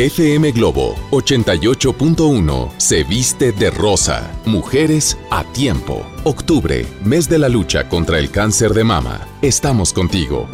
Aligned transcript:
FM 0.00 0.52
Globo 0.52 0.94
88.1 1.10 2.70
se 2.78 3.04
viste 3.04 3.52
de 3.52 3.70
rosa. 3.70 4.32
Mujeres 4.46 5.18
a 5.30 5.44
tiempo. 5.44 6.06
Octubre, 6.24 6.86
mes 7.04 7.28
de 7.28 7.38
la 7.38 7.50
lucha 7.50 7.86
contra 7.86 8.18
el 8.18 8.30
cáncer 8.30 8.72
de 8.72 8.82
mama. 8.82 9.28
Estamos 9.42 9.92
contigo. 9.92 10.48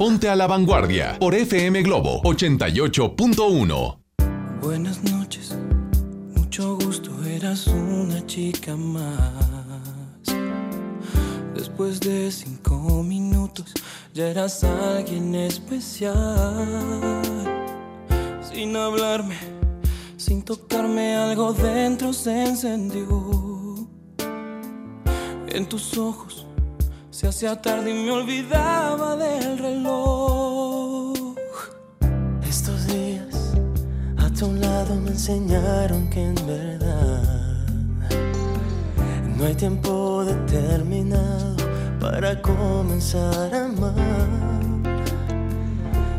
Ponte 0.00 0.28
a 0.28 0.34
la 0.34 0.48
vanguardia 0.48 1.16
por 1.20 1.36
FM 1.36 1.82
Globo 1.82 2.20
88.1. 2.22 3.99
ya 14.40 14.46
eras 14.46 14.64
alguien 14.64 15.34
especial. 15.34 16.16
Sin 18.42 18.74
hablarme, 18.76 19.36
sin 20.16 20.42
tocarme, 20.42 21.16
algo 21.16 21.52
dentro 21.52 22.12
se 22.12 22.44
encendió. 22.44 23.86
En 25.48 25.68
tus 25.68 25.98
ojos 25.98 26.46
se 27.10 27.28
hacía 27.28 27.60
tarde 27.60 27.90
y 27.90 28.04
me 28.04 28.12
olvidaba 28.12 29.16
del 29.16 29.58
reloj. 29.58 31.34
Estos 32.48 32.86
días 32.86 33.52
a 34.16 34.30
tu 34.30 34.52
lado 34.52 34.94
me 34.94 35.10
enseñaron 35.10 36.08
que 36.08 36.22
en 36.22 36.34
verdad 36.46 37.66
no 39.36 39.44
hay 39.44 39.54
tiempo 39.54 40.24
determinado 40.24 41.49
para 42.10 42.42
comenzar 42.42 43.54
a 43.54 43.66
amar. 43.66 43.94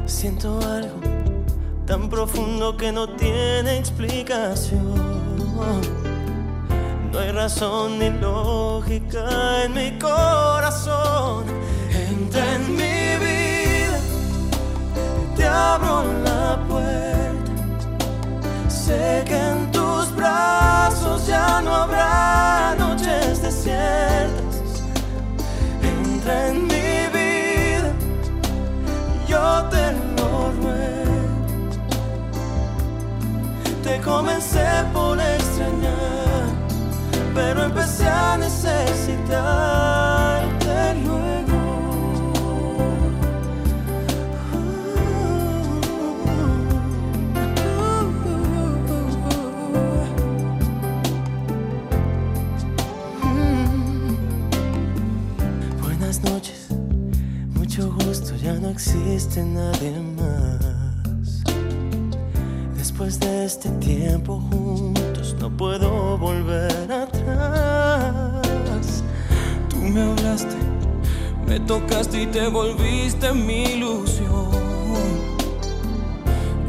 Siento 0.05 0.57
algo 0.61 1.01
tan 1.85 2.09
profundo 2.09 2.77
que 2.77 2.93
no 2.93 3.09
tiene 3.09 3.77
explicación. 3.77 4.95
No 7.11 7.19
hay 7.19 7.31
razón 7.31 7.99
ni 7.99 8.09
lógica 8.09 9.65
en 9.65 9.73
mi 9.73 9.99
corazón. 9.99 11.43
Entra 12.09 12.55
en 12.55 12.63
mi 12.81 13.25
vida, 13.25 13.99
te 15.35 15.45
abro 15.45 16.05
la 16.23 16.57
puerta. 16.69 17.51
Sé 18.69 19.23
que 19.25 19.37
en 19.37 19.69
tus 19.73 20.15
brazos 20.15 21.27
ya 21.27 21.61
no 21.61 21.75
habrá 21.75 22.75
noches 22.79 23.41
desiertas. 23.41 24.40
En 26.39 26.63
mi 26.71 26.91
vida, 27.15 27.91
yo 29.27 29.45
te 29.73 29.85
lo 30.17 30.29
ruego. 30.61 31.29
Te 33.83 33.93
comencé 34.01 34.67
por 34.93 35.19
extrañar 35.19 36.21
pero 37.33 37.63
empecé 37.63 38.07
a 38.07 38.37
necesitarte 38.37 40.10
nadie 59.39 59.97
más. 60.17 61.41
Después 62.75 63.17
de 63.19 63.45
este 63.45 63.69
tiempo 63.79 64.41
juntos 64.51 65.35
no 65.39 65.49
puedo 65.49 66.17
volver 66.17 66.91
atrás. 66.91 68.41
Tú 69.69 69.77
me 69.77 70.01
hablaste, 70.01 70.57
me 71.47 71.61
tocaste 71.61 72.23
y 72.23 72.27
te 72.27 72.47
volviste 72.47 73.31
mi 73.31 73.63
ilusión. 73.63 74.49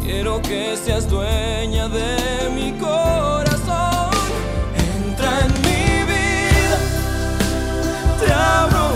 Quiero 0.01 0.41
que 0.43 0.77
seas 0.77 1.11
dueña 1.11 1.89
de 1.89 2.49
mi 2.55 2.79
corazón. 2.79 4.11
Entra 4.77 5.41
en 5.41 5.53
mi 5.63 6.05
vida, 6.13 6.79
te 8.21 8.33
abro 8.33 8.92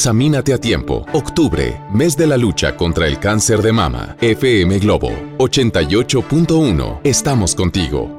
Examínate 0.00 0.54
a 0.54 0.58
tiempo. 0.58 1.04
Octubre, 1.12 1.78
mes 1.92 2.16
de 2.16 2.26
la 2.26 2.38
lucha 2.38 2.74
contra 2.74 3.06
el 3.06 3.18
cáncer 3.18 3.60
de 3.60 3.70
mama. 3.70 4.16
FM 4.22 4.78
Globo 4.78 5.10
88.1. 5.36 7.00
Estamos 7.04 7.54
contigo. 7.54 8.16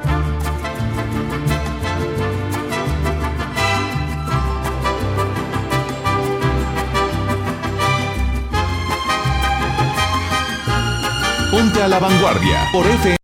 Ponte 11.49 11.81
a 11.81 11.87
la 11.87 11.97
vanguardia 11.97 12.59
por 12.71 12.85
FM. 12.85 13.20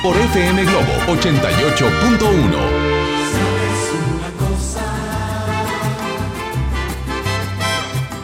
Por 0.00 0.16
FM 0.16 0.62
Globo 0.62 0.92
88.1. 1.08 2.56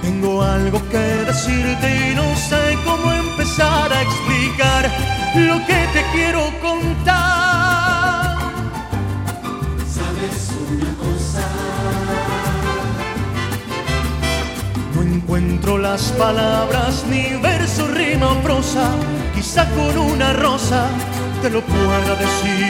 Tengo 0.03 0.41
algo 0.41 0.81
que 0.89 0.99
decirte 0.99 2.11
y 2.11 2.15
no 2.15 2.37
sé 2.37 2.79
cómo 2.85 3.12
empezar 3.12 3.93
a 3.93 4.03
explicar 4.03 4.89
lo 5.35 5.59
que 5.67 5.85
te 5.93 6.05
quiero 6.12 6.44
contar. 6.61 8.39
¿Sabes 9.93 10.53
una 10.71 10.94
cosa? 10.94 11.44
No 14.94 15.03
encuentro 15.03 15.77
las 15.77 16.12
palabras, 16.12 17.05
ni 17.11 17.35
verso, 17.43 17.89
rima 17.89 18.31
o 18.31 18.37
prosa. 18.43 18.93
Quizá 19.35 19.69
con 19.71 19.99
una 19.99 20.33
rosa 20.35 20.89
te 21.43 21.50
lo 21.50 21.61
pueda 21.61 22.15
decir. 22.15 22.67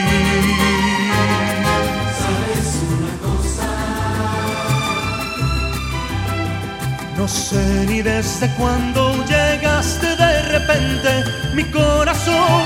No 7.15 7.27
sé 7.27 7.85
ni 7.87 8.01
desde 8.01 8.49
cuándo 8.55 9.23
llegaste 9.25 10.07
de 10.15 10.41
repente, 10.57 11.23
mi 11.53 11.63
corazón 11.65 12.63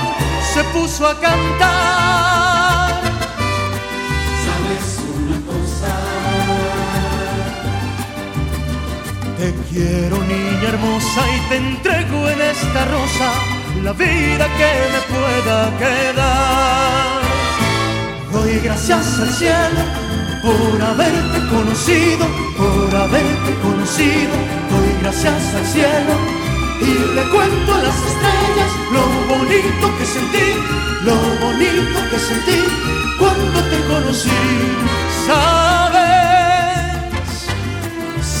se 0.54 0.64
puso 0.72 1.06
a 1.06 1.20
cantar. 1.20 3.02
¿Sabes 4.46 4.86
una 5.14 5.38
cosa? 5.50 5.92
Te 9.38 9.54
quiero 9.70 10.16
niña 10.24 10.68
hermosa 10.68 11.20
y 11.36 11.48
te 11.50 11.56
entrego 11.56 12.28
en 12.30 12.40
esta 12.40 12.84
rosa 12.86 13.57
la 13.82 13.92
vida 13.92 14.46
que 14.58 14.72
me 14.92 15.00
pueda 15.14 15.58
quedar. 15.78 17.20
Doy 18.32 18.58
gracias 18.60 19.18
al 19.20 19.30
cielo 19.30 19.82
por 20.42 20.82
haberte 20.82 21.38
conocido, 21.48 22.26
por 22.56 22.94
haberte 22.94 23.54
conocido. 23.62 24.34
Doy 24.70 24.90
gracias 25.02 25.54
al 25.54 25.66
cielo 25.66 26.14
y 26.80 27.14
le 27.14 27.22
cuento 27.30 27.74
a 27.74 27.78
las 27.78 27.96
estrellas 27.96 28.70
lo 28.92 29.02
bonito 29.34 29.98
que 29.98 30.06
sentí, 30.06 30.48
lo 31.04 31.16
bonito 31.44 31.98
que 32.10 32.18
sentí 32.18 32.60
cuando 33.18 33.60
te 33.70 33.78
conocí. 33.86 34.30
Sabes, 35.26 35.98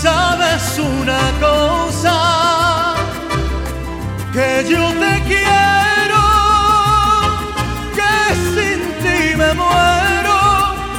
sabes 0.02 0.78
una 0.78 1.20
cosa, 1.40 2.14
que 4.38 4.64
yo 4.70 4.84
te 5.02 5.14
quiero, 5.30 6.24
que 7.96 8.14
sin 8.54 8.80
ti 9.02 9.36
me 9.36 9.52
muero 9.52 10.38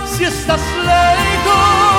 si 0.06 0.26
estás 0.26 0.60
lejos. 0.90 1.99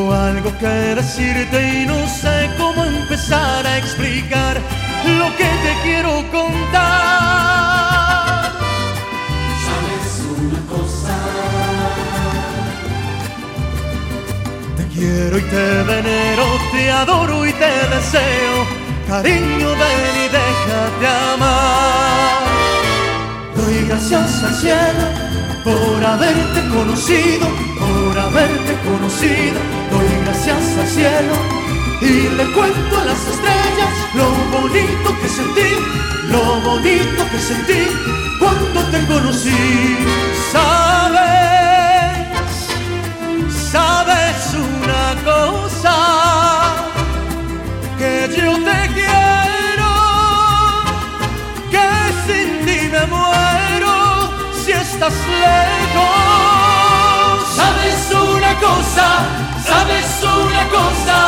Tengo 0.00 0.14
algo 0.14 0.50
que 0.58 0.66
decirte 0.66 1.82
y 1.82 1.84
no 1.84 2.08
sé 2.08 2.48
cómo 2.56 2.86
empezar 2.86 3.66
a 3.66 3.76
explicar 3.76 4.56
lo 5.18 5.26
que 5.36 5.44
te 5.44 5.72
quiero 5.82 6.24
contar. 6.30 6.70
¿Sabes 9.66 10.22
una 10.38 10.60
cosa? 10.74 11.16
Te 14.78 14.84
quiero 14.86 15.36
y 15.36 15.42
te 15.42 15.82
venero, 15.82 16.44
te 16.72 16.90
adoro 16.90 17.46
y 17.46 17.52
te 17.52 17.72
deseo. 17.94 18.66
Cariño, 19.06 19.68
ven 19.68 20.14
y 20.16 20.28
déjate 20.38 21.06
amar. 21.34 22.40
Doy 23.54 23.84
gracias 23.86 24.44
al 24.44 24.54
cielo 24.54 25.04
por 25.62 26.02
haberte 26.02 26.60
conocido, 26.70 27.46
por 27.78 28.18
haberte 28.18 28.72
conocido. 28.88 29.79
Gracias 30.50 30.78
al 30.78 30.88
cielo 30.88 31.34
y 32.00 32.28
le 32.36 32.44
cuento 32.52 32.98
a 32.98 33.04
las 33.04 33.20
estrellas 33.24 33.94
lo 34.14 34.30
bonito 34.58 35.08
que 35.22 35.28
sentí, 35.28 35.70
lo 36.28 36.60
bonito 36.62 37.24
que 37.30 37.38
sentí 37.38 37.86
cuando 38.36 38.82
te 38.90 39.06
conocí. 39.06 39.96
Sabes, 40.50 41.20
sabes 43.70 44.54
una 44.54 45.14
cosa, 45.22 45.96
que 47.96 48.28
yo 48.36 48.52
te 48.68 48.80
quiero, 48.98 49.92
que 51.70 51.86
sin 52.26 52.48
ti 52.66 52.78
me 52.90 53.06
muero 53.06 53.94
si 54.64 54.72
estás 54.72 55.14
lejos. 55.44 56.10
Sabes 57.54 58.00
una 58.34 58.52
cosa, 58.58 59.06
sabes 59.70 60.06
una 60.22 60.62
cosa. 60.68 61.18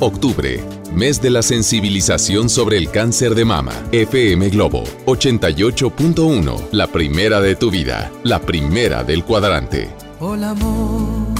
Octubre, 0.00 0.60
mes 0.92 1.20
de 1.20 1.30
la 1.30 1.42
sensibilización 1.42 2.48
sobre 2.48 2.78
el 2.78 2.90
cáncer 2.90 3.34
de 3.34 3.44
mama. 3.44 3.72
FM 3.92 4.48
Globo 4.50 4.84
88.1, 5.06 6.68
la 6.72 6.86
primera 6.86 7.40
de 7.40 7.56
tu 7.56 7.70
vida, 7.70 8.10
la 8.24 8.40
primera 8.40 9.04
del 9.04 9.24
cuadrante. 9.24 9.88
Hola 10.20 10.50
amor, 10.50 11.34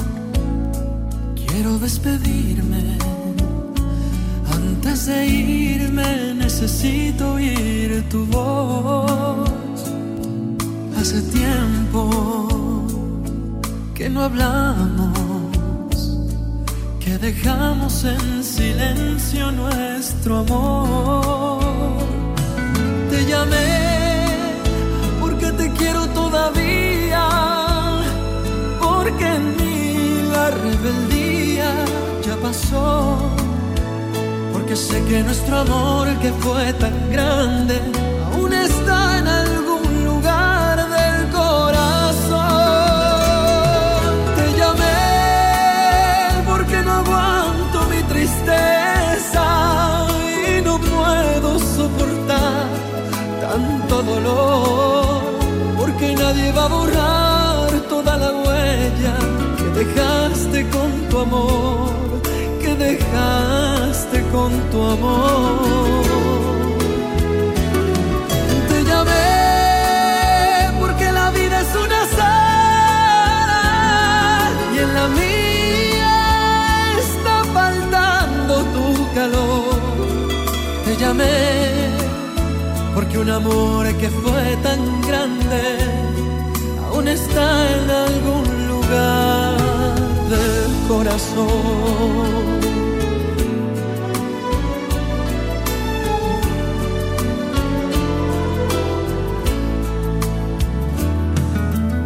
quiero 1.46 1.78
despedirme. 1.78 2.98
Antes 4.52 5.06
de 5.06 5.26
irme 5.26 6.34
necesito 6.34 7.34
oír 7.34 8.04
tu 8.08 8.24
voz. 8.26 9.50
Hace 10.96 11.22
tiempo 11.22 12.67
que 13.98 14.08
no 14.08 14.22
hablamos, 14.22 15.12
que 17.00 17.18
dejamos 17.18 18.04
en 18.04 18.44
silencio 18.44 19.50
nuestro 19.50 20.38
amor. 20.38 21.58
Te 23.10 23.26
llamé 23.26 24.28
porque 25.20 25.50
te 25.50 25.72
quiero 25.72 26.06
todavía 26.20 27.24
porque 28.80 29.26
en 29.26 29.56
mí 29.56 30.30
la 30.32 30.50
rebeldía 30.50 31.70
ya 32.24 32.36
pasó, 32.36 33.18
porque 34.52 34.76
sé 34.76 35.02
que 35.06 35.24
nuestro 35.24 35.58
amor 35.58 36.06
que 36.22 36.30
fue 36.34 36.72
tan 36.74 37.10
grande 37.10 37.80
porque 55.76 56.14
nadie 56.14 56.52
va 56.52 56.64
a 56.64 56.68
borrar 56.68 57.70
toda 57.88 58.16
la 58.16 58.30
huella 58.32 59.14
que 59.56 59.84
dejaste 59.84 60.68
con 60.70 60.90
tu 61.08 61.18
amor, 61.18 61.90
que 62.60 62.74
dejaste 62.74 64.22
con 64.32 64.50
tu 64.70 64.82
amor. 64.82 66.07
Porque 83.08 83.18
un 83.18 83.30
amor 83.30 83.86
que 83.96 84.10
fue 84.10 84.56
tan 84.62 85.00
grande 85.02 85.62
aún 86.86 87.08
está 87.08 87.48
en 87.76 87.90
algún 87.90 88.68
lugar 88.68 89.56
del 90.28 90.88
corazón. 90.88 91.48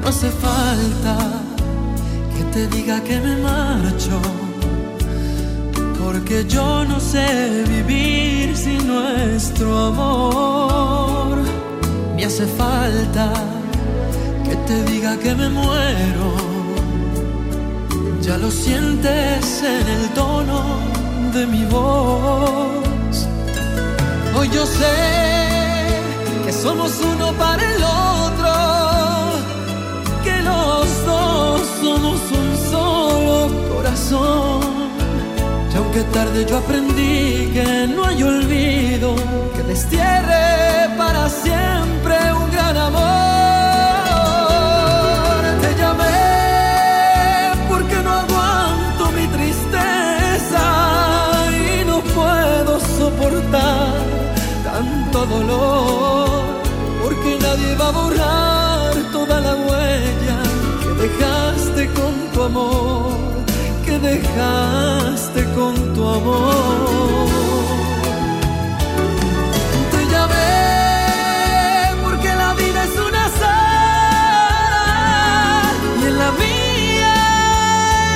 No 0.00 0.08
hace 0.08 0.30
falta 0.30 1.16
que 2.36 2.44
te 2.52 2.76
diga 2.76 3.02
que 3.02 3.20
me 3.20 3.36
marcho, 3.38 4.20
porque 6.12 6.44
yo 6.46 6.84
no 6.84 7.00
sé 7.00 7.64
vivir 7.66 8.54
sin 8.54 8.86
nuestro 8.86 9.86
amor. 9.86 11.38
Me 12.14 12.26
hace 12.26 12.46
falta 12.46 13.32
que 14.44 14.54
te 14.68 14.84
diga 14.92 15.16
que 15.16 15.34
me 15.34 15.48
muero, 15.48 16.28
ya 18.20 18.36
lo 18.36 18.50
sientes 18.50 19.62
en 19.62 19.86
el 19.96 20.08
tono 20.10 20.60
de 21.32 21.46
mi 21.46 21.64
voz. 21.64 23.16
Hoy 24.36 24.50
yo 24.52 24.66
sé 24.66 24.96
que 26.44 26.52
somos 26.52 26.92
uno 27.12 27.32
para 27.32 27.62
el 27.74 27.82
otro 27.82 28.52
que 30.24 30.36
los 30.42 30.86
dos 31.06 31.62
somos 31.80 32.20
un 32.40 32.70
solo 32.70 33.48
corazón. 33.74 34.81
Aunque 35.94 36.10
tarde 36.10 36.46
yo 36.48 36.56
aprendí 36.56 37.50
que 37.52 37.86
no 37.94 38.06
hay 38.06 38.22
olvido 38.22 39.14
que 39.54 39.62
destierre 39.62 40.88
para 40.96 41.28
siempre 41.28 42.16
un 42.32 42.50
gran 42.50 42.74
amor. 42.78 43.02
Te 45.60 45.74
llamé 45.78 47.52
porque 47.68 47.96
no 48.02 48.10
aguanto 48.10 49.12
mi 49.12 49.26
tristeza 49.36 50.64
y 51.50 51.84
no 51.84 52.00
puedo 52.00 52.80
soportar 52.80 53.92
tanto 54.64 55.26
dolor 55.26 56.40
porque 57.02 57.36
nadie 57.38 57.74
va 57.76 57.88
a 57.88 57.90
borrar 57.90 58.94
toda 59.12 59.40
la 59.42 59.54
huella 59.56 60.38
que 60.82 60.88
dejaste 61.02 61.86
con 61.92 62.14
tu 62.32 62.42
amor, 62.44 63.12
dejaste 64.02 65.44
con 65.54 65.74
tu 65.94 66.02
amor. 66.06 67.28
Te 69.92 70.00
llamé 70.12 70.50
porque 72.02 72.30
la 72.42 72.52
vida 72.54 72.80
es 72.84 72.94
una 73.08 73.24
sala 73.40 74.80
y 76.00 76.02
en 76.10 76.18
la 76.18 76.30
mía 76.42 77.14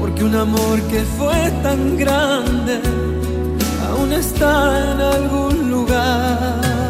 porque 0.00 0.24
un 0.24 0.34
amor 0.34 0.80
que 0.90 1.00
fue 1.18 1.40
tan 1.62 1.96
grande 1.98 2.80
aún 3.88 4.12
está 4.12 4.52
en 4.92 5.00
algún 5.00 5.70
lugar 5.70 6.81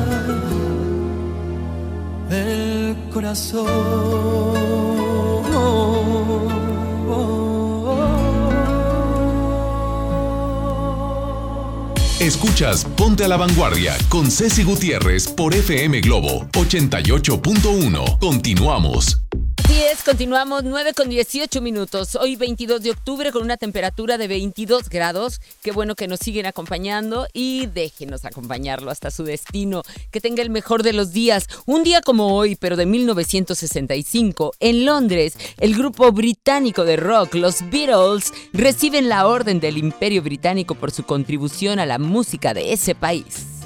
Escuchas 12.21 12.85
Ponte 12.85 13.25
a 13.25 13.29
la 13.29 13.37
Vanguardia 13.37 13.97
con 14.09 14.31
Ceci 14.31 14.63
Gutiérrez 14.65 15.29
por 15.29 15.55
FM 15.55 16.01
Globo 16.01 16.47
88.1. 16.53 18.19
Continuamos. 18.19 19.22
Continuamos 20.13 20.63
9 20.63 20.93
con 20.93 21.09
18 21.09 21.63
minutos. 21.63 22.17
Hoy 22.17 22.37
22 22.37 22.83
de 22.83 22.91
octubre 22.91 23.33
con 23.33 23.45
una 23.45 23.57
temperatura 23.57 24.19
de 24.19 24.29
22 24.29 24.91
grados. 24.91 25.41
Qué 25.63 25.73
bueno 25.73 25.95
que 25.95 26.07
nos 26.07 26.21
siguen 26.21 26.45
acompañando 26.45 27.27
y 27.33 27.65
déjenos 27.65 28.27
acompañarlo 28.27 28.91
hasta 28.91 29.11
su 29.11 29.25
destino. 29.25 29.83
Que 30.11 30.21
tenga 30.21 30.43
el 30.43 30.51
mejor 30.51 30.83
de 30.83 30.93
los 30.93 31.13
días. 31.15 31.47
Un 31.65 31.83
día 31.83 32.03
como 32.03 32.37
hoy, 32.37 32.57
pero 32.57 32.77
de 32.77 32.85
1965, 32.85 34.53
en 34.61 34.85
Londres, 34.85 35.39
el 35.59 35.75
grupo 35.75 36.13
británico 36.13 36.85
de 36.85 36.99
rock, 36.99 37.35
los 37.35 37.63
Beatles, 37.71 38.35
reciben 38.53 39.09
la 39.09 39.27
orden 39.27 39.61
del 39.61 39.79
Imperio 39.79 40.23
Británico 40.23 40.75
por 40.75 40.91
su 40.91 41.05
contribución 41.05 41.79
a 41.79 41.87
la 41.87 41.99
música 41.99 42.53
de 42.53 42.75
ese 42.75 42.95
país. 42.95 43.62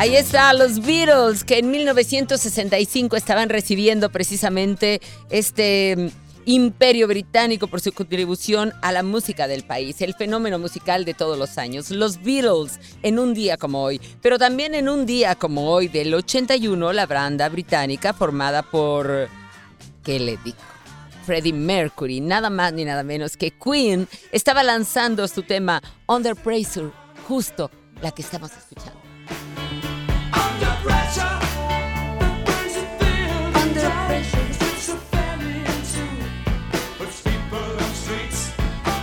Ahí 0.00 0.16
está, 0.16 0.54
los 0.54 0.80
Beatles, 0.80 1.44
que 1.44 1.58
en 1.58 1.70
1965 1.70 3.16
estaban 3.16 3.50
recibiendo 3.50 4.08
precisamente 4.08 4.98
este 5.28 5.94
mm, 5.94 6.08
imperio 6.46 7.06
británico 7.06 7.66
por 7.66 7.82
su 7.82 7.92
contribución 7.92 8.72
a 8.80 8.92
la 8.92 9.02
música 9.02 9.46
del 9.46 9.62
país, 9.62 10.00
el 10.00 10.14
fenómeno 10.14 10.58
musical 10.58 11.04
de 11.04 11.12
todos 11.12 11.38
los 11.38 11.58
años. 11.58 11.90
Los 11.90 12.22
Beatles 12.22 12.80
en 13.02 13.18
un 13.18 13.34
día 13.34 13.58
como 13.58 13.82
hoy, 13.82 14.00
pero 14.22 14.38
también 14.38 14.74
en 14.74 14.88
un 14.88 15.04
día 15.04 15.34
como 15.34 15.70
hoy 15.70 15.88
del 15.88 16.14
81, 16.14 16.94
la 16.94 17.04
banda 17.04 17.46
británica 17.50 18.14
formada 18.14 18.62
por... 18.62 19.28
¿Qué 20.02 20.18
le 20.18 20.38
digo? 20.38 20.56
Freddie 21.26 21.52
Mercury, 21.52 22.22
nada 22.22 22.48
más 22.48 22.72
ni 22.72 22.86
nada 22.86 23.02
menos 23.02 23.36
que 23.36 23.50
Queen, 23.50 24.08
estaba 24.32 24.62
lanzando 24.62 25.28
su 25.28 25.42
tema 25.42 25.82
Under 26.06 26.36
Pressure, 26.36 26.90
justo 27.28 27.70
la 28.00 28.12
que 28.12 28.22
estamos 28.22 28.50
escuchando. 28.52 28.99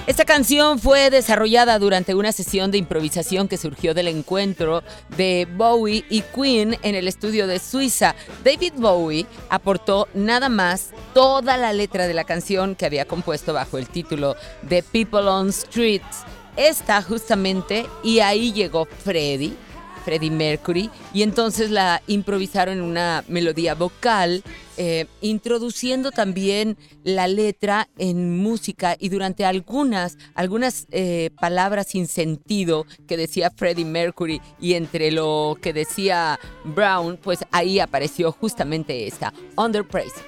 Esta 0.07 0.23
canción 0.23 0.79
fue 0.79 1.09
desarrollada 1.09 1.77
durante 1.79 2.15
una 2.15 2.31
sesión 2.31 2.71
de 2.71 2.77
improvisación 2.77 3.49
que 3.49 3.57
surgió 3.57 3.93
del 3.93 4.07
encuentro 4.07 4.81
de 5.17 5.45
Bowie 5.57 6.05
y 6.09 6.21
Queen 6.21 6.77
en 6.81 6.95
el 6.95 7.09
estudio 7.09 7.45
de 7.45 7.59
Suiza. 7.59 8.15
David 8.41 8.71
Bowie 8.77 9.25
aportó 9.49 10.07
nada 10.13 10.47
más 10.47 10.91
toda 11.13 11.57
la 11.57 11.73
letra 11.73 12.07
de 12.07 12.13
la 12.13 12.23
canción 12.23 12.75
que 12.75 12.85
había 12.85 13.03
compuesto 13.03 13.51
bajo 13.51 13.77
el 13.77 13.89
título 13.89 14.37
de 14.61 14.81
People 14.81 15.27
on 15.27 15.51
Streets. 15.51 16.23
Esta 16.55 17.01
justamente, 17.01 17.85
y 18.01 18.19
ahí 18.19 18.53
llegó 18.53 18.85
Freddie, 18.85 19.57
Freddie 20.07 20.31
Mercury, 20.31 20.89
y 21.13 21.21
entonces 21.21 21.69
la 21.69 22.01
improvisaron 22.07 22.77
en 22.77 22.83
una 22.85 23.25
melodía 23.27 23.75
vocal, 23.75 24.41
eh, 24.77 25.05
introduciendo 25.19 26.11
también 26.11 26.77
la 27.03 27.27
letra 27.27 27.89
en 27.97 28.37
música 28.37 28.95
y 28.97 29.09
durante 29.09 29.43
algunas, 29.43 30.17
algunas 30.33 30.87
eh, 30.91 31.31
palabras 31.41 31.87
sin 31.87 32.07
sentido 32.07 32.85
que 33.05 33.17
decía 33.17 33.51
Freddie 33.51 33.83
Mercury 33.83 34.41
y 34.61 34.75
entre 34.75 35.11
lo 35.11 35.57
que 35.61 35.73
decía 35.73 36.39
Brown, 36.63 37.19
pues 37.21 37.39
ahí 37.51 37.81
apareció 37.81 38.31
justamente 38.31 39.07
esta, 39.07 39.33
Under 39.57 39.85
Pressure. 39.85 40.23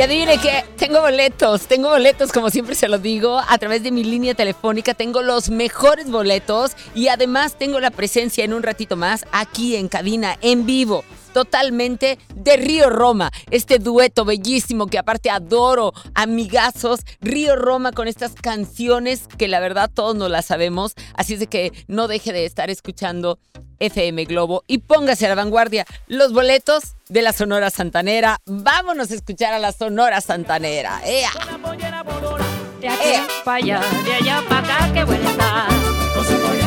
Y 0.00 0.02
adivine 0.02 0.38
que 0.38 0.64
tengo 0.78 1.02
boletos, 1.02 1.66
tengo 1.66 1.90
boletos 1.90 2.32
como 2.32 2.48
siempre 2.48 2.74
se 2.74 2.88
lo 2.88 2.96
digo, 2.96 3.38
a 3.38 3.58
través 3.58 3.82
de 3.82 3.90
mi 3.90 4.02
línea 4.02 4.34
telefónica 4.34 4.94
tengo 4.94 5.20
los 5.20 5.50
mejores 5.50 6.10
boletos 6.10 6.72
y 6.94 7.08
además 7.08 7.58
tengo 7.58 7.80
la 7.80 7.90
presencia 7.90 8.42
en 8.42 8.54
un 8.54 8.62
ratito 8.62 8.96
más 8.96 9.26
aquí 9.30 9.76
en 9.76 9.88
cabina, 9.88 10.38
en 10.40 10.64
vivo. 10.64 11.04
Totalmente 11.32 12.18
de 12.34 12.56
Río 12.56 12.90
Roma, 12.90 13.30
este 13.50 13.78
dueto 13.78 14.24
bellísimo 14.24 14.86
que 14.86 14.98
aparte 14.98 15.30
adoro, 15.30 15.92
amigazos, 16.14 17.00
Río 17.20 17.56
Roma 17.56 17.92
con 17.92 18.08
estas 18.08 18.32
canciones 18.32 19.26
que 19.38 19.48
la 19.48 19.60
verdad 19.60 19.90
todos 19.92 20.16
no 20.16 20.28
las 20.28 20.46
sabemos, 20.46 20.94
así 21.14 21.34
es 21.34 21.40
de 21.40 21.46
que 21.46 21.72
no 21.86 22.08
deje 22.08 22.32
de 22.32 22.44
estar 22.44 22.70
escuchando 22.70 23.38
FM 23.80 24.26
Globo 24.26 24.62
y 24.66 24.78
póngase 24.78 25.26
a 25.26 25.30
la 25.30 25.34
vanguardia 25.34 25.86
los 26.06 26.32
boletos 26.32 26.96
de 27.08 27.22
la 27.22 27.32
Sonora 27.32 27.70
Santanera. 27.70 28.38
Vámonos 28.46 29.10
a 29.10 29.14
escuchar 29.14 29.54
a 29.54 29.58
la 29.58 29.72
Sonora 29.72 30.20
Santanera. 30.20 31.00
¡Ea! 31.04 31.30
De 32.80 32.88
aquí 32.88 33.20
para 33.44 33.56
allá, 33.56 33.80
de 34.04 34.14
allá 34.14 34.42
para 34.48 34.60
acá, 34.60 34.92
qué 34.94 35.04
buena 35.04 35.30
está. 35.30 36.59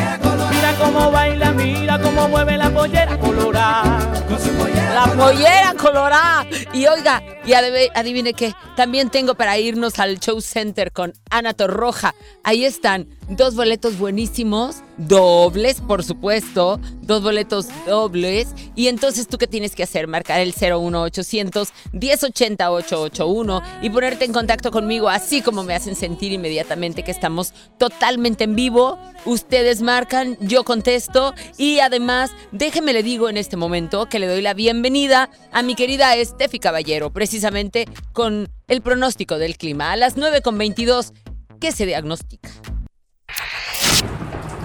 Cómo 0.78 1.10
baila, 1.10 1.52
mira 1.52 1.98
cómo 2.00 2.28
mueve 2.28 2.56
la 2.56 2.70
pollera 2.70 3.18
colorada. 3.18 4.24
con 4.28 4.38
su 4.40 4.50
pollera 4.50 4.94
La 4.94 5.06
pollera 5.12 5.74
colorada. 5.76 6.46
Y 6.72 6.86
oiga, 6.86 7.22
y 7.44 7.52
adivine, 7.52 7.90
adivine 7.94 8.34
qué, 8.34 8.54
también 8.76 9.10
tengo 9.10 9.34
para 9.34 9.58
irnos 9.58 9.98
al 9.98 10.18
Show 10.18 10.40
Center 10.40 10.92
con 10.92 11.12
Ana 11.30 11.54
Torroja. 11.54 12.14
Ahí 12.42 12.64
están 12.64 13.08
dos 13.28 13.54
boletos 13.54 13.98
buenísimos, 13.98 14.82
dobles, 14.96 15.80
por 15.80 16.04
supuesto, 16.04 16.80
dos 17.02 17.22
boletos 17.22 17.68
dobles. 17.86 18.48
Y 18.74 18.88
entonces, 18.88 19.28
¿tú 19.28 19.38
qué 19.38 19.46
tienes 19.46 19.74
que 19.74 19.82
hacer? 19.82 20.06
Marcar 20.06 20.40
el 20.40 20.54
01800 20.54 21.72
1080 21.92 22.70
881 22.70 23.62
y 23.82 23.90
ponerte 23.90 24.24
en 24.24 24.32
contacto 24.32 24.70
conmigo, 24.70 25.08
así 25.08 25.42
como 25.42 25.62
me 25.62 25.74
hacen 25.74 25.96
sentir 25.96 26.32
inmediatamente 26.32 27.02
que 27.02 27.10
estamos 27.10 27.52
totalmente 27.78 28.44
en 28.44 28.56
vivo. 28.56 28.98
Ustedes 29.24 29.80
marcan, 29.82 30.36
yo 30.40 30.64
contesto 30.64 31.34
y 31.56 31.78
además, 31.80 32.30
déjeme 32.52 32.92
le 32.92 33.02
digo 33.02 33.28
en 33.28 33.36
este 33.36 33.56
momento 33.56 34.06
que 34.06 34.18
le 34.18 34.26
doy 34.26 34.42
la 34.42 34.54
bienvenida 34.54 35.30
a 35.52 35.62
mi 35.62 35.74
querida 35.74 36.12
Steffi 36.22 36.58
Caballero, 36.58 37.12
precisamente 37.12 37.86
con 38.12 38.48
el 38.68 38.82
pronóstico 38.82 39.38
del 39.38 39.56
clima. 39.56 39.92
A 39.92 39.96
las 39.96 40.16
9.22, 40.16 41.12
¿qué 41.60 41.72
se 41.72 41.86
diagnostica? 41.86 42.50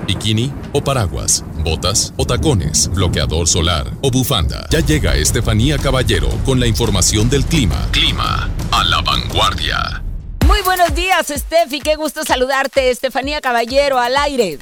Bikini 0.10 0.52
o 0.74 0.82
paraguas, 0.82 1.45
botas 1.63 2.15
o 2.17 2.26
tacones, 2.26 2.89
bloqueador 2.95 3.48
solar 3.48 3.86
o 4.02 4.10
bufanda. 4.10 4.65
Ya 4.72 4.80
llega 4.80 5.13
Estefanía 5.13 5.78
Caballero 5.78 6.30
con 6.45 6.60
la 6.60 6.65
información 6.65 7.30
del 7.30 7.45
clima. 7.45 7.78
Clima 7.91 8.50
a 8.72 8.84
la 8.86 9.02
vanguardia. 9.02 10.02
Muy 10.48 10.63
buenos 10.63 10.95
días, 10.95 11.28
Steffi, 11.28 11.80
qué 11.82 11.95
gusto 11.95 12.24
saludarte, 12.24 12.89
Estefanía 12.89 13.39
Caballero, 13.39 14.00
al 14.00 14.17
aire. 14.17 14.58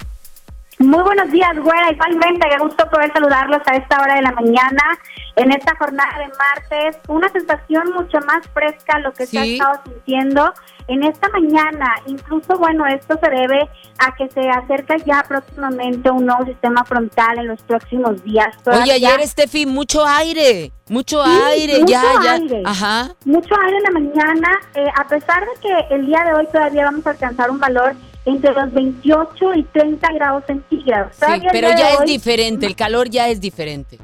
Muy 0.80 1.02
buenos 1.02 1.32
días, 1.32 1.58
güera. 1.64 1.94
Igualmente, 1.94 2.46
qué 2.50 2.58
gusto 2.62 2.84
poder 2.90 3.10
saludarlos 3.14 3.62
a 3.66 3.78
esta 3.78 4.02
hora 4.02 4.16
de 4.16 4.24
la 4.24 4.34
mañana, 4.34 5.00
en 5.38 5.52
esta 5.52 5.76
jornada 5.76 6.18
de 6.20 6.28
martes. 6.38 6.98
Una 7.08 7.30
sensación 7.30 7.92
mucho 7.96 8.20
más 8.26 8.46
fresca 8.54 9.00
lo 9.00 9.14
que 9.14 9.26
se 9.26 9.40
ha 9.40 9.46
estado 9.46 9.80
sintiendo 9.86 10.54
en 10.88 11.04
esta 11.04 11.30
mañana. 11.30 11.94
Incluso, 12.08 12.58
bueno, 12.58 12.86
esto 12.88 13.20
se 13.24 13.30
debe 13.30 13.70
a 14.00 14.16
que 14.16 14.28
se 14.30 14.50
acerca 14.50 14.98
ya 14.98 15.24
próximamente 15.28 16.10
un 16.10 16.26
nuevo 16.26 16.46
sistema 16.46 16.84
frontal 16.86 17.38
en 17.38 17.48
los 17.48 17.62
próximos 17.62 18.24
días. 18.24 18.48
Oye, 18.58 18.64
Todavía 18.64 18.94
ayer, 18.96 19.28
Steffi, 19.28 19.66
mucho 19.66 20.06
aire, 20.06 20.72
mucho 20.90 21.24
Sí, 21.24 21.32
aire, 21.46 21.80
mucho 21.82 21.92
ya, 21.92 22.04
ya. 22.24 22.34
aire. 22.34 22.64
Ajá. 22.66 23.16
Mucho 23.26 23.56
aire 23.64 23.78
en 23.78 23.84
la 23.84 23.92
mañana, 23.92 24.48
eh, 24.76 24.86
a 25.00 25.08
pesar 25.08 25.42
de 25.42 25.62
que 25.62 25.96
el 25.96 26.06
día 26.08 26.24
de 26.26 26.34
hoy 26.34 26.48
todavía 26.52 26.86
vamos 26.86 27.06
a 27.06 27.12
alcanzar 27.12 27.52
un 27.52 27.60
valor 27.60 27.94
entre 28.26 28.54
los 28.54 28.74
28 28.74 29.54
y 29.56 29.64
30 29.64 30.14
grados 30.14 30.44
centígrados. 30.48 31.16
Sí, 31.16 31.42
pero 31.52 31.70
ya 31.70 31.92
es 31.92 32.06
diferente, 32.06 32.66
el 32.66 32.76
calor 32.76 33.10
ya 33.10 33.30
es 33.30 33.40
diferente. 33.40 34.00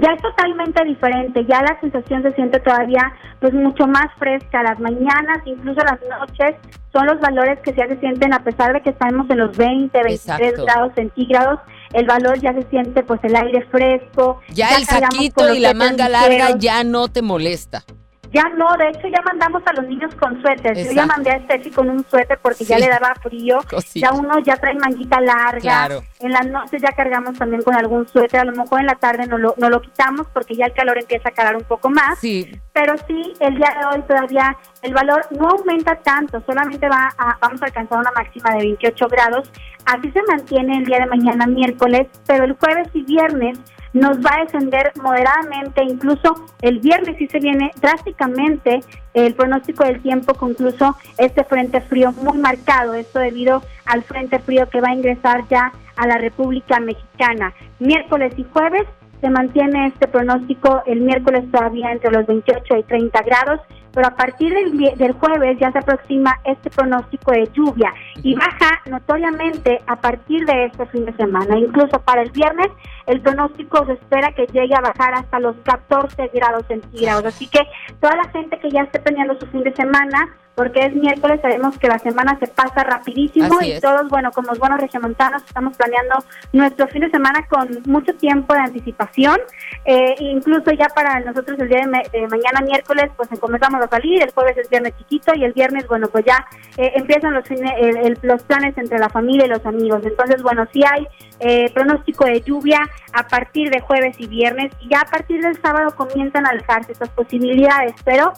Ya 0.00 0.12
es 0.12 0.20
totalmente 0.20 0.84
diferente, 0.84 1.46
ya 1.46 1.62
la 1.62 1.80
sensación 1.80 2.22
se 2.22 2.32
siente 2.32 2.60
todavía 2.60 3.14
pues 3.40 3.54
mucho 3.54 3.86
más 3.86 4.06
fresca, 4.18 4.62
las 4.62 4.78
mañanas, 4.78 5.38
incluso 5.46 5.80
las 5.80 5.98
noches, 6.18 6.56
son 6.92 7.06
los 7.06 7.18
valores 7.20 7.58
que 7.60 7.72
ya 7.72 7.86
se 7.88 7.98
sienten 8.00 8.34
a 8.34 8.44
pesar 8.44 8.74
de 8.74 8.82
que 8.82 8.90
estamos 8.90 9.28
en 9.30 9.38
los 9.38 9.56
20, 9.56 9.90
23 9.92 10.14
Exacto. 10.14 10.64
grados 10.64 10.92
centígrados, 10.94 11.60
el 11.94 12.06
valor 12.06 12.38
ya 12.40 12.52
se 12.52 12.64
siente 12.64 13.02
pues 13.04 13.20
el 13.24 13.36
aire 13.36 13.66
fresco. 13.70 14.40
Ya, 14.52 14.76
el 14.76 14.84
saquito 14.84 15.54
y 15.54 15.60
la 15.60 15.72
manga 15.72 16.10
larga 16.10 16.58
ya 16.58 16.84
no 16.84 17.08
te 17.08 17.22
molesta. 17.22 17.84
Ya 18.32 18.44
no, 18.56 18.76
de 18.76 18.88
hecho 18.88 19.08
ya 19.08 19.20
mandamos 19.22 19.62
a 19.66 19.72
los 19.72 19.86
niños 19.86 20.14
con 20.16 20.40
suéter. 20.42 20.76
Yo 20.76 20.92
ya 20.92 21.06
mandé 21.06 21.30
a 21.30 21.40
Steffi 21.40 21.70
con 21.70 21.90
un 21.90 22.04
suéter 22.08 22.38
porque 22.42 22.64
ya 22.64 22.78
le 22.78 22.88
daba 22.88 23.14
frío. 23.22 23.58
Cosita. 23.70 24.08
Ya 24.08 24.12
uno 24.12 24.38
ya 24.40 24.56
trae 24.56 24.74
manguita 24.74 25.20
larga. 25.20 25.60
Claro. 25.60 26.02
En 26.20 26.32
las 26.32 26.46
noches 26.46 26.82
ya 26.82 26.92
cargamos 26.92 27.38
también 27.38 27.62
con 27.62 27.74
algún 27.74 28.06
suéter. 28.08 28.40
A 28.40 28.44
lo 28.44 28.52
mejor 28.52 28.80
en 28.80 28.86
la 28.86 28.96
tarde 28.96 29.26
no 29.26 29.38
lo, 29.38 29.54
no 29.58 29.70
lo 29.70 29.80
quitamos 29.80 30.26
porque 30.32 30.54
ya 30.54 30.66
el 30.66 30.72
calor 30.72 30.98
empieza 30.98 31.28
a 31.28 31.32
calar 31.32 31.56
un 31.56 31.64
poco 31.64 31.88
más. 31.88 32.18
Sí, 32.18 32.50
Pero 32.72 32.94
sí, 33.06 33.34
el 33.40 33.56
día 33.56 33.74
de 33.78 33.86
hoy 33.86 34.02
todavía 34.02 34.56
el 34.82 34.94
valor 34.94 35.26
no 35.30 35.48
aumenta 35.48 35.96
tanto, 35.96 36.42
solamente 36.46 36.88
va 36.88 37.12
a, 37.18 37.38
vamos 37.40 37.62
a 37.62 37.66
alcanzar 37.66 37.98
una 37.98 38.12
máxima 38.12 38.50
de 38.50 38.58
28 38.58 39.08
grados. 39.08 39.50
Así 39.84 40.10
se 40.10 40.22
mantiene 40.28 40.78
el 40.78 40.84
día 40.84 40.98
de 40.98 41.06
mañana 41.06 41.46
miércoles, 41.46 42.08
pero 42.26 42.44
el 42.44 42.54
jueves 42.54 42.88
y 42.92 43.02
viernes 43.02 43.58
nos 43.96 44.18
va 44.18 44.34
a 44.34 44.44
descender 44.44 44.92
moderadamente, 45.02 45.82
incluso 45.82 46.34
el 46.60 46.80
viernes 46.80 47.16
sí 47.16 47.26
se 47.28 47.38
viene 47.38 47.70
drásticamente 47.80 48.80
el 49.14 49.34
pronóstico 49.34 49.84
del 49.84 50.02
tiempo 50.02 50.34
con 50.34 50.50
incluso 50.50 50.96
este 51.16 51.44
frente 51.44 51.80
frío 51.80 52.12
muy 52.12 52.36
marcado, 52.38 52.92
esto 52.92 53.18
debido 53.18 53.62
al 53.86 54.02
frente 54.02 54.38
frío 54.38 54.68
que 54.68 54.82
va 54.82 54.88
a 54.88 54.94
ingresar 54.94 55.48
ya 55.48 55.72
a 55.96 56.06
la 56.06 56.18
República 56.18 56.78
Mexicana. 56.78 57.54
Miércoles 57.78 58.34
y 58.36 58.44
jueves 58.44 58.86
se 59.20 59.30
mantiene 59.30 59.88
este 59.88 60.08
pronóstico 60.08 60.82
el 60.86 61.00
miércoles 61.00 61.50
todavía 61.50 61.92
entre 61.92 62.10
los 62.10 62.26
28 62.26 62.76
y 62.76 62.82
30 62.82 63.22
grados, 63.22 63.60
pero 63.92 64.08
a 64.08 64.14
partir 64.14 64.52
del, 64.52 64.94
del 64.96 65.12
jueves 65.12 65.58
ya 65.58 65.72
se 65.72 65.78
aproxima 65.78 66.38
este 66.44 66.68
pronóstico 66.70 67.32
de 67.32 67.48
lluvia 67.54 67.92
y 68.22 68.34
baja 68.34 68.80
notoriamente 68.90 69.80
a 69.86 69.96
partir 69.96 70.44
de 70.44 70.66
este 70.66 70.86
fin 70.86 71.06
de 71.06 71.14
semana. 71.14 71.58
Incluso 71.58 72.00
para 72.02 72.22
el 72.22 72.30
viernes 72.30 72.68
el 73.06 73.20
pronóstico 73.20 73.86
se 73.86 73.92
espera 73.92 74.32
que 74.32 74.46
llegue 74.46 74.74
a 74.74 74.80
bajar 74.80 75.14
hasta 75.14 75.40
los 75.40 75.56
14 75.64 76.30
grados 76.34 76.66
centígrados. 76.66 77.24
Así 77.24 77.48
que 77.48 77.60
toda 78.00 78.16
la 78.16 78.28
gente 78.30 78.58
que 78.58 78.70
ya 78.70 78.82
esté 78.82 79.00
planeando 79.00 79.38
su 79.38 79.46
fin 79.46 79.62
de 79.62 79.74
semana, 79.74 80.28
porque 80.56 80.80
es 80.86 80.94
miércoles, 80.94 81.38
sabemos 81.42 81.78
que 81.78 81.86
la 81.86 81.98
semana 82.00 82.36
se 82.40 82.46
pasa 82.48 82.82
rapidísimo 82.82 83.46
y 83.62 83.80
todos, 83.80 84.08
bueno, 84.08 84.32
como 84.32 84.52
buenos 84.58 84.80
regiomontanos, 84.80 85.42
estamos 85.44 85.76
planeando 85.76 86.16
nuestro 86.52 86.88
fin 86.88 87.02
de 87.02 87.10
semana 87.10 87.46
con 87.48 87.68
mucho 87.84 88.14
tiempo 88.16 88.54
de 88.54 88.60
anticipación. 88.60 89.38
Eh, 89.84 90.14
incluso 90.18 90.70
ya 90.72 90.86
para 90.88 91.20
nosotros 91.20 91.58
el 91.60 91.68
día 91.68 91.80
de, 92.12 92.26
mañana 92.26 92.60
miércoles, 92.64 93.10
pues 93.16 93.28
comenzamos 93.38 93.80
a 93.84 93.88
salir, 93.88 94.22
el 94.22 94.32
jueves 94.32 94.56
es 94.56 94.68
viernes 94.70 94.96
chiquito 94.96 95.32
y 95.36 95.44
el 95.44 95.52
viernes, 95.52 95.86
bueno, 95.86 96.08
pues 96.08 96.24
ya 96.24 96.44
eh, 96.78 96.92
empiezan 96.96 97.34
los, 97.34 97.48
el- 97.50 97.96
el- 97.98 98.18
los 98.22 98.42
planes 98.44 98.76
entre 98.78 98.98
la 98.98 99.10
familia 99.10 99.44
y 99.46 99.48
los 99.50 99.64
amigos. 99.66 100.00
Entonces, 100.04 100.42
bueno, 100.42 100.66
sí 100.72 100.82
hay 100.90 101.06
eh, 101.38 101.70
pronóstico 101.74 102.24
de 102.24 102.40
lluvia 102.40 102.80
a 103.12 103.28
partir 103.28 103.68
de 103.70 103.80
jueves 103.80 104.16
y 104.18 104.26
viernes 104.26 104.72
y 104.80 104.88
ya 104.88 105.00
a 105.02 105.04
partir 105.04 105.42
del 105.42 105.60
sábado 105.60 105.94
comienzan 105.94 106.46
a 106.46 106.50
alejarse 106.50 106.92
estas 106.92 107.10
posibilidades, 107.10 107.92
pero 108.06 108.32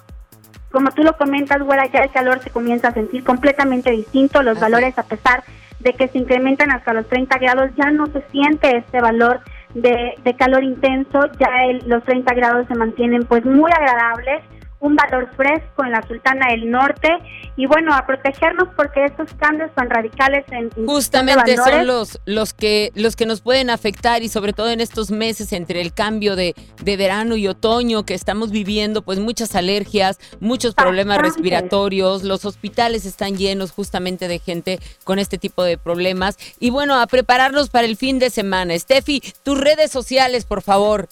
como 0.71 0.91
tú 0.93 1.03
lo 1.03 1.17
comentas, 1.17 1.63
güera, 1.63 1.87
ya 1.87 2.01
el 2.01 2.11
calor 2.11 2.41
se 2.41 2.51
comienza 2.51 2.89
a 2.89 2.93
sentir 2.95 3.25
completamente 3.25 3.91
distinto. 3.91 4.43
Los 4.43 4.61
valores, 4.61 4.99
a 4.99 5.03
pesar 5.03 5.43
de 5.81 5.93
que 5.95 6.09
se 6.09 6.19
incrementan 6.19 6.71
hasta 6.73 6.93
los 6.93 7.09
30 7.09 7.39
grados, 7.39 7.71
ya 7.77 7.91
no 7.91 8.07
se 8.09 8.23
siente 8.31 8.77
este 8.77 9.01
valor 9.01 9.41
de, 9.75 10.15
de 10.25 10.35
calor 10.35 10.63
intenso. 10.65 11.21
Ya 11.39 11.65
el- 11.67 11.89
los 11.89 12.03
30 12.05 12.35
grados 12.35 12.67
se 12.69 12.75
mantienen 12.75 13.25
pues 13.25 13.45
muy 13.45 13.71
agradables. 13.73 14.43
Un 14.81 14.95
valor 14.95 15.29
fresco 15.37 15.85
en 15.85 15.93
la 15.93 16.03
Sultana 16.07 16.49
del 16.51 16.71
Norte. 16.71 17.09
Y 17.57 17.67
bueno, 17.67 17.95
a 17.95 18.07
protegernos 18.07 18.69
porque 18.77 19.05
estos 19.05 19.33
cambios 19.35 19.75
tan 19.75 19.91
radicales 19.91 20.45
en 20.51 20.71
en 20.77 20.87
justamente 20.87 21.57
valores, 21.57 21.75
son 21.75 21.87
los, 21.87 22.21
los, 22.27 22.55
que, 22.55 22.93
los 22.95 23.17
que 23.17 23.27
nos 23.27 23.41
pueden 23.41 23.71
afectar 23.71 24.23
y 24.23 24.29
sobre 24.29 24.53
todo 24.53 24.71
en 24.71 24.81
estos 24.81 25.11
meses 25.11 25.53
entre 25.53 25.81
el 25.81 25.93
cambio 25.93 26.37
de, 26.37 26.55
de 26.83 26.97
verano 26.97 27.37
y 27.37 27.49
otoño 27.49 28.05
que 28.05 28.15
estamos 28.15 28.51
viviendo, 28.51 29.03
pues 29.03 29.19
muchas 29.19 29.55
alergias, 29.55 30.19
muchos 30.41 30.75
problemas 30.75 31.19
Bastante. 31.19 31.37
respiratorios, 31.37 32.23
los 32.23 32.45
hospitales 32.45 33.05
están 33.05 33.37
llenos 33.37 33.73
justamente 33.73 34.29
de 34.29 34.39
gente 34.39 34.79
con 35.05 35.19
este 35.19 35.39
tipo 35.39 35.65
de 35.65 35.79
problemas. 35.79 36.37
Y 36.61 36.71
bueno, 36.71 37.01
a 37.01 37.07
prepararnos 37.07 37.71
para 37.71 37.87
el 37.87 37.97
fin 37.97 38.19
de 38.19 38.31
semana. 38.31 38.79
Steffi, 38.79 39.21
tus 39.43 39.59
redes 39.61 39.91
sociales, 39.91 40.45
por 40.45 40.63
favor. 40.63 41.09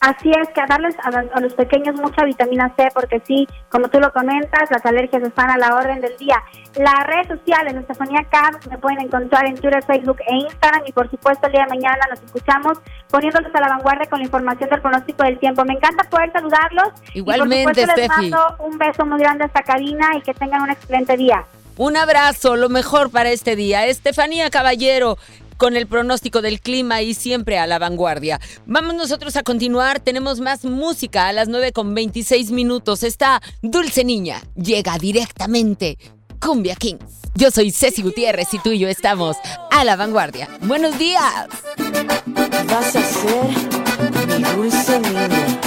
Así 0.00 0.30
es, 0.30 0.48
que 0.54 0.60
a 0.60 0.66
darles 0.66 0.94
a, 1.02 1.10
los- 1.10 1.32
a 1.34 1.40
los 1.40 1.54
pequeños 1.54 1.96
mucha 1.96 2.24
vitamina 2.24 2.72
C, 2.76 2.88
porque 2.94 3.20
sí, 3.26 3.48
como 3.68 3.88
tú 3.88 3.98
lo 3.98 4.12
comentas, 4.12 4.70
las 4.70 4.86
alergias 4.86 5.22
están 5.24 5.50
a 5.50 5.58
la 5.58 5.74
orden 5.74 6.00
del 6.00 6.16
día. 6.18 6.36
Las 6.76 7.04
redes 7.04 7.26
sociales, 7.26 7.74
Estefanía 7.74 8.24
Cab, 8.30 8.60
me 8.70 8.78
pueden 8.78 9.00
encontrar 9.00 9.44
en 9.46 9.56
Twitter, 9.56 9.82
Facebook 9.84 10.18
e 10.26 10.36
Instagram, 10.36 10.82
y 10.86 10.92
por 10.92 11.10
supuesto 11.10 11.46
el 11.46 11.52
día 11.52 11.62
de 11.62 11.68
mañana 11.74 11.98
nos 12.10 12.22
escuchamos 12.22 12.78
poniéndolos 13.10 13.52
a 13.52 13.60
la 13.60 13.68
vanguardia 13.70 14.08
con 14.08 14.20
la 14.20 14.26
información 14.26 14.70
del 14.70 14.80
pronóstico 14.80 15.24
del 15.24 15.38
tiempo. 15.40 15.64
Me 15.64 15.74
encanta 15.74 16.04
poder 16.08 16.30
saludarlos. 16.32 16.88
Igualmente, 17.14 17.60
y 17.60 17.64
por 17.64 17.74
supuesto. 17.74 18.00
Les 18.20 18.30
mando 18.30 18.56
un 18.60 18.78
beso 18.78 19.04
muy 19.04 19.18
grande 19.18 19.44
a 19.44 19.46
esta 19.48 19.62
cabina 19.62 20.10
y 20.16 20.20
que 20.22 20.32
tengan 20.34 20.62
un 20.62 20.70
excelente 20.70 21.16
día. 21.16 21.44
Un 21.76 21.96
abrazo, 21.96 22.54
lo 22.56 22.68
mejor 22.68 23.10
para 23.10 23.30
este 23.30 23.56
día. 23.56 23.86
Estefanía 23.86 24.50
Caballero, 24.50 25.16
con 25.58 25.76
el 25.76 25.86
pronóstico 25.86 26.40
del 26.40 26.60
clima 26.60 27.02
y 27.02 27.12
siempre 27.12 27.58
a 27.58 27.66
la 27.66 27.78
vanguardia. 27.78 28.40
Vamos 28.64 28.94
nosotros 28.94 29.36
a 29.36 29.42
continuar, 29.42 30.00
tenemos 30.00 30.40
más 30.40 30.64
música 30.64 31.28
a 31.28 31.32
las 31.32 31.48
9 31.48 31.72
con 31.72 31.94
26 31.94 32.50
minutos. 32.52 33.02
Esta 33.02 33.42
Dulce 33.60 34.04
Niña 34.04 34.42
llega 34.54 34.96
directamente. 34.98 35.98
Cumbia 36.40 36.76
Kings. 36.76 37.18
Yo 37.34 37.50
soy 37.50 37.70
Ceci 37.70 38.02
Gutiérrez 38.02 38.54
y 38.54 38.58
tú 38.58 38.70
y 38.70 38.78
yo 38.78 38.88
estamos 38.88 39.36
a 39.70 39.84
la 39.84 39.96
vanguardia. 39.96 40.48
Buenos 40.62 40.98
días. 40.98 41.48
Vas 42.66 42.96
a 42.96 43.02
ser 43.02 44.38
mi 44.38 44.44
dulce 44.54 45.00
niña. 45.00 45.60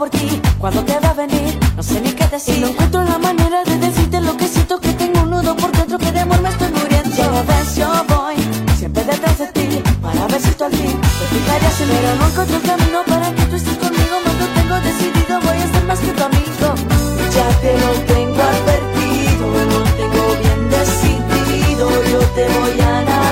Por 0.00 0.08
te 0.08 0.98
va 0.98 1.10
a 1.10 1.12
venir, 1.12 1.58
no 1.76 1.82
sé 1.82 2.00
ni 2.00 2.12
qué 2.12 2.26
decir. 2.28 2.56
Y 2.56 2.60
no 2.60 2.68
encuentro 2.68 3.04
la 3.04 3.18
manera 3.18 3.62
de 3.64 3.76
decirte 3.76 4.18
lo 4.22 4.34
que 4.34 4.48
siento 4.48 4.80
que 4.80 4.94
tengo 4.94 5.20
un 5.20 5.30
nudo 5.30 5.54
por 5.54 5.70
dentro 5.72 5.98
que 5.98 6.10
de 6.10 6.20
amor 6.20 6.40
me 6.40 6.48
estoy 6.48 6.70
muriendo. 6.72 7.14
Ya 7.14 7.26
lo 7.26 7.44
ves, 7.44 7.76
yo 7.76 7.88
voy 8.08 8.36
siempre 8.78 9.04
detrás 9.04 9.38
de 9.38 9.46
ti 9.48 9.82
para 10.00 10.26
ver 10.26 10.40
si 10.40 10.52
tú 10.52 10.64
al 10.64 10.72
fin 10.72 10.98
te 11.18 11.24
fijarías 11.34 11.80
en 11.82 11.88
mí. 11.88 11.94
Pero 12.00 12.14
no 12.16 12.26
encuentro 12.28 12.56
el 12.56 12.62
camino 12.62 12.98
para 13.06 13.34
que 13.34 13.42
tú 13.44 13.56
estés 13.56 13.76
conmigo. 13.76 14.14
Más 14.24 14.34
lo 14.40 14.46
tengo 14.58 14.74
decidido, 14.88 15.40
voy 15.44 15.58
a 15.58 15.66
ser 15.72 15.84
más 15.84 16.00
que 16.00 16.12
tu 16.12 16.22
amigo. 16.24 16.68
Ya 17.36 17.48
te 17.60 17.72
lo 17.82 17.92
tengo 18.12 18.42
advertido, 18.54 19.44
lo 19.72 19.82
tengo 20.00 20.24
bien 20.40 20.60
decidido. 20.70 21.84
Yo 22.12 22.20
te 22.36 22.48
voy 22.56 22.80
a 22.80 23.02
enamorar, 23.02 23.29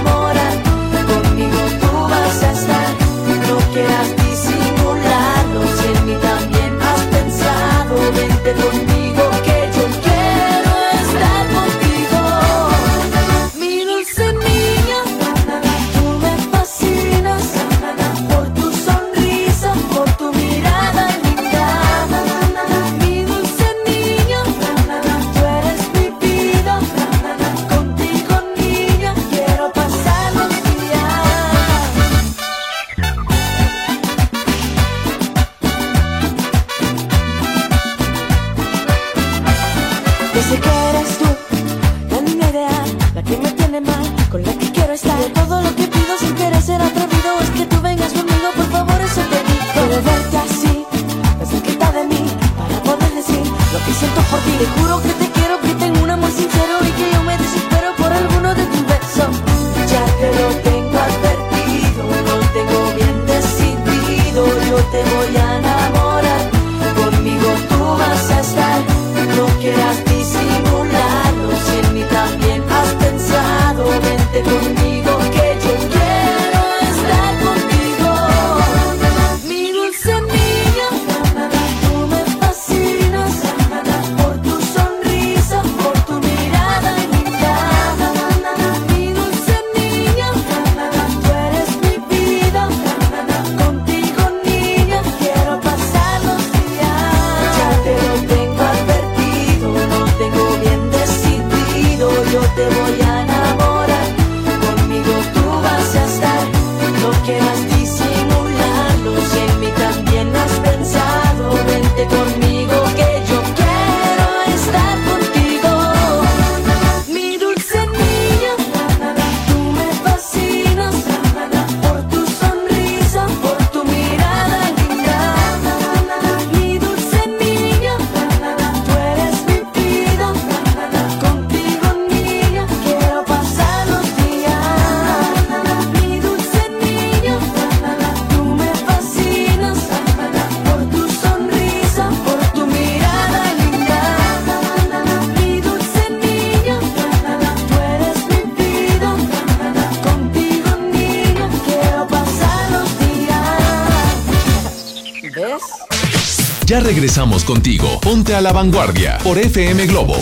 regresamos 156.98 157.44
contigo. 157.44 158.00
Ponte 158.00 158.34
a 158.34 158.40
la 158.40 158.52
vanguardia 158.52 159.18
por 159.22 159.38
FM 159.38 159.86
Globo. 159.86 160.16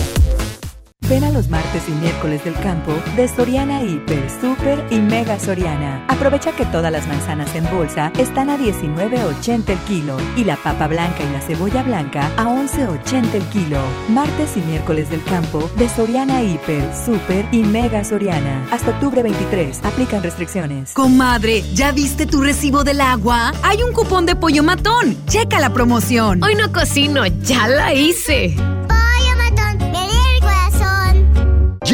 Ven 1.09 1.23
a 1.23 1.31
los 1.31 1.49
martes 1.49 1.81
y 1.87 1.91
miércoles 1.93 2.45
del 2.45 2.53
campo 2.53 2.91
de 3.17 3.27
Soriana 3.27 3.81
Hiper, 3.81 4.29
Super 4.39 4.85
y 4.91 4.99
Mega 4.99 5.39
Soriana. 5.39 6.05
Aprovecha 6.07 6.51
que 6.51 6.65
todas 6.67 6.91
las 6.91 7.07
manzanas 7.07 7.53
en 7.55 7.67
bolsa 7.71 8.11
están 8.19 8.51
a 8.51 8.57
19.80 8.57 9.69
el 9.69 9.79
kilo 9.79 10.17
y 10.35 10.43
la 10.43 10.55
papa 10.55 10.87
blanca 10.87 11.23
y 11.23 11.33
la 11.33 11.41
cebolla 11.41 11.81
blanca 11.81 12.31
a 12.37 12.45
11.80 12.45 13.33
el 13.33 13.43
kilo. 13.45 13.81
Martes 14.07 14.55
y 14.55 14.61
miércoles 14.61 15.09
del 15.09 15.23
campo 15.23 15.67
de 15.77 15.89
Soriana 15.89 16.43
Hiper, 16.43 16.83
Super 16.93 17.45
y 17.51 17.63
Mega 17.63 18.03
Soriana. 18.03 18.67
Hasta 18.71 18.91
octubre 18.91 19.23
23. 19.23 19.83
Aplican 19.83 20.21
restricciones. 20.21 20.93
Comadre, 20.93 21.63
¿ya 21.73 21.91
viste 21.91 22.27
tu 22.27 22.41
recibo 22.41 22.83
del 22.83 23.01
agua? 23.01 23.51
Hay 23.63 23.81
un 23.81 23.93
cupón 23.93 24.27
de 24.27 24.35
pollo 24.35 24.61
matón. 24.61 25.17
Checa 25.25 25.59
la 25.59 25.73
promoción. 25.73 26.43
Hoy 26.43 26.53
no 26.53 26.71
cocino, 26.71 27.25
ya 27.25 27.67
la 27.67 27.95
hice. 27.95 28.55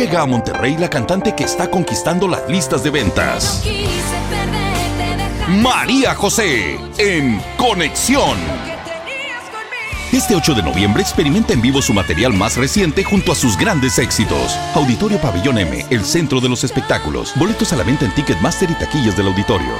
Llega 0.04 0.24
a 0.24 0.26
Monterrey 0.26 0.76
la 0.78 0.90
cantante 0.90 1.34
que 1.34 1.46
está 1.46 1.72
conquistando 1.72 2.28
las 2.28 2.50
listas 2.50 2.84
de 2.84 2.90
ventas. 2.90 3.64
María 5.48 6.14
José 6.14 6.78
en 6.98 7.42
Conexión. 7.56 8.38
Este 10.12 10.36
8 10.36 10.56
de 10.56 10.64
noviembre 10.64 11.02
experimenta 11.02 11.54
en 11.54 11.62
vivo 11.62 11.82
su 11.82 11.94
material 11.94 12.34
más 12.34 12.58
reciente 12.58 13.06
junto 13.06 13.32
a 13.32 13.36
sus 13.36 13.58
grandes 13.58 13.98
éxitos. 13.98 14.58
Auditorio 14.76 15.22
Pabellón 15.22 15.58
M, 15.58 15.86
el 15.90 16.04
centro 16.04 16.42
de 16.42 16.50
los 16.50 16.66
espectáculos. 16.66 17.32
Boletos 17.38 17.72
a 17.72 17.78
la 17.78 17.84
venta 17.84 18.04
en 18.04 18.14
Ticketmaster 18.14 18.70
y 18.70 18.74
taquillas 18.74 19.16
del 19.16 19.28
auditorio. 19.28 19.74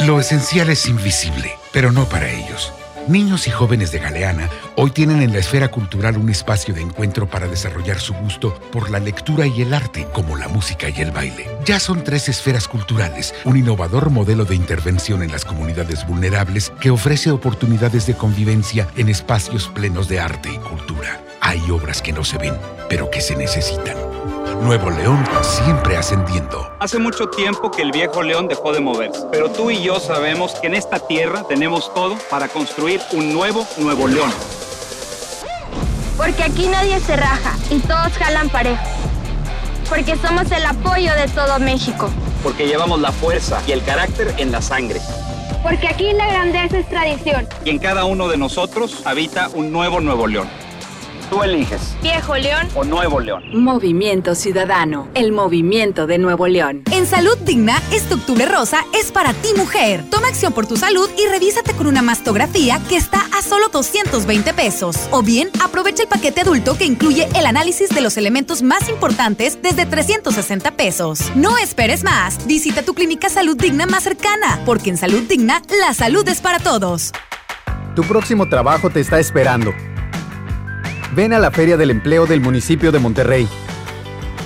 Lo 0.00 0.20
esencial 0.20 0.68
es 0.68 0.84
invisible, 0.84 1.56
pero 1.72 1.92
no 1.92 2.04
para 2.04 2.30
ellos. 2.30 2.74
Niños 3.10 3.48
y 3.48 3.50
jóvenes 3.50 3.90
de 3.90 3.98
Galeana 3.98 4.48
hoy 4.76 4.92
tienen 4.92 5.20
en 5.20 5.32
la 5.32 5.40
esfera 5.40 5.66
cultural 5.66 6.16
un 6.16 6.30
espacio 6.30 6.72
de 6.72 6.80
encuentro 6.80 7.28
para 7.28 7.48
desarrollar 7.48 7.98
su 7.98 8.14
gusto 8.14 8.54
por 8.70 8.88
la 8.88 9.00
lectura 9.00 9.48
y 9.48 9.62
el 9.62 9.74
arte, 9.74 10.06
como 10.12 10.36
la 10.36 10.46
música 10.46 10.88
y 10.88 11.00
el 11.00 11.10
baile. 11.10 11.48
Ya 11.64 11.80
son 11.80 12.04
tres 12.04 12.28
esferas 12.28 12.68
culturales, 12.68 13.34
un 13.44 13.56
innovador 13.56 14.10
modelo 14.10 14.44
de 14.44 14.54
intervención 14.54 15.24
en 15.24 15.32
las 15.32 15.44
comunidades 15.44 16.06
vulnerables 16.06 16.72
que 16.80 16.92
ofrece 16.92 17.32
oportunidades 17.32 18.06
de 18.06 18.14
convivencia 18.14 18.86
en 18.96 19.08
espacios 19.08 19.66
plenos 19.66 20.08
de 20.08 20.20
arte 20.20 20.48
y 20.54 20.58
cultura. 20.58 21.20
Hay 21.50 21.68
obras 21.68 22.00
que 22.00 22.12
no 22.12 22.22
se 22.22 22.38
ven, 22.38 22.56
pero 22.88 23.10
que 23.10 23.20
se 23.20 23.34
necesitan. 23.34 23.96
Nuevo 24.62 24.88
León 24.88 25.18
siempre 25.42 25.96
ascendiendo. 25.96 26.72
Hace 26.78 27.00
mucho 27.00 27.28
tiempo 27.28 27.72
que 27.72 27.82
el 27.82 27.90
viejo 27.90 28.22
león 28.22 28.46
dejó 28.46 28.72
de 28.72 28.78
moverse, 28.78 29.22
pero 29.32 29.50
tú 29.50 29.68
y 29.68 29.82
yo 29.82 29.98
sabemos 29.98 30.54
que 30.60 30.68
en 30.68 30.76
esta 30.76 31.00
tierra 31.00 31.42
tenemos 31.42 31.92
todo 31.92 32.16
para 32.30 32.46
construir 32.46 33.00
un 33.10 33.32
nuevo 33.32 33.66
Nuevo 33.78 34.06
León. 34.06 34.30
Porque 36.16 36.44
aquí 36.44 36.68
nadie 36.68 37.00
se 37.00 37.16
raja 37.16 37.56
y 37.68 37.80
todos 37.80 38.12
jalan 38.16 38.48
parejo. 38.48 38.84
Porque 39.88 40.16
somos 40.18 40.48
el 40.52 40.64
apoyo 40.64 41.12
de 41.16 41.26
todo 41.34 41.58
México. 41.58 42.10
Porque 42.44 42.68
llevamos 42.68 43.00
la 43.00 43.10
fuerza 43.10 43.60
y 43.66 43.72
el 43.72 43.82
carácter 43.82 44.36
en 44.38 44.52
la 44.52 44.62
sangre. 44.62 45.00
Porque 45.64 45.88
aquí 45.88 46.12
la 46.12 46.28
grandeza 46.28 46.78
es 46.78 46.88
tradición. 46.88 47.48
Y 47.64 47.70
en 47.70 47.80
cada 47.80 48.04
uno 48.04 48.28
de 48.28 48.36
nosotros 48.36 49.04
habita 49.04 49.48
un 49.52 49.72
nuevo 49.72 50.00
Nuevo 50.00 50.28
León. 50.28 50.59
Tú 51.30 51.44
eliges. 51.44 51.94
Viejo 52.02 52.36
León 52.36 52.66
o 52.74 52.82
Nuevo 52.82 53.20
León. 53.20 53.44
Movimiento 53.52 54.34
Ciudadano, 54.34 55.06
el 55.14 55.30
movimiento 55.30 56.08
de 56.08 56.18
Nuevo 56.18 56.48
León. 56.48 56.82
En 56.90 57.06
Salud 57.06 57.38
Digna, 57.44 57.80
este 57.92 58.14
octubre 58.14 58.46
rosa 58.46 58.84
es 58.98 59.12
para 59.12 59.32
ti 59.32 59.50
mujer. 59.56 60.02
Toma 60.10 60.26
acción 60.26 60.52
por 60.52 60.66
tu 60.66 60.76
salud 60.76 61.08
y 61.16 61.28
revísate 61.28 61.72
con 61.74 61.86
una 61.86 62.02
mastografía 62.02 62.80
que 62.88 62.96
está 62.96 63.20
a 63.38 63.42
solo 63.42 63.68
220 63.68 64.52
pesos. 64.54 64.96
O 65.12 65.22
bien, 65.22 65.50
aprovecha 65.62 66.02
el 66.02 66.08
paquete 66.08 66.40
adulto 66.40 66.76
que 66.76 66.84
incluye 66.84 67.28
el 67.36 67.46
análisis 67.46 67.90
de 67.90 68.00
los 68.00 68.16
elementos 68.16 68.62
más 68.62 68.88
importantes 68.88 69.62
desde 69.62 69.86
360 69.86 70.72
pesos. 70.72 71.30
No 71.36 71.56
esperes 71.58 72.02
más. 72.02 72.44
Visita 72.48 72.82
tu 72.82 72.92
clínica 72.92 73.28
Salud 73.28 73.56
Digna 73.56 73.86
más 73.86 74.02
cercana, 74.02 74.60
porque 74.66 74.90
en 74.90 74.96
Salud 74.96 75.22
Digna, 75.28 75.62
la 75.78 75.94
salud 75.94 76.28
es 76.28 76.40
para 76.40 76.58
todos. 76.58 77.12
Tu 77.94 78.02
próximo 78.02 78.48
trabajo 78.48 78.90
te 78.90 78.98
está 78.98 79.20
esperando. 79.20 79.72
Ven 81.12 81.32
a 81.32 81.40
la 81.40 81.50
Feria 81.50 81.76
del 81.76 81.90
Empleo 81.90 82.26
del 82.26 82.40
municipio 82.40 82.92
de 82.92 83.00
Monterrey. 83.00 83.48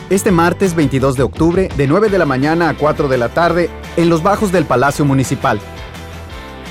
Este 0.08 0.30
martes 0.30 0.74
22 0.74 1.16
de 1.16 1.22
octubre, 1.22 1.68
de 1.76 1.86
9 1.86 2.08
de 2.08 2.18
la 2.18 2.24
mañana 2.24 2.70
a 2.70 2.74
4 2.74 3.08
de 3.08 3.18
la 3.18 3.28
tarde, 3.28 3.68
en 3.98 4.08
los 4.08 4.22
bajos 4.22 4.50
del 4.50 4.64
Palacio 4.64 5.04
Municipal. 5.04 5.60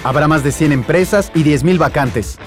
Habrá 0.03 0.27
más 0.27 0.43
de 0.43 0.51
100 0.51 0.71
empresas 0.71 1.31
y 1.35 1.43
10.000 1.43 1.77
vacantes. 1.77 2.39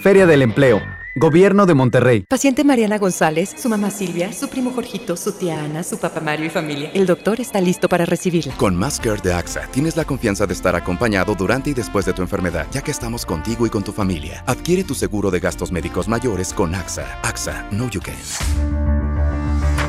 Feria 0.00 0.26
del 0.26 0.40
Empleo. 0.40 0.99
Gobierno 1.16 1.66
de 1.66 1.74
Monterrey. 1.74 2.20
Paciente 2.28 2.62
Mariana 2.62 2.98
González, 2.98 3.52
su 3.58 3.68
mamá 3.68 3.90
Silvia, 3.90 4.32
su 4.32 4.48
primo 4.48 4.70
Jorgito, 4.70 5.16
su 5.16 5.32
tía 5.32 5.64
Ana, 5.64 5.82
su 5.82 5.98
papá 5.98 6.20
Mario 6.20 6.46
y 6.46 6.50
familia. 6.50 6.92
El 6.94 7.06
doctor 7.06 7.40
está 7.40 7.60
listo 7.60 7.88
para 7.88 8.06
recibirla. 8.06 8.54
Con 8.56 8.76
Más 8.76 9.00
Care 9.00 9.20
de 9.20 9.32
AXA 9.32 9.66
tienes 9.72 9.96
la 9.96 10.04
confianza 10.04 10.46
de 10.46 10.52
estar 10.52 10.76
acompañado 10.76 11.34
durante 11.34 11.70
y 11.70 11.74
después 11.74 12.06
de 12.06 12.12
tu 12.12 12.22
enfermedad, 12.22 12.66
ya 12.70 12.82
que 12.82 12.92
estamos 12.92 13.26
contigo 13.26 13.66
y 13.66 13.70
con 13.70 13.82
tu 13.82 13.90
familia. 13.90 14.44
Adquiere 14.46 14.84
tu 14.84 14.94
seguro 14.94 15.32
de 15.32 15.40
gastos 15.40 15.72
médicos 15.72 16.06
mayores 16.06 16.54
con 16.54 16.76
AXA. 16.76 17.18
AXA, 17.24 17.66
Know 17.70 17.90
You 17.90 18.00
Can. 18.00 18.14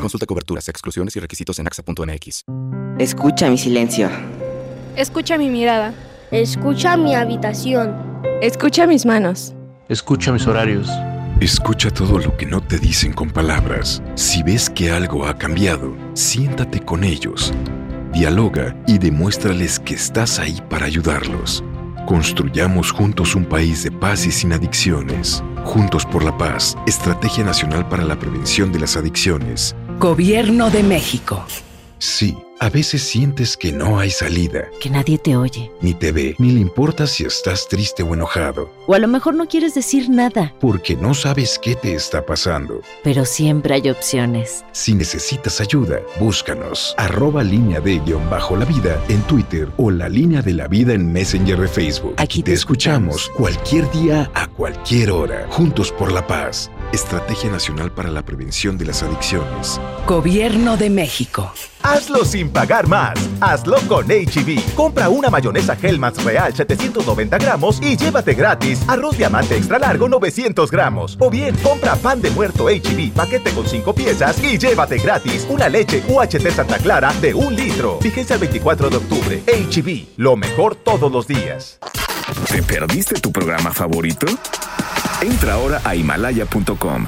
Consulta 0.01 0.25
coberturas, 0.25 0.67
exclusiones 0.69 1.15
y 1.15 1.19
requisitos 1.19 1.59
en 1.59 1.67
AXA.mx. 1.67 2.45
Escucha 2.97 3.47
mi 3.47 3.59
silencio. 3.59 4.09
Escucha 4.95 5.37
mi 5.37 5.49
mirada. 5.49 5.93
Escucha 6.31 6.97
mi 6.97 7.13
habitación. 7.13 7.95
Escucha 8.41 8.87
mis 8.87 9.05
manos. 9.05 9.53
Escucha 9.87 10.31
mis 10.31 10.47
horarios. 10.47 10.89
Escucha 11.41 11.89
todo 11.89 12.19
lo 12.19 12.37
que 12.37 12.45
no 12.45 12.61
te 12.61 12.77
dicen 12.77 13.13
con 13.13 13.31
palabras. 13.31 14.03
Si 14.13 14.43
ves 14.43 14.69
que 14.69 14.91
algo 14.91 15.25
ha 15.25 15.39
cambiado, 15.39 15.97
siéntate 16.13 16.81
con 16.81 17.03
ellos. 17.03 17.51
Dialoga 18.13 18.75
y 18.85 18.99
demuéstrales 18.99 19.79
que 19.79 19.95
estás 19.95 20.37
ahí 20.37 20.61
para 20.69 20.85
ayudarlos. 20.85 21.63
Construyamos 22.05 22.91
juntos 22.91 23.33
un 23.33 23.45
país 23.45 23.81
de 23.81 23.89
paz 23.89 24.27
y 24.27 24.31
sin 24.31 24.53
adicciones. 24.53 25.43
Juntos 25.63 26.05
por 26.05 26.23
la 26.23 26.37
paz, 26.37 26.77
Estrategia 26.85 27.43
Nacional 27.43 27.89
para 27.89 28.05
la 28.05 28.19
Prevención 28.19 28.71
de 28.71 28.77
las 28.77 28.95
Adicciones. 28.95 29.75
Gobierno 29.97 30.69
de 30.69 30.83
México. 30.83 31.43
Sí, 31.97 32.37
a 32.61 32.69
veces 32.69 33.01
sientes 33.01 33.57
que 33.57 33.71
no 33.71 33.97
hay 33.99 34.11
salida, 34.11 34.65
Que 34.79 34.91
nadie 34.91 35.17
te 35.17 35.35
oye. 35.35 35.71
ni 35.81 35.95
te 35.95 36.11
ve, 36.11 36.35
ni 36.37 36.51
le 36.51 36.59
importa 36.59 37.07
si 37.07 37.23
estás 37.25 37.67
triste 37.67 38.03
o 38.03 38.13
enojado, 38.13 38.71
O 38.85 38.93
a 38.93 38.99
lo 38.99 39.07
mejor 39.07 39.33
no 39.33 39.47
quieres 39.47 39.73
decir 39.73 40.09
nada, 40.11 40.53
porque 40.61 40.95
no 40.95 41.15
sabes 41.15 41.59
qué 41.59 41.75
te 41.75 41.95
está 41.95 42.23
pasando. 42.23 42.81
pero 43.03 43.25
siempre 43.25 43.73
hay 43.73 43.89
opciones. 43.89 44.63
Si 44.73 44.93
necesitas 44.93 45.59
ayuda, 45.59 45.99
búscanos. 46.19 46.93
Arroba 46.97 47.43
línea 47.43 47.81
de 47.81 47.97
guion 47.99 48.29
bajo 48.29 48.55
la 48.55 48.65
vida 48.65 49.01
en 49.09 49.21
Twitter 49.23 49.67
o 49.77 49.89
la 49.89 50.07
línea 50.07 50.43
de 50.43 50.53
la 50.53 50.67
vida 50.67 50.93
en 50.93 51.11
Messenger 51.11 51.59
de 51.59 51.67
Facebook. 51.67 52.13
Aquí 52.17 52.43
te 52.43 52.53
escuchamos 52.53 53.29
cualquier 53.35 53.89
día 53.91 54.29
a 54.35 54.45
cualquier 54.47 55.09
hora. 55.09 55.47
Juntos 55.49 55.91
por 55.91 56.11
la 56.11 56.25
paz. 56.27 56.69
Estrategia 56.91 57.49
Nacional 57.49 57.91
para 57.91 58.09
la 58.09 58.21
Prevención 58.23 58.77
de 58.77 58.85
las 58.85 59.01
Adicciones. 59.01 59.79
Gobierno 60.05 60.75
de 60.75 60.89
México. 60.89 61.53
Hazlo 61.83 62.25
sin 62.25 62.49
pagar 62.49 62.87
más. 62.87 63.17
Hazlo 63.39 63.77
con 63.87 64.07
HB. 64.07 64.75
Compra 64.75 65.07
una 65.07 65.29
mayonesa 65.29 65.77
Hellmann's 65.81 66.21
Real 66.23 66.53
790 66.53 67.37
gramos 67.37 67.81
y 67.81 67.95
llévate 67.95 68.33
gratis 68.33 68.81
arroz 68.89 69.17
diamante 69.17 69.55
extra 69.55 69.79
largo 69.79 70.09
900 70.09 70.69
gramos. 70.69 71.17
O 71.21 71.29
bien, 71.29 71.55
compra 71.63 71.95
pan 71.95 72.21
de 72.21 72.29
muerto 72.31 72.65
HB 72.65 73.13
paquete 73.13 73.51
con 73.51 73.65
5 73.65 73.95
piezas 73.95 74.43
y 74.43 74.57
llévate 74.57 74.97
gratis 74.97 75.47
una 75.49 75.69
leche 75.69 76.03
UHT 76.09 76.49
Santa 76.51 76.77
Clara 76.77 77.13
de 77.21 77.33
un 77.33 77.55
litro. 77.55 77.99
Fíjense 78.01 78.33
el 78.33 78.39
24 78.41 78.89
de 78.89 78.97
octubre. 78.97 79.43
HB, 79.47 80.17
lo 80.17 80.35
mejor 80.35 80.75
todos 80.75 81.09
los 81.09 81.25
días. 81.25 81.79
¿Te 82.49 82.61
perdiste 82.61 83.19
tu 83.21 83.31
programa 83.31 83.71
favorito? 83.71 84.27
Entra 85.21 85.53
ahora 85.53 85.79
a 85.83 85.95
himalaya.com 85.95 87.07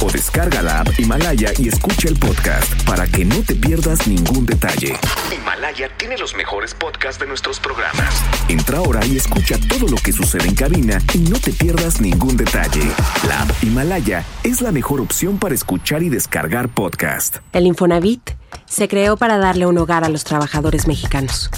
o 0.00 0.10
descarga 0.10 0.60
la 0.60 0.80
app 0.80 0.88
Himalaya 0.98 1.52
y 1.56 1.68
escucha 1.68 2.08
el 2.08 2.18
podcast 2.18 2.82
para 2.82 3.06
que 3.06 3.24
no 3.24 3.36
te 3.42 3.54
pierdas 3.54 4.08
ningún 4.08 4.44
detalle. 4.44 4.96
Himalaya 5.32 5.88
tiene 5.96 6.18
los 6.18 6.34
mejores 6.34 6.74
podcasts 6.74 7.20
de 7.20 7.28
nuestros 7.28 7.60
programas. 7.60 8.22
Entra 8.48 8.78
ahora 8.78 9.06
y 9.06 9.16
escucha 9.16 9.56
todo 9.68 9.86
lo 9.86 9.96
que 9.96 10.12
sucede 10.12 10.48
en 10.48 10.56
cabina 10.56 11.00
y 11.14 11.18
no 11.18 11.38
te 11.38 11.52
pierdas 11.52 12.00
ningún 12.00 12.36
detalle. 12.36 12.82
La 13.28 13.42
app 13.42 13.50
Himalaya 13.62 14.24
es 14.42 14.60
la 14.60 14.72
mejor 14.72 15.00
opción 15.00 15.38
para 15.38 15.54
escuchar 15.54 16.02
y 16.02 16.08
descargar 16.08 16.68
podcast. 16.68 17.36
El 17.52 17.66
Infonavit 17.66 18.32
se 18.66 18.88
creó 18.88 19.16
para 19.16 19.38
darle 19.38 19.66
un 19.66 19.78
hogar 19.78 20.04
a 20.04 20.08
los 20.08 20.24
trabajadores 20.24 20.88
mexicanos, 20.88 21.50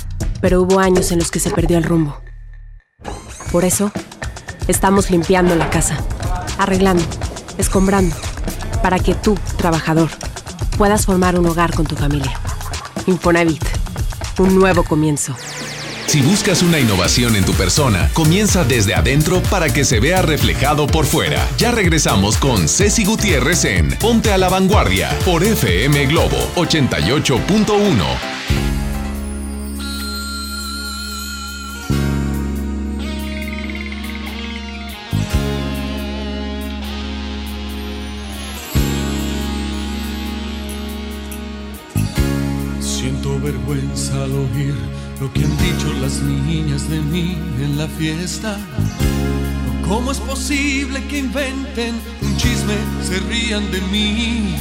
pero 0.43 0.61
hubo 0.61 0.79
años 0.79 1.11
en 1.11 1.21
los 1.21 1.31
que 1.31 1.41
se 1.41 1.51
perdió 1.51 1.79
el 1.79 1.85
rumbo. 1.85 2.21
Por 3.51 3.65
eso, 3.65 3.91
estamos 4.69 5.11
limpiando 5.11 5.55
la 5.55 5.71
casa, 5.71 5.99
arreglando, 6.59 7.05
escombrando, 7.59 8.17
para 8.83 8.99
que 8.99 9.15
tú, 9.15 9.39
trabajador, 9.57 10.11
puedas 10.79 11.07
formar 11.07 11.39
un 11.39 11.47
hogar 11.47 11.75
con 11.75 11.87
tu 11.87 11.97
familia. 11.97 12.39
Infonavit, 13.07 13.65
un 14.39 14.59
nuevo 14.59 14.83
comienzo. 14.83 15.35
Si 16.07 16.23
buscas 16.23 16.63
una 16.63 16.79
innovación 16.79 17.35
en 17.35 17.45
tu 17.45 17.53
persona, 17.53 18.11
comienza 18.15 18.65
desde 18.65 18.95
adentro 18.95 19.43
para 19.51 19.73
que 19.73 19.85
se 19.85 19.99
vea 19.99 20.23
reflejado 20.23 20.87
por 20.87 21.05
fuera. 21.05 21.47
Ya 21.59 21.73
regresamos 21.73 22.37
con 22.37 22.69
Ceci 22.69 23.05
Gutiérrez 23.05 23.65
en 23.65 23.91
Ponte 23.99 24.33
a 24.33 24.39
la 24.39 24.49
Vanguardia 24.49 25.11
por 25.25 25.43
FM 25.43 26.07
Globo 26.07 26.39
88.1. 26.55 28.76
al 43.97 44.31
oír 44.33 44.75
lo 45.21 45.33
que 45.33 45.43
han 45.43 45.57
dicho 45.57 45.91
las 46.03 46.21
niñas 46.21 46.89
de 46.91 47.01
mí 47.01 47.39
en 47.63 47.79
la 47.79 47.89
fiesta. 47.89 48.59
¿Cómo 49.89 50.13
es 50.13 50.19
posible 50.19 51.03
que 51.09 51.19
inventen 51.19 51.95
un 52.21 52.37
chisme, 52.37 52.77
se 53.03 53.21
rían 53.21 53.71
de 53.73 53.81
mí? 53.93 54.55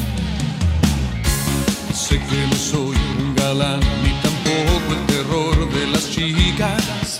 Sé 1.93 2.15
que 2.17 2.47
no 2.49 2.55
soy 2.55 2.95
un 3.19 3.35
galán 3.35 3.81
ni 4.03 4.11
tampoco 4.23 4.93
el 4.97 5.05
terror 5.07 5.73
de 5.73 5.87
las 5.87 6.09
chicas. 6.09 7.19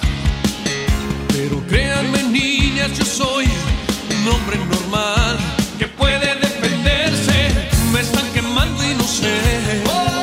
Pero 1.34 1.62
créanme 1.67 2.23
niñas, 2.23 2.97
yo 2.97 3.04
soy 3.04 3.45
un 3.45 4.28
hombre 4.34 4.58
normal 4.73 5.38
que 5.78 5.88
puede 5.88 6.34
defenderse. 6.36 7.69
Me 7.91 7.99
están 7.99 8.25
quemando 8.34 8.82
y 8.89 8.95
no 8.95 9.04
sé. 9.04 10.14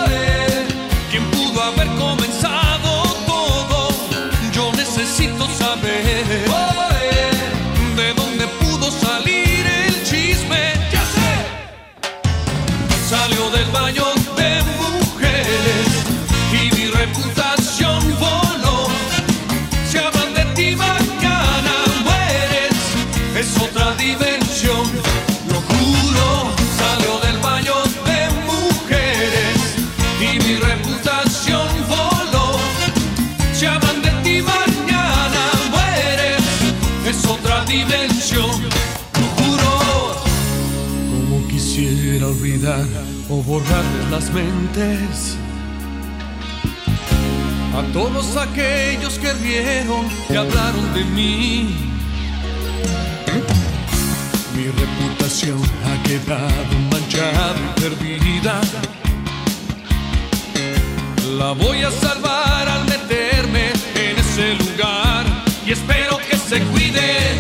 Borrarles 43.62 44.11
las 44.11 44.33
mentes 44.33 45.37
a 47.77 47.83
todos 47.92 48.37
aquellos 48.37 49.18
que 49.18 49.33
rieron 49.35 50.07
y 50.29 50.37
hablaron 50.37 50.94
de 50.94 51.05
mí. 51.05 51.75
Mi 54.55 54.64
reputación 54.64 55.61
ha 55.87 56.03
quedado 56.03 56.79
manchada 56.90 57.55
y 57.57 57.81
perdida. 57.81 58.61
La 61.38 61.53
voy 61.53 61.83
a 61.83 61.90
salvar 61.90 62.68
al 62.68 62.85
meterme 62.85 63.70
en 63.94 64.18
ese 64.18 64.55
lugar 64.55 65.25
y 65.66 65.72
espero 65.72 66.18
que 66.18 66.37
se 66.37 66.61
cuiden, 66.64 67.38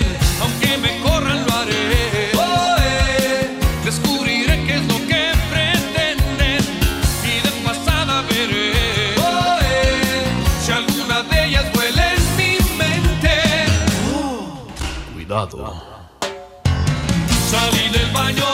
Salí 17.50 17.88
del 17.90 18.10
baño 18.12 18.44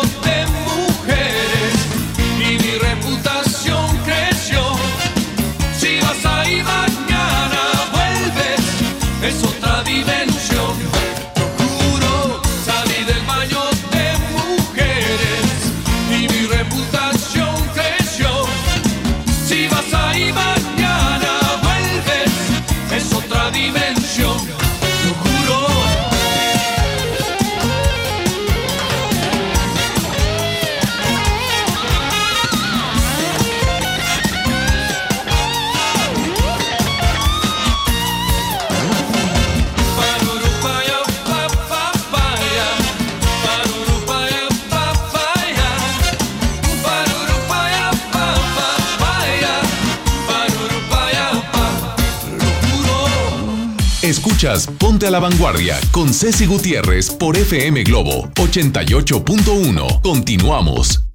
Ponte 54.79 55.05
a 55.05 55.11
la 55.11 55.19
Vanguardia 55.19 55.81
con 55.91 56.15
Ceci 56.15 56.47
Gutiérrez 56.47 57.11
por 57.11 57.37
FM 57.37 57.83
Globo 57.83 58.29
88.1. 58.37 60.01
Continuamos. 60.01 61.08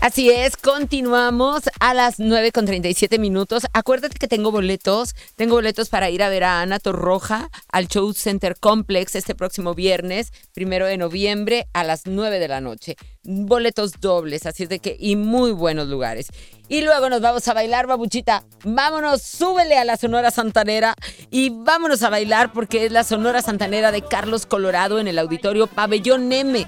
Así 0.00 0.30
es, 0.30 0.56
continuamos 0.56 1.64
a 1.78 1.92
las 1.92 2.18
9 2.18 2.52
con 2.52 2.64
37 2.64 3.18
minutos. 3.18 3.66
Acuérdate 3.74 4.18
que 4.18 4.28
tengo 4.28 4.50
boletos, 4.50 5.14
tengo 5.36 5.56
boletos 5.56 5.90
para 5.90 6.08
ir 6.08 6.22
a 6.22 6.30
ver 6.30 6.42
a 6.42 6.62
Ana 6.62 6.78
Torroja 6.78 7.50
al 7.70 7.86
Show 7.86 8.14
Center 8.14 8.56
Complex 8.58 9.14
este 9.14 9.34
próximo 9.34 9.74
viernes, 9.74 10.32
primero 10.54 10.86
de 10.86 10.96
noviembre 10.96 11.68
a 11.74 11.84
las 11.84 12.06
9 12.06 12.38
de 12.38 12.48
la 12.48 12.62
noche. 12.62 12.96
Boletos 13.24 14.00
dobles, 14.00 14.46
así 14.46 14.62
es 14.62 14.70
de 14.70 14.78
que, 14.78 14.96
y 14.98 15.16
muy 15.16 15.52
buenos 15.52 15.88
lugares. 15.88 16.28
Y 16.66 16.80
luego 16.80 17.10
nos 17.10 17.20
vamos 17.20 17.46
a 17.46 17.52
bailar, 17.52 17.86
babuchita. 17.86 18.44
Vámonos, 18.64 19.20
súbele 19.20 19.76
a 19.76 19.84
la 19.84 19.98
Sonora 19.98 20.30
Santanera 20.30 20.94
y 21.30 21.50
vámonos 21.50 22.02
a 22.02 22.08
bailar 22.08 22.54
porque 22.54 22.86
es 22.86 22.92
la 22.92 23.04
Sonora 23.04 23.42
Santanera 23.42 23.92
de 23.92 24.00
Carlos 24.00 24.46
Colorado 24.46 24.98
en 24.98 25.08
el 25.08 25.18
auditorio 25.18 25.66
Pabellón 25.66 26.32
M 26.32 26.66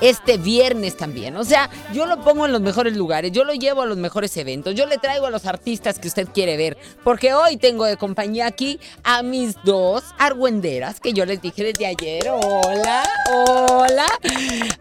este 0.00 0.36
viernes 0.38 0.96
también. 0.96 1.36
O 1.36 1.44
sea, 1.44 1.70
yo 1.92 2.06
lo 2.06 2.20
pongo 2.20 2.46
en 2.46 2.52
los 2.52 2.60
mejores 2.60 2.96
lugares, 2.96 3.32
yo 3.32 3.44
lo 3.44 3.52
llevo 3.54 3.82
a 3.82 3.86
los 3.86 3.96
mejores 3.96 4.36
eventos, 4.36 4.74
yo 4.74 4.86
le 4.86 4.98
traigo 4.98 5.26
a 5.26 5.30
los 5.30 5.46
artistas 5.46 5.98
que 5.98 6.08
usted 6.08 6.28
quiere 6.32 6.56
ver, 6.56 6.76
porque 7.04 7.34
hoy 7.34 7.56
tengo 7.56 7.84
de 7.84 7.96
compañía 7.96 8.46
aquí 8.46 8.78
a 9.04 9.22
mis 9.22 9.56
dos 9.64 10.04
argüenderas 10.18 11.00
que 11.00 11.12
yo 11.12 11.24
les 11.24 11.40
dije 11.40 11.64
desde 11.64 11.86
ayer. 11.86 12.28
Hola, 12.30 13.02
hola. 13.32 14.06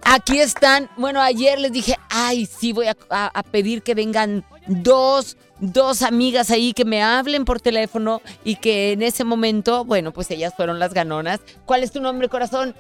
Aquí 0.04 0.40
están. 0.40 0.90
Bueno, 0.98 1.22
ayer 1.22 1.60
les 1.60 1.72
dije, 1.72 1.96
ay, 2.10 2.46
sí, 2.46 2.74
voy 2.74 2.88
a, 2.88 2.96
a- 3.10 3.32
a 3.34 3.44
pedir 3.44 3.82
que 3.84 3.96
vengan 3.96 4.44
dos 4.68 5.38
dos 5.60 6.02
amigas 6.02 6.52
ahí 6.52 6.74
que 6.74 6.84
me 6.84 7.02
hablen 7.02 7.46
por 7.46 7.62
teléfono 7.62 8.22
y 8.44 8.58
que 8.58 8.92
en 8.92 9.02
ese 9.02 9.24
momento, 9.24 9.86
bueno, 9.86 10.12
pues 10.12 10.30
ellas 10.30 10.54
fueron 10.54 10.80
las 10.80 10.94
ganonas. 10.94 11.40
¿Cuál 11.66 11.82
es 11.84 11.94
tu 11.94 12.02
nombre, 12.02 12.28
corazón? 12.28 12.76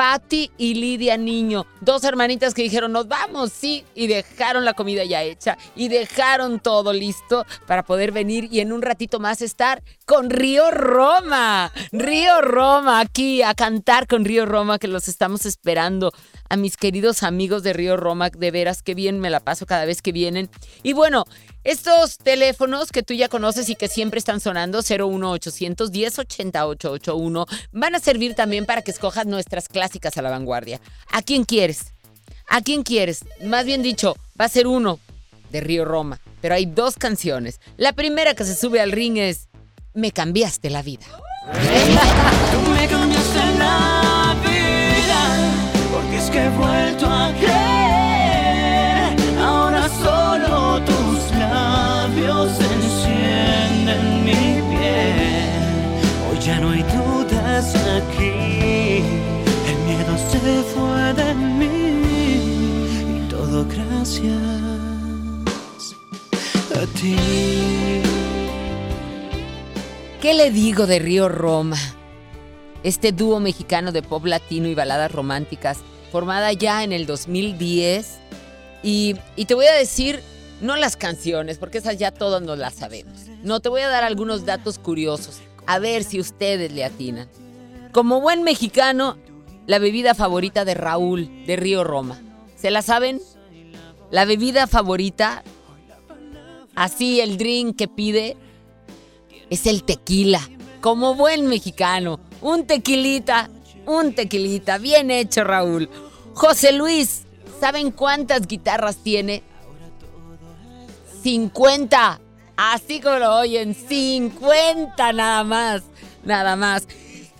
Patti 0.00 0.50
y 0.56 0.72
Lidia 0.72 1.18
Niño, 1.18 1.66
dos 1.82 2.04
hermanitas 2.04 2.54
que 2.54 2.62
dijeron, 2.62 2.90
nos 2.90 3.06
vamos, 3.06 3.52
sí, 3.52 3.84
y 3.94 4.06
dejaron 4.06 4.64
la 4.64 4.72
comida 4.72 5.04
ya 5.04 5.22
hecha 5.22 5.58
y 5.76 5.88
dejaron 5.88 6.58
todo 6.58 6.94
listo 6.94 7.44
para 7.66 7.82
poder 7.82 8.10
venir 8.10 8.48
y 8.50 8.60
en 8.60 8.72
un 8.72 8.80
ratito 8.80 9.20
más 9.20 9.42
estar 9.42 9.82
con 10.06 10.30
Río 10.30 10.70
Roma, 10.70 11.70
Río 11.92 12.40
Roma, 12.40 13.00
aquí 13.00 13.42
a 13.42 13.52
cantar 13.52 14.06
con 14.06 14.24
Río 14.24 14.46
Roma, 14.46 14.78
que 14.78 14.88
los 14.88 15.06
estamos 15.06 15.44
esperando. 15.44 16.12
A 16.48 16.56
mis 16.56 16.76
queridos 16.76 17.22
amigos 17.22 17.62
de 17.62 17.74
Río 17.74 17.96
Roma, 17.96 18.30
de 18.30 18.50
veras 18.50 18.82
que 18.82 18.96
bien 18.96 19.20
me 19.20 19.30
la 19.30 19.38
paso 19.38 19.66
cada 19.66 19.84
vez 19.84 20.02
que 20.02 20.10
vienen. 20.10 20.50
Y 20.82 20.94
bueno, 20.94 21.26
estos 21.62 22.16
teléfonos 22.16 22.90
que 22.90 23.02
tú 23.02 23.12
ya 23.12 23.28
conoces 23.28 23.68
y 23.68 23.74
que 23.74 23.88
siempre 23.88 24.18
están 24.18 24.40
sonando, 24.40 24.80
01800 24.82 25.90
1080 25.90 26.66
van 27.72 27.94
a 27.94 28.00
servir 28.00 28.34
también 28.34 28.64
para 28.64 28.82
que 28.82 28.90
escojas 28.90 29.26
nuestras 29.26 29.68
clásicas 29.68 30.16
a 30.16 30.22
la 30.22 30.30
vanguardia. 30.30 30.80
¿A 31.12 31.22
quién 31.22 31.44
quieres? 31.44 31.92
¿A 32.48 32.62
quién 32.62 32.82
quieres? 32.82 33.24
Más 33.44 33.66
bien 33.66 33.82
dicho, 33.82 34.16
va 34.40 34.46
a 34.46 34.48
ser 34.48 34.66
uno 34.66 34.98
de 35.50 35.60
Río 35.60 35.84
Roma, 35.84 36.18
pero 36.40 36.54
hay 36.54 36.66
dos 36.66 36.96
canciones. 36.96 37.60
La 37.76 37.92
primera 37.92 38.34
que 38.34 38.44
se 38.44 38.54
sube 38.54 38.80
al 38.80 38.92
ring 38.92 39.18
es 39.18 39.48
Me 39.92 40.12
cambiaste 40.12 40.70
la 40.70 40.82
vida. 40.82 41.06
Tú 42.52 42.70
me 42.70 42.86
cambiaste 42.88 43.38
la 43.58 44.36
vida, 44.42 45.52
porque 45.92 46.16
es 46.16 46.30
que 46.30 46.44
he 46.44 46.48
vuelto 46.50 47.06
a. 47.06 47.69
ya 56.50 56.58
no 56.58 56.70
hay 56.70 56.82
dudas 56.82 57.76
aquí, 57.76 59.04
el 59.70 59.78
miedo 59.86 60.18
se 60.30 60.62
fue 60.72 61.14
de 61.14 61.34
mí. 61.34 61.66
Y 63.18 63.28
todo 63.28 63.64
gracias 63.66 64.36
a 66.74 66.86
ti. 66.98 67.16
¿Qué 70.20 70.34
le 70.34 70.50
digo 70.50 70.88
de 70.88 70.98
Río 70.98 71.28
Roma? 71.28 71.76
Este 72.82 73.12
dúo 73.12 73.38
mexicano 73.38 73.92
de 73.92 74.02
pop 74.02 74.24
latino 74.26 74.66
y 74.66 74.74
baladas 74.74 75.12
románticas, 75.12 75.78
formada 76.10 76.52
ya 76.52 76.82
en 76.82 76.92
el 76.92 77.06
2010. 77.06 78.18
Y, 78.82 79.14
y 79.36 79.44
te 79.44 79.54
voy 79.54 79.66
a 79.66 79.74
decir, 79.74 80.20
no 80.60 80.74
las 80.74 80.96
canciones, 80.96 81.58
porque 81.58 81.78
esas 81.78 81.96
ya 81.96 82.10
todos 82.10 82.42
nos 82.42 82.58
las 82.58 82.74
sabemos. 82.74 83.20
No, 83.44 83.60
te 83.60 83.68
voy 83.68 83.82
a 83.82 83.88
dar 83.88 84.02
algunos 84.02 84.44
datos 84.44 84.80
curiosos, 84.80 85.40
a 85.66 85.78
ver 85.78 86.04
si 86.04 86.20
ustedes 86.20 86.72
le 86.72 86.84
atinan. 86.84 87.28
Como 87.92 88.20
buen 88.20 88.42
mexicano, 88.42 89.16
la 89.66 89.78
bebida 89.78 90.14
favorita 90.14 90.64
de 90.64 90.74
Raúl, 90.74 91.44
de 91.46 91.56
Río 91.56 91.84
Roma. 91.84 92.20
¿Se 92.56 92.70
la 92.70 92.82
saben? 92.82 93.20
La 94.10 94.24
bebida 94.24 94.66
favorita, 94.66 95.42
así 96.74 97.20
el 97.20 97.36
drink 97.36 97.76
que 97.76 97.88
pide, 97.88 98.36
es 99.50 99.66
el 99.66 99.84
tequila. 99.84 100.40
Como 100.80 101.14
buen 101.14 101.46
mexicano. 101.46 102.20
Un 102.40 102.66
tequilita, 102.66 103.50
un 103.86 104.14
tequilita. 104.14 104.78
Bien 104.78 105.10
hecho, 105.10 105.44
Raúl. 105.44 105.88
José 106.34 106.72
Luis, 106.72 107.24
¿saben 107.60 107.90
cuántas 107.90 108.46
guitarras 108.46 108.96
tiene? 108.96 109.42
50. 111.22 112.20
Así 112.62 113.00
como 113.00 113.16
lo 113.16 113.36
oyen, 113.36 113.74
50 113.74 115.14
nada 115.14 115.44
más. 115.44 115.80
Nada 116.24 116.56
más. 116.56 116.86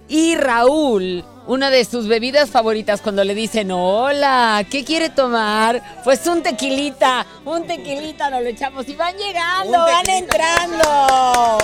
Y 0.09 0.35
Raúl, 0.35 1.23
una 1.47 1.69
de 1.69 1.85
sus 1.85 2.09
bebidas 2.09 2.49
favoritas 2.49 3.03
cuando 3.03 3.23
le 3.23 3.35
dicen, 3.35 3.71
hola, 3.71 4.65
¿qué 4.71 4.83
quiere 4.83 5.11
tomar? 5.11 6.01
Pues 6.05 6.27
un 6.27 6.43
tequilita, 6.43 7.27
un 7.45 7.67
tequilita 7.67 8.31
nos 8.31 8.43
lo 8.43 8.49
echamos 8.49 8.89
y 8.89 8.95
van 8.97 9.15
llegando, 9.19 9.73
van 9.73 10.09
entrando. 10.09 11.59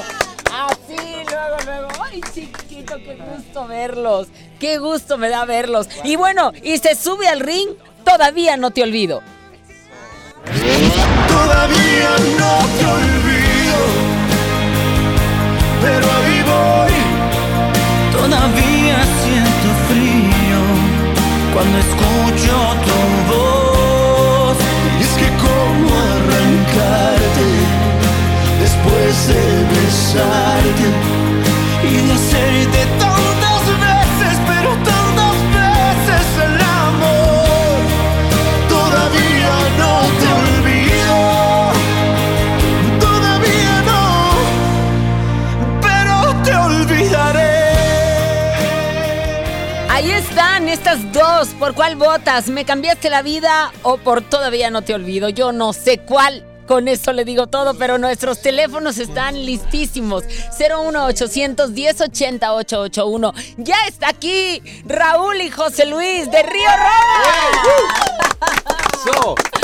Así, 0.52 1.24
luego, 1.24 1.56
luego. 1.64 1.88
Ay, 2.04 2.20
chiquito, 2.34 2.96
qué 2.96 3.16
gusto 3.16 3.66
verlos. 3.66 4.28
Qué 4.60 4.76
gusto 4.76 5.16
me 5.16 5.30
da 5.30 5.46
verlos. 5.46 5.88
Y 6.04 6.16
bueno, 6.16 6.52
y 6.62 6.76
se 6.76 6.94
sube 6.94 7.26
al 7.26 7.40
ring, 7.40 7.70
todavía 8.04 8.58
no 8.58 8.70
te 8.70 8.82
olvido. 8.82 9.22
Todavía 11.26 12.10
no 12.38 12.58
te 12.78 12.84
olvido, 12.84 13.25
pero 15.86 16.06
ahí 16.18 16.38
voy. 16.52 16.96
Todavía 18.18 18.96
siento 19.22 19.68
frío 19.88 20.60
cuando 21.54 21.76
escucho 21.86 22.54
tu 22.86 22.98
voz. 23.30 24.56
Y 24.98 25.02
es 25.06 25.12
que 25.20 25.28
cómo 25.44 25.90
arrancarte 26.14 27.48
después 28.64 29.12
de 29.30 29.42
besarte 29.74 30.88
y 31.90 31.94
de 32.06 32.12
hacerte 32.18 32.80
están 50.66 50.68
estas 50.68 51.12
dos. 51.12 51.48
¿Por 51.58 51.74
cuál 51.74 51.96
votas? 51.96 52.48
¿Me 52.48 52.64
cambiaste 52.64 53.10
la 53.10 53.22
vida 53.22 53.72
o 53.82 53.98
por 53.98 54.22
todavía 54.22 54.70
no 54.70 54.82
te 54.82 54.94
olvido? 54.94 55.28
Yo 55.28 55.52
no 55.52 55.72
sé 55.72 55.98
cuál. 55.98 56.44
Con 56.66 56.88
eso 56.88 57.12
le 57.12 57.24
digo 57.24 57.46
todo, 57.46 57.74
pero 57.74 57.96
nuestros 57.96 58.42
teléfonos 58.42 58.98
están 58.98 59.46
listísimos. 59.46 60.24
01800 60.58 61.70
1080 61.70 62.52
881. 62.52 63.32
Ya 63.58 63.76
está 63.86 64.08
aquí 64.08 64.60
Raúl 64.84 65.40
y 65.40 65.50
José 65.50 65.86
Luis 65.86 66.28
de 66.30 66.42
Río 66.42 66.70
Roma. 66.76 67.54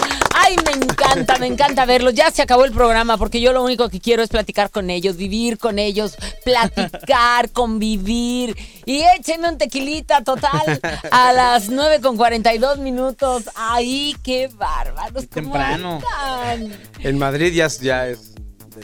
Ay, 0.34 0.56
me 0.64 0.72
encanta, 0.84 1.36
me 1.38 1.46
encanta 1.46 1.84
verlos. 1.84 2.14
Ya 2.14 2.30
se 2.30 2.42
acabó 2.42 2.64
el 2.64 2.72
programa 2.72 3.16
porque 3.16 3.40
yo 3.40 3.52
lo 3.52 3.62
único 3.62 3.88
que 3.88 4.00
quiero 4.00 4.22
es 4.22 4.28
platicar 4.28 4.70
con 4.70 4.90
ellos, 4.90 5.16
vivir 5.16 5.58
con 5.58 5.78
ellos, 5.78 6.16
platicar, 6.44 7.50
convivir. 7.52 8.56
Y 8.86 9.02
échenme 9.18 9.48
un 9.48 9.58
tequilita 9.58 10.22
total 10.24 10.80
a 11.10 11.32
las 11.32 11.68
9 11.68 12.00
con 12.00 12.16
42 12.16 12.78
minutos. 12.78 13.44
Ay, 13.54 14.16
qué 14.22 14.48
bárbaros. 14.54 15.12
¿cómo 15.12 15.52
temprano. 15.52 15.98
están? 15.98 16.72
En 17.00 17.18
Madrid 17.18 17.52
ya, 17.52 17.66
es- 17.66 17.80
ya 17.80 18.08
es. 18.08 18.28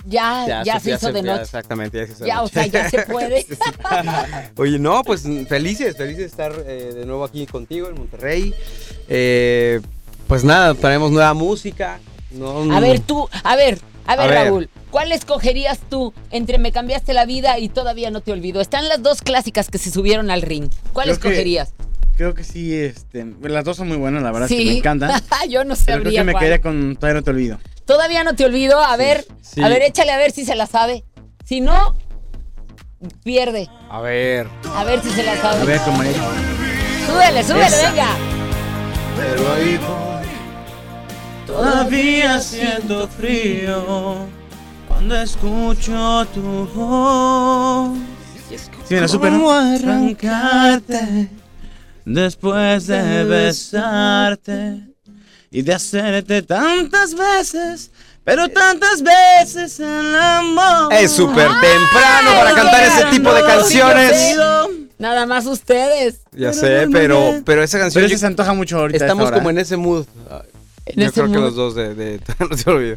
Ya, 0.05 0.62
ya, 0.64 0.78
se 0.80 0.90
hizo 0.92 1.11
de 1.12 1.22
ya 1.22 1.30
noche. 1.32 1.42
exactamente, 1.44 1.96
ya 1.99 2.07
se 2.07 2.12
hizo 2.12 2.24
de 2.24 2.28
Ya, 2.28 2.40
o 2.40 2.42
noche. 2.42 2.55
sea, 2.55 2.66
ya 2.66 2.90
se 2.90 2.99
puede. 3.07 3.46
Oye, 4.59 4.78
no, 4.78 5.03
pues 5.03 5.22
felices, 5.49 5.96
felices 5.96 6.18
de 6.18 6.24
estar 6.26 6.53
eh, 6.66 6.92
de 6.94 7.07
nuevo 7.07 7.24
aquí 7.24 7.46
contigo 7.46 7.88
en 7.88 7.94
Monterrey. 7.94 8.55
Eh, 9.09 9.80
pues 10.29 10.45
nada, 10.45 10.74
traemos 10.74 11.11
nueva 11.11 11.35
música. 11.35 11.99
No, 12.31 12.72
A 12.72 12.81
ver, 12.81 13.01
tú, 13.01 13.29
a 13.43 13.57
ver, 13.57 13.79
a 14.07 14.14
ver, 14.16 14.24
A 14.26 14.31
ver. 14.31 14.45
Raúl, 14.47 14.70
¿cuál 14.91 15.11
escogerías 15.12 15.79
tú 15.89 16.12
entre 16.31 16.59
Me 16.59 16.72
cambiaste 16.72 17.14
la 17.14 17.24
vida 17.24 17.59
y 17.59 17.68
todavía 17.70 18.11
no 18.11 18.20
te 18.20 18.33
olvido? 18.33 18.61
Están 18.61 18.89
las 18.89 19.03
dos 19.03 19.22
clásicas 19.22 19.70
que 19.70 19.79
se 19.79 19.91
subieron 19.91 20.31
al 20.31 20.43
ring. 20.43 20.68
¿Cuál 20.93 21.07
Creo 21.07 21.18
que- 21.20 21.29
escogerías? 21.29 21.74
Creo 22.16 22.35
que 22.35 22.43
sí, 22.43 22.74
este, 22.74 23.24
las 23.43 23.64
dos 23.64 23.76
son 23.76 23.87
muy 23.89 23.97
buenas, 23.97 24.22
la 24.24 24.33
verdad 24.33 24.51
es 24.51 24.57
Sí. 24.57 24.64
que 24.64 24.70
me 24.72 24.76
encantan. 24.79 25.11
Yo 25.49 25.64
no 25.64 25.74
Pero 25.76 25.85
creo 25.85 25.97
sabría 26.03 26.20
que 26.20 26.24
me 26.24 26.33
cuál. 26.33 26.45
quedaría 26.45 26.61
con 26.62 26.97
Todavía 26.97 27.14
no 27.14 27.22
te 27.24 27.31
olvido. 27.31 27.59
Todavía 27.87 28.24
no 28.24 28.35
te 28.35 28.45
olvido. 28.45 28.83
A 28.83 28.97
ver, 28.97 29.24
sí. 29.41 29.62
a 29.62 29.68
ver, 29.68 29.83
échale 29.83 30.11
a 30.12 30.18
ver 30.18 30.33
si 30.33 30.45
se 30.45 30.55
la 30.57 30.66
sabe. 30.66 31.05
Si 31.45 31.61
no, 31.61 31.97
pierde. 33.24 33.68
A 33.89 34.01
ver. 34.01 34.49
A 34.74 34.83
ver 34.85 35.01
si 35.03 35.11
se 35.11 35.22
la 35.22 35.41
sabe. 35.41 35.62
A 35.62 35.64
ver, 35.64 35.81
como 35.83 36.03
Súbele, 36.03 37.45
súbele, 37.45 37.66
Esa. 37.66 37.91
venga. 37.91 38.09
Pero 39.16 39.53
ahí 39.55 39.76
voy. 39.79 40.17
Todavía 41.49 42.38
siento 42.40 43.09
frío 43.09 44.26
cuando 44.86 45.16
escucho 45.16 46.26
tu 46.34 46.68
voz. 46.74 47.96
Sí, 48.86 48.94
me 48.94 49.01
la 49.01 49.09
supe, 49.09 49.30
¿Cómo 49.30 49.51
¿no? 49.51 49.59
arrancarte 49.59 51.30
después 52.05 52.86
de 52.86 53.24
besarte 53.24 54.88
y 55.51 55.62
de 55.62 55.72
hacerte 55.72 56.42
tantas 56.42 57.14
veces, 57.14 57.92
pero 58.24 58.51
tantas 58.51 59.03
veces 59.03 59.80
el 59.80 60.16
amor? 60.16 60.92
Es 60.92 61.12
súper 61.12 61.49
temprano 61.49 62.30
para 62.40 62.53
cantar 62.53 62.84
ese 62.84 63.05
tipo 63.07 63.32
de 63.32 63.40
canciones. 63.42 64.36
Nada 64.99 65.24
más 65.24 65.46
ustedes. 65.46 66.20
Ya 66.32 66.53
sé, 66.53 66.88
pero, 66.92 67.40
pero 67.46 67.62
esa 67.62 67.78
canción. 67.78 68.05
Pero 68.05 68.18
se 68.18 68.26
antoja 68.26 68.53
mucho 68.53 68.80
ahorita 68.80 69.03
Estamos 69.03 69.32
como 69.32 69.49
en 69.49 69.57
ese 69.57 69.78
mood. 69.78 70.05
En 70.89 71.01
Yo 71.01 71.07
ese 71.07 71.20
creo 71.22 71.32
que 71.32 71.39
los 71.39 71.55
dos 71.55 71.74
de. 71.74 71.95
de 71.95 72.20
no 72.41 72.49
te 72.49 72.70
olvido. 72.70 72.97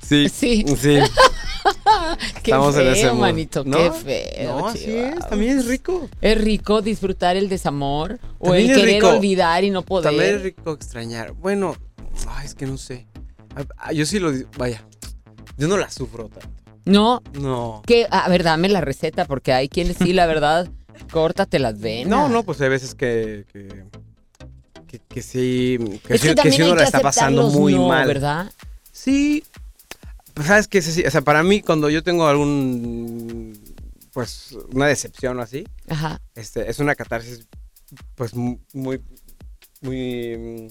Sí. 0.00 0.28
Sí. 0.28 0.64
Sí. 0.78 0.98
Qué 2.42 2.50
Estamos 2.50 2.74
feo, 2.74 2.88
en 2.88 2.92
ese 2.92 3.12
manito, 3.12 3.62
¿No? 3.64 3.78
qué 3.78 3.92
feo. 3.92 4.58
No, 4.58 4.66
así 4.68 4.90
es, 4.90 5.28
también 5.28 5.58
es 5.58 5.66
rico. 5.66 6.08
¿Es 6.20 6.36
rico 6.40 6.82
disfrutar 6.82 7.36
el 7.36 7.48
desamor? 7.48 8.18
¿O 8.40 8.52
el 8.54 8.66
querer 8.66 8.94
rico. 8.96 9.10
olvidar 9.10 9.62
y 9.62 9.70
no 9.70 9.82
poder? 9.82 10.10
También 10.10 10.34
es 10.36 10.42
rico 10.42 10.72
extrañar. 10.72 11.32
Bueno, 11.34 11.76
ay, 12.28 12.46
es 12.46 12.54
que 12.56 12.66
no 12.66 12.76
sé. 12.78 13.06
Ah, 13.76 13.92
Yo 13.92 14.04
sí 14.06 14.18
lo. 14.18 14.32
Vaya. 14.58 14.84
Yo 15.56 15.68
no 15.68 15.76
la 15.76 15.88
sufro 15.90 16.28
tanto. 16.28 16.48
No. 16.84 17.22
No. 17.38 17.82
Que, 17.86 18.08
a 18.10 18.28
ver, 18.28 18.42
dame 18.42 18.68
la 18.68 18.80
receta, 18.80 19.24
porque 19.24 19.52
hay 19.52 19.68
quienes 19.68 19.98
sí, 19.98 20.12
la 20.12 20.26
verdad, 20.26 20.68
córtate 21.12 21.60
las 21.60 21.78
venas. 21.78 22.08
No, 22.08 22.28
no, 22.28 22.42
pues 22.42 22.60
hay 22.60 22.68
veces 22.70 22.94
que. 22.96 23.44
que, 23.52 23.84
que, 24.92 24.98
que 25.08 25.22
sí. 25.22 25.78
Que, 26.06 26.14
Es 26.14 26.20
que 26.22 26.34
que 26.34 26.48
hay 26.50 26.62
uno 26.62 26.74
la 26.74 26.82
que 26.82 26.84
está 26.84 27.00
pasando 27.00 27.48
muy 27.48 27.74
no, 27.74 27.88
mal. 27.88 28.06
¿verdad? 28.06 28.52
Sí. 28.92 29.42
Pues, 30.34 30.46
¿Sabes 30.46 30.68
qué? 30.68 30.82
Sí, 30.82 31.02
O 31.06 31.10
sea, 31.10 31.22
para 31.22 31.42
mí, 31.42 31.62
cuando 31.62 31.88
yo 31.90 32.02
tengo 32.02 32.26
algún. 32.26 33.58
Pues 34.12 34.54
una 34.72 34.86
decepción 34.86 35.38
o 35.38 35.42
así. 35.42 35.66
Ajá. 35.88 36.20
Este, 36.34 36.70
es 36.70 36.78
una 36.78 36.94
catarsis. 36.94 37.46
Pues 38.14 38.34
mu- 38.34 38.58
muy. 38.74 39.00
Muy. 39.80 40.36
mm, 40.36 40.68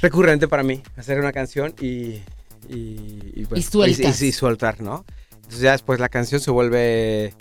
recurrente 0.00 0.46
para 0.48 0.62
mí. 0.62 0.82
Hacer 0.96 1.18
una 1.18 1.32
canción 1.32 1.74
y. 1.80 2.22
Y, 2.68 3.32
y, 3.34 3.46
pues, 3.48 3.68
Y. 3.74 4.02
Y, 4.24 4.26
y 4.28 4.32
soltar, 4.32 4.80
¿no? 4.80 5.04
Entonces 5.34 5.60
ya 5.60 5.72
después 5.72 5.98
la 5.98 6.08
canción 6.08 6.40
se 6.40 6.50
vuelve. 6.52 7.34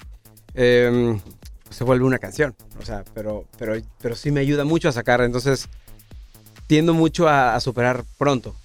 em, 0.55 1.19
se 1.69 1.83
vuelve 1.83 2.05
una 2.05 2.19
canción. 2.19 2.55
O 2.81 2.85
sea, 2.85 3.03
pero, 3.13 3.45
pero, 3.57 3.73
pero 4.01 4.15
sí 4.15 4.31
me 4.31 4.39
ayuda 4.41 4.63
mucho 4.65 4.89
a 4.89 4.91
sacar. 4.91 5.21
Entonces. 5.21 5.67
Tiendo 6.67 6.93
mucho 6.93 7.27
a, 7.27 7.55
a 7.55 7.59
superar 7.59 8.03
pronto. 8.19 8.55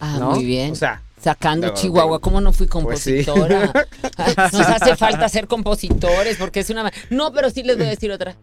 Ah, 0.00 0.16
¿no? 0.18 0.30
muy 0.32 0.44
bien. 0.44 0.72
O 0.72 0.74
sea, 0.74 1.00
Sacando 1.22 1.68
no, 1.68 1.74
Chihuahua, 1.74 2.18
¿cómo 2.20 2.40
no 2.40 2.52
fui 2.52 2.66
Pues 2.66 3.00
sí. 3.00 3.24
compositora? 3.24 3.72
Nos 4.52 4.66
hace 4.66 4.96
falta 4.96 5.28
ser 5.28 5.46
compositores 5.46 6.38
porque 6.38 6.60
es 6.60 6.70
una... 6.70 6.90
No, 7.10 7.32
pero 7.32 7.50
sí 7.50 7.62
les 7.62 7.76
voy 7.76 7.86
a 7.86 7.90
decir 7.90 8.10
otra. 8.10 8.36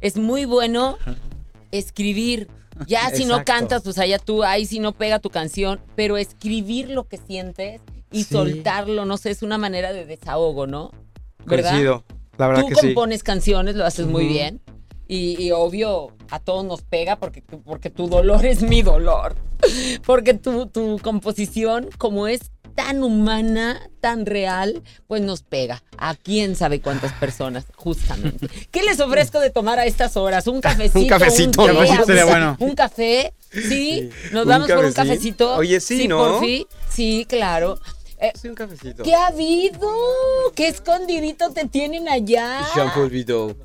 Es 0.00 0.16
muy 0.16 0.44
bueno 0.44 0.98
escribir. 1.72 2.48
Ya 2.86 3.10
si 3.10 3.24
no 3.24 3.44
cantas, 3.44 3.82
pues 3.82 3.98
allá 3.98 4.18
tú, 4.18 4.44
ahí 4.44 4.64
si 4.66 4.78
no 4.80 4.92
pega 4.92 5.18
tu 5.18 5.30
canción, 5.30 5.80
pero 5.96 6.16
escribir 6.16 6.88
lo 6.90 7.08
que 7.08 7.16
sientes 7.18 7.80
y 8.12 8.24
Sí. 8.24 8.34
soltarlo, 8.34 9.04
no 9.04 9.16
sé, 9.16 9.30
es 9.30 9.42
una 9.42 9.58
manera 9.58 9.92
de 9.92 10.06
desahogo, 10.06 10.66
¿no? 10.66 10.90
¿Verdad? 11.44 11.70
coincido. 11.70 12.04
La 12.40 12.46
verdad 12.48 12.62
Tú 12.62 12.68
que 12.68 12.74
sí. 12.76 12.86
compones 12.88 13.22
canciones, 13.22 13.76
lo 13.76 13.84
haces 13.84 14.06
muy 14.06 14.24
Ujú. 14.24 14.32
bien. 14.32 14.60
Y, 15.06 15.40
y 15.42 15.50
obvio, 15.50 16.08
a 16.30 16.38
todos 16.40 16.64
nos 16.64 16.82
pega 16.82 17.16
porque, 17.16 17.42
porque 17.42 17.90
tu 17.90 18.08
dolor 18.08 18.44
es 18.46 18.62
mi 18.62 18.80
dolor. 18.82 19.36
Porque 20.06 20.34
tu, 20.34 20.66
tu 20.66 20.98
composición, 21.02 21.90
como 21.98 22.26
es 22.28 22.40
tan 22.74 23.02
humana, 23.02 23.90
tan 24.00 24.24
real, 24.24 24.82
pues 25.06 25.20
nos 25.20 25.42
pega. 25.42 25.82
A 25.98 26.14
quién 26.14 26.56
sabe 26.56 26.80
cuántas 26.80 27.12
personas, 27.12 27.66
justamente. 27.76 28.48
¿Qué 28.70 28.82
les 28.84 29.00
ofrezco 29.00 29.38
de 29.38 29.50
tomar 29.50 29.78
a 29.78 29.84
estas 29.84 30.16
horas? 30.16 30.46
¿Un 30.46 30.60
cafecito? 30.62 30.98
Un 31.00 31.06
cafecito, 31.08 31.66
té, 31.66 31.72
¿no? 31.72 31.78
Cafecito 31.80 32.06
sería 32.06 32.24
bueno. 32.24 32.56
¿Un 32.58 32.74
café? 32.74 33.34
¿Sí? 33.52 34.08
¿Nos 34.32 34.44
Un 34.44 34.48
vamos 34.48 34.70
por 34.70 34.84
un 34.84 34.92
cafecito. 34.94 35.56
Oye, 35.56 35.78
sí, 35.80 36.08
¿no? 36.08 36.16
por 36.18 36.40
fin. 36.40 36.64
Sí, 36.88 37.26
claro. 37.28 37.78
Eh, 38.20 38.32
Sí, 38.40 38.48
un 38.48 38.54
cafecito. 38.54 39.02
¿Qué 39.02 39.14
ha 39.14 39.28
habido? 39.28 39.88
¿Qué 40.54 40.68
escondidito 40.68 41.50
te 41.50 41.66
tienen 41.66 42.08
allá? 42.08 42.60
Jean-Paul 42.74 43.10
Vidal. 43.10 43.56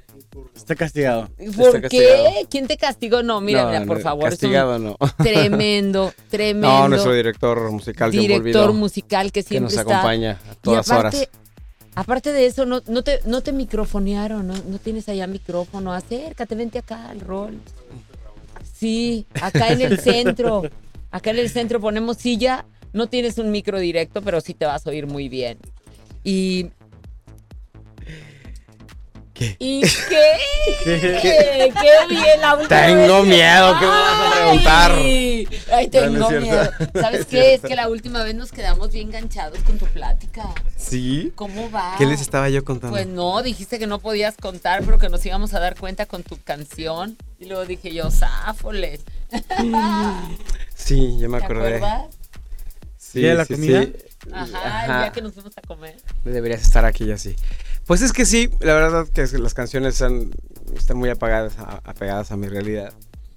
Está 0.56 0.76
castigado. 0.76 1.30
¿Por 1.58 1.76
Está 1.76 1.90
qué? 1.90 1.98
castigado. 2.00 2.30
¿Quién 2.50 2.68
te 2.68 2.78
castigó? 2.78 3.24
No, 3.24 3.40
mira, 3.42 3.64
No, 3.64 3.70
mira, 3.72 3.86
por 3.86 4.02
favor. 4.02 4.26
es 4.28 4.34
un 4.34 4.40
castigado 4.40 4.80
no. 4.80 4.98
Tremendo, 5.18 6.14
tremendo. 6.30 6.68
No, 6.68 6.88
nuestro 6.90 7.14
director 7.14 7.72
musical, 7.72 8.12
director 8.12 8.44
Vidal, 8.44 8.74
musical 8.74 9.32
que 9.32 9.44
que 9.44 9.48
siempre 9.48 9.74
nos 9.76 9.80
está. 9.80 10.00
acompaña 10.00 10.32
a 10.50 10.54
Y 10.54 10.56
todas 10.62 10.90
aparte, 10.92 11.18
horas. 11.18 11.30
Aparte 11.98 12.34
de 12.34 12.46
eso, 12.46 12.66
no, 12.66 12.82
no, 12.88 13.04
te, 13.04 13.22
no 13.26 13.40
te 13.42 13.54
microfonearon, 13.54 14.46
¿no? 14.48 14.54
no 14.68 14.80
tienes 14.80 15.08
allá 15.08 15.28
micrófono. 15.28 15.94
Acércate, 15.94 16.54
vente 16.56 16.80
acá 16.80 17.10
al 17.10 17.22
rol. 17.22 17.58
Sí, 18.78 19.26
acá 19.42 19.70
en 19.70 19.82
el 19.82 20.00
centro. 20.02 20.64
Acá 21.12 21.30
en 21.32 21.40
el 21.40 21.50
centro 21.50 21.80
ponemos 21.80 22.18
silla. 22.18 22.66
No 22.96 23.08
tienes 23.08 23.38
un 23.38 23.52
micro 23.52 23.78
directo, 23.78 24.22
pero 24.22 24.40
sí 24.40 24.54
te 24.54 24.66
vas 24.66 24.88
a 24.88 24.90
oír 24.90 25.06
muy 25.06 25.28
bien. 25.28 25.58
Y 26.24 26.72
¿Y 29.60 29.82
qué? 29.82 30.38
¿Qué? 30.86 31.72
bien 32.10 32.40
la 32.40 32.56
última 32.56 32.86
Tengo 32.86 33.22
vez- 33.22 33.26
miedo, 33.28 33.74
¿qué 33.80 33.86
me 33.86 33.92
vas 33.92 34.22
a 34.22 34.34
preguntar? 34.34 34.92
Ay, 34.94 35.48
ay, 35.74 35.90
No, 35.94 36.08
no 36.20 36.28
tengo 36.28 36.42
miedo. 36.42 36.70
¿Sabes 36.94 37.20
Es 37.22 37.26
qué? 37.26 37.54
Es 37.56 37.62
que 37.62 37.76
la 37.76 37.90
última 37.90 38.24
vez 38.24 38.34
nos 38.34 38.54
quedamos 38.54 38.94
bien 38.94 39.08
enganchados 39.10 39.60
con 39.60 39.78
tu 39.78 39.88
plática. 39.88 40.44
¿Sí? 40.78 41.34
¿Cómo 41.36 41.70
va? 41.70 41.96
¿Qué 41.98 42.06
les 42.06 42.22
estaba 42.22 42.48
yo 42.48 42.64
contando? 42.64 42.96
Pues 42.96 43.08
no, 43.08 43.44
dijiste 43.44 43.78
que 43.78 43.88
no 43.88 44.00
podías 44.00 44.38
contar, 44.38 44.84
pero 44.86 45.00
que 45.00 45.10
nos 45.10 45.26
íbamos 45.26 45.54
a 45.54 45.60
dar 45.60 45.76
cuenta 45.78 46.06
con 46.06 46.24
tu 46.24 46.38
canción. 46.42 47.18
Y 47.38 47.46
luego 47.48 47.66
dije 47.66 47.94
yo, 47.94 48.10
záfoles. 48.12 49.02
Sí, 50.74 51.18
ya 51.20 51.28
me 51.28 51.40
¿Te 51.40 51.44
acordé. 51.44 51.76
acuerdas? 51.76 52.06
Sí, 53.16 53.22
¿Ya 53.22 53.34
la 53.34 53.46
sí, 53.46 53.54
comida? 53.54 53.84
sí. 53.84 53.94
Ajá, 54.32 54.58
Ajá. 54.84 55.06
ya 55.08 55.12
que 55.12 55.22
nos 55.22 55.34
fuimos 55.34 55.58
a 55.58 55.62
comer. 55.62 55.96
Deberías 56.26 56.62
estar 56.62 56.84
aquí 56.86 57.06
ya 57.06 57.18
sí. 57.18 57.36
Pues 57.86 58.02
es 58.02 58.12
que 58.12 58.26
sí, 58.26 58.50
la 58.60 58.74
verdad 58.74 59.08
que 59.08 59.26
las 59.38 59.54
canciones 59.54 59.94
están, 59.94 60.32
están 60.76 60.98
muy 60.98 61.10
apagadas, 61.10 61.58
a- 61.60 61.82
apegadas 61.86 62.32
a 62.32 62.36
mi 62.38 62.48
realidad, 62.48 62.92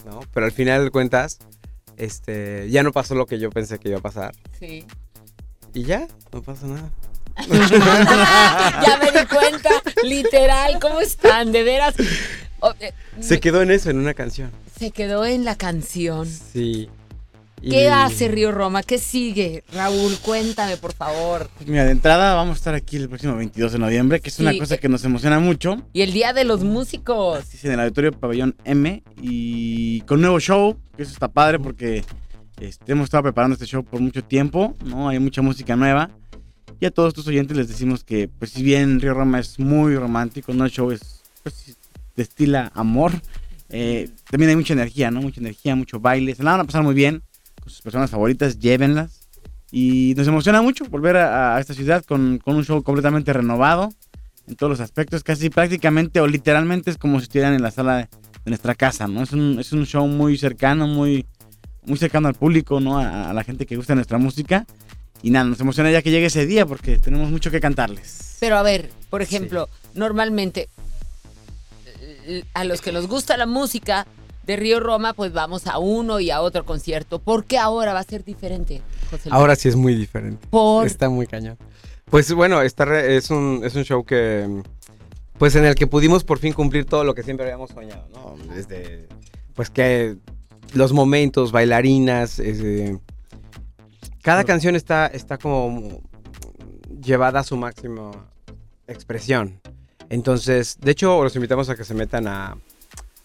¿no? 0.05 0.21
Pero 0.35 0.47
al 0.47 0.53
final 0.53 0.85
de 0.85 0.91
cuentas, 0.91 1.39
este, 1.97 2.69
ya 2.71 2.83
no 2.83 2.91
pasó 2.93 3.15
lo 3.15 3.27
que 3.27 3.39
yo 3.39 3.51
pensé 3.51 3.79
que 3.79 3.91
iba 3.91 3.99
a 3.99 4.03
pasar. 4.03 4.35
Sí. 4.59 4.85
Y 5.75 5.85
ya, 5.85 6.09
no 6.33 6.43
pasa 6.43 6.67
nada. 6.67 6.91
ya 8.85 8.99
me 9.01 9.13
di 9.21 9.27
cuenta, 9.27 9.71
literal, 10.03 10.79
¿cómo 10.81 11.01
están? 11.01 11.53
De 11.53 11.63
veras. 11.63 11.95
Oh, 12.61 12.73
eh, 12.81 12.93
Se 13.21 13.39
quedó 13.41 13.63
en 13.63 13.71
eso, 13.71 13.91
en 13.91 13.99
una 13.99 14.15
canción. 14.15 14.51
se 14.79 14.91
quedó 14.91 15.25
en 15.25 15.45
la 15.45 15.55
canción. 15.57 16.27
Sí. 16.27 16.89
¿Qué 17.61 17.83
Y- 17.85 17.87
hace 17.87 18.29
Río 18.29 18.53
Roma? 18.53 18.83
¿Qué 18.83 18.99
sigue? 18.99 19.65
Raúl, 19.73 20.17
cuéntame, 20.23 20.77
por 20.77 20.93
favor. 20.93 21.51
Pues 21.57 21.69
mira, 21.69 21.85
de 21.85 21.91
entrada 21.93 22.35
vamos 22.35 22.55
a 22.55 22.59
estar 22.59 22.75
aquí 22.75 22.97
el 22.97 23.09
próximo 23.09 23.35
22 23.37 23.73
de 23.73 23.79
noviembre, 23.79 24.21
que 24.21 24.29
es 24.29 24.39
una 24.39 24.53
Sí. 24.53 24.59
cosa 24.59 24.79
que 24.79 24.89
nos 24.89 25.05
emociona 25.05 25.41
mucho. 25.41 25.77
Y 25.93 26.03
el 26.03 26.13
Día 26.13 26.33
de 26.33 26.45
los 26.45 26.63
Músicos. 26.63 27.53
Es 27.53 27.65
en 27.65 27.73
el 27.73 27.81
Auditorio 27.81 28.13
Pabellón 28.13 28.55
M 28.65 29.03
y 29.21 30.01
con 30.03 30.21
nuevo 30.21 30.39
show, 30.41 30.77
que 30.97 31.03
eso 31.03 31.13
está 31.13 31.29
padre 31.29 31.59
porque 31.59 32.05
este, 32.61 32.93
hemos 32.93 33.05
estado 33.05 33.25
preparando 33.25 33.55
este 33.55 33.67
show 33.67 33.85
por 33.85 34.01
mucho 34.01 34.23
tiempo, 34.23 34.77
¿no? 34.85 35.09
Hay 35.09 35.19
mucha 35.19 35.43
música 35.43 35.77
nueva. 35.77 36.11
Y 36.81 36.87
a 36.87 36.91
todos 36.93 37.13
tus 37.13 37.27
oyentes 37.27 37.57
les 37.57 37.67
decimos 37.69 38.05
que, 38.05 38.29
pues 38.29 38.53
si 38.53 38.63
bien 38.63 39.01
Río 39.01 39.15
Roma 39.15 39.41
es 39.41 39.59
muy 39.59 39.97
romántico, 39.97 40.53
no 40.55 40.65
el 40.65 40.71
show 40.71 40.93
es, 40.93 41.23
pues, 41.43 41.77
destila 42.15 42.71
amor, 42.75 43.13
eh, 43.69 44.09
también 44.31 44.51
hay 44.51 44.57
mucha 44.57 44.73
energía, 44.75 45.11
¿no? 45.11 45.21
Mucha 45.21 45.41
energía, 45.41 45.75
mucho 45.75 45.99
baile. 46.01 46.35
Se 46.37 46.43
la 46.45 46.53
van 46.53 46.61
a 46.61 46.65
pasar 46.65 46.83
muy 46.85 46.95
bien 46.95 47.23
sus 47.69 47.83
personas 47.83 48.11
favoritas, 48.11 48.59
llévenlas. 48.59 49.29
Y 49.71 50.15
nos 50.17 50.27
emociona 50.27 50.63
mucho 50.63 50.85
volver 50.87 51.17
a, 51.17 51.57
a 51.57 51.61
esta 51.61 51.75
ciudad 51.75 52.05
con, 52.05 52.39
con 52.39 52.57
un 52.57 52.65
show 52.65 52.83
completamente 52.83 53.33
renovado 53.33 53.93
en 54.47 54.57
todos 54.57 54.71
los 54.71 54.81
aspectos, 54.81 55.23
casi 55.23 55.51
prácticamente 55.51 56.21
o 56.21 56.27
literalmente 56.27 56.91
es 56.91 56.97
como 56.97 57.19
si 57.19 57.25
estuvieran 57.25 57.53
en 57.53 57.61
la 57.61 57.71
sala 57.71 57.97
de, 57.99 58.03
de 58.03 58.51
nuestra 58.51 58.75
casa, 58.75 59.07
¿no? 59.07 59.23
Es 59.23 59.33
un, 59.33 59.59
es 59.59 59.73
un 59.73 59.85
show 59.85 60.07
muy 60.07 60.39
cercano, 60.39 60.87
muy, 60.87 61.27
muy 61.85 61.99
cercano 61.99 62.29
al 62.29 62.35
público, 62.35 62.81
¿no? 62.81 62.99
A, 62.99 63.29
a 63.29 63.33
la 63.35 63.45
gente 63.45 63.67
que 63.67 63.77
gusta 63.77 63.95
nuestra 63.95 64.17
música. 64.17 64.67
Y 65.23 65.31
nada, 65.31 65.47
nos 65.47 65.61
emociona 65.61 65.91
ya 65.91 66.01
que 66.01 66.11
llegue 66.11 66.27
ese 66.27 66.47
día 66.47 66.65
porque 66.65 66.99
tenemos 66.99 67.31
mucho 67.31 67.51
que 67.51 67.61
cantarles. 67.61 68.37
Pero 68.41 68.57
a 68.57 68.63
ver, 68.63 68.91
por 69.11 69.21
ejemplo, 69.21 69.69
normalmente 69.95 70.69
eh, 72.01 72.45
a 72.55 72.65
los 72.65 72.81
que 72.81 72.93
nos 72.93 73.09
gusta 73.09 73.37
la 73.37 73.47
música 73.47 74.07
de 74.49 74.57
Río 74.57 74.81
Roma, 74.81 75.13
pues 75.13 75.33
vamos 75.33 75.67
a 75.67 75.79
uno 75.79 76.19
y 76.21 76.31
a 76.31 76.41
otro 76.41 76.65
concierto. 76.65 77.19
¿Por 77.19 77.45
qué 77.45 77.59
ahora 77.59 77.93
va 77.93 78.01
a 78.01 78.03
ser 78.03 78.25
diferente, 78.25 78.81
José 79.11 79.29
Luis? 79.29 79.33
Ahora 79.35 79.55
sí 79.55 79.69
es 79.69 79.77
muy 79.77 79.95
diferente. 79.95 80.45
Por- 80.51 80.87
Está 80.87 81.09
muy 81.11 81.27
cañón. 81.27 81.59
Pues 82.11 82.33
bueno, 82.33 82.59
re- 82.63 83.17
es, 83.17 83.31
un, 83.31 83.61
es 83.63 83.75
un 83.77 83.85
show 83.85 84.03
que. 84.05 84.63
Pues 85.39 85.55
en 85.55 85.67
el 85.67 85.75
que 85.75 85.87
pudimos 85.87 86.25
por 86.25 86.39
fin 86.39 86.55
cumplir 86.55 86.87
todo 86.87 87.05
lo 87.05 87.15
que 87.15 87.23
siempre 87.23 87.45
habíamos 87.45 87.71
soñado, 87.71 88.09
¿no? 88.15 88.37
Desde. 88.55 89.07
Pues 89.55 89.69
que. 89.71 90.17
Los 90.73 90.93
momentos, 90.95 91.53
bailarinas. 91.53 92.39
este, 92.39 92.99
cada 94.23 94.45
canción 94.45 94.75
está, 94.77 95.07
está 95.09 95.37
como. 95.37 96.01
Llevada 97.03 97.41
a 97.41 97.45
su 97.45 97.57
máxima 97.59 98.11
expresión. 98.87 99.61
Entonces, 100.09 100.79
de 100.81 100.91
hecho, 100.93 101.23
los 101.23 101.37
invitamos 101.37 101.69
a 101.69 101.77
que 101.77 101.85
se 101.85 101.93
metan 101.95 102.27
a, 102.27 102.57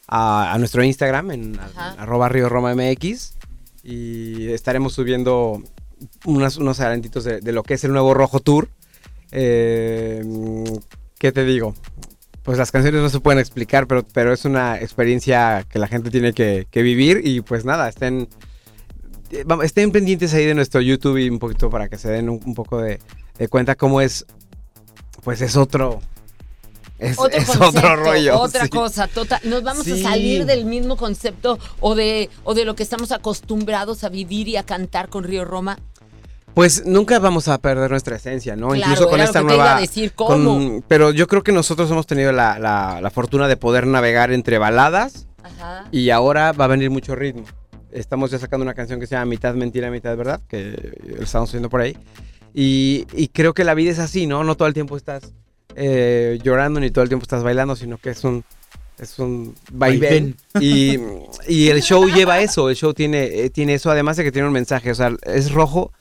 a, 0.07 0.53
a 0.53 0.57
nuestro 0.57 0.83
Instagram 0.83 1.31
en 1.31 1.59
arroba 1.97 2.29
Río 2.29 2.49
Roma 2.49 2.73
MX 2.75 3.35
y 3.83 4.47
estaremos 4.49 4.93
subiendo 4.93 5.61
unas- 6.25 6.57
unos 6.57 6.79
adelantitos 6.79 7.23
de, 7.23 7.39
de 7.41 7.51
lo 7.51 7.63
que 7.63 7.75
es 7.75 7.83
el 7.83 7.91
nuevo 7.93 8.13
Rojo 8.13 8.39
Tour. 8.39 8.69
Eh, 9.31 10.23
¿Qué 11.17 11.31
te 11.31 11.43
digo? 11.45 11.73
Pues 12.43 12.57
las 12.57 12.71
canciones 12.71 13.01
no 13.01 13.09
se 13.09 13.19
pueden 13.21 13.39
explicar, 13.39 13.87
pero, 13.87 14.03
pero 14.13 14.33
es 14.33 14.43
una 14.45 14.77
experiencia 14.77 15.65
que 15.69 15.79
la 15.79 15.87
gente 15.87 16.11
tiene 16.11 16.33
que, 16.33 16.67
que 16.69 16.81
vivir 16.81 17.21
y 17.23 17.41
pues 17.41 17.63
nada, 17.63 17.87
estén, 17.87 18.27
eh, 19.31 19.45
estén 19.63 19.91
pendientes 19.91 20.33
ahí 20.33 20.45
de 20.45 20.53
nuestro 20.53 20.81
YouTube 20.81 21.17
y 21.17 21.29
un 21.29 21.39
poquito 21.39 21.69
para 21.69 21.87
que 21.87 21.97
se 21.97 22.09
den 22.11 22.29
un, 22.29 22.41
un 22.45 22.53
poco 22.53 22.79
de, 22.81 22.99
de 23.37 23.47
cuenta 23.47 23.75
cómo 23.75 24.01
es, 24.01 24.25
pues 25.23 25.39
es 25.41 25.55
otro, 25.55 26.01
es, 26.99 27.17
Otro 27.19 27.37
es 27.37 27.45
concepto, 27.45 27.67
otro 27.79 27.95
rollo. 27.97 28.39
otra 28.39 28.63
sí. 28.63 28.69
cosa, 28.69 29.07
total. 29.07 29.39
Nos 29.45 29.63
vamos 29.63 29.83
Sí. 29.85 30.03
a 30.05 30.09
salir 30.09 30.45
del 30.45 30.65
mismo 30.65 30.95
concepto 30.95 31.59
o 31.79 31.95
de, 31.95 32.29
o 32.43 32.53
de 32.53 32.65
lo 32.65 32.75
que 32.75 32.83
estamos 32.83 33.11
acostumbrados 33.11 34.03
a 34.03 34.09
vivir 34.09 34.47
y 34.47 34.57
a 34.57 34.63
cantar 34.63 35.09
con 35.09 35.23
Río 35.23 35.43
Roma. 35.45 35.77
Pues 36.53 36.85
nunca 36.85 37.17
vamos 37.17 37.47
a 37.47 37.57
perder 37.57 37.89
nuestra 37.89 38.15
esencia, 38.17 38.55
¿no? 38.55 38.67
Claro, 38.69 38.91
Incluso 38.91 39.09
con 39.09 39.19
esta 39.19 39.41
que 39.41 39.47
te 39.47 39.53
iba 39.55 39.63
nueva. 39.63 39.77
a 39.77 39.81
decir, 39.81 40.13
con- 40.13 40.27
¿cómo? 40.45 40.83
pero 40.87 41.09
yo 41.11 41.25
creo 41.27 41.41
que 41.43 41.51
nosotros 41.51 41.89
hemos 41.89 42.05
tenido 42.05 42.31
la, 42.31 42.59
la- 42.59 42.99
la 43.01 43.09
fortuna 43.09 43.47
de 43.47 43.57
poder 43.57 43.87
navegar 43.87 44.31
entre 44.31 44.59
baladas 44.59 45.25
Ajá. 45.41 45.85
y 45.91 46.11
ahora 46.11 46.51
va 46.51 46.65
a 46.65 46.67
venir 46.67 46.91
mucho 46.91 47.15
ritmo. 47.15 47.43
Estamos 47.91 48.29
ya 48.31 48.37
sacando 48.39 48.63
una 48.63 48.75
canción 48.75 48.99
que 48.99 49.07
se 49.07 49.15
llama 49.15 49.25
Mitad 49.25 49.55
Mentira, 49.55 49.89
Mitad 49.89 50.15
Verdad, 50.15 50.41
que 50.47 50.93
estamos 51.19 51.49
haciendo 51.49 51.69
por 51.69 51.81
ahí. 51.81 51.97
Y, 52.53 53.07
y 53.13 53.29
creo 53.29 53.55
que 53.55 53.63
la 53.63 53.73
vida 53.73 53.91
es 53.91 53.97
así, 53.99 54.27
¿no? 54.27 54.43
No 54.43 54.55
todo 54.55 54.67
el 54.67 54.73
tiempo 54.75 54.95
estás 54.95 55.33
eh, 55.75 56.39
llorando 56.43 56.79
ni 56.79 56.91
todo 56.91 57.03
el 57.03 57.09
tiempo 57.09 57.23
estás 57.23 57.43
bailando, 57.43 57.75
sino 57.75 57.97
que 57.97 58.09
es 58.11 58.23
un. 58.23 58.43
Es 58.99 59.17
un 59.17 59.55
vaivén. 59.71 60.35
Y, 60.59 60.99
y 61.47 61.69
el 61.69 61.81
show 61.81 62.07
lleva 62.07 62.39
eso, 62.41 62.69
el 62.69 62.75
show 62.75 62.93
tiene, 62.93 63.23
eh, 63.23 63.49
tiene 63.49 63.73
eso, 63.73 63.89
además 63.89 64.17
de 64.17 64.23
que 64.23 64.31
tiene 64.31 64.47
un 64.47 64.53
mensaje, 64.53 64.91
o 64.91 64.95
sea, 64.95 65.11
es 65.23 65.51
rojo, 65.51 65.91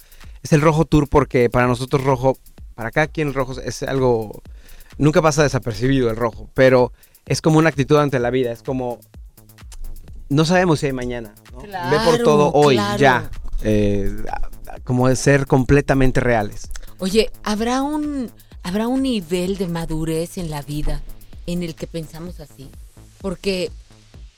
es 0.42 0.52
el 0.52 0.60
rojo 0.60 0.84
tour 0.84 1.08
porque 1.08 1.48
para 1.48 1.66
nosotros 1.66 2.04
rojo, 2.04 2.36
para 2.74 2.90
cada 2.90 3.06
quien 3.06 3.28
el 3.28 3.34
rojo 3.34 3.58
es 3.60 3.82
algo, 3.82 4.42
nunca 4.98 5.22
pasa 5.22 5.42
desapercibido 5.42 6.10
el 6.10 6.16
rojo, 6.16 6.50
pero 6.52 6.92
es 7.24 7.40
como 7.40 7.58
una 7.58 7.70
actitud 7.70 7.96
ante 7.96 8.18
la 8.18 8.30
vida, 8.30 8.52
es 8.52 8.62
como, 8.62 9.00
no 10.28 10.44
sabemos 10.44 10.80
si 10.80 10.86
hay 10.86 10.92
mañana, 10.92 11.34
¿no? 11.52 11.62
ve 11.62 11.98
por 12.04 12.18
todo 12.18 12.52
hoy, 12.52 12.74
claro. 12.76 12.98
ya, 12.98 13.30
eh, 13.62 14.14
como 14.84 15.08
de 15.08 15.16
ser 15.16 15.46
completamente 15.46 16.20
reales. 16.20 16.70
Oye, 16.98 17.30
¿habrá 17.42 17.82
un, 17.82 18.30
¿habrá 18.62 18.88
un 18.88 19.02
nivel 19.02 19.56
de 19.56 19.68
madurez 19.68 20.38
en 20.38 20.50
la 20.50 20.62
vida 20.62 21.02
en 21.46 21.62
el 21.62 21.74
que 21.74 21.86
pensamos 21.86 22.40
así? 22.40 22.68
Porque, 23.20 23.70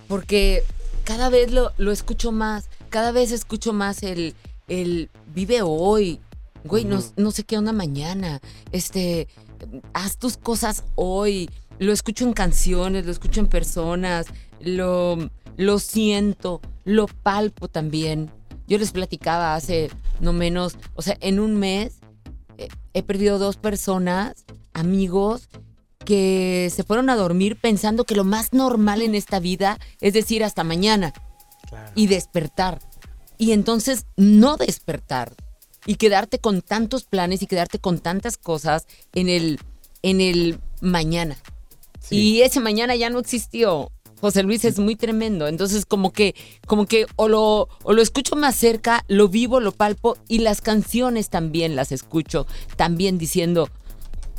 porque 0.08 0.62
cada 1.04 1.28
vez 1.28 1.52
lo, 1.52 1.72
lo 1.76 1.92
escucho 1.92 2.32
más, 2.32 2.68
cada 2.90 3.12
vez 3.12 3.32
escucho 3.32 3.72
más 3.72 4.02
el, 4.02 4.34
el 4.68 5.10
vive 5.34 5.62
hoy. 5.62 6.20
Güey, 6.64 6.84
no, 6.84 7.02
no 7.16 7.30
sé 7.30 7.44
qué 7.44 7.58
onda 7.58 7.72
mañana. 7.72 8.40
Este, 8.72 9.28
haz 9.92 10.16
tus 10.16 10.36
cosas 10.36 10.84
hoy. 10.94 11.50
Lo 11.78 11.92
escucho 11.92 12.24
en 12.24 12.32
canciones, 12.32 13.04
lo 13.04 13.12
escucho 13.12 13.40
en 13.40 13.48
personas, 13.48 14.26
lo, 14.60 15.18
lo 15.56 15.78
siento, 15.78 16.60
lo 16.84 17.06
palpo 17.06 17.68
también. 17.68 18.30
Yo 18.66 18.78
les 18.78 18.92
platicaba 18.92 19.54
hace 19.54 19.90
no 20.20 20.32
menos, 20.32 20.76
o 20.94 21.02
sea, 21.02 21.18
en 21.20 21.40
un 21.40 21.56
mes 21.56 21.98
he 22.92 23.02
perdido 23.02 23.38
dos 23.38 23.56
personas, 23.56 24.44
amigos, 24.72 25.48
que 26.04 26.70
se 26.74 26.84
fueron 26.84 27.10
a 27.10 27.16
dormir 27.16 27.56
pensando 27.60 28.04
que 28.04 28.14
lo 28.14 28.24
más 28.24 28.52
normal 28.52 29.02
en 29.02 29.14
esta 29.14 29.40
vida 29.40 29.78
es 30.00 30.12
decir 30.12 30.44
hasta 30.44 30.64
mañana 30.64 31.12
y 31.94 32.06
despertar. 32.06 32.80
Y 33.38 33.52
entonces 33.52 34.06
no 34.16 34.56
despertar 34.56 35.34
y 35.86 35.96
quedarte 35.96 36.38
con 36.38 36.62
tantos 36.62 37.04
planes 37.04 37.42
y 37.42 37.46
quedarte 37.46 37.78
con 37.78 37.98
tantas 37.98 38.36
cosas 38.36 38.86
en 39.12 39.28
el, 39.28 39.58
en 40.02 40.20
el 40.20 40.60
mañana. 40.80 41.36
Y 42.10 42.42
ese 42.42 42.60
mañana 42.60 42.94
ya 42.96 43.10
no 43.10 43.18
existió. 43.18 43.90
José 44.24 44.42
Luis 44.42 44.64
es 44.64 44.78
muy 44.78 44.96
tremendo. 44.96 45.46
Entonces, 45.48 45.84
como 45.84 46.10
que, 46.10 46.34
como 46.66 46.86
que 46.86 47.04
o 47.16 47.28
lo, 47.28 47.68
o 47.82 47.92
lo 47.92 48.00
escucho 48.00 48.36
más 48.36 48.56
cerca, 48.56 49.04
lo 49.06 49.28
vivo, 49.28 49.60
lo 49.60 49.72
palpo, 49.72 50.16
y 50.28 50.38
las 50.38 50.62
canciones 50.62 51.28
también 51.28 51.76
las 51.76 51.92
escucho, 51.92 52.46
también 52.76 53.18
diciendo, 53.18 53.68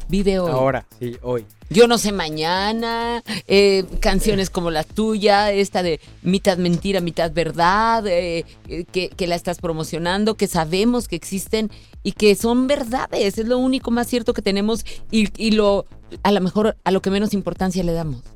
Vive 0.07 0.39
hoy. 0.39 0.51
Ahora, 0.51 0.87
sí, 0.99 1.17
hoy. 1.21 1.45
Yo 1.69 1.87
no 1.87 1.99
sé 1.99 2.11
mañana, 2.11 3.23
eh, 3.47 3.85
canciones 3.99 4.49
como 4.49 4.71
la 4.71 4.83
tuya, 4.83 5.51
esta 5.51 5.83
de 5.83 5.99
mitad 6.23 6.57
mentira, 6.57 6.99
mitad 6.99 7.31
verdad, 7.31 8.05
eh, 8.07 8.45
eh, 8.67 8.85
que, 8.91 9.09
que 9.09 9.27
la 9.27 9.35
estás 9.35 9.59
promocionando, 9.59 10.35
que 10.35 10.47
sabemos 10.47 11.07
que 11.07 11.15
existen 11.15 11.69
y 12.01 12.13
que 12.13 12.35
son 12.35 12.65
verdades. 12.65 13.37
Es 13.37 13.47
lo 13.47 13.59
único 13.59 13.91
más 13.91 14.07
cierto 14.07 14.33
que 14.33 14.41
tenemos 14.41 14.83
y, 15.11 15.29
y 15.37 15.51
lo, 15.51 15.85
a 16.23 16.31
lo 16.31 16.41
mejor, 16.41 16.75
a 16.83 16.91
lo 16.91 17.01
que 17.01 17.11
menos 17.11 17.33
importancia 17.33 17.83
le 17.83 17.93
damos. 17.93 18.34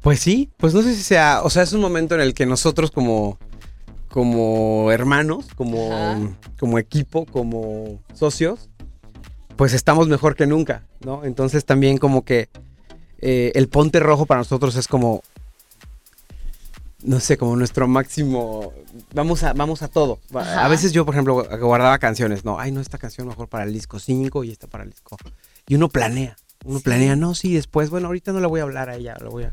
Pues 0.00 0.20
sí, 0.20 0.50
pues 0.56 0.74
no 0.74 0.82
sé 0.82 0.94
si 0.94 1.02
sea, 1.02 1.42
o 1.42 1.50
sea, 1.50 1.62
es 1.62 1.72
un 1.72 1.80
momento 1.80 2.14
en 2.14 2.20
el 2.20 2.34
que 2.34 2.46
nosotros 2.46 2.90
como, 2.90 3.38
como 4.08 4.90
hermanos, 4.92 5.46
como, 5.56 6.36
como 6.58 6.78
equipo, 6.78 7.26
como 7.26 8.00
socios, 8.14 8.70
pues 9.56 9.72
estamos 9.72 10.06
mejor 10.08 10.36
que 10.36 10.46
nunca, 10.46 10.84
¿no? 11.00 11.24
Entonces 11.24 11.64
también 11.64 11.98
como 11.98 12.24
que 12.24 12.48
eh, 13.20 13.50
el 13.56 13.68
ponte 13.68 13.98
rojo 13.98 14.24
para 14.24 14.38
nosotros 14.38 14.76
es 14.76 14.86
como, 14.86 15.22
no 17.02 17.18
sé, 17.18 17.36
como 17.36 17.56
nuestro 17.56 17.88
máximo, 17.88 18.72
vamos 19.12 19.42
a, 19.42 19.52
vamos 19.52 19.82
a 19.82 19.88
todo. 19.88 20.20
Ajá. 20.32 20.64
A 20.64 20.68
veces 20.68 20.92
yo, 20.92 21.04
por 21.04 21.14
ejemplo, 21.14 21.44
guardaba 21.60 21.98
canciones, 21.98 22.44
no, 22.44 22.60
ay, 22.60 22.70
no, 22.70 22.80
esta 22.80 22.98
canción 22.98 23.26
mejor 23.26 23.48
para 23.48 23.64
el 23.64 23.72
disco 23.72 23.98
5 23.98 24.44
y 24.44 24.52
esta 24.52 24.68
para 24.68 24.84
el 24.84 24.90
disco. 24.90 25.16
Y 25.66 25.74
uno 25.74 25.88
planea, 25.88 26.36
uno 26.64 26.78
planea, 26.80 27.16
no, 27.16 27.34
sí, 27.34 27.54
después, 27.54 27.90
bueno, 27.90 28.06
ahorita 28.06 28.32
no 28.32 28.40
le 28.40 28.46
voy 28.46 28.60
a 28.60 28.62
hablar 28.64 28.88
a 28.88 28.96
ella, 28.96 29.16
lo 29.20 29.30
voy 29.30 29.44
a... 29.44 29.52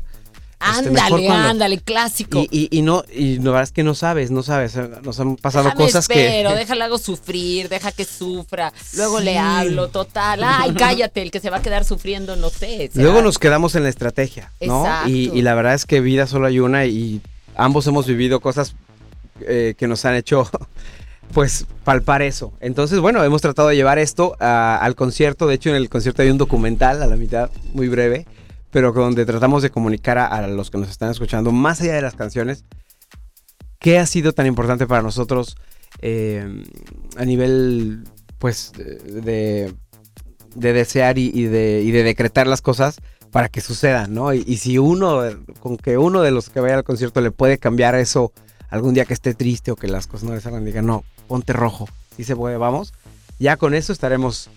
Ándale, 0.58 1.28
ándale, 1.28 1.78
clásico. 1.78 2.38
Y, 2.50 2.68
y, 2.70 2.78
y 2.78 2.82
no, 2.82 3.04
y 3.12 3.36
la 3.38 3.44
verdad 3.50 3.62
es 3.64 3.72
que 3.72 3.82
no 3.82 3.94
sabes, 3.94 4.30
no 4.30 4.42
sabes, 4.42 4.74
eh, 4.76 4.88
nos 5.02 5.20
han 5.20 5.36
pasado 5.36 5.64
Déjame 5.66 5.84
cosas 5.84 6.08
espero, 6.08 6.50
que... 6.50 6.56
déjala 6.60 6.86
hago 6.86 6.98
sufrir, 6.98 7.68
deja 7.68 7.92
que 7.92 8.04
sufra. 8.04 8.72
Luego 8.96 9.18
Sí. 9.18 9.24
le 9.24 9.38
hablo, 9.38 9.88
total. 9.88 10.42
Ay, 10.44 10.72
cállate, 10.78 11.20
el 11.22 11.30
que 11.30 11.40
se 11.40 11.50
va 11.50 11.58
a 11.58 11.62
quedar 11.62 11.84
sufriendo, 11.84 12.36
no 12.36 12.48
sé. 12.50 12.90
será- 12.92 13.02
Luego 13.04 13.22
nos 13.22 13.38
quedamos 13.38 13.74
en 13.74 13.82
la 13.82 13.90
estrategia, 13.90 14.50
¿no? 14.62 14.80
Exacto. 14.84 15.08
Y, 15.10 15.30
y 15.34 15.42
la 15.42 15.54
verdad 15.54 15.74
es 15.74 15.84
que 15.84 16.00
vida 16.00 16.26
solo 16.26 16.46
hay 16.46 16.58
una 16.58 16.86
y 16.86 17.20
ambos 17.54 17.86
hemos 17.86 18.06
vivido 18.06 18.40
cosas 18.40 18.74
eh, 19.42 19.74
que 19.76 19.86
nos 19.86 20.04
han 20.06 20.14
hecho, 20.14 20.48
pues, 21.34 21.66
palpar 21.84 22.22
eso. 22.22 22.52
Entonces, 22.60 23.00
bueno, 23.00 23.22
hemos 23.24 23.42
tratado 23.42 23.68
de 23.68 23.76
llevar 23.76 23.98
esto 23.98 24.36
a- 24.40 24.78
al 24.78 24.94
concierto. 24.94 25.46
De 25.46 25.54
hecho, 25.56 25.68
en 25.70 25.76
el 25.76 25.90
concierto 25.90 26.22
hay 26.22 26.30
un 26.30 26.38
documental 26.38 27.02
a 27.02 27.06
la 27.06 27.16
mitad, 27.16 27.50
muy 27.74 27.88
breve, 27.88 28.26
pero 28.70 28.92
donde 28.92 29.24
tratamos 29.24 29.62
de 29.62 29.70
comunicar 29.70 30.18
a, 30.18 30.46
los 30.46 30.70
que 30.70 30.78
nos 30.78 30.90
están 30.90 31.10
escuchando, 31.10 31.52
más 31.52 31.80
allá 31.80 31.94
de 31.94 32.02
las 32.02 32.14
canciones, 32.14 32.64
qué 33.78 33.98
ha 33.98 34.06
sido 34.06 34.32
tan 34.32 34.46
importante 34.46 34.86
para 34.86 35.02
nosotros 35.02 35.56
eh, 36.00 36.64
a 37.16 37.24
nivel, 37.24 38.04
pues, 38.38 38.72
de, 38.74 39.72
de 40.54 40.72
desear 40.72 41.18
y, 41.18 41.30
de, 41.44 41.82
y 41.84 41.90
de 41.90 42.02
decretar 42.02 42.46
las 42.46 42.62
cosas 42.62 42.96
para 43.30 43.48
que 43.48 43.60
sucedan, 43.60 44.14
¿no? 44.14 44.32
Y, 44.32 44.44
y 44.46 44.56
si 44.58 44.78
uno, 44.78 45.22
con 45.60 45.76
que 45.76 45.98
uno 45.98 46.22
de 46.22 46.30
los 46.30 46.48
que 46.48 46.60
vaya 46.60 46.76
al 46.76 46.84
concierto 46.84 47.20
le 47.20 47.30
puede 47.30 47.58
cambiar 47.58 47.94
eso 47.94 48.32
algún 48.68 48.94
día 48.94 49.04
que 49.04 49.14
esté 49.14 49.34
triste 49.34 49.70
o 49.70 49.76
que 49.76 49.88
las 49.88 50.06
cosas 50.06 50.28
no 50.28 50.34
le 50.34 50.40
salgan, 50.40 50.64
diga, 50.64 50.82
no, 50.82 51.04
ponte 51.28 51.52
rojo, 51.52 51.88
si 52.16 52.24
se 52.24 52.34
puede, 52.36 52.56
vamos, 52.56 52.92
ya 53.38 53.56
con 53.56 53.74
eso 53.74 53.92
estaremos 53.92 54.50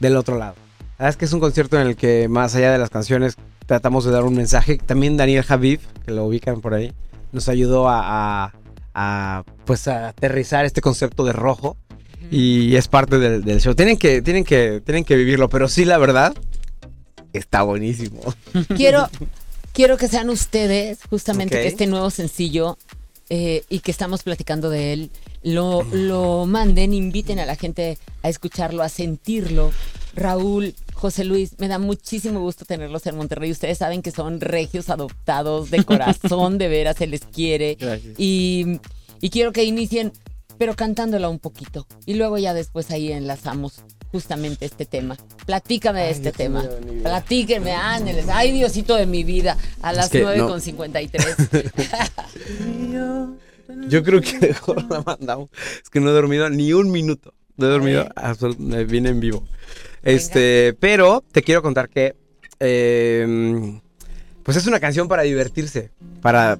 del 0.00 0.16
otro 0.16 0.38
lado. 0.38 0.65
La 0.98 1.04
verdad 1.04 1.10
es 1.10 1.16
que 1.16 1.24
es 1.26 1.32
un 1.32 1.40
concierto 1.40 1.78
en 1.80 1.86
el 1.88 1.96
que 1.96 2.28
más 2.28 2.54
allá 2.54 2.72
de 2.72 2.78
las 2.78 2.90
canciones 2.90 3.36
tratamos 3.66 4.04
de 4.04 4.12
dar 4.12 4.24
un 4.24 4.34
mensaje. 4.34 4.78
También 4.78 5.16
Daniel 5.16 5.42
Javif, 5.44 5.86
que 6.04 6.12
lo 6.12 6.24
ubican 6.24 6.60
por 6.60 6.72
ahí, 6.74 6.92
nos 7.32 7.48
ayudó 7.48 7.88
a, 7.88 8.44
a- 8.44 8.52
a, 8.98 9.44
pues 9.66 9.88
a 9.88 10.08
aterrizar 10.08 10.64
este 10.64 10.80
concepto 10.80 11.22
de 11.24 11.32
rojo 11.34 11.76
y 12.30 12.76
es 12.76 12.88
parte 12.88 13.18
del, 13.18 13.44
del 13.44 13.60
show. 13.60 13.74
Tienen 13.74 13.98
que, 13.98 14.22
tienen 14.22 14.42
que, 14.42 14.80
tienen 14.84 15.04
que 15.04 15.16
vivirlo, 15.16 15.50
pero 15.50 15.68
sí 15.68 15.84
la 15.84 15.98
verdad 15.98 16.34
está 17.34 17.62
buenísimo. 17.62 18.20
Quiero, 18.76 19.08
quiero 19.74 19.98
que 19.98 20.08
sean 20.08 20.30
ustedes, 20.30 21.00
justamente, 21.10 21.60
que 21.60 21.66
este 21.68 21.86
nuevo 21.86 22.08
sencillo 22.08 22.78
eh, 23.28 23.64
y 23.68 23.80
que 23.80 23.90
estamos 23.90 24.22
platicando 24.22 24.70
de 24.70 24.94
él, 24.94 25.10
lo, 25.42 25.82
lo 25.92 26.46
manden, 26.46 26.94
inviten 26.94 27.38
a 27.38 27.44
la 27.44 27.56
gente 27.56 27.98
a 28.22 28.30
escucharlo, 28.30 28.82
a 28.82 28.88
sentirlo. 28.88 29.72
Raúl, 30.14 30.74
José 30.96 31.24
Luis, 31.24 31.58
me 31.58 31.68
da 31.68 31.78
muchísimo 31.78 32.40
gusto 32.40 32.64
tenerlos 32.64 33.06
en 33.06 33.16
Monterrey. 33.16 33.50
Ustedes 33.50 33.76
saben 33.78 34.00
que 34.00 34.10
son 34.10 34.40
regios 34.40 34.88
adoptados 34.88 35.70
de 35.70 35.84
corazón, 35.84 36.56
de 36.58 36.68
veras 36.68 36.96
se 36.96 37.06
les 37.06 37.20
quiere. 37.20 37.76
Gracias. 37.78 38.14
Y, 38.18 38.80
y 39.20 39.28
quiero 39.30 39.52
que 39.52 39.64
inicien, 39.64 40.12
pero 40.58 40.74
cantándola 40.74 41.28
un 41.28 41.38
poquito. 41.38 41.86
Y 42.06 42.14
luego 42.14 42.38
ya 42.38 42.54
después 42.54 42.90
ahí 42.90 43.12
enlazamos 43.12 43.82
justamente 44.10 44.64
este 44.64 44.86
tema. 44.86 45.18
Platícame 45.44 46.00
de 46.04 46.10
este 46.12 46.32
tema. 46.32 46.64
Platíquenme, 47.02 47.72
ándeles. 47.72 48.26
Ay, 48.30 48.52
Diosito 48.52 48.94
de 48.96 49.04
mi 49.04 49.22
vida. 49.22 49.58
A 49.82 49.92
las 49.92 50.10
nueve 50.14 50.38
con 50.48 50.62
53. 50.62 51.36
Yo 53.88 54.02
creo 54.02 54.20
que 54.20 54.38
mejor 54.38 54.90
la 54.90 55.02
mandamos. 55.02 55.50
Es 55.82 55.90
que 55.90 56.00
no 56.00 56.08
he 56.08 56.12
dormido 56.12 56.48
ni 56.48 56.72
un 56.72 56.90
minuto. 56.90 57.34
No 57.58 57.66
he 57.66 57.70
dormido, 57.70 58.06
absolut- 58.16 58.58
me 58.58 58.84
vine 58.84 59.10
en 59.10 59.20
vivo. 59.20 59.44
Este, 60.06 60.76
pero 60.78 61.22
te 61.32 61.42
quiero 61.42 61.62
contar 61.62 61.88
que 61.88 62.14
eh, 62.60 63.80
pues 64.42 64.56
es 64.56 64.66
una 64.66 64.80
canción 64.80 65.08
para 65.08 65.22
divertirse, 65.22 65.90
para 66.22 66.58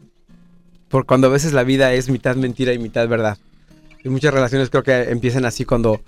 por 0.88 1.06
cuando 1.06 1.28
a 1.28 1.30
veces 1.30 1.52
la 1.52 1.62
vida 1.64 1.92
es 1.92 2.08
mitad 2.10 2.36
mentira 2.36 2.72
y 2.72 2.78
mitad 2.78 3.06
verdad. 3.08 3.38
Y 4.04 4.08
muchas 4.08 4.32
relaciones 4.34 4.70
creo 4.70 4.82
que 4.82 5.10
empiezan 5.10 5.44
así 5.44 5.64
cuando 5.64 6.00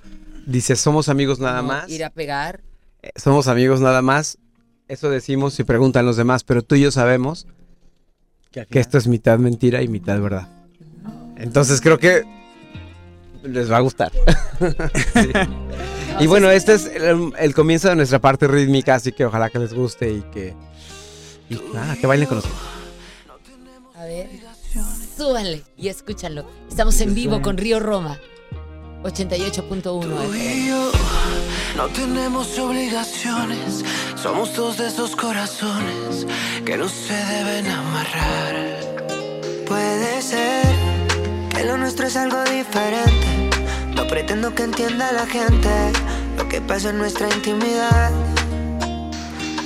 dices 0.47 0.81
somos 0.81 1.09
amigos 1.09 1.41
nada 1.41 1.63
No, 1.63 1.69
más, 1.69 1.91
Ir 1.91 2.05
a 2.05 2.11
pegar. 2.11 2.61
eh, 3.03 3.11
somos 3.17 3.49
amigos 3.49 3.81
nada 3.81 4.03
más. 4.03 4.39
Eso 4.89 5.11
decimos 5.11 5.59
y 5.61 5.65
preguntan 5.65 6.07
los 6.07 6.17
demás, 6.17 6.45
pero 6.45 6.63
tú 6.63 6.75
y 6.75 6.81
yo 6.81 6.91
sabemos 6.91 7.47
Que 8.51 8.65
que 8.67 8.81
esto 8.81 8.97
es 8.99 9.07
mitad 9.07 9.39
mentira 9.39 9.83
y 9.83 9.89
mitad 9.89 10.21
verdad. 10.21 10.49
Entonces 11.37 11.81
creo 11.81 11.99
que 11.99 12.23
les 13.43 13.71
va 13.71 13.77
a 13.77 13.81
gustar. 13.81 14.11
Sí. 15.15 15.31
Y 16.21 16.27
bueno, 16.27 16.51
este 16.51 16.75
es 16.75 16.87
el, 16.87 17.33
el 17.39 17.55
comienzo 17.55 17.89
de 17.89 17.97
nuestra 17.97 18.19
parte 18.19 18.47
rítmica, 18.49 18.95
así 18.95 19.13
que 19.13 19.25
ojalá 19.25 19.51
que 19.51 19.59
les 19.59 19.73
guste 19.73 20.11
y 20.11 20.23
que, 20.33 20.55
y 21.49 21.61
nada, 21.73 21.97
que 21.97 22.07
bailen 22.07 22.27
con 22.27 22.37
nosotros. 22.39 22.61
A 23.95 24.05
ver. 24.05 24.29
Súbanle 25.17 25.63
y 25.77 25.89
escúchalo. 25.89 26.47
Estamos 26.69 27.01
en 27.01 27.15
vivo 27.15 27.41
con 27.43 27.57
Río 27.57 27.81
Roma. 27.81 28.19
88.1 29.03 29.83
Tú 29.83 30.11
FM. 30.11 30.55
y 30.55 30.69
yo 30.69 30.91
no 31.77 31.87
tenemos 31.89 32.59
obligaciones, 32.59 33.85
somos 34.21 34.55
dos 34.57 34.79
de 34.79 34.89
esos 34.89 35.15
corazones 35.15 36.27
que 36.65 36.77
no 36.77 36.89
se 36.89 37.15
deben 37.15 37.67
amarrar. 37.69 38.81
Puede 39.67 40.21
ser 40.21 40.65
que 41.55 41.65
lo 41.65 41.77
nuestro 41.77 42.09
es 42.09 42.17
algo 42.17 42.43
diferente. 42.45 43.38
No 43.99 44.07
pretendo 44.07 44.55
que 44.55 44.63
entienda 44.63 45.11
la 45.11 45.27
gente 45.27 45.69
lo 46.37 46.49
que 46.49 46.61
pasa 46.61 46.91
en 46.91 46.99
nuestra 46.99 47.29
intimidad. 47.35 48.13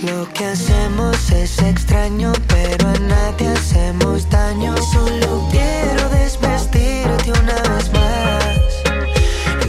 Lo 0.07 0.26
que 0.33 0.47
hacemos 0.47 1.30
es 1.30 1.59
extraño, 1.59 2.33
pero 2.49 2.89
a 2.89 2.99
nadie 2.99 3.49
hacemos 3.49 4.28
daño. 4.30 4.74
Solo 4.91 5.47
quiero 5.51 6.09
desvestirte 6.09 7.30
una 7.30 7.74
vez 7.74 7.93
más. 7.93 8.57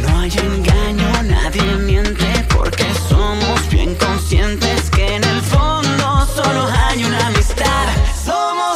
No 0.01 0.19
hay 0.19 0.31
engaño, 0.31 1.23
nadie 1.23 1.75
miente 1.79 2.47
porque 2.55 2.85
somos 3.09 3.69
bien 3.69 3.93
conscientes 3.95 4.89
que 4.91 5.17
en 5.17 5.25
el 5.25 5.41
fondo 5.41 6.25
solo 6.33 6.69
hay 6.87 7.03
una 7.03 7.27
amistad. 7.27 7.87
Somos 8.25 8.72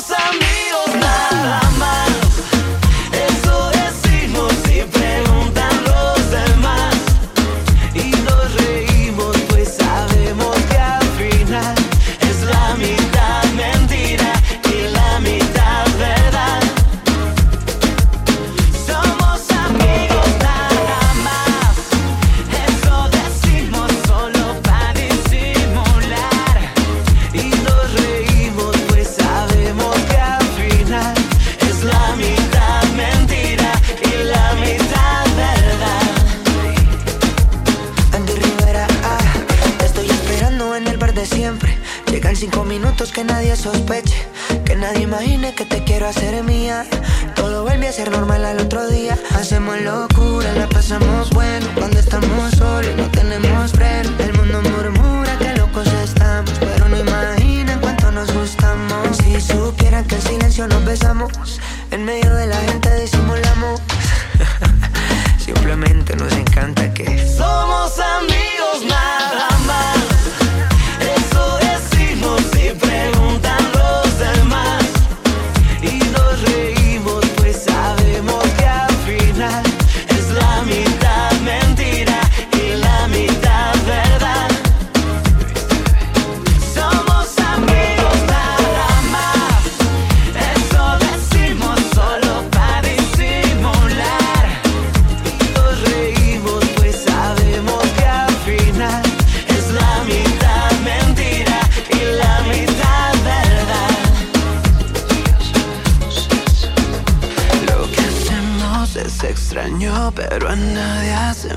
que 43.18 43.24
nadie 43.24 43.56
sospeche, 43.56 44.28
que 44.64 44.76
nadie 44.76 45.02
imagine 45.02 45.52
que 45.56 45.66
te 45.66 45.84
quiero 45.84 46.08
hacer 46.08 46.44
mía. 46.44 46.86
Todo 47.36 47.64
vuelve 47.64 47.88
a 47.88 47.92
ser 47.92 48.12
normal 48.12 48.46
al 48.46 48.60
otro 48.60 48.88
día. 48.88 49.18
Hacemos 49.34 49.82
locura, 49.82 50.54
la 50.54 50.70
pasamos 50.70 51.32
bueno. 51.32 51.66
Cuando 51.74 51.98
estamos 51.98 52.52
solos 52.52 52.96
no 52.96 53.10
tenemos 53.10 53.72
freno. 53.72 54.12
El 54.20 54.34
mundo 54.38 54.62
murmura 54.62 55.36
que 55.40 55.52
locos 55.58 55.88
estamos, 56.04 56.54
pero 56.60 56.90
no 56.90 57.00
imaginan 57.00 57.80
cuánto 57.82 58.12
nos 58.12 58.32
gustamos. 58.32 59.18
Si 59.18 59.42
supieran 59.42 60.06
que 60.06 60.14
en 60.14 60.22
silencio 60.22 60.68
nos 60.68 60.86
besamos, 60.86 61.60
en 61.90 62.06
medio 62.06 62.32
de 62.36 62.46
la 62.46 62.58
gente 62.70 63.02
disimulamos. 63.02 63.82
Simplemente 65.44 66.16
nos 66.16 66.32
encanta 66.34 66.94
que 66.94 67.28
Somos 67.36 67.98
amigos 67.98 68.86
más. 68.88 69.27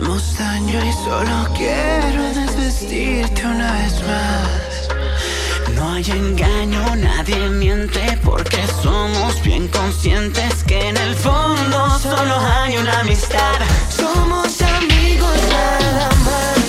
Hacemos 0.01 0.39
daño 0.39 0.85
y 0.85 0.93
solo 0.93 1.49
quiero 1.57 2.23
desvestirte 2.35 3.47
una 3.47 3.73
vez 3.73 4.03
más. 4.03 5.75
No 5.75 5.93
hay 5.93 6.11
engaño, 6.11 6.97
nadie 6.97 7.49
miente 7.51 8.19
porque 8.25 8.59
somos 8.83 9.43
bien 9.43 9.69
conscientes 9.69 10.65
que 10.65 10.89
en 10.89 10.97
el 10.97 11.15
fondo 11.15 11.99
solo 11.99 12.39
hay 12.41 12.79
una 12.79 13.01
amistad. 13.01 13.61
Somos 13.91 14.61
amigos 14.63 15.37
nada 15.51 16.09
más. 16.25 16.60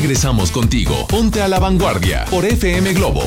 Regresamos 0.00 0.52
contigo. 0.52 1.08
Ponte 1.08 1.42
a 1.42 1.48
la 1.48 1.58
vanguardia 1.58 2.24
por 2.30 2.44
FM 2.44 2.92
Globo. 2.92 3.24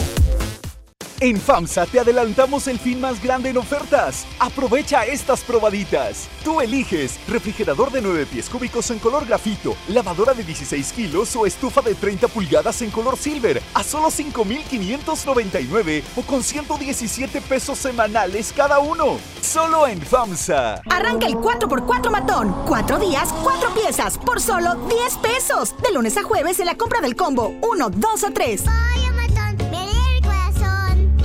En 1.23 1.39
FAMSA 1.39 1.85
te 1.85 1.99
adelantamos 1.99 2.67
el 2.67 2.79
fin 2.79 2.99
más 2.99 3.21
grande 3.21 3.49
en 3.49 3.57
ofertas. 3.57 4.25
Aprovecha 4.39 5.05
estas 5.05 5.41
probaditas. 5.41 6.27
Tú 6.43 6.61
eliges 6.61 7.19
refrigerador 7.27 7.91
de 7.91 8.01
9 8.01 8.25
pies 8.25 8.49
cúbicos 8.49 8.89
en 8.89 8.97
color 8.97 9.27
grafito, 9.27 9.75
lavadora 9.89 10.33
de 10.33 10.43
16 10.43 10.91
kilos 10.93 11.35
o 11.35 11.45
estufa 11.45 11.81
de 11.81 11.93
30 11.93 12.27
pulgadas 12.27 12.81
en 12.81 12.89
color 12.89 13.17
silver 13.17 13.61
a 13.75 13.83
solo 13.83 14.09
5,599 14.09 16.03
o 16.15 16.23
con 16.23 16.41
117 16.41 17.39
pesos 17.41 17.77
semanales 17.77 18.51
cada 18.51 18.79
uno. 18.79 19.19
Solo 19.43 19.85
en 19.85 20.01
FAMSA. 20.01 20.81
Arranca 20.89 21.27
el 21.27 21.35
4x4 21.35 22.09
matón. 22.09 22.55
Cuatro 22.65 22.97
días, 22.97 23.31
cuatro 23.43 23.71
piezas, 23.75 24.17
por 24.17 24.41
solo 24.41 24.73
10 24.73 25.17
pesos. 25.17 25.75
De 25.83 25.91
lunes 25.93 26.17
a 26.17 26.23
jueves 26.23 26.59
en 26.59 26.65
la 26.65 26.77
compra 26.77 26.99
del 26.99 27.15
combo 27.15 27.53
1, 27.61 27.89
2 27.91 28.23
o 28.23 28.33
3. 28.33 28.63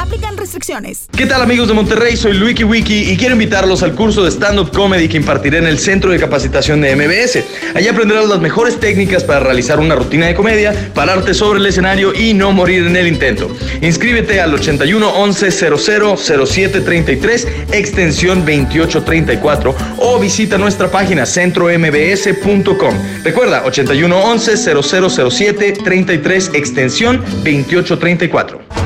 Aplican 0.07 0.37
restricciones. 0.37 1.09
¿Qué 1.17 1.27
tal 1.27 1.43
amigos 1.43 1.67
de 1.67 1.75
Monterrey? 1.75 2.17
Soy 2.17 2.35
Luiki 2.35 2.63
Wiki 2.63 3.11
y 3.11 3.17
quiero 3.17 3.33
invitarlos 3.33 3.83
al 3.83 3.97
curso 3.97 4.23
de 4.23 4.31
stand-up 4.31 4.71
comedy 4.71 5.09
que 5.09 5.17
impartiré 5.17 5.59
en 5.59 5.67
el 5.67 5.81
Centro 5.81 6.13
de 6.13 6.21
Capacitación 6.21 6.81
de 6.81 6.95
MBS. 6.95 7.43
Allí 7.75 7.89
aprenderás 7.89 8.29
las 8.29 8.39
mejores 8.39 8.79
técnicas 8.79 9.25
para 9.25 9.41
realizar 9.41 9.81
una 9.81 9.97
rutina 9.97 10.29
de 10.29 10.37
comedia, 10.37 10.93
pararte 10.95 11.35
sobre 11.35 11.59
el 11.59 11.67
escenario 11.67 12.15
y 12.15 12.35
no 12.35 12.53
morir 12.53 12.87
en 12.87 12.95
el 12.95 13.09
intento. 13.09 13.51
Inscríbete 13.83 14.41
al 14.41 14.55
81 14.55 15.09
11 15.11 15.51
00 15.51 16.17
07 16.17 16.81
33 16.83 17.49
extensión 17.73 18.45
28 18.45 19.03
34 19.03 19.75
o 19.99 20.21
visita 20.21 20.57
nuestra 20.57 20.89
página 20.89 21.27
centrombs.com. 21.27 22.95
Recuerda 23.25 23.65
81 23.65 24.17
11 24.17 24.57
0007 24.73 25.73
33 25.83 26.51
extensión 26.55 27.25
28 27.43 27.99
34. 27.99 28.86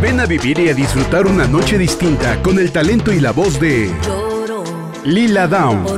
Ven 0.00 0.20
a 0.20 0.26
vivir 0.26 0.58
y 0.58 0.68
a 0.68 0.74
disfrutar 0.74 1.26
una 1.26 1.46
noche 1.46 1.78
distinta 1.78 2.42
con 2.42 2.58
el 2.58 2.70
talento 2.70 3.12
y 3.12 3.20
la 3.20 3.32
voz 3.32 3.58
de 3.58 3.90
Lila 5.04 5.48
Downs. 5.48 5.90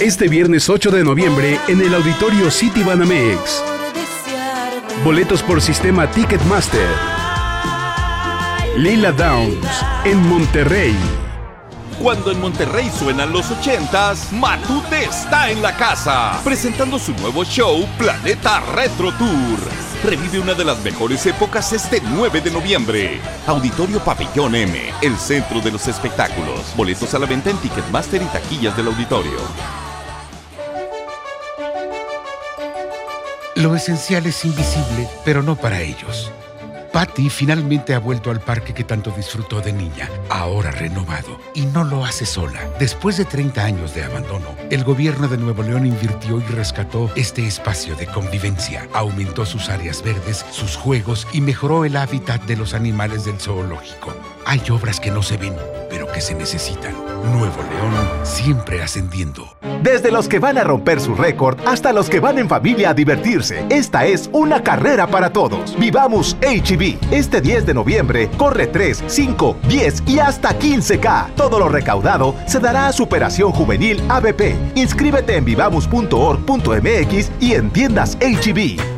Este 0.00 0.28
viernes 0.28 0.68
8 0.68 0.92
de 0.92 1.02
noviembre 1.02 1.58
en 1.66 1.80
el 1.80 1.92
auditorio 1.94 2.48
City 2.50 2.84
Banamex. 2.84 3.62
Boletos 5.02 5.42
por 5.42 5.60
sistema 5.60 6.08
Ticketmaster. 6.10 6.88
Lila 8.76 9.10
Downs 9.10 9.66
en 10.04 10.18
Monterrey. 10.28 10.96
Cuando 12.00 12.30
en 12.30 12.40
Monterrey 12.40 12.88
suenan 12.96 13.32
los 13.32 13.50
ochentas, 13.50 14.32
Matute 14.32 15.04
está 15.04 15.50
en 15.50 15.60
la 15.60 15.76
casa, 15.76 16.40
presentando 16.44 16.98
su 16.98 17.12
nuevo 17.14 17.42
show 17.44 17.84
Planeta 17.98 18.60
Retro 18.74 19.12
Tour. 19.12 19.95
Revive 20.06 20.38
una 20.38 20.54
de 20.54 20.64
las 20.64 20.84
mejores 20.84 21.26
épocas 21.26 21.72
este 21.72 22.00
9 22.00 22.40
de 22.40 22.52
noviembre. 22.52 23.20
Auditorio 23.44 23.98
Pabellón 23.98 24.54
M, 24.54 24.78
el 25.02 25.16
centro 25.16 25.60
de 25.60 25.72
los 25.72 25.88
espectáculos. 25.88 26.60
Boletos 26.76 27.12
a 27.14 27.18
la 27.18 27.26
venta 27.26 27.50
en 27.50 27.58
Ticketmaster 27.58 28.22
y 28.22 28.26
taquillas 28.26 28.76
del 28.76 28.86
auditorio. 28.86 29.36
Lo 33.56 33.74
esencial 33.74 34.26
es 34.26 34.44
invisible, 34.44 35.08
pero 35.24 35.42
no 35.42 35.56
para 35.56 35.80
ellos. 35.80 36.30
Patty 36.96 37.28
finalmente 37.28 37.92
ha 37.92 37.98
vuelto 37.98 38.30
al 38.30 38.40
parque 38.40 38.72
que 38.72 38.82
tanto 38.82 39.10
disfrutó 39.10 39.60
de 39.60 39.70
niña, 39.70 40.08
ahora 40.30 40.70
renovado, 40.70 41.38
y 41.52 41.66
no 41.66 41.84
lo 41.84 42.06
hace 42.06 42.24
sola. 42.24 42.58
Después 42.78 43.18
de 43.18 43.26
30 43.26 43.62
años 43.62 43.94
de 43.94 44.02
abandono, 44.02 44.56
el 44.70 44.82
gobierno 44.82 45.28
de 45.28 45.36
Nuevo 45.36 45.62
León 45.62 45.84
invirtió 45.84 46.38
y 46.38 46.44
rescató 46.44 47.10
este 47.14 47.46
espacio 47.46 47.96
de 47.96 48.06
convivencia, 48.06 48.88
aumentó 48.94 49.44
sus 49.44 49.68
áreas 49.68 50.02
verdes, 50.02 50.46
sus 50.50 50.76
juegos 50.76 51.28
y 51.34 51.42
mejoró 51.42 51.84
el 51.84 51.98
hábitat 51.98 52.42
de 52.44 52.56
los 52.56 52.72
animales 52.72 53.26
del 53.26 53.38
zoológico. 53.38 54.14
Hay 54.48 54.62
obras 54.70 55.00
que 55.00 55.10
no 55.10 55.24
se 55.24 55.36
ven, 55.36 55.56
pero 55.90 56.06
que 56.06 56.20
se 56.20 56.32
necesitan. 56.32 56.94
Nuevo 57.32 57.56
León 57.64 57.94
siempre 58.22 58.80
ascendiendo. 58.80 59.56
Desde 59.82 60.12
los 60.12 60.28
que 60.28 60.38
van 60.38 60.56
a 60.56 60.62
romper 60.62 61.00
su 61.00 61.16
récord 61.16 61.58
hasta 61.66 61.92
los 61.92 62.08
que 62.08 62.20
van 62.20 62.38
en 62.38 62.48
familia 62.48 62.90
a 62.90 62.94
divertirse, 62.94 63.64
esta 63.70 64.06
es 64.06 64.30
una 64.32 64.62
carrera 64.62 65.08
para 65.08 65.32
todos. 65.32 65.76
Vivamos 65.76 66.36
HB. 66.42 67.12
Este 67.12 67.40
10 67.40 67.66
de 67.66 67.74
noviembre 67.74 68.30
corre 68.36 68.68
3, 68.68 69.02
5, 69.08 69.56
10 69.66 70.04
y 70.06 70.20
hasta 70.20 70.56
15K. 70.56 71.34
Todo 71.34 71.58
lo 71.58 71.68
recaudado 71.68 72.36
se 72.46 72.60
dará 72.60 72.86
a 72.86 72.92
Superación 72.92 73.50
Juvenil 73.50 74.00
ABP. 74.08 74.54
Inscríbete 74.76 75.34
en 75.34 75.44
vivamos.org.mx 75.44 77.32
y 77.40 77.54
en 77.54 77.70
tiendas 77.70 78.16
HB. 78.20 78.95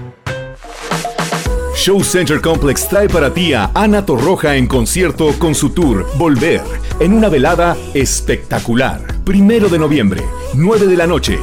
Show 1.79 2.03
Center 2.03 2.41
Complex 2.41 2.89
trae 2.89 3.09
para 3.09 3.33
ti 3.33 3.55
a 3.55 3.71
Ana 3.73 4.05
Torroja 4.05 4.57
en 4.57 4.67
concierto 4.67 5.33
con 5.39 5.55
su 5.55 5.71
tour 5.71 6.09
Volver, 6.17 6.61
en 6.99 7.13
una 7.13 7.29
velada 7.29 7.77
espectacular. 7.95 9.01
Primero 9.25 9.69
de 9.69 9.79
noviembre, 9.79 10.25
9 10.55 10.87
de 10.87 10.97
la 10.97 11.07
noche. 11.07 11.39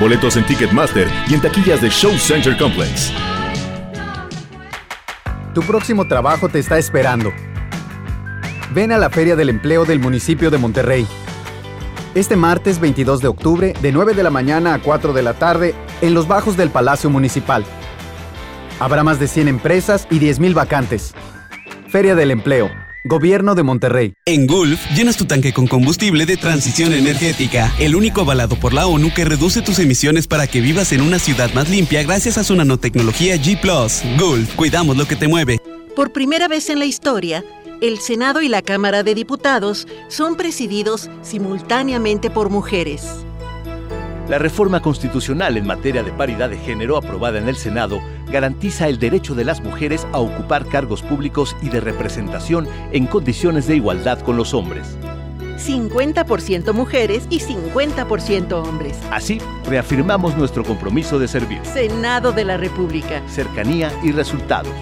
Boletos 0.00 0.36
en 0.36 0.44
Ticketmaster 0.44 1.06
y 1.28 1.34
en 1.34 1.40
taquillas 1.40 1.80
de 1.80 1.88
Show 1.90 2.18
Center 2.18 2.58
Complex. 2.58 3.12
Tu 5.54 5.62
próximo 5.62 6.08
trabajo 6.08 6.48
te 6.48 6.58
está 6.58 6.76
esperando. 6.76 7.32
Ven 8.74 8.90
a 8.90 8.98
la 8.98 9.10
Feria 9.10 9.36
del 9.36 9.48
Empleo 9.48 9.84
del 9.84 10.00
municipio 10.00 10.50
de 10.50 10.58
Monterrey. 10.58 11.06
Este 12.14 12.36
martes 12.36 12.78
22 12.78 13.22
de 13.22 13.28
octubre, 13.28 13.72
de 13.80 13.90
9 13.90 14.12
de 14.12 14.22
la 14.22 14.28
mañana 14.28 14.74
a 14.74 14.82
4 14.82 15.14
de 15.14 15.22
la 15.22 15.32
tarde, 15.32 15.74
en 16.02 16.12
los 16.12 16.28
bajos 16.28 16.58
del 16.58 16.68
Palacio 16.68 17.08
Municipal. 17.08 17.64
Habrá 18.80 19.02
más 19.02 19.18
de 19.18 19.28
100 19.28 19.48
empresas 19.48 20.06
y 20.10 20.18
10.000 20.18 20.52
vacantes. 20.52 21.14
Feria 21.88 22.14
del 22.14 22.30
Empleo. 22.30 22.70
Gobierno 23.04 23.54
de 23.54 23.62
Monterrey. 23.62 24.12
En 24.26 24.46
Gulf, 24.46 24.78
llenas 24.94 25.16
tu 25.16 25.24
tanque 25.24 25.54
con 25.54 25.66
combustible 25.66 26.26
de 26.26 26.36
transición 26.36 26.92
energética, 26.92 27.72
el 27.80 27.96
único 27.96 28.20
avalado 28.20 28.56
por 28.56 28.74
la 28.74 28.86
ONU 28.86 29.12
que 29.14 29.24
reduce 29.24 29.62
tus 29.62 29.78
emisiones 29.78 30.26
para 30.26 30.46
que 30.46 30.60
vivas 30.60 30.92
en 30.92 31.00
una 31.00 31.18
ciudad 31.18 31.52
más 31.54 31.70
limpia 31.70 32.02
gracias 32.02 32.36
a 32.36 32.44
su 32.44 32.54
nanotecnología 32.54 33.36
G⁇ 33.36 33.58
Gulf, 34.18 34.54
cuidamos 34.54 34.98
lo 34.98 35.06
que 35.06 35.16
te 35.16 35.28
mueve. 35.28 35.60
Por 35.96 36.12
primera 36.12 36.46
vez 36.46 36.68
en 36.70 36.78
la 36.78 36.84
historia, 36.84 37.42
el 37.82 37.98
Senado 37.98 38.42
y 38.42 38.48
la 38.48 38.62
Cámara 38.62 39.02
de 39.02 39.12
Diputados 39.12 39.88
son 40.06 40.36
presididos 40.36 41.10
simultáneamente 41.20 42.30
por 42.30 42.48
mujeres. 42.48 43.24
La 44.28 44.38
reforma 44.38 44.80
constitucional 44.80 45.56
en 45.56 45.66
materia 45.66 46.04
de 46.04 46.12
paridad 46.12 46.48
de 46.48 46.58
género 46.58 46.96
aprobada 46.96 47.40
en 47.40 47.48
el 47.48 47.56
Senado 47.56 48.00
garantiza 48.30 48.88
el 48.88 49.00
derecho 49.00 49.34
de 49.34 49.44
las 49.44 49.60
mujeres 49.62 50.06
a 50.12 50.20
ocupar 50.20 50.64
cargos 50.68 51.02
públicos 51.02 51.56
y 51.60 51.70
de 51.70 51.80
representación 51.80 52.68
en 52.92 53.08
condiciones 53.08 53.66
de 53.66 53.74
igualdad 53.74 54.20
con 54.20 54.36
los 54.36 54.54
hombres. 54.54 54.96
50% 55.58 56.72
mujeres 56.72 57.26
y 57.30 57.40
50% 57.40 58.52
hombres. 58.52 58.96
Así, 59.10 59.40
reafirmamos 59.68 60.36
nuestro 60.36 60.62
compromiso 60.62 61.18
de 61.18 61.26
servir. 61.26 61.60
Senado 61.64 62.30
de 62.30 62.44
la 62.44 62.56
República. 62.56 63.22
Cercanía 63.28 63.92
y 64.04 64.12
resultados. 64.12 64.72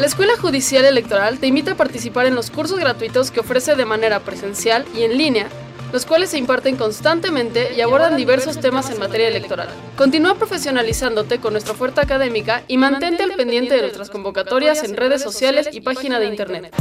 La 0.00 0.06
Escuela 0.06 0.32
Judicial 0.40 0.86
Electoral 0.86 1.38
te 1.38 1.46
invita 1.46 1.72
a 1.72 1.76
participar 1.76 2.24
en 2.24 2.34
los 2.34 2.50
cursos 2.50 2.78
gratuitos 2.78 3.30
que 3.30 3.40
ofrece 3.40 3.76
de 3.76 3.84
manera 3.84 4.20
presencial 4.20 4.86
y 4.96 5.02
en 5.02 5.18
línea 5.18 5.46
los 5.92 6.06
cuales 6.06 6.30
se 6.30 6.38
imparten 6.38 6.76
constantemente 6.76 7.74
y 7.74 7.82
abordan 7.82 8.16
diversos 8.16 8.58
temas 8.60 8.88
en 8.88 8.98
materia 8.98 9.28
electoral. 9.28 9.68
Continúa 9.98 10.36
profesionalizándote 10.36 11.38
con 11.38 11.52
nuestra 11.52 11.74
oferta 11.74 12.00
académica 12.00 12.62
y 12.66 12.78
mantente 12.78 13.24
al 13.24 13.32
pendiente 13.32 13.74
de 13.74 13.82
nuestras 13.82 14.08
convocatorias 14.08 14.82
en 14.84 14.96
redes 14.96 15.20
sociales 15.20 15.68
y 15.70 15.82
página 15.82 16.18
de 16.18 16.28
internet. 16.28 16.74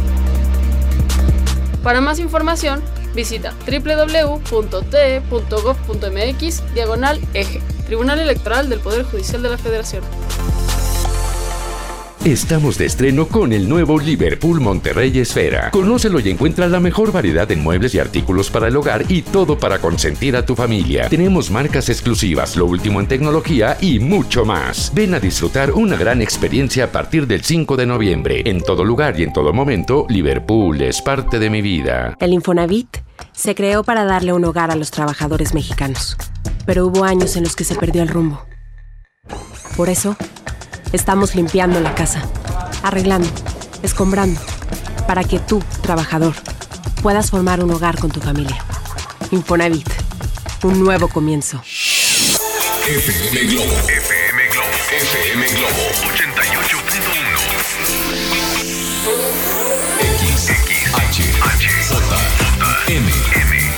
Para 1.84 2.00
más 2.00 2.20
información, 2.20 2.82
visita 3.14 3.54
www.te.gov.mx 3.66 4.44
diagonal 6.74 7.20
eje, 7.34 7.62
Tribunal 7.86 8.20
Electoral 8.20 8.70
del 8.70 8.80
Poder 8.80 9.04
Judicial 9.04 9.42
de 9.42 9.50
la 9.50 9.58
Federación. 9.58 10.04
Estamos 12.26 12.78
de 12.78 12.86
estreno 12.86 13.30
con 13.30 13.54
el 13.54 13.70
nuevo 13.70 13.98
Liverpool 13.98 14.60
Monterrey 14.60 15.18
Esfera. 15.20 15.72
Conócelo 15.72 16.20
y 16.20 16.30
encuentra 16.30 16.68
la 16.68 16.82
mejor 16.82 17.14
variedad 17.14 17.48
de 17.48 17.56
muebles 17.56 17.96
y 17.96 18.00
artículos 18.00 18.50
para 18.50 18.68
el 18.68 18.76
hogar 18.76 19.06
y 19.08 19.22
todo 19.22 19.58
para 19.58 19.80
consentir 19.80 20.36
a 20.36 20.46
tu 20.46 20.54
familia. 20.54 21.08
Tenemos 21.08 21.50
marcas 21.50 21.88
exclusivas, 21.88 22.58
lo 22.58 22.66
último 22.66 23.00
en 23.00 23.08
tecnología 23.08 23.78
y 23.80 24.00
mucho 24.00 24.44
más. 24.44 24.92
Ven 24.94 25.14
a 25.14 25.22
disfrutar 25.22 25.72
una 25.72 25.96
gran 25.96 26.22
experiencia 26.22 26.84
a 26.84 26.92
partir 26.92 27.26
del 27.26 27.42
5 27.42 27.78
de 27.78 27.86
noviembre. 27.86 28.44
En 28.46 28.62
todo 28.62 28.84
lugar 28.84 29.18
y 29.18 29.24
en 29.24 29.32
todo 29.32 29.54
momento, 29.54 30.06
Liverpool 30.10 30.82
es 30.82 31.02
parte 31.02 31.40
de 31.40 31.50
mi 31.50 31.62
vida. 31.62 32.18
El 32.20 32.34
Infonavit 32.34 32.98
se 33.32 33.56
creó 33.56 33.86
para 33.86 34.04
darle 34.04 34.34
un 34.34 34.44
hogar 34.44 34.72
a 34.72 34.76
los 34.76 34.92
trabajadores 34.92 35.54
mexicanos. 35.54 36.18
Pero 36.66 36.86
hubo 36.86 37.06
años 37.06 37.38
en 37.38 37.44
los 37.46 37.56
que 37.56 37.64
se 37.64 37.76
perdió 37.76 38.04
el 38.04 38.10
rumbo. 38.10 38.46
Por 39.78 39.88
eso, 39.88 40.18
Estamos 40.92 41.36
limpiando 41.36 41.80
la 41.80 41.94
casa, 41.94 42.24
arreglando, 42.82 43.30
escombrando, 43.84 44.42
para 45.08 45.24
que 45.24 45.38
tú, 45.40 45.64
trabajador, 45.82 46.34
puedas 47.04 47.30
formar 47.30 47.64
un 47.64 47.72
hogar 47.72 48.00
con 48.00 48.10
tu 48.10 48.20
familia. 48.20 48.58
Infonavit, 49.32 49.88
un 50.64 50.84
nuevo 50.84 51.08
comienzo. 51.08 51.62
FM 52.88 53.48
Globo, 53.50 53.74
FM 53.88 54.48
Globo, 54.50 54.68
FM 54.90 55.48
Globo 55.48 55.70
88.1. 56.16 58.09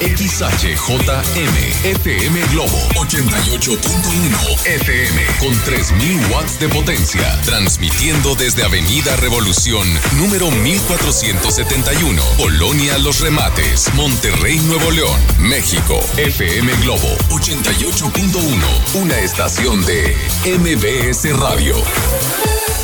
XHJM, 0.02 1.86
FM 1.86 2.42
Globo 2.52 2.78
88.1 2.96 4.66
FM 4.66 5.22
con 5.40 5.56
3000 5.64 6.26
watts 6.32 6.60
de 6.60 6.68
potencia, 6.70 7.40
transmitiendo 7.44 8.34
desde 8.34 8.64
Avenida 8.64 9.16
Revolución, 9.18 9.88
número 10.18 10.50
1471, 10.50 12.22
Polonia 12.38 12.98
Los 12.98 13.20
Remates, 13.20 13.94
Monterrey, 13.94 14.58
Nuevo 14.62 14.90
León, 14.90 15.22
México. 15.38 16.00
FM 16.18 16.72
Globo 16.78 17.16
88.1, 17.30 18.96
una 18.96 19.20
estación 19.20 19.86
de 19.86 20.18
MBS 20.46 21.38
Radio. 21.38 21.76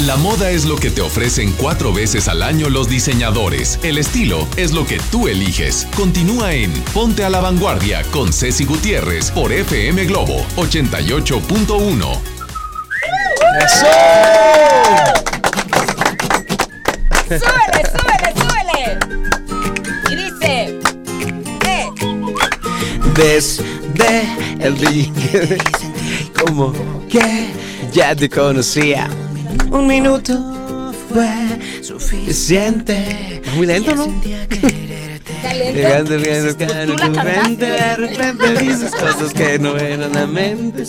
La 0.02 0.16
moda 0.16 0.52
es 0.52 0.66
lo 0.66 0.76
que 0.76 0.92
te 0.92 1.02
ofrecen 1.02 1.52
cuatro 1.54 1.92
veces 1.92 2.28
al 2.28 2.44
año 2.44 2.70
los 2.70 2.88
diseñadores. 2.88 3.80
El 3.82 3.98
estilo 3.98 4.48
es 4.56 4.72
lo 4.72 4.86
que 4.86 5.00
tú 5.12 5.28
eliges. 5.28 5.88
Continúa 5.96 6.54
en 6.54 6.72
Ponte 6.94 7.24
a 7.24 7.32
la 7.32 7.42
Vanguardia 7.42 8.04
con 8.12 8.32
Ceci 8.32 8.66
Gutiérrez 8.66 9.32
por 9.32 9.52
FM 9.52 10.06
Globo 10.06 10.46
88.1. 10.56 12.20
¡Súbele, 17.28 17.82
súbele, 17.92 18.34
súbele! 18.36 19.00
Y 20.12 20.16
dice... 20.16 20.80
Desde 23.16 24.28
el 24.60 24.78
día 24.78 25.58
como 26.40 26.72
que 27.10 27.50
ya 27.92 28.16
te 28.16 28.30
conocía. 28.30 29.10
Un 29.72 29.88
minuto 29.88 30.94
fue 31.12 31.30
suficiente. 31.82 33.42
Muy 33.56 33.68
lento, 33.68 33.96
¿no? 33.96 34.08
Llegando, 35.74 36.18
la 36.18 36.24
de 36.26 36.86
repente, 36.86 37.66
de 37.66 37.96
repente 37.96 38.54
dices 38.62 38.92
cosas 38.92 39.34
que 39.34 39.60
no 39.60 39.78
eran 39.78 40.16
a 40.18 40.26
mente. 40.28 40.84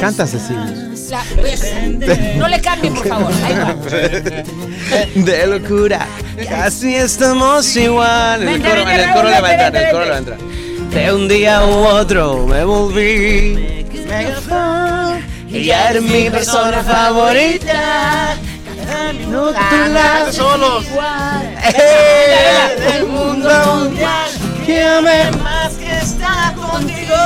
Canta 0.00 0.26
Cecilia. 0.26 0.88
La- 1.10 1.24
pues, 1.38 1.62
no 2.36 2.48
le 2.48 2.60
cambien, 2.60 2.94
por 2.94 3.06
favor. 3.06 3.32
Ahí 3.44 3.54
va. 3.54 3.74
De 5.14 5.46
locura, 5.46 6.06
casi 6.48 6.94
estamos 6.94 7.76
igual. 7.76 8.42
En 8.42 8.48
el 8.48 8.62
coro, 8.62 8.80
en 8.80 8.88
el 8.88 9.12
coro 9.12 9.28
le 9.28 9.40
va 9.40 9.48
a 9.48 9.52
entrar, 9.52 9.76
en 9.76 9.82
el 9.82 9.90
coro 9.92 10.04
le 10.04 10.10
va 10.10 10.16
a 10.16 10.18
entrar. 10.18 10.38
De 10.92 11.12
un 11.12 11.28
día 11.28 11.64
u 11.66 11.70
otro 11.70 12.46
me 12.46 12.64
volví 12.64 13.84
ya 15.52 15.90
eres 15.90 16.02
mi 16.02 16.30
persona 16.30 16.82
favorita. 16.82 18.36
No 19.28 19.48
tú 19.48 19.76
la 19.92 20.32
solos. 20.32 20.86
del 22.78 23.06
mundo 23.06 23.50
mundial 23.76 24.30
que 24.66 24.82
amé 24.82 25.30
más 25.42 25.74
que 25.74 25.98
estar 25.98 26.54
contigo. 26.54 27.16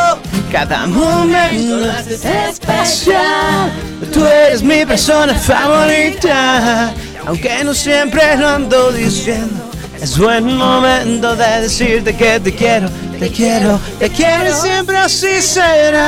Cada 0.50 0.86
momento 0.86 1.90
es 1.90 2.24
especial. 2.24 3.72
Tú 4.12 4.24
eres 4.26 4.62
mi 4.62 4.84
persona 4.86 5.34
favorita. 5.34 6.92
Aunque 7.26 7.64
no 7.64 7.74
siempre 7.74 8.36
lo 8.36 8.48
ando 8.48 8.92
diciendo. 8.92 9.65
Es 10.00 10.18
buen 10.18 10.56
momento 10.56 11.36
de 11.36 11.60
decirte 11.62 12.16
que 12.16 12.38
te 12.40 12.54
quiero, 12.54 12.88
te 13.18 13.30
quiero, 13.30 13.80
te 13.98 14.10
quiero 14.10 14.48
y 14.48 14.52
siempre 14.52 14.96
así 14.98 15.40
será. 15.40 16.02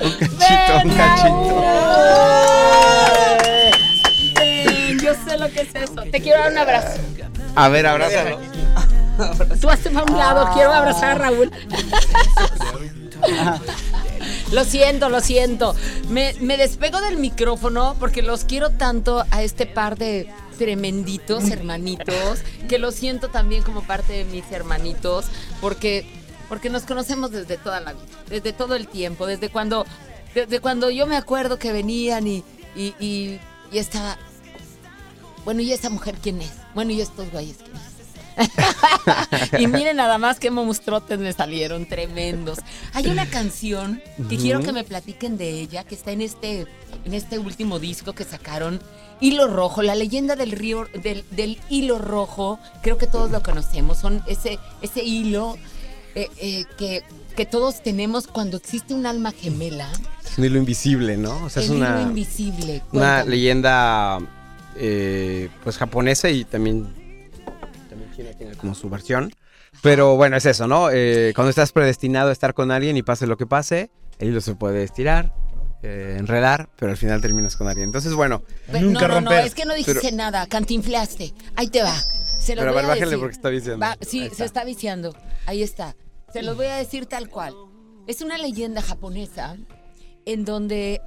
Un 0.00 0.10
cachito, 0.38 0.76
un 0.84 0.90
cachito. 0.96 1.64
Yo 5.02 5.12
sé 5.14 5.36
lo 5.38 5.48
que 5.50 5.60
es 5.60 5.74
eso. 5.74 6.02
Te 6.10 6.20
quiero 6.20 6.40
dar 6.40 6.52
un 6.52 6.58
abrazo. 6.58 6.98
A 7.54 7.68
ver, 7.68 7.86
abrázalo. 7.86 8.40
Tú 9.60 9.68
hazte 9.70 9.90
a 9.90 10.02
un 10.02 10.16
lado, 10.16 10.50
quiero 10.54 10.72
abrazar 10.72 11.10
a 11.10 11.14
Raúl. 11.14 11.50
Lo 14.54 14.64
siento, 14.64 15.08
lo 15.08 15.20
siento. 15.20 15.74
Me, 16.08 16.32
me 16.40 16.56
despego 16.56 17.00
del 17.00 17.18
micrófono 17.18 17.96
porque 17.98 18.22
los 18.22 18.44
quiero 18.44 18.70
tanto 18.70 19.24
a 19.32 19.42
este 19.42 19.66
par 19.66 19.98
de 19.98 20.30
tremenditos 20.56 21.50
hermanitos 21.50 22.38
que 22.68 22.78
lo 22.78 22.92
siento 22.92 23.30
también 23.30 23.64
como 23.64 23.82
parte 23.82 24.12
de 24.12 24.24
mis 24.24 24.44
hermanitos 24.52 25.24
porque, 25.60 26.06
porque 26.48 26.70
nos 26.70 26.84
conocemos 26.84 27.32
desde 27.32 27.56
toda 27.58 27.80
la 27.80 27.94
vida, 27.94 28.04
desde 28.30 28.52
todo 28.52 28.76
el 28.76 28.86
tiempo, 28.86 29.26
desde 29.26 29.48
cuando, 29.48 29.84
desde 30.32 30.60
cuando 30.60 30.88
yo 30.88 31.08
me 31.08 31.16
acuerdo 31.16 31.58
que 31.58 31.72
venían 31.72 32.28
y, 32.28 32.44
y, 32.76 32.94
y, 33.00 33.40
y 33.72 33.78
estaba... 33.78 34.16
Bueno, 35.44 35.62
¿y 35.62 35.72
esa 35.72 35.90
mujer 35.90 36.14
quién 36.22 36.40
es? 36.40 36.52
Bueno, 36.76 36.92
¿y 36.92 37.00
estos 37.00 37.28
güeyes 37.32 37.56
quién 37.56 37.74
es? 37.74 37.93
y 39.58 39.66
miren 39.66 39.96
nada 39.96 40.18
más 40.18 40.38
qué 40.38 40.50
monstruotes 40.50 41.18
me 41.18 41.32
salieron, 41.32 41.86
tremendos. 41.86 42.58
Hay 42.92 43.06
una 43.08 43.26
canción 43.26 44.02
que 44.28 44.36
quiero 44.36 44.60
que 44.60 44.72
me 44.72 44.84
platiquen 44.84 45.36
de 45.36 45.50
ella, 45.60 45.84
que 45.84 45.94
está 45.94 46.12
en 46.12 46.20
este, 46.20 46.66
en 47.04 47.14
este 47.14 47.38
último 47.38 47.78
disco 47.78 48.12
que 48.12 48.24
sacaron. 48.24 48.80
Hilo 49.20 49.46
Rojo, 49.46 49.82
la 49.82 49.94
leyenda 49.94 50.36
del 50.36 50.52
río, 50.52 50.88
del, 51.02 51.24
del 51.30 51.58
hilo 51.70 51.98
rojo, 51.98 52.58
creo 52.82 52.98
que 52.98 53.06
todos 53.06 53.30
lo 53.30 53.42
conocemos, 53.42 53.98
son 53.98 54.22
ese, 54.26 54.58
ese 54.82 55.04
hilo 55.04 55.56
eh, 56.14 56.28
eh, 56.38 56.64
que, 56.76 57.02
que 57.36 57.46
todos 57.46 57.82
tenemos 57.82 58.26
cuando 58.26 58.56
existe 58.56 58.92
un 58.92 59.06
alma 59.06 59.32
gemela. 59.32 59.88
Es 60.24 60.38
un 60.38 60.44
hilo 60.44 60.58
invisible, 60.58 61.16
¿no? 61.16 61.44
O 61.44 61.50
sea, 61.50 61.62
el 61.62 61.70
es 61.70 61.74
una, 61.74 62.00
hilo 62.00 62.08
invisible. 62.08 62.82
una 62.92 63.24
leyenda 63.24 64.18
eh, 64.76 65.48
pues 65.62 65.76
japonesa 65.76 66.28
y 66.30 66.44
también 66.44 67.03
China 68.14 68.30
tiene 68.36 68.54
como 68.56 68.74
su 68.74 68.88
versión. 68.90 69.32
Pero 69.82 70.16
bueno, 70.16 70.36
es 70.36 70.46
eso, 70.46 70.66
¿no? 70.68 70.88
Eh, 70.90 71.32
cuando 71.34 71.50
estás 71.50 71.72
predestinado 71.72 72.28
a 72.28 72.32
estar 72.32 72.54
con 72.54 72.70
alguien 72.70 72.96
y 72.96 73.02
pase 73.02 73.26
lo 73.26 73.36
que 73.36 73.46
pase, 73.46 73.90
el 74.18 74.28
hilo 74.28 74.40
se 74.40 74.54
puede 74.54 74.84
estirar, 74.84 75.34
eh, 75.82 76.16
enredar, 76.18 76.70
pero 76.76 76.92
al 76.92 76.96
final 76.96 77.20
terminas 77.20 77.56
con 77.56 77.66
alguien. 77.68 77.86
Entonces, 77.88 78.14
bueno, 78.14 78.42
Pe- 78.70 78.80
no, 78.80 79.00
no, 79.08 79.20
no, 79.20 79.32
es 79.32 79.54
que 79.54 79.64
no 79.64 79.74
dijiste 79.74 80.00
Pero- 80.02 80.16
nada, 80.16 80.46
cantinflaste. 80.46 81.34
Ahí 81.56 81.68
te 81.68 81.82
va. 81.82 81.94
Se 81.94 82.54
los 82.54 82.62
Pero 82.62 82.70
a 82.70 82.72
voy 82.72 82.82
ver, 82.82 82.86
bájale 82.86 83.04
decir. 83.06 83.18
porque 83.18 83.34
está 83.34 83.48
viciando. 83.48 83.84
Va- 83.84 83.96
sí, 84.00 84.20
Ahí 84.20 84.26
se 84.28 84.32
está. 84.32 84.44
está 84.44 84.64
viciando. 84.64 85.16
Ahí 85.46 85.62
está. 85.62 85.96
Se 86.32 86.42
los 86.42 86.56
voy 86.56 86.66
a 86.66 86.76
decir 86.76 87.06
tal 87.06 87.28
cual. 87.28 87.54
Es 88.06 88.20
una 88.22 88.38
leyenda 88.38 88.80
japonesa 88.82 89.56
en 90.26 90.44
donde 90.44 91.00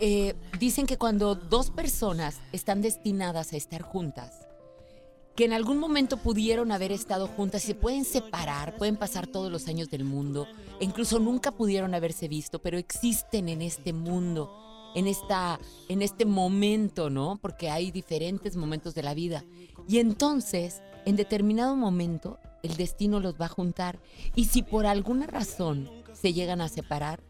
eh, 0.00 0.34
dicen 0.58 0.86
que 0.86 0.96
cuando 0.96 1.34
dos 1.34 1.70
personas 1.70 2.36
están 2.52 2.80
destinadas 2.82 3.52
a 3.52 3.56
estar 3.56 3.82
juntas, 3.82 4.46
que 5.38 5.44
en 5.44 5.52
algún 5.52 5.78
momento 5.78 6.16
pudieron 6.16 6.72
haber 6.72 6.90
estado 6.90 7.28
juntas 7.28 7.62
se 7.62 7.76
pueden 7.76 8.04
separar, 8.04 8.76
pueden 8.76 8.96
pasar 8.96 9.28
todos 9.28 9.52
los 9.52 9.68
años 9.68 9.88
del 9.88 10.02
mundo, 10.02 10.48
e 10.80 10.84
incluso 10.84 11.20
nunca 11.20 11.52
pudieron 11.52 11.94
haberse 11.94 12.26
visto, 12.26 12.58
pero 12.58 12.76
existen 12.76 13.48
en 13.48 13.62
este 13.62 13.92
mundo, 13.92 14.50
en 14.96 15.06
esta 15.06 15.60
en 15.88 16.02
este 16.02 16.24
momento, 16.24 17.08
¿no? 17.08 17.38
Porque 17.40 17.70
hay 17.70 17.92
diferentes 17.92 18.56
momentos 18.56 18.96
de 18.96 19.04
la 19.04 19.14
vida. 19.14 19.44
Y 19.86 19.98
entonces, 20.00 20.82
en 21.04 21.14
determinado 21.14 21.76
momento, 21.76 22.40
el 22.64 22.76
destino 22.76 23.20
los 23.20 23.40
va 23.40 23.44
a 23.44 23.48
juntar 23.48 24.00
y 24.34 24.46
si 24.46 24.64
por 24.64 24.86
alguna 24.86 25.28
razón 25.28 25.88
se 26.14 26.32
llegan 26.32 26.60
a 26.60 26.68
separar, 26.68 27.22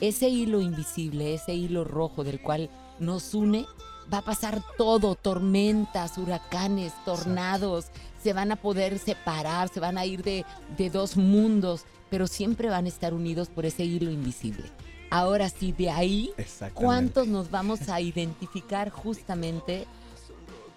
ese 0.00 0.30
hilo 0.30 0.62
invisible, 0.62 1.34
ese 1.34 1.52
hilo 1.52 1.84
rojo 1.84 2.24
del 2.24 2.40
cual 2.40 2.70
nos 2.98 3.34
une, 3.34 3.66
va 4.12 4.18
a 4.18 4.22
pasar 4.22 4.62
todo, 4.76 5.14
tormentas, 5.14 6.18
huracanes, 6.18 6.92
tornados, 7.04 7.86
se 8.22 8.32
van 8.32 8.52
a 8.52 8.56
poder 8.56 8.98
separar, 8.98 9.68
se 9.68 9.80
van 9.80 9.98
a 9.98 10.04
ir 10.04 10.22
de, 10.22 10.44
de 10.76 10.90
dos 10.90 11.16
mundos, 11.16 11.84
pero 12.10 12.26
siempre 12.26 12.68
van 12.68 12.86
a 12.86 12.88
estar 12.88 13.14
unidos 13.14 13.48
por 13.48 13.64
ese 13.66 13.84
hilo 13.84 14.10
invisible. 14.10 14.64
Ahora 15.10 15.48
sí, 15.48 15.72
de 15.72 15.90
ahí, 15.90 16.32
¿cuántos 16.74 17.26
nos 17.26 17.50
vamos 17.50 17.88
a 17.88 18.00
identificar 18.00 18.90
justamente 18.90 19.86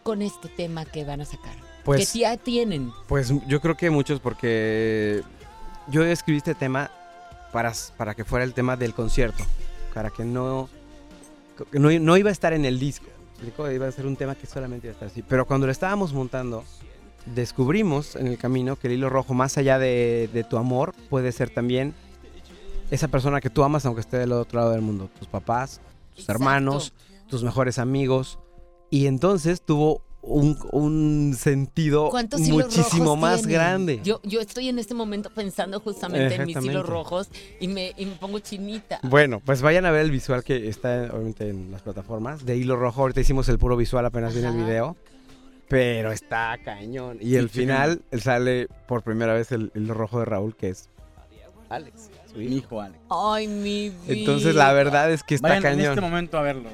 con 0.01 0.21
este 0.21 0.47
tema 0.49 0.85
que 0.85 1.05
van 1.05 1.21
a 1.21 1.25
sacar? 1.25 1.55
Pues- 1.83 2.11
que 2.11 2.19
ya 2.19 2.37
tienen. 2.37 2.91
Pues 3.07 3.31
yo 3.47 3.61
creo 3.61 3.75
que 3.75 3.89
muchos 3.89 4.19
porque 4.19 5.21
yo 5.87 6.03
escribí 6.03 6.37
este 6.37 6.55
tema 6.55 6.89
para, 7.51 7.73
para 7.97 8.15
que 8.15 8.23
fuera 8.23 8.43
el 8.43 8.53
tema 8.53 8.75
del 8.75 8.93
concierto, 8.93 9.43
para 9.93 10.09
que 10.09 10.23
no, 10.23 10.69
no, 11.73 11.91
no 11.91 12.17
iba 12.17 12.29
a 12.29 12.33
estar 12.33 12.53
en 12.53 12.65
el 12.65 12.79
disco, 12.79 13.05
iba 13.71 13.87
a 13.87 13.91
ser 13.91 14.05
un 14.05 14.15
tema 14.15 14.35
que 14.35 14.47
solamente 14.47 14.87
iba 14.87 14.91
a 14.91 14.93
estar 14.93 15.07
así. 15.09 15.21
Pero 15.21 15.45
cuando 15.45 15.65
lo 15.65 15.71
estábamos 15.71 16.13
montando, 16.13 16.63
descubrimos 17.25 18.15
en 18.15 18.27
el 18.27 18.37
camino 18.37 18.75
que 18.75 18.87
el 18.87 18.93
hilo 18.93 19.09
rojo, 19.09 19.33
más 19.33 19.57
allá 19.57 19.79
de, 19.79 20.29
de 20.33 20.43
tu 20.43 20.57
amor, 20.57 20.93
puede 21.09 21.31
ser 21.31 21.49
también 21.49 21.93
esa 22.91 23.07
persona 23.07 23.41
que 23.41 23.49
tú 23.49 23.63
amas 23.63 23.85
aunque 23.85 24.01
esté 24.01 24.17
del 24.17 24.33
otro 24.33 24.59
lado 24.59 24.71
del 24.71 24.81
mundo, 24.81 25.09
tus 25.17 25.27
papás, 25.27 25.81
tus 26.15 26.29
hermanos, 26.29 26.93
tus 27.27 27.43
mejores 27.43 27.79
amigos. 27.79 28.39
Y 28.89 29.07
entonces 29.07 29.61
tuvo 29.61 30.01
un, 30.25 30.57
un 30.71 31.35
sentido 31.37 32.09
¿Cuántos 32.09 32.39
hilos 32.41 32.65
muchísimo 32.75 33.15
más 33.17 33.41
tienen? 33.41 33.55
grande. 33.55 33.99
Yo, 34.03 34.21
yo 34.23 34.39
estoy 34.39 34.69
en 34.69 34.79
este 34.79 34.93
momento 34.93 35.29
pensando 35.29 35.79
justamente 35.81 36.35
en 36.35 36.45
mis 36.45 36.55
hilos 36.63 36.85
rojos 36.85 37.27
y 37.59 37.67
me, 37.67 37.93
y 37.97 38.05
me 38.05 38.15
pongo 38.15 38.39
chinita. 38.39 38.99
Bueno, 39.03 39.41
pues 39.45 39.61
vayan 39.61 39.85
a 39.85 39.91
ver 39.91 40.01
el 40.05 40.11
visual 40.11 40.43
que 40.43 40.69
está 40.69 41.09
obviamente 41.11 41.49
en 41.49 41.71
las 41.71 41.81
plataformas 41.81 42.45
de 42.45 42.55
Hilo 42.55 42.75
Rojo. 42.77 43.01
Ahorita 43.01 43.19
hicimos 43.19 43.49
el 43.49 43.57
puro 43.59 43.75
visual, 43.75 44.05
apenas 44.05 44.33
viene 44.33 44.47
el 44.49 44.55
video. 44.55 44.95
Pero 45.67 46.11
está 46.11 46.57
cañón. 46.63 47.17
Y 47.19 47.29
Sí, 47.31 47.35
el 47.37 47.49
sí, 47.49 47.59
final 47.61 48.01
él 48.11 48.21
sale 48.21 48.67
por 48.87 49.01
primera 49.01 49.33
vez 49.33 49.51
el 49.51 49.71
hilo 49.75 49.93
rojo 49.93 50.19
de 50.19 50.25
Raúl, 50.25 50.55
que 50.55 50.69
es 50.69 50.89
Alex. 51.69 52.09
Su 52.31 52.37
Mi 52.39 52.45
hijo 52.57 52.79
Alex. 52.81 52.99
Ay, 53.09 53.47
mi 53.47 53.89
vida. 53.89 53.97
Entonces 54.07 54.55
la 54.55 54.71
verdad 54.73 55.11
es 55.11 55.23
que 55.23 55.35
está 55.35 55.47
Vayan 55.49 55.63
cañón. 55.63 55.79
en 55.81 55.89
este 55.89 56.01
momento 56.01 56.37
a 56.37 56.41
verlo. 56.43 56.69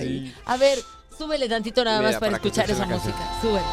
sí. 0.00 0.32
A 0.44 0.56
ver, 0.58 0.78
súbele 1.18 1.48
tantito 1.48 1.84
nada 1.84 1.98
Mira, 1.98 2.10
más 2.12 2.20
para, 2.20 2.30
para 2.32 2.36
escuchar 2.36 2.70
esa 2.70 2.86
música. 2.86 3.18
Súbele. 3.42 3.66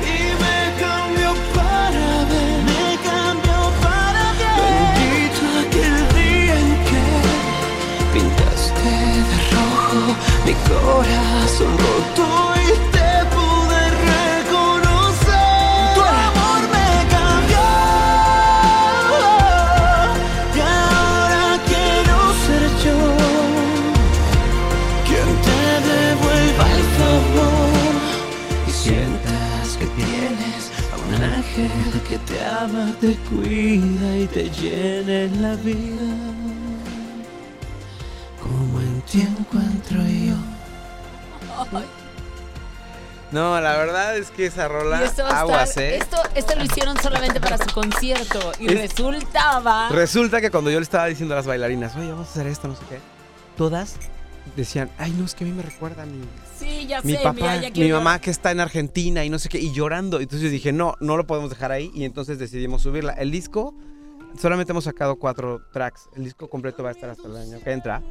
Y 0.00 0.18
me 0.42 0.58
cambió 0.80 1.30
para 1.54 2.24
ver, 2.30 2.58
me 2.70 2.84
cambió 3.08 3.58
para 3.84 4.24
bien. 4.40 4.62
Bendito 4.96 5.44
aquel 5.62 5.98
día 6.16 6.54
en 6.58 6.70
que 6.88 7.04
pintaste 8.14 8.94
de 9.28 9.36
rojo 9.52 10.00
mi 10.46 10.54
corazón 10.68 11.72
roto 11.78 12.26
y 12.64 12.91
ángel 31.60 32.00
que 32.08 32.18
te 32.18 32.44
ama, 32.44 32.94
te 33.00 33.14
cuida 33.28 34.16
y 34.16 34.26
te 34.26 34.50
llena 34.50 35.22
en 35.22 35.42
la 35.42 35.54
vida. 35.56 36.16
Como 38.40 38.80
en 38.80 39.00
ti 39.02 39.20
encuentro 39.22 40.00
yo. 40.02 40.34
No, 43.30 43.58
la 43.60 43.76
verdad 43.78 44.16
es 44.18 44.30
que 44.30 44.46
esa 44.46 44.68
rola, 44.68 45.00
Y 45.00 45.04
esto 45.04 45.24
aguas, 45.26 45.70
estar- 45.70 45.82
¿eh? 45.84 45.96
esto, 45.96 46.16
esto 46.34 46.54
lo 46.54 46.64
hicieron 46.64 47.00
solamente 47.00 47.40
para 47.40 47.56
su 47.56 47.72
concierto 47.72 48.52
y 48.58 48.66
Es- 48.72 48.78
resultaba. 48.90 49.88
Resulta 49.90 50.40
que 50.40 50.50
cuando 50.50 50.70
yo 50.70 50.78
le 50.78 50.82
estaba 50.84 51.06
diciendo 51.06 51.34
a 51.34 51.38
las 51.38 51.46
bailarinas, 51.46 51.96
oye, 51.96 52.10
vamos 52.10 52.28
a 52.28 52.30
hacer 52.30 52.46
esto, 52.46 52.68
no 52.68 52.74
sé 52.74 52.82
qué, 52.90 52.98
todas 53.56 53.94
decían, 54.56 54.90
ay, 54.98 55.12
no, 55.12 55.24
es 55.24 55.34
que 55.34 55.44
a 55.44 55.46
mí 55.46 55.52
me 55.52 55.62
recuerda 55.62 56.02
a 56.02 56.06
mi, 56.06 56.20
sí, 56.62 56.86
ya 56.86 57.02
mi 57.02 57.12
sé, 57.12 57.18
papá, 57.22 57.32
mira, 57.34 57.68
ya 57.68 57.84
mi 57.84 57.92
mamá 57.92 58.20
que 58.20 58.30
está 58.30 58.50
en 58.50 58.60
Argentina 58.60 59.24
y 59.24 59.30
no 59.30 59.38
sé 59.38 59.48
qué, 59.48 59.58
y 59.58 59.72
llorando. 59.72 60.20
Entonces 60.20 60.42
yo 60.42 60.50
dije, 60.50 60.72
no, 60.72 60.94
no 61.00 61.16
lo 61.16 61.26
podemos 61.26 61.50
dejar 61.50 61.72
ahí. 61.72 61.90
Y 61.94 62.04
entonces 62.04 62.38
decidimos 62.38 62.82
subirla. 62.82 63.12
El 63.12 63.30
disco, 63.30 63.74
solamente 64.38 64.72
hemos 64.72 64.84
sacado 64.84 65.16
cuatro 65.16 65.62
tracks. 65.72 66.08
El 66.16 66.24
disco 66.24 66.48
completo 66.48 66.82
va 66.82 66.90
a 66.90 66.92
estar 66.92 67.10
hasta 67.10 67.28
el 67.28 67.36
año 67.36 67.60
que 67.60 67.72
entra. 67.72 68.02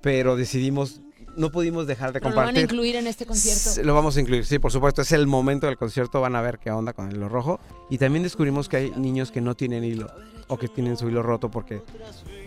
Pero 0.00 0.34
decidimos, 0.36 1.00
no 1.36 1.50
pudimos 1.50 1.86
dejar 1.86 2.12
de 2.12 2.20
¿Pero 2.20 2.30
lo 2.30 2.36
van 2.36 2.44
a 2.44 2.48
compartir. 2.48 2.64
incluir 2.64 2.96
en 2.96 3.06
este 3.06 3.26
concierto? 3.26 3.82
Lo 3.84 3.94
vamos 3.94 4.16
a 4.16 4.20
incluir, 4.20 4.46
sí, 4.46 4.58
por 4.58 4.72
supuesto. 4.72 5.02
Es 5.02 5.12
el 5.12 5.26
momento 5.26 5.66
del 5.66 5.76
concierto. 5.76 6.20
Van 6.20 6.36
a 6.36 6.40
ver 6.40 6.58
qué 6.58 6.70
onda 6.70 6.92
con 6.92 7.08
el 7.08 7.16
hilo 7.16 7.28
rojo. 7.28 7.60
Y 7.90 7.98
también 7.98 8.22
descubrimos 8.22 8.68
que 8.68 8.76
hay 8.78 8.90
niños 8.96 9.30
que 9.30 9.40
no 9.40 9.54
tienen 9.54 9.84
hilo 9.84 10.10
o 10.48 10.58
que 10.58 10.68
tienen 10.68 10.96
su 10.96 11.08
hilo 11.08 11.22
roto 11.22 11.50
porque 11.50 11.82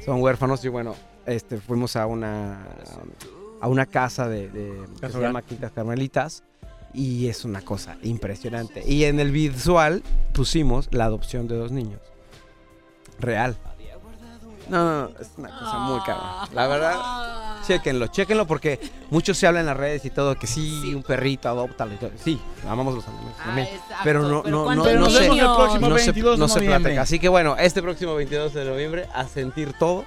son 0.03 0.21
huérfanos. 0.21 0.65
Y 0.65 0.67
bueno, 0.69 0.95
este, 1.25 1.57
fuimos 1.57 1.95
a 1.95 2.05
una, 2.07 2.67
a 3.63 3.67
una 3.69 3.85
casa 3.85 4.27
de, 4.27 4.49
de- 4.49 4.85
que 4.99 5.07
se 5.09 5.17
Hogar. 5.17 5.29
llama 5.29 5.41
Quintas 5.41 5.71
Carmelitas. 5.71 6.43
Y 6.93 7.27
es 7.27 7.45
una 7.45 7.61
cosa 7.61 7.95
impresionante. 8.03 8.83
Y 8.85 9.05
en 9.05 9.19
el 9.21 9.31
visual 9.31 10.03
pusimos 10.33 10.89
la 10.91 11.05
adopción 11.05 11.47
de 11.47 11.55
dos 11.55 11.71
niños. 11.71 11.99
Real. 13.19 13.55
No, 14.69 14.77
no, 14.85 15.09
no, 15.09 15.19
es 15.19 15.29
una 15.37 15.49
cosa 15.49 15.77
muy 15.79 15.99
cara. 16.01 16.47
La 16.53 16.67
verdad, 16.67 17.61
chéquenlo, 17.67 18.07
chéquenlo 18.07 18.47
porque 18.47 18.79
mucho 19.11 19.33
se 19.33 19.45
habla 19.45 19.59
en 19.59 19.65
las 19.65 19.75
redes 19.75 20.05
y 20.05 20.09
todo 20.09 20.35
que 20.35 20.47
sí, 20.47 20.93
un 20.95 21.03
perrito, 21.03 21.49
adóptalo 21.49 21.93
y 21.93 21.97
todo. 21.97 22.11
Sí, 22.23 22.39
amamos 22.69 22.93
los 22.95 23.05
animales 23.07 23.37
también. 23.37 23.67
exacto, 23.67 23.95
pero 24.05 24.21
no, 24.21 24.43
no, 24.43 24.63
¿cuántos 24.65 24.85
no, 24.87 24.99
no 24.99 25.09
se, 25.09 25.27
no 25.27 25.37
se- 25.97 26.05
22 26.05 26.35
de 26.35 26.37
no 26.39 26.47
se 26.47 26.61
platica. 26.61 27.01
Así 27.01 27.19
que 27.19 27.27
bueno, 27.27 27.55
este 27.57 27.81
próximo 27.81 28.15
22 28.15 28.53
de 28.53 28.65
noviembre, 28.65 29.07
a 29.13 29.27
sentir 29.27 29.73
todo. 29.77 30.05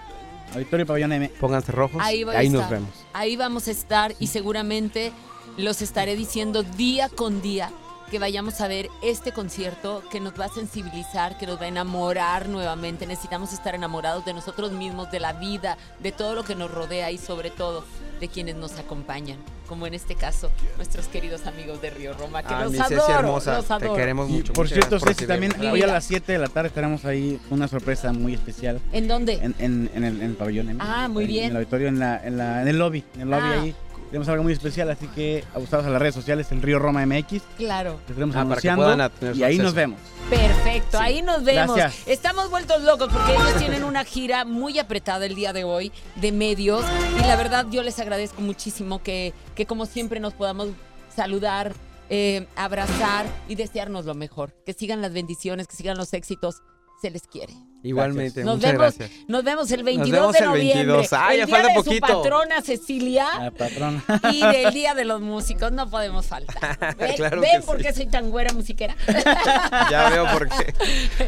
Auditorio 0.52 0.86
Pabellón 0.86 1.12
M. 1.12 1.28
Pónganse 1.40 1.72
rojos. 1.72 2.00
Ahí, 2.02 2.24
Ahí, 2.34 2.48
nos 2.48 2.68
vemos. 2.68 2.90
Ahí 3.12 3.36
vamos 3.36 3.68
a 3.68 3.70
estar 3.70 4.14
y 4.18 4.28
seguramente 4.28 5.12
los 5.56 5.82
estaré 5.82 6.16
diciendo 6.16 6.62
día 6.62 7.08
con 7.08 7.42
día 7.42 7.70
que 8.10 8.18
vayamos 8.18 8.60
a 8.60 8.68
ver 8.68 8.88
este 9.02 9.32
concierto 9.32 10.02
que 10.10 10.20
nos 10.20 10.38
va 10.38 10.44
a 10.44 10.48
sensibilizar, 10.48 11.36
que 11.38 11.46
nos 11.46 11.60
va 11.60 11.64
a 11.64 11.68
enamorar 11.68 12.48
nuevamente. 12.48 13.06
Necesitamos 13.06 13.52
estar 13.52 13.74
enamorados 13.74 14.24
de 14.24 14.32
nosotros 14.32 14.72
mismos, 14.72 15.10
de 15.10 15.20
la 15.20 15.32
vida, 15.32 15.76
de 15.98 16.12
todo 16.12 16.34
lo 16.34 16.44
que 16.44 16.54
nos 16.54 16.70
rodea 16.70 17.10
y 17.10 17.18
sobre 17.18 17.50
todo 17.50 17.84
de 18.20 18.28
quienes 18.28 18.56
nos 18.56 18.78
acompañan, 18.78 19.38
como 19.68 19.86
en 19.86 19.94
este 19.94 20.14
caso 20.14 20.50
nuestros 20.76 21.06
queridos 21.06 21.46
amigos 21.46 21.82
de 21.82 21.90
Río 21.90 22.12
Roma, 22.14 22.42
que 22.42 22.54
Ah, 22.54 22.62
los 22.62 22.72
mi 22.72 22.78
Ceci 22.78 22.94
adoro, 22.94 23.18
hermosa, 23.18 23.56
los 23.56 23.66
te 23.66 23.72
adoro. 23.74 23.94
queremos 23.94 24.28
mucho. 24.28 24.52
Por 24.52 24.64
Muchas 24.64 24.78
cierto, 24.78 24.98
por 24.98 25.08
Ceci, 25.08 25.26
también 25.26 25.52
hoy 25.60 25.82
a 25.82 25.86
las 25.86 26.04
7 26.04 26.32
de 26.32 26.38
la 26.38 26.48
tarde 26.48 26.68
estaremos 26.68 27.04
ahí 27.04 27.38
una 27.50 27.68
sorpresa 27.68 28.12
muy 28.12 28.34
especial. 28.34 28.80
¿En 28.92 29.06
dónde? 29.08 29.34
En, 29.34 29.54
en- 29.58 29.90
en 29.94 30.04
el, 30.04 30.16
en 30.16 30.22
el 30.30 30.34
pabellón. 30.34 30.76
Ah, 30.80 31.08
muy 31.08 31.24
En- 31.24 31.28
bien. 31.30 31.44
En 31.44 31.50
el 31.50 31.56
auditorio, 31.58 31.88
en, 31.88 31.98
la, 31.98 32.26
en, 32.26 32.38
la- 32.38 32.62
en 32.62 32.68
el 32.68 32.78
lobby. 32.78 33.04
En 33.14 33.20
el 33.22 33.30
lobby 33.30 33.42
Ah. 33.44 33.60
ahí. 33.62 33.74
Tenemos 34.06 34.28
algo 34.28 34.42
muy 34.44 34.52
especial, 34.52 34.88
así 34.90 35.06
que 35.08 35.44
abusados 35.54 35.84
a 35.86 35.90
las 35.90 36.00
redes 36.00 36.14
sociales, 36.14 36.50
el 36.52 36.62
Río 36.62 36.78
Roma 36.78 37.04
MX. 37.04 37.42
Claro. 37.56 37.92
Les 37.92 38.10
estaremos 38.10 38.36
Ah, 38.36 38.44
para 38.48 38.60
que 38.60 38.68
anunciando 38.68 38.82
puedan 38.84 39.00
a- 39.00 39.08
tener 39.10 39.34
su 39.34 39.40
y 39.40 39.44
ahí 39.44 39.58
nos 39.58 39.74
vemos. 39.74 40.00
Perfecto, 40.30 40.98
ahí 40.98 41.22
nos 41.22 41.42
vemos. 41.44 41.76
Gracias. 41.76 42.06
Estamos 42.08 42.50
vueltos 42.50 42.82
locos 42.82 43.08
porque 43.12 43.32
ellos 43.34 43.54
tienen 43.58 43.84
una 43.84 44.04
gira 44.04 44.44
muy 44.44 44.78
apretada 44.78 45.26
el 45.26 45.34
día 45.34 45.52
de 45.52 45.64
hoy 45.64 45.92
de 46.16 46.32
medios 46.32 46.84
y 47.18 47.26
la 47.26 47.36
verdad 47.36 47.66
yo 47.70 47.82
les 47.82 47.98
agradezco 47.98 48.40
muchísimo 48.42 49.02
que, 49.02 49.34
que 49.54 49.66
como 49.66 49.86
siempre 49.86 50.20
nos 50.20 50.34
podamos 50.34 50.68
saludar, 51.14 51.72
eh, 52.08 52.46
abrazar 52.56 53.26
y 53.48 53.54
desearnos 53.56 54.04
lo 54.04 54.14
mejor. 54.14 54.52
Que 54.64 54.72
sigan 54.72 55.02
las 55.02 55.12
bendiciones, 55.12 55.66
que 55.66 55.76
sigan 55.76 55.96
los 55.96 56.12
éxitos. 56.12 56.62
Se 57.02 57.10
les 57.10 57.22
quiere. 57.26 57.52
Igualmente, 57.86 58.44
Nos 58.44 58.56
muchas 58.56 58.72
vemos, 58.72 58.96
gracias. 58.98 59.10
nos 59.28 59.44
vemos 59.44 59.70
el 59.70 59.82
22 59.84 60.12
vemos 60.20 60.32
de 60.32 60.38
el 60.38 60.44
noviembre. 60.46 60.74
22. 60.86 61.12
Ay, 61.12 61.34
el 61.34 61.40
ya 61.40 61.46
día 61.46 61.54
falta 61.56 61.68
de 61.68 61.74
poquito. 61.74 62.06
su 62.06 62.12
patrona 62.22 62.62
Cecilia 62.62 63.26
La 63.40 63.50
patrona. 63.50 64.04
y 64.32 64.40
del 64.46 64.74
día 64.74 64.94
de 64.94 65.04
los 65.04 65.20
músicos. 65.20 65.72
No 65.72 65.88
podemos 65.88 66.26
faltar. 66.26 66.96
¿Ven, 66.98 67.14
Claro 67.16 67.40
ven 67.40 67.60
que 67.60 67.66
por 67.66 67.76
sí. 67.78 67.82
qué 67.84 67.92
soy 67.92 68.06
tan 68.06 68.30
güera 68.30 68.52
musiquera? 68.52 68.96
Ya 69.90 70.08
veo 70.10 70.26
por 70.32 70.48
qué. 70.48 70.74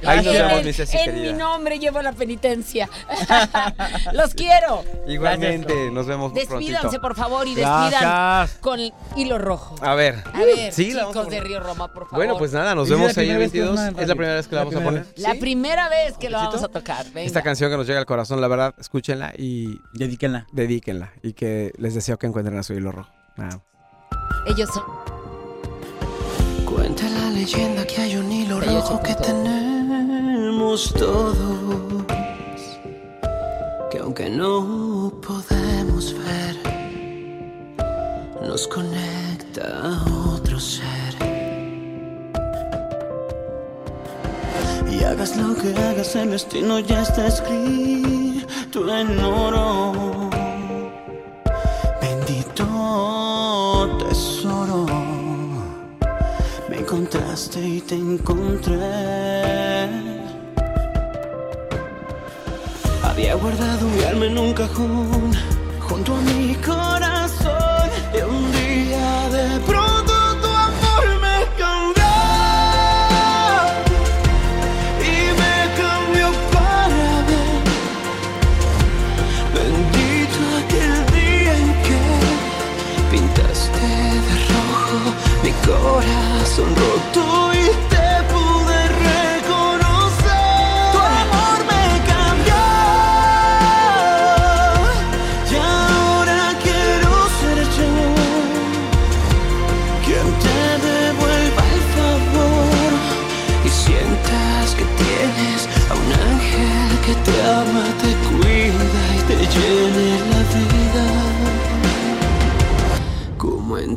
Ahí 0.06 0.18
nos 0.18 0.26
En 0.34 0.42
vemos, 0.42 0.59
el- 0.61 0.64
mi 0.66 0.72
Ceci 0.72 0.96
En 0.96 1.04
querida. 1.04 1.32
mi 1.32 1.38
nombre 1.38 1.78
llevo 1.78 2.02
la 2.02 2.12
penitencia. 2.12 2.88
Los 4.12 4.34
quiero. 4.34 4.84
Igualmente, 5.06 5.90
nos 5.90 6.06
vemos 6.06 6.34
Despídanse, 6.34 6.78
prontito. 6.80 7.00
por 7.00 7.14
favor, 7.16 7.46
y 7.46 7.54
despidan 7.54 7.90
Gracias. 7.90 8.59
con 8.61 8.80
el 8.80 8.92
hilo 9.16 9.38
rojo. 9.38 9.76
A 9.80 9.94
ver. 9.94 10.22
A 10.32 10.38
ver, 10.40 10.72
Sí, 10.72 10.92
vamos 10.94 11.09
a 11.09 11.20
chicos 11.20 11.30
de 11.30 11.36
poner. 11.36 11.44
Río 11.44 11.61
Roma, 11.61 11.88
por 11.92 12.04
favor. 12.04 12.16
Bueno, 12.18 12.36
pues 12.38 12.52
nada, 12.52 12.74
nos 12.74 12.84
¿Es 12.84 12.90
la 12.90 12.96
vemos 12.96 13.18
ahí 13.18 13.30
el 13.30 13.38
vez 13.38 13.52
que 13.52 13.59
22. 13.61 13.76
vamos 13.86 13.98
a- 13.98 14.02
Es 14.02 14.09
la 14.09 14.14
primera 14.14 14.34
vez 14.34 14.48
que 14.48 14.54
la 14.54 14.64
vamos 14.64 14.76
a 14.76 14.80
poner. 14.84 15.06
La 15.16 15.34
primera 15.34 15.88
vez 15.88 16.16
que 16.18 16.30
lo 16.30 16.38
vamos 16.57 16.64
a 16.64 16.68
tocar. 16.68 17.05
Venga. 17.07 17.22
Esta 17.26 17.42
canción 17.42 17.70
que 17.70 17.76
nos 17.76 17.86
llega 17.86 17.99
al 18.01 18.07
corazón, 18.07 18.40
la 18.40 18.49
verdad, 18.49 18.74
escúchenla 18.78 19.32
y 19.36 19.78
Dedíquenla. 19.94 20.46
dedíquenla. 20.53 21.12
Y 21.22 21.32
que 21.34 21.72
les 21.78 21.94
deseo 21.94 22.18
que 22.18 22.26
encuentren 22.26 22.59
a 22.59 22.62
su 22.62 22.74
hilo 22.74 22.92
rojo. 22.92 23.11
Nada. 23.36 23.62
Ellos 24.46 24.68
son. 24.72 24.84
Cuenta 26.64 27.09
la 27.09 27.30
leyenda 27.30 27.86
que 27.86 28.01
hay 28.01 28.16
un 28.16 28.30
hilo 28.30 28.61
rojo 28.61 29.01
que 29.03 29.14
tenemos 29.14 30.92
todos. 30.94 32.05
Que 33.90 33.99
aunque 33.99 34.28
no 34.28 35.12
podemos 35.26 36.14
ver, 36.18 36.57
nos 38.46 38.68
conecta 38.68 39.62
a 39.82 40.05
otro 40.34 40.61
ser. 40.61 40.97
Y 44.91 45.05
hagas 45.05 45.37
lo 45.37 45.55
que 45.55 45.74
hagas, 45.74 46.14
el 46.16 46.31
destino 46.31 46.79
ya 46.79 47.03
está 47.03 47.26
escrito 47.26 48.97
en 48.97 49.18
oro. 49.18 50.31
Bendito 52.01 53.99
tesoro. 53.99 54.87
Me 56.68 56.79
encontraste 56.79 57.61
y 57.61 57.81
te 57.81 57.95
encontré. 57.95 58.79
Había 63.03 63.35
guardado 63.35 63.89
mi 63.89 64.05
alma 64.05 64.26
en 64.26 64.39
un 64.39 64.53
cajón 64.53 65.33
junto 65.81 66.14
a 66.14 66.20
mi 66.20 66.55
corazón. 66.57 67.17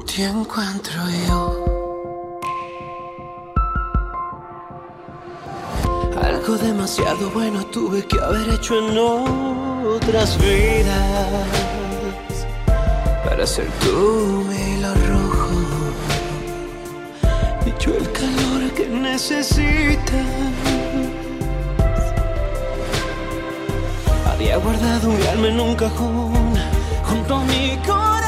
Ti 0.06 0.24
encuentro 0.24 1.02
yo. 1.28 1.66
Algo 6.22 6.56
demasiado 6.58 7.30
bueno 7.32 7.66
tuve 7.68 8.06
que 8.06 8.20
haber 8.20 8.49
hecho 8.49 8.76
en 8.80 8.97
otras 8.97 10.38
vidas 10.38 11.28
para 13.26 13.45
ser 13.45 13.68
tú 13.82 14.45
mi 14.49 14.76
hilo 14.76 14.93
rojo 15.10 15.49
y 17.66 17.84
yo 17.84 17.95
el 17.95 18.12
calor 18.12 18.72
que 18.76 18.88
necesitas. 18.88 20.26
Había 24.32 24.57
guardado 24.57 25.10
mi 25.10 25.26
alma 25.28 25.48
en 25.48 25.60
un 25.60 25.76
cajón 25.76 26.53
junto 27.03 27.36
a 27.36 27.44
mi 27.45 27.78
corazón 27.86 28.22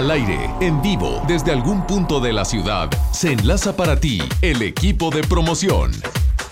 Al 0.00 0.10
aire, 0.10 0.50
en 0.60 0.80
vivo, 0.80 1.22
desde 1.28 1.52
algún 1.52 1.86
punto 1.86 2.20
de 2.20 2.32
la 2.32 2.46
ciudad, 2.46 2.88
se 3.12 3.32
enlaza 3.32 3.76
para 3.76 4.00
ti 4.00 4.22
el 4.40 4.62
equipo 4.62 5.10
de 5.10 5.22
promoción. 5.22 5.90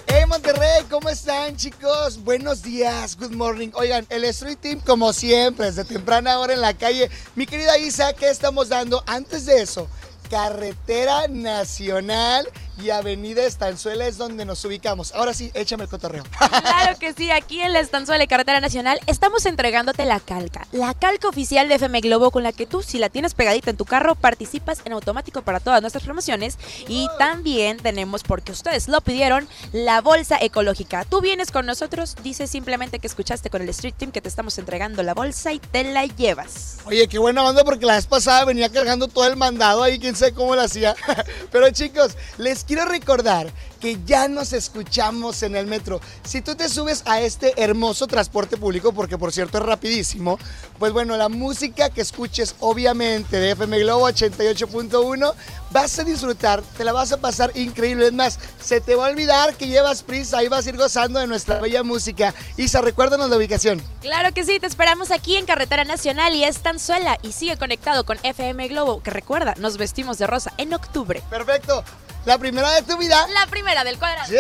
Monterrey 0.07 0.27
Monterrey, 0.29 0.85
¿cómo 0.91 1.09
están 1.09 1.57
chicos? 1.57 2.23
Buenos 2.23 2.62
días, 2.62 3.16
good 3.16 3.31
morning. 3.31 3.70
Oigan, 3.73 4.07
el 4.11 4.25
Street 4.25 4.59
Team 4.61 4.81
como 4.81 5.15
siempre, 5.15 5.65
desde 5.65 5.87
temprana 5.87 6.39
hora 6.41 6.53
en 6.53 6.61
la 6.61 6.75
calle. 6.75 7.11
Mi 7.37 7.47
querida 7.47 7.79
Isa, 7.79 8.12
¿qué 8.12 8.29
estamos 8.29 8.69
dando? 8.69 9.03
Antes 9.07 9.47
de 9.47 9.62
eso, 9.62 9.89
carretera 10.29 11.27
nacional 11.29 12.47
y 12.82 12.90
Avenida 12.90 13.44
Estanzuela 13.44 14.06
es 14.06 14.18
donde 14.18 14.44
nos 14.44 14.64
ubicamos. 14.64 15.12
Ahora 15.14 15.34
sí, 15.34 15.50
échame 15.55 15.84
el 15.84 15.90
cotorreo. 15.90 16.24
Claro 16.38 16.98
que 16.98 17.12
sí, 17.12 17.30
aquí 17.30 17.60
en 17.60 17.72
la 17.72 17.80
Estanzuela 17.80 18.22
y 18.22 18.28
Carretera 18.28 18.60
Nacional 18.60 19.00
estamos 19.06 19.46
entregándote 19.46 20.05
la 20.05 20.20
calca. 20.20 20.66
La 20.72 20.94
calca 20.94 21.28
oficial 21.28 21.68
de 21.68 21.76
FM 21.76 22.00
Globo 22.00 22.30
con 22.30 22.42
la 22.42 22.52
que 22.52 22.66
tú, 22.66 22.82
si 22.82 22.98
la 22.98 23.09
tienes 23.09 23.34
pegadita 23.34 23.70
en 23.70 23.76
tu 23.76 23.84
carro, 23.84 24.14
participas 24.14 24.80
en 24.84 24.92
automático 24.92 25.42
para 25.42 25.60
todas 25.60 25.80
nuestras 25.80 26.05
promociones. 26.05 26.59
Y 26.88 27.09
también 27.18 27.78
tenemos, 27.78 28.22
porque 28.22 28.52
ustedes 28.52 28.88
lo 28.88 29.00
pidieron, 29.00 29.48
la 29.72 30.00
bolsa 30.00 30.38
ecológica. 30.40 31.05
Tú 31.05 31.20
vienes 31.20 31.50
con 31.50 31.66
nosotros, 31.66 32.16
dices 32.22 32.50
simplemente 32.50 32.98
que 32.98 33.06
escuchaste 33.06 33.50
con 33.50 33.62
el 33.62 33.68
Street 33.70 33.94
Team 33.96 34.12
que 34.12 34.20
te 34.20 34.28
estamos 34.28 34.59
entregando 34.59 35.02
la 35.02 35.14
bolsa 35.14 35.52
y 35.52 35.59
te 35.59 35.84
la 35.84 36.06
llevas. 36.06 36.78
Oye, 36.84 37.09
qué 37.09 37.18
buena 37.18 37.44
onda 37.44 37.64
porque 37.64 37.86
la 37.86 37.94
vez 37.96 38.06
pasada 38.06 38.44
venía 38.44 38.70
cargando 38.70 39.09
todo 39.09 39.26
el 39.26 39.36
mandado 39.36 39.82
ahí, 39.82 39.98
quién 39.98 40.16
sabe 40.16 40.32
cómo 40.32 40.55
lo 40.55 40.62
hacía. 40.62 40.94
Pero 41.52 41.70
chicos, 41.70 42.16
les 42.36 42.64
quiero 42.69 42.85
recordar 42.85 43.51
que 43.81 43.99
ya 44.05 44.28
nos 44.28 44.53
escuchamos 44.53 45.43
en 45.43 45.57
el 45.57 45.66
metro. 45.66 46.01
Si 46.23 46.43
tú 46.43 46.55
te 46.55 46.69
subes 46.69 47.03
a 47.07 47.20
este 47.20 47.55
hermoso 47.57 48.07
transporte 48.07 48.57
público, 48.57 48.93
porque 48.93 49.16
por 49.16 49.32
cierto 49.32 49.59
es 49.59 49.65
rapidísimo, 49.65 50.39
pues 50.78 50.93
bueno, 50.93 51.16
la 51.16 51.28
música 51.28 51.89
que 51.89 52.03
escuches 52.03 52.55
obviamente 52.61 53.39
de 53.39 53.53
FM 53.53 53.78
Globo 53.81 54.09
88.1 54.09 55.32
vas 55.70 55.99
a 55.99 56.05
disfrutar, 56.05 56.62
te 56.77 56.85
la 56.85 56.93
vas 56.93 57.11
a 57.12 57.16
pasar 57.16 57.57
increíble. 57.57 58.07
Es 58.07 58.12
más, 58.12 58.39
se 58.61 58.81
te 58.81 58.95
va 58.95 59.07
a 59.07 59.11
olvidar 59.11 59.55
que 59.55 59.69
llevas 59.69 60.03
prisa 60.03 60.43
y 60.43 60.49
vas 60.49 60.66
a 60.66 60.69
ir 60.69 60.77
gozando 60.77 61.20
de 61.20 61.27
nuestra 61.27 61.61
bella 61.61 61.82
música. 61.82 62.35
Isa, 62.59 62.82
recuérdanos 62.82 63.31
la 63.31 63.36
ubicación. 63.36 63.82
Claro 64.03 64.35
que 64.35 64.45
sí, 64.45 64.61
te 64.61 64.66
esperamos 64.66 65.11
aquí 65.11 65.36
en 65.36 65.47
Carretera 65.47 65.85
Nacional 65.85 66.35
y 66.35 66.45
Estanzuela 66.45 67.19
y 67.23 67.32
sigue 67.32 67.57
conectado 67.57 68.05
con 68.05 68.19
FM 68.23 68.69
Globo, 68.69 69.03
que 69.03 69.11
recuerda, 69.11 69.55
nos 69.57 69.78
vestimos 69.78 70.19
de 70.19 70.27
rosa 70.27 70.53
en 70.59 70.74
octubre. 70.74 71.23
Perfecto. 71.31 71.82
La 72.28 72.36
primera 72.36 72.70
de 72.72 72.82
tu 72.82 72.98
vida. 72.98 73.26
La 73.32 73.46
primera 73.46 73.84
del 73.84 73.98
cuadrado. 73.98 74.30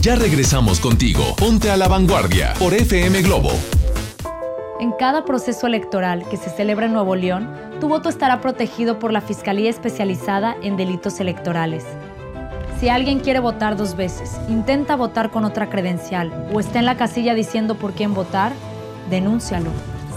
Ya 0.00 0.16
regresamos 0.16 0.80
contigo. 0.80 1.36
Ponte 1.36 1.70
a 1.70 1.76
la 1.76 1.86
vanguardia 1.86 2.54
por 2.58 2.72
FM 2.72 3.20
Globo. 3.20 3.50
En 4.80 4.92
cada 4.92 5.26
proceso 5.26 5.66
electoral 5.66 6.26
que 6.30 6.38
se 6.38 6.48
celebra 6.48 6.86
en 6.86 6.94
Nuevo 6.94 7.14
León, 7.14 7.54
tu 7.78 7.88
voto 7.88 8.08
estará 8.08 8.40
protegido 8.40 8.98
por 8.98 9.12
la 9.12 9.20
Fiscalía 9.20 9.68
Especializada 9.68 10.56
en 10.62 10.78
Delitos 10.78 11.20
Electorales. 11.20 11.84
Si 12.80 12.88
alguien 12.88 13.20
quiere 13.20 13.40
votar 13.40 13.76
dos 13.76 13.94
veces, 13.94 14.30
intenta 14.48 14.96
votar 14.96 15.30
con 15.30 15.44
otra 15.44 15.68
credencial 15.68 16.32
o 16.54 16.60
está 16.60 16.78
en 16.78 16.86
la 16.86 16.96
casilla 16.96 17.34
diciendo 17.34 17.74
por 17.74 17.92
quién 17.92 18.14
votar, 18.14 18.54
denúncialo. 19.10 19.68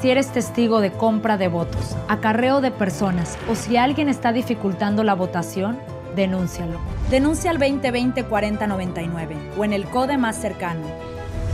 Si 0.02 0.10
eres 0.10 0.32
testigo 0.32 0.80
de 0.80 0.94
compra 0.94 1.36
de 1.36 1.50
votos, 1.50 1.98
acarreo 2.08 2.62
de 2.62 2.72
personas 2.72 3.38
o 3.52 3.56
si 3.56 3.76
alguien 3.76 4.08
está 4.08 4.32
dificultando 4.32 5.04
la 5.04 5.16
votación, 5.16 5.78
denúncialo. 6.16 6.80
Denuncia 7.10 7.52
al 7.52 7.60
2020-4099 7.60 9.58
o 9.58 9.66
en 9.66 9.74
el 9.74 9.86
CODE 9.86 10.18
más 10.18 10.36
cercano. 10.36 10.82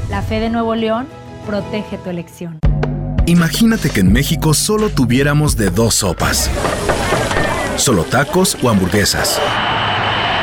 La 0.09 0.21
fe 0.21 0.39
de 0.39 0.49
Nuevo 0.49 0.75
León 0.75 1.07
protege 1.45 1.97
tu 1.97 2.09
elección. 2.09 2.59
Imagínate 3.25 3.89
que 3.89 3.99
en 3.99 4.11
México 4.11 4.53
solo 4.53 4.89
tuviéramos 4.89 5.55
de 5.55 5.69
dos 5.69 5.95
sopas. 5.95 6.49
Solo 7.77 8.03
tacos 8.03 8.57
o 8.61 8.69
hamburguesas. 8.69 9.39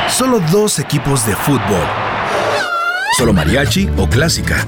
Solo 0.09 0.39
dos 0.51 0.79
equipos 0.79 1.25
de 1.27 1.35
fútbol. 1.35 1.85
Solo 3.17 3.33
mariachi 3.33 3.89
o 3.97 4.07
clásica. 4.07 4.65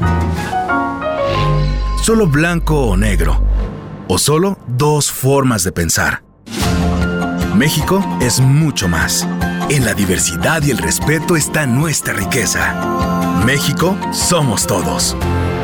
Solo 2.03 2.27
blanco 2.27 2.87
o 2.87 2.97
negro. 2.97 3.41
O 4.07 4.17
solo 4.17 4.57
dos 4.67 5.11
formas 5.11 5.63
de 5.63 5.71
pensar. 5.71 6.28
México 7.59 8.01
es 8.21 8.39
mucho 8.39 8.87
más. 8.87 9.27
En 9.69 9.83
la 9.83 9.93
diversidad 9.93 10.63
y 10.63 10.71
el 10.71 10.77
respeto 10.77 11.35
está 11.35 11.65
nuestra 11.65 12.13
riqueza. 12.13 13.43
México 13.45 13.97
somos 14.13 14.65
todos. 14.65 15.17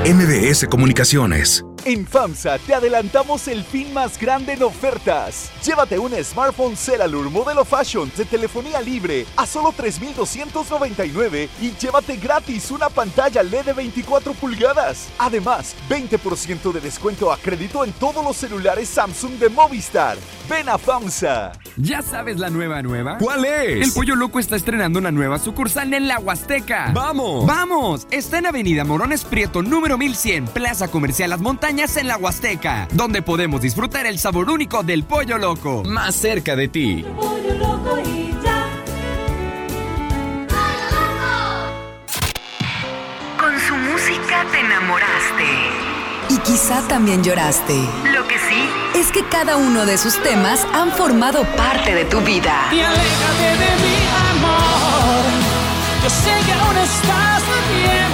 MBS 0.05 0.67
Comunicaciones. 0.67 1.65
En 1.86 2.07
FAMSA 2.07 2.57
te 2.57 2.74
adelantamos 2.74 3.48
el 3.48 3.64
fin 3.64 3.94
más 3.94 4.20
grande 4.20 4.53
en 4.53 4.64
ofertas. 4.64 5.52
Llévate 5.64 5.99
un 5.99 6.14
smartphone 6.24 6.76
Celalur 6.76 7.30
modelo 7.30 7.64
Fashion 7.64 8.12
de 8.18 8.26
telefonía 8.26 8.82
libre 8.82 9.24
a 9.38 9.45
solo 9.45 9.72
3,299 9.72 11.48
y 11.62 11.72
llévate 11.74 12.18
gratis 12.18 12.72
una 12.72 12.90
pantalla 12.90 13.44
LED 13.44 13.66
de 13.66 13.74
24 13.74 14.34
pulgadas. 14.34 15.10
Además, 15.20 15.76
20% 15.88 16.72
de 16.72 16.82
descuento 16.82 17.32
a 17.32 17.38
crédito 17.38 17.86
en 17.86 17.91
todos 17.94 18.24
los 18.24 18.36
celulares 18.36 18.90
Samsung 18.90 19.34
de 19.34 19.49
Movistar. 19.49 20.18
Ven 20.49 20.68
a 20.70 20.80
FAMSA. 20.80 21.52
¿Ya 21.78 22.02
sabes 22.02 22.40
la 22.40 22.49
nueva 22.49 22.82
nueva? 22.82 23.18
¿Cuál 23.20 23.45
es? 23.45 23.86
El 23.86 23.94
Pollo 23.94 24.16
Loco 24.16 24.40
está 24.40 24.56
estrenando 24.56 24.98
una 24.98 25.12
nueva 25.12 25.38
sucursal 25.38 25.94
en 25.94 26.07
la 26.07 26.18
Huasteca. 26.18 26.91
¡Vamos! 26.94 27.45
¡Vamos! 27.45 28.07
Está 28.10 28.38
en 28.40 28.45
Avenida 28.48 28.86
Morones 28.86 29.26
Prieto, 29.26 29.62
número 29.62 29.98
1100, 29.98 30.45
Plaza 30.48 30.88
Comercial 30.88 31.30
Las 31.30 31.41
Montañas 31.41 31.74
en 31.77 32.07
la 32.07 32.15
Huasteca, 32.15 32.88
donde 32.93 33.22
podemos 33.22 33.60
disfrutar 33.60 34.06
el 34.06 34.18
sabor 34.18 34.49
único 34.49 34.81
del 34.81 35.03
pollo 35.03 35.38
loco. 35.38 35.84
Más 35.84 36.15
cerca 36.15 36.56
de 36.56 36.69
ti. 36.69 37.03
Con 43.38 43.60
su 43.60 43.76
música 43.76 44.45
te 44.52 44.60
enamoraste. 44.61 45.43
Y 46.30 46.38
quizá 46.39 46.81
también 46.88 47.22
lloraste. 47.22 47.77
Lo 48.06 48.26
que 48.26 48.39
sí 48.39 48.69
es 48.95 49.11
que 49.11 49.27
cada 49.27 49.57
uno 49.57 49.85
de 49.85 49.97
sus 49.97 50.15
temas 50.23 50.65
han 50.73 50.93
formado 50.93 51.43
parte 51.57 51.93
de 51.93 52.06
tu 52.06 52.22
vida. 52.22 52.69
Y 52.72 52.80
aléjate 52.80 53.49
de 53.60 53.76
mi 53.84 53.97
amor. 54.31 55.26
Yo 56.03 56.10
sé 56.10 56.31
que 56.45 56.53
aún 56.53 56.77
estás 56.77 57.43
a 57.43 57.60
tiempo. 57.69 57.85
Y 57.85 57.88
en 57.97 58.05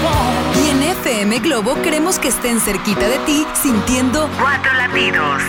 FM 1.02 1.40
Globo 1.40 1.74
queremos 1.82 2.20
que 2.20 2.28
estén 2.28 2.60
cerquita 2.60 3.08
de 3.08 3.18
ti 3.26 3.44
sintiendo 3.60 4.30
cuatro 4.40 4.72
latidos. 4.74 5.42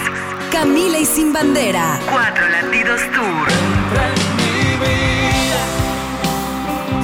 Camila 0.51 0.99
y 0.99 1.05
sin 1.05 1.31
bandera. 1.31 2.01
Cuatro 2.11 2.49
latidos 2.49 3.03
tour. 3.13 3.49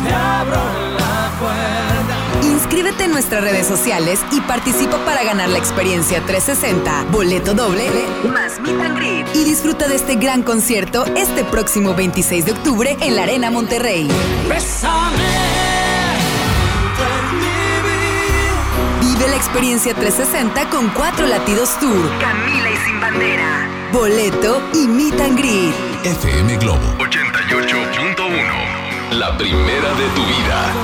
Te 0.02 0.14
abro 0.14 0.56
la 0.98 1.30
puerta. 1.38 2.46
Inscríbete 2.46 3.04
en 3.04 3.10
nuestras 3.10 3.44
redes 3.44 3.66
sociales 3.66 4.20
y 4.32 4.40
participa 4.40 4.96
para 5.04 5.22
ganar 5.24 5.50
la 5.50 5.58
experiencia 5.58 6.22
360, 6.24 7.04
boleto 7.10 7.52
doble, 7.52 7.90
más 8.32 8.58
meet 8.60 8.80
and 8.80 8.96
greet. 8.96 9.26
Y 9.34 9.44
disfruta 9.44 9.88
de 9.88 9.96
este 9.96 10.14
gran 10.14 10.42
concierto 10.42 11.04
este 11.16 11.44
próximo 11.44 11.94
26 11.94 12.46
de 12.46 12.52
octubre 12.52 12.96
en 13.02 13.14
la 13.14 13.24
Arena 13.24 13.50
Monterrey. 13.50 14.08
Experiencia 19.38 19.94
360 19.94 20.68
con 20.68 20.90
cuatro 20.90 21.26
latidos 21.26 21.78
tour. 21.78 22.10
Camila 22.20 22.70
y 22.70 22.76
sin 22.84 23.00
bandera. 23.00 23.66
Boleto 23.92 24.62
y 24.74 24.86
meet 24.86 25.18
and 25.20 25.38
greet. 25.38 25.74
FM 26.04 26.58
Globo 26.58 26.86
88.1. 26.98 29.12
La 29.12 29.34
primera 29.38 29.94
de 29.94 30.06
tu 30.14 30.22
vida. 30.26 30.74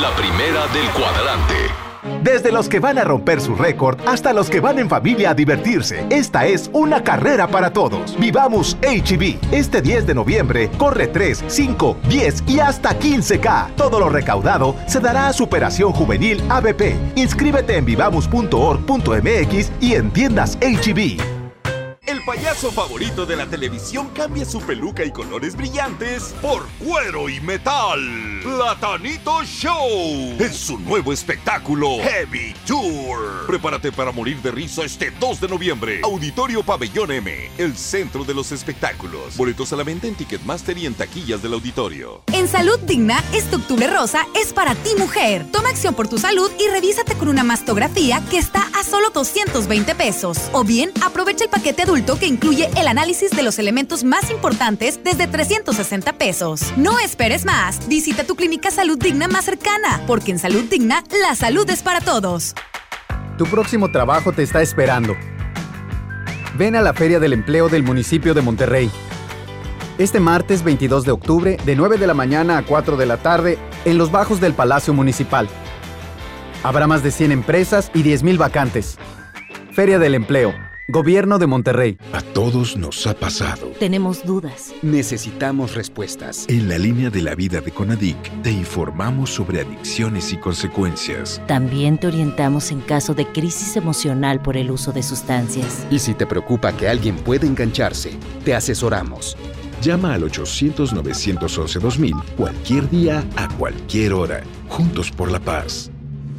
La 0.00 0.14
primera 0.16 0.66
del 0.68 0.88
cuadrante. 0.90 1.87
Desde 2.22 2.52
los 2.52 2.68
que 2.68 2.80
van 2.80 2.98
a 2.98 3.04
romper 3.04 3.40
su 3.40 3.54
récord 3.54 3.98
hasta 4.06 4.32
los 4.32 4.50
que 4.50 4.60
van 4.60 4.78
en 4.78 4.88
familia 4.88 5.30
a 5.30 5.34
divertirse, 5.34 6.06
esta 6.10 6.46
es 6.46 6.70
una 6.72 7.02
carrera 7.02 7.48
para 7.48 7.72
todos. 7.72 8.18
Vivamos 8.18 8.76
HB. 8.82 9.38
Este 9.52 9.82
10 9.82 10.06
de 10.06 10.14
noviembre 10.14 10.70
corre 10.78 11.08
3, 11.08 11.44
5, 11.46 11.96
10 12.08 12.44
y 12.46 12.60
hasta 12.60 12.98
15K. 12.98 13.74
Todo 13.76 14.00
lo 14.00 14.08
recaudado 14.08 14.74
se 14.86 15.00
dará 15.00 15.28
a 15.28 15.32
Superación 15.32 15.92
Juvenil 15.92 16.42
ABP. 16.48 16.96
Inscríbete 17.16 17.76
en 17.76 17.84
vivamos.org.mx 17.84 19.72
y 19.80 19.94
en 19.94 20.10
tiendas 20.10 20.58
HB. 20.60 21.37
El 22.08 22.24
payaso 22.24 22.72
favorito 22.72 23.26
de 23.26 23.36
la 23.36 23.44
televisión 23.44 24.08
cambia 24.14 24.46
su 24.46 24.62
peluca 24.62 25.04
y 25.04 25.10
colores 25.10 25.54
brillantes 25.54 26.34
por 26.40 26.66
cuero 26.82 27.28
y 27.28 27.38
metal. 27.40 28.00
Platanito 28.42 29.44
Show 29.44 30.34
en 30.38 30.54
su 30.54 30.78
nuevo 30.78 31.12
espectáculo 31.12 31.98
Heavy 32.00 32.54
Tour. 32.66 33.46
Prepárate 33.46 33.92
para 33.92 34.10
morir 34.10 34.40
de 34.40 34.50
risa 34.50 34.86
este 34.86 35.10
2 35.20 35.38
de 35.38 35.48
noviembre. 35.48 36.00
Auditorio 36.02 36.62
Pabellón 36.62 37.12
M, 37.12 37.50
el 37.58 37.76
centro 37.76 38.24
de 38.24 38.32
los 38.32 38.52
espectáculos. 38.52 39.36
Boletos 39.36 39.70
a 39.74 39.76
la 39.76 39.84
venta 39.84 40.06
en 40.06 40.14
Ticketmaster 40.14 40.78
y 40.78 40.86
en 40.86 40.94
taquillas 40.94 41.42
del 41.42 41.52
auditorio. 41.52 42.22
En 42.32 42.48
Salud 42.48 42.78
Digna, 42.84 43.22
este 43.34 43.56
octubre 43.56 43.86
rosa 43.86 44.26
es 44.34 44.54
para 44.54 44.74
ti 44.74 44.94
mujer. 44.96 45.44
Toma 45.52 45.68
acción 45.68 45.94
por 45.94 46.08
tu 46.08 46.16
salud 46.16 46.50
y 46.58 46.70
revísate 46.70 47.16
con 47.16 47.28
una 47.28 47.44
mastografía 47.44 48.24
que 48.30 48.38
está 48.38 48.66
a 48.80 48.82
solo 48.82 49.10
220 49.10 49.94
pesos. 49.94 50.38
O 50.52 50.64
bien, 50.64 50.90
aprovecha 51.04 51.44
el 51.44 51.50
paquete 51.50 51.82
adulto 51.82 51.97
que 52.06 52.26
incluye 52.26 52.70
el 52.76 52.86
análisis 52.86 53.30
de 53.30 53.42
los 53.42 53.58
elementos 53.58 54.04
más 54.04 54.30
importantes 54.30 55.00
desde 55.02 55.26
360 55.26 56.12
pesos. 56.12 56.72
No 56.76 56.98
esperes 57.00 57.44
más. 57.44 57.86
Visita 57.88 58.24
tu 58.24 58.36
clínica 58.36 58.70
Salud 58.70 58.98
Digna 58.98 59.26
más 59.26 59.44
cercana, 59.44 60.00
porque 60.06 60.30
en 60.30 60.38
Salud 60.38 60.64
Digna 60.70 61.02
la 61.22 61.34
salud 61.34 61.68
es 61.68 61.82
para 61.82 62.00
todos. 62.00 62.54
Tu 63.36 63.46
próximo 63.46 63.90
trabajo 63.90 64.32
te 64.32 64.42
está 64.42 64.62
esperando. 64.62 65.16
Ven 66.56 66.76
a 66.76 66.82
la 66.82 66.94
Feria 66.94 67.18
del 67.18 67.32
Empleo 67.32 67.68
del 67.68 67.82
municipio 67.82 68.32
de 68.32 68.42
Monterrey. 68.42 68.90
Este 69.98 70.20
martes 70.20 70.62
22 70.62 71.04
de 71.04 71.10
octubre, 71.10 71.56
de 71.64 71.76
9 71.76 71.98
de 71.98 72.06
la 72.06 72.14
mañana 72.14 72.58
a 72.58 72.62
4 72.64 72.96
de 72.96 73.06
la 73.06 73.16
tarde, 73.16 73.58
en 73.84 73.98
los 73.98 74.12
bajos 74.12 74.40
del 74.40 74.54
Palacio 74.54 74.94
Municipal. 74.94 75.48
Habrá 76.62 76.86
más 76.86 77.02
de 77.02 77.10
100 77.10 77.32
empresas 77.32 77.90
y 77.92 78.04
10.000 78.04 78.38
vacantes. 78.38 78.98
Feria 79.72 79.98
del 79.98 80.14
Empleo. 80.14 80.67
Gobierno 80.90 81.38
de 81.38 81.46
Monterrey. 81.46 81.98
A 82.14 82.22
todos 82.22 82.78
nos 82.78 83.06
ha 83.06 83.12
pasado. 83.12 83.66
Tenemos 83.78 84.24
dudas. 84.24 84.72
Necesitamos 84.80 85.74
respuestas. 85.74 86.46
En 86.48 86.66
la 86.66 86.78
línea 86.78 87.10
de 87.10 87.20
la 87.20 87.34
vida 87.34 87.60
de 87.60 87.70
Conadic 87.70 88.16
te 88.40 88.50
informamos 88.50 89.28
sobre 89.28 89.60
adicciones 89.60 90.32
y 90.32 90.38
consecuencias. 90.38 91.42
También 91.46 91.98
te 91.98 92.06
orientamos 92.06 92.70
en 92.70 92.80
caso 92.80 93.12
de 93.12 93.26
crisis 93.26 93.76
emocional 93.76 94.40
por 94.40 94.56
el 94.56 94.70
uso 94.70 94.90
de 94.90 95.02
sustancias. 95.02 95.86
Y 95.90 95.98
si 95.98 96.14
te 96.14 96.26
preocupa 96.26 96.74
que 96.74 96.88
alguien 96.88 97.16
pueda 97.16 97.46
engancharse, 97.46 98.12
te 98.46 98.54
asesoramos. 98.54 99.36
Llama 99.82 100.14
al 100.14 100.22
800-911-2000 100.22 102.24
cualquier 102.38 102.88
día, 102.88 103.22
a 103.36 103.46
cualquier 103.58 104.14
hora. 104.14 104.42
Juntos 104.70 105.10
por 105.10 105.30
la 105.30 105.38
paz. 105.38 105.90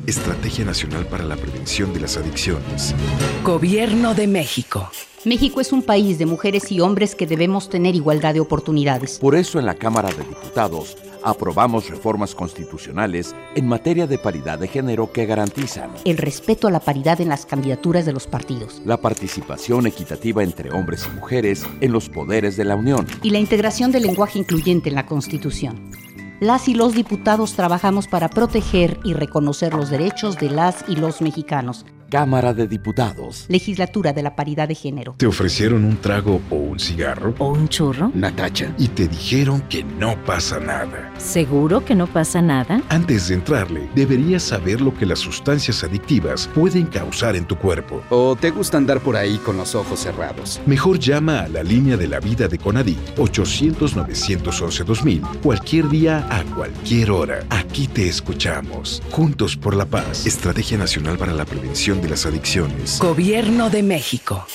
Estrategia 0.10 0.65
Nacional 0.65 1.06
para 1.06 1.23
la 1.23 1.36
Prevención 1.36 1.94
de 1.94 1.99
las 1.99 2.18
Adicciones. 2.18 2.95
Gobierno 3.44 4.15
de 4.15 4.26
México. 4.26 4.90
México 5.23 5.61
es 5.61 5.72
un 5.72 5.84
país 5.84 6.18
de 6.18 6.26
mujeres 6.26 6.72
y 6.72 6.80
hombres 6.80 7.14
que 7.14 7.27
debemos 7.27 7.69
tener 7.69 7.94
igualdad 7.94 8.34
de 8.34 8.40
oportunidades. 8.40 9.19
Por 9.19 9.36
eso 9.36 9.60
en 9.60 9.68
la 9.68 9.76
Cámara 9.76 10.10
de 10.10 10.23
Diputados 10.23 10.98
aprobamos 11.22 11.90
reformas 11.90 12.34
constitucionales 12.34 13.36
en 13.56 13.68
materia 13.68 14.07
de 14.07 14.18
paridad 14.18 14.57
de 14.57 14.68
género 14.68 15.11
que 15.11 15.27
garantizan 15.27 15.91
el 16.06 16.18
respeto 16.18 16.68
a 16.68 16.72
la 16.72 16.80
paridad 16.80 17.22
en 17.22 17.30
las 17.30 17.45
candidaturas 17.45 18.06
de 18.06 18.14
los 18.14 18.26
partidos, 18.26 18.81
la 18.86 18.98
participación 18.98 19.86
equitativa 19.86 20.41
entre 20.41 20.72
hombres 20.72 21.06
y 21.06 21.15
mujeres 21.15 21.65
en 21.81 21.91
los 21.91 22.10
poderes 22.10 22.57
de 22.57 22.65
la 22.65 22.76
Unión 22.76 23.06
y 23.22 23.30
la 23.30 23.40
integración 23.40 23.91
del 23.91 24.03
lenguaje 24.03 24.40
incluyente 24.40 24.90
en 24.90 24.95
la 24.95 25.06
Constitución 25.06 25.91
las 26.39 26.67
y 26.67 26.73
los 26.73 26.93
diputados 26.93 27.53
trabajamos 27.53 28.07
para 28.07 28.29
proteger 28.29 28.99
y 29.03 29.13
reconocer 29.13 29.73
los 29.73 29.89
derechos 29.89 30.37
de 30.37 30.49
las 30.49 30.85
y 30.87 30.95
los 30.95 31.21
mexicanos 31.21 31.85
Cámara 32.10 32.53
de 32.53 32.68
Diputados. 32.68 33.45
Legislatura 33.48 34.14
de 34.14 34.23
la 34.23 34.36
Paridad 34.36 34.68
de 34.68 34.76
Género. 34.76 35.15
¿Te 35.18 35.27
ofrecieron 35.27 35.86
un 35.86 35.98
trago 35.98 36.41
o 36.49 36.56
un 36.56 36.80
cigarro? 36.80 37.36
¿O 37.38 37.49
un 37.49 37.69
churro? 37.69 38.11
Natacha. 38.14 38.73
Y 38.77 38.90
te 38.90 39.07
dijeron 39.07 39.61
que 39.69 39.84
no 39.84 40.22
pasa 40.26 40.60
nada. 40.60 41.14
¿Seguro 41.18 41.86
que 41.86 41.95
no 41.95 42.07
pasa 42.07 42.41
nada? 42.41 42.81
Antes 42.90 43.27
de 43.27 43.36
entrarle, 43.36 43.90
deberías 43.95 44.44
saber 44.44 44.81
lo 44.81 44.94
que 44.94 45.06
las 45.06 45.19
sustancias 45.19 45.84
adictivas 45.84 46.49
pueden 46.53 46.88
causar 46.88 47.36
en 47.36 47.45
tu 47.45 47.57
cuerpo. 47.57 48.02
¿O 48.10 48.36
te 48.36 48.52
gusta 48.52 48.77
andar 48.77 48.99
por 48.99 49.15
ahí 49.15 49.38
con 49.38 49.57
los 49.57 49.76
ojos 49.76 49.99
cerrados? 49.99 50.60
Mejor 50.65 50.99
llama 50.99 51.41
a 51.41 51.48
la 51.48 51.64
línea 51.64 51.98
de 51.98 52.07
la 52.07 52.19
vida 52.19 52.48
de 52.48 52.57
Conadic 52.57 52.98
800-911-2000 53.15 55.41
cualquier 55.41 55.90
día 55.90 56.26
a 56.30 56.44
cualquier 56.56 57.11
hora. 57.11 57.44
Aquí 57.49 57.88
te 57.88 58.07
escuchamos. 58.07 59.02
Juntos 59.11 59.56
por 59.56 59.76
la 59.76 59.86
paz. 59.86 60.26
Estrategia 60.26 60.77
Nacional 60.77 61.18
para 61.18 61.34
la 61.34 61.45
Prevención 61.45 61.98
de 61.99 62.09
las 62.09 62.26
adicciones. 62.26 62.99
Gobierno 62.99 63.69
de 63.69 63.84
México. 63.84 64.45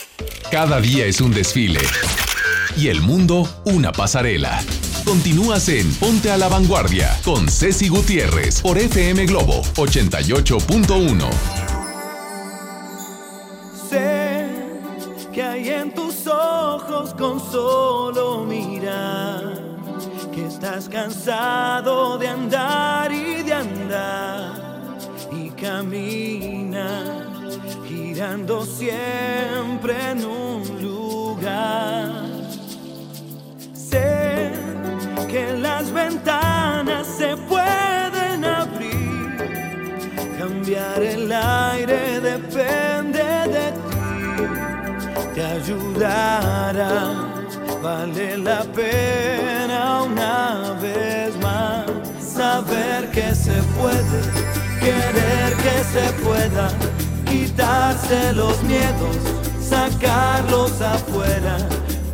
Cada 0.50 0.80
día 0.80 1.06
es 1.06 1.20
un 1.20 1.32
desfile 1.32 1.80
y 2.76 2.88
el 2.88 3.00
mundo 3.00 3.48
una 3.64 3.92
pasarela. 3.92 4.62
Continúas 5.04 5.68
en 5.68 5.92
Ponte 5.94 6.30
a 6.30 6.38
la 6.38 6.48
Vanguardia 6.48 7.18
con 7.24 7.48
Ceci 7.48 7.88
Gutiérrez 7.88 8.62
por 8.62 8.78
FM 8.78 9.26
Globo 9.26 9.62
88.1. 9.76 11.30
Sé 13.88 14.48
que 15.32 15.42
hay 15.42 15.68
en 15.68 15.94
tus 15.94 16.26
ojos 16.26 17.14
con 17.14 17.38
solo 17.52 18.44
mirar 18.44 19.62
que 20.32 20.46
estás 20.46 20.88
cansado 20.88 22.18
de 22.18 22.28
andar 22.28 23.12
y 23.12 23.42
de 23.42 23.52
andar 23.52 24.98
y 25.30 25.50
camina 25.50 27.23
girando 28.14 28.64
siempre 28.64 29.94
en 30.10 30.24
un 30.24 30.62
lugar. 30.80 32.12
Sé 33.74 34.52
que 35.28 35.52
las 35.54 35.92
ventanas 35.92 37.08
se 37.08 37.36
pueden 37.36 38.44
abrir, 38.44 39.36
cambiar 40.38 41.02
el 41.02 41.32
aire 41.32 42.20
depende 42.20 43.24
de 43.56 43.72
ti, 43.88 44.04
te 45.34 45.42
ayudará. 45.42 47.32
Vale 47.82 48.38
la 48.38 48.62
pena 48.62 50.02
una 50.04 50.78
vez 50.80 51.36
más 51.42 51.84
saber 52.20 53.10
que 53.10 53.34
se 53.34 53.60
puede, 53.76 54.20
querer 54.80 55.52
que 55.64 55.84
se 55.92 56.12
pueda 56.22 56.68
quitarse 57.34 58.32
los 58.32 58.62
miedos, 58.62 59.16
sacarlos 59.60 60.80
afuera, 60.80 61.56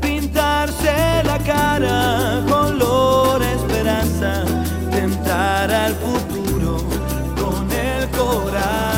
pintarse 0.01 1.23
la 1.25 1.39
cara, 1.39 2.43
color 2.49 3.43
esperanza, 3.43 4.45
tentar 4.91 5.71
al 5.71 5.95
futuro 5.95 6.79
con 7.37 7.71
el 7.71 8.09
corazón. 8.11 8.90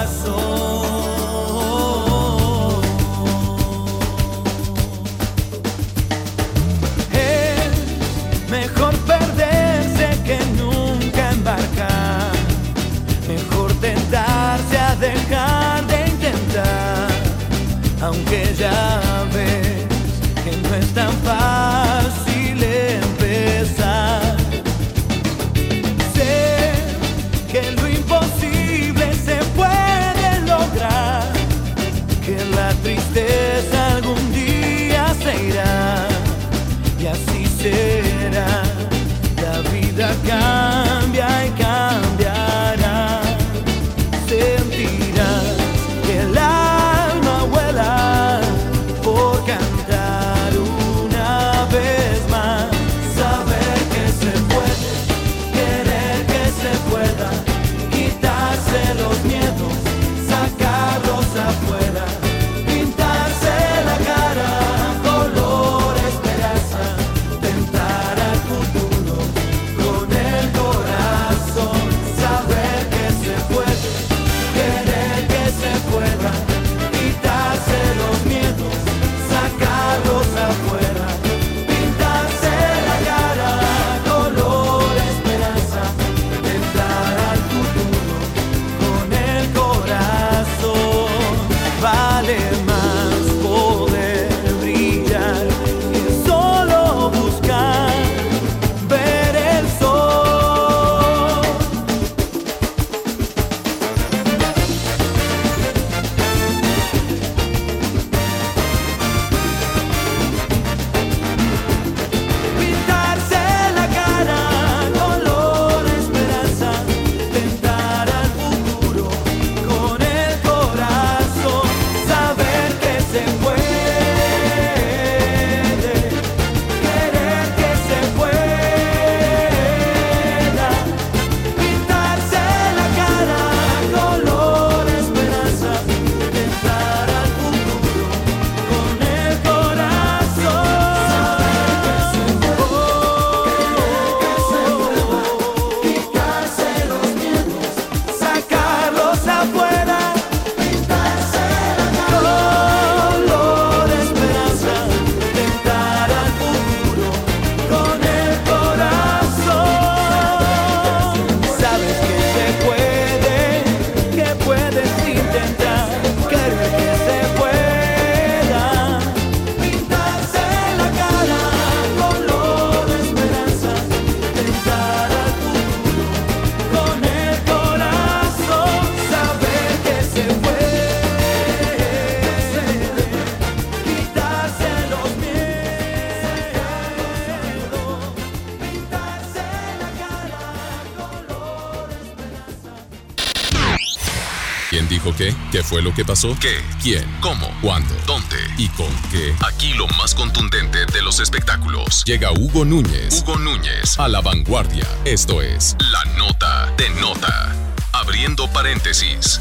Fue 195.73 195.81
lo 195.81 195.95
que 195.95 196.05
pasó? 196.05 196.37
¿Qué? 196.39 196.61
¿Quién? 196.83 197.03
¿Cómo? 197.23 197.49
¿Cuándo? 197.63 197.95
¿Dónde? 198.07 198.37
¿Y 198.59 198.69
con 198.69 198.95
qué? 199.11 199.35
Aquí 199.43 199.73
lo 199.73 199.87
más 199.97 200.15
contundente 200.15 200.85
de 200.85 201.01
los 201.01 201.19
espectáculos. 201.19 202.05
Llega 202.05 202.31
Hugo 202.31 202.67
Núñez. 202.67 203.23
Hugo 203.23 203.39
Núñez 203.39 203.99
a 203.99 204.07
la 204.07 204.21
vanguardia. 204.21 204.87
Esto 205.07 205.41
es 205.41 205.75
La 205.91 206.05
Nota 206.19 206.71
de 206.77 206.91
Nota. 207.01 207.57
Abriendo 207.95 208.53
paréntesis. 208.53 209.41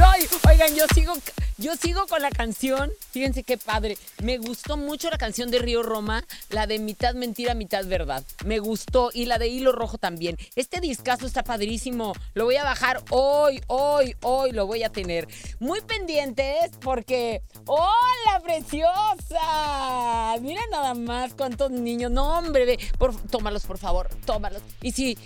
Ay, 0.00 0.28
oigan, 0.48 0.72
yo 0.76 0.84
sigo, 0.94 1.14
yo 1.58 1.74
sigo 1.74 2.06
con 2.06 2.22
la 2.22 2.30
canción. 2.30 2.92
Fíjense 3.10 3.42
qué 3.42 3.58
padre. 3.58 3.98
Me 4.22 4.38
gustó 4.38 4.76
mucho 4.76 5.10
la 5.10 5.18
canción 5.18 5.50
de 5.50 5.58
Río 5.58 5.82
Roma, 5.82 6.22
la 6.56 6.66
de 6.66 6.78
mitad 6.78 7.12
mentira, 7.12 7.52
mitad 7.52 7.84
verdad. 7.84 8.24
Me 8.46 8.60
gustó. 8.60 9.10
Y 9.12 9.26
la 9.26 9.38
de 9.38 9.48
Hilo 9.48 9.72
Rojo 9.72 9.98
también. 9.98 10.38
Este 10.54 10.80
discazo 10.80 11.26
está 11.26 11.44
padrísimo. 11.44 12.14
Lo 12.32 12.46
voy 12.46 12.56
a 12.56 12.64
bajar 12.64 13.04
hoy, 13.10 13.60
hoy, 13.66 14.16
hoy 14.22 14.52
lo 14.52 14.66
voy 14.66 14.82
a 14.82 14.88
tener. 14.88 15.28
Muy 15.60 15.82
pendientes 15.82 16.70
porque. 16.80 17.42
¡Hola, 17.66 18.40
preciosa! 18.42 20.38
Mira 20.40 20.62
nada 20.70 20.94
más 20.94 21.34
cuántos 21.34 21.70
niños. 21.70 22.10
No, 22.10 22.38
hombre, 22.38 22.64
ve. 22.64 22.78
Por, 22.96 23.14
tómalos, 23.28 23.66
por 23.66 23.76
favor. 23.76 24.08
Tómalos. 24.24 24.62
Y 24.80 24.92
si. 24.92 25.18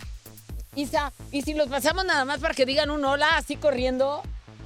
Isa, 0.74 1.12
¿y 1.30 1.42
si 1.42 1.54
los 1.54 1.68
pasamos 1.68 2.04
nada 2.04 2.24
más 2.24 2.40
para 2.40 2.54
que 2.54 2.66
digan 2.66 2.90
un 2.90 3.04
hola 3.04 3.36
así 3.36 3.54
corriendo? 3.54 4.20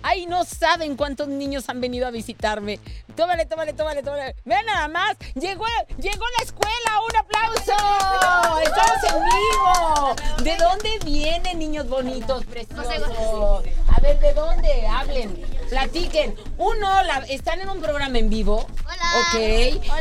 Ay, 0.07 0.27
no 0.27 0.45
saben 0.45 0.97
cuántos 0.99 1.29
niños 1.29 1.71
han 1.71 1.81
venido 1.81 2.07
a 2.07 2.11
visitarme. 2.11 2.79
Tómale, 3.17 3.47
tómale, 3.47 3.73
tómale, 3.73 4.03
tómale. 4.03 4.37
Vean 4.45 4.67
nada 4.67 4.87
más. 4.87 5.17
Llegó, 5.35 5.65
llegó 5.97 6.25
la 6.39 6.45
escuela. 6.45 7.01
¡Un 7.09 7.17
aplauso! 7.17 8.61
¡Estamos 8.63 9.05
en 9.09 9.25
vivo! 9.25 10.45
¿De 10.45 10.57
dónde 10.59 10.99
vienen, 11.07 11.59
niños 11.59 11.89
bonitos, 11.89 12.45
preciosos? 12.45 13.65
A 13.89 14.01
ver, 14.03 14.21
¿de 14.21 14.35
dónde? 14.35 14.87
Hablen, 14.87 15.43
platiquen. 15.71 16.37
Un 16.59 16.85
hola. 16.85 17.25
¿Están 17.31 17.63
en 17.63 17.71
un 17.71 17.81
programa 17.81 18.19
en 18.19 18.29
vivo? 18.29 18.67
Hola. 18.85 19.29
Ok. 19.29 19.35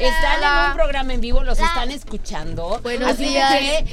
Están 0.01 0.43
en 0.43 0.69
un 0.69 0.73
programa 0.73 1.13
en 1.13 1.21
vivo. 1.21 1.45
¿Los 1.45 1.59
están 1.59 1.91
escuchando? 1.91 2.81
Buenos 2.83 3.11
Así 3.11 3.23
días. 3.23 3.53
que 3.53 3.85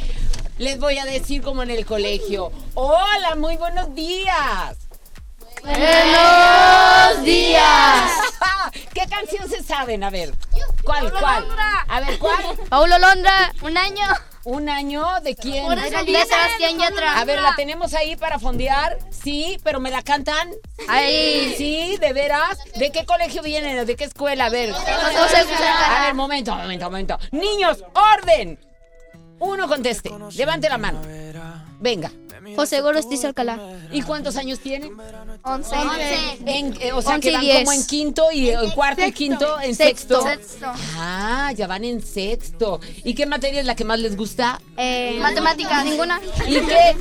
les 0.59 0.81
voy 0.81 0.99
a 0.99 1.05
decir 1.05 1.41
como 1.41 1.62
en 1.62 1.70
el 1.70 1.87
colegio. 1.87 2.51
Hola, 2.74 3.37
muy 3.37 3.57
buenos 3.57 3.95
días. 3.95 4.80
¡Buenos 5.62 7.24
días! 7.24 8.12
¿Qué 8.95 9.07
canción 9.09 9.49
se 9.49 9.62
saben? 9.62 10.03
A 10.05 10.11
ver. 10.11 10.35
¿Cuál, 10.85 11.12
cuál? 11.12 11.47
A 11.89 12.01
ver, 12.01 12.19
¿cuál? 12.19 12.43
Paulo 12.69 12.99
Londra, 12.99 13.53
un 13.62 13.77
año. 13.77 14.05
¿Un 14.45 14.70
año 14.70 15.05
de 15.23 15.37
quién? 15.37 15.66
Por 15.66 15.77
eso 15.78 16.03
De 16.03 16.24
Sebastián 16.24 16.78
Yatra. 16.78 17.20
A 17.20 17.24
ver, 17.27 17.43
¿la 17.43 17.55
tenemos 17.57 17.93
ahí 17.93 18.16
para 18.16 18.39
fondear? 18.39 18.99
Sí, 19.11 19.59
pero 19.62 19.81
¿me 19.81 19.91
la 19.91 20.03
cantan? 20.03 20.51
Ahí. 20.89 21.55
Sí, 21.59 21.99
¿de 22.01 22.15
veras? 22.15 22.59
¿De 22.77 22.91
qué 22.91 23.05
colegio 23.05 23.43
vienen? 23.43 23.85
¿De 23.87 23.97
qué 23.97 24.05
escuela? 24.05 24.47
A 24.47 24.51
ver. 24.51 24.74
A 24.74 26.05
ver, 26.05 26.15
momento, 26.15 26.55
momento, 26.55 26.87
momento. 26.87 27.19
Niños, 27.32 27.85
orden. 27.93 28.59
Uno 29.41 29.69
conteste. 29.69 30.11
Levante 30.35 30.70
la 30.70 30.78
mano. 30.78 31.03
Venga. 31.81 32.12
José 32.57 32.81
Gorostiza 32.81 33.28
Alcalá. 33.28 33.59
¿Y 33.93 34.02
cuántos 34.02 34.36
años 34.36 34.61
tienen? 34.61 34.93
Once. 35.43 35.74
En- 36.47 36.74
eh, 36.81 36.93
o 36.93 37.02
sea, 37.02 37.15
Once 37.16 37.20
que 37.20 37.31
y 37.31 37.32
van 37.32 37.40
diez. 37.43 37.59
como 37.59 37.73
en 37.73 37.86
quinto 37.86 38.24
y 38.32 38.51
en 38.51 38.70
cuarto 38.70 39.05
y 39.07 39.12
quinto 39.12 39.61
en 39.61 39.74
Sexto. 39.74 40.23
sexto. 40.23 40.48
Sexto. 40.48 40.73
Ah, 40.97 41.52
ya 41.57 41.66
van 41.66 41.85
en 41.85 42.02
sexto. 42.02 42.81
¿Y 43.05 43.15
qué 43.15 43.27
materia 43.27 43.61
es 43.61 43.66
la 43.66 43.77
que 43.77 43.85
más 43.85 43.98
les 44.01 44.16
gusta? 44.16 44.61
Eh, 44.77 45.19
Matemáticas, 45.20 45.85
ninguna. 45.85 46.20
¿Y 46.47 46.55
qué, 46.61 46.97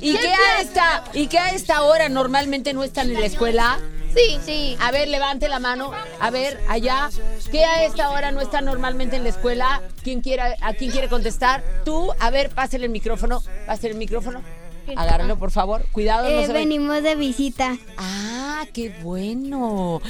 y, 0.00 0.10
y 0.10 0.16
qué 0.16 0.28
a 0.28 0.60
esta, 0.60 1.04
y 1.14 1.26
qué 1.28 1.38
a 1.38 1.50
esta 1.50 1.82
hora 1.82 2.08
normalmente 2.08 2.72
no 2.72 2.82
están 2.84 3.08
en 3.10 3.20
la 3.20 3.26
escuela? 3.26 3.78
Sí, 4.14 4.38
sí. 4.44 4.76
A 4.80 4.90
ver, 4.90 5.08
levante 5.08 5.48
la 5.48 5.58
mano. 5.58 5.90
A 6.20 6.30
ver, 6.30 6.60
allá. 6.68 7.08
¿Qué 7.50 7.64
a 7.64 7.84
esta 7.84 8.10
hora 8.10 8.30
no 8.30 8.40
está 8.40 8.60
normalmente 8.60 9.16
en 9.16 9.22
la 9.24 9.30
escuela? 9.30 9.82
¿Quién 10.02 10.20
quiere, 10.20 10.42
¿A 10.60 10.74
quién 10.74 10.90
quiere 10.90 11.08
contestar? 11.08 11.62
Tú, 11.84 12.12
a 12.20 12.30
ver, 12.30 12.50
pásale 12.50 12.84
el 12.86 12.90
micrófono. 12.92 13.42
Pásale 13.66 13.90
el 13.92 13.98
micrófono. 13.98 14.42
Agárralo, 14.96 15.38
por 15.38 15.50
favor. 15.52 15.86
Cuidado, 15.92 16.28
no 16.28 16.40
Eh, 16.40 16.46
se 16.46 16.52
ve. 16.52 16.58
venimos 16.60 17.02
de 17.02 17.14
visita. 17.14 17.76
Ah, 17.96 18.64
qué 18.74 18.90
bueno. 19.02 20.02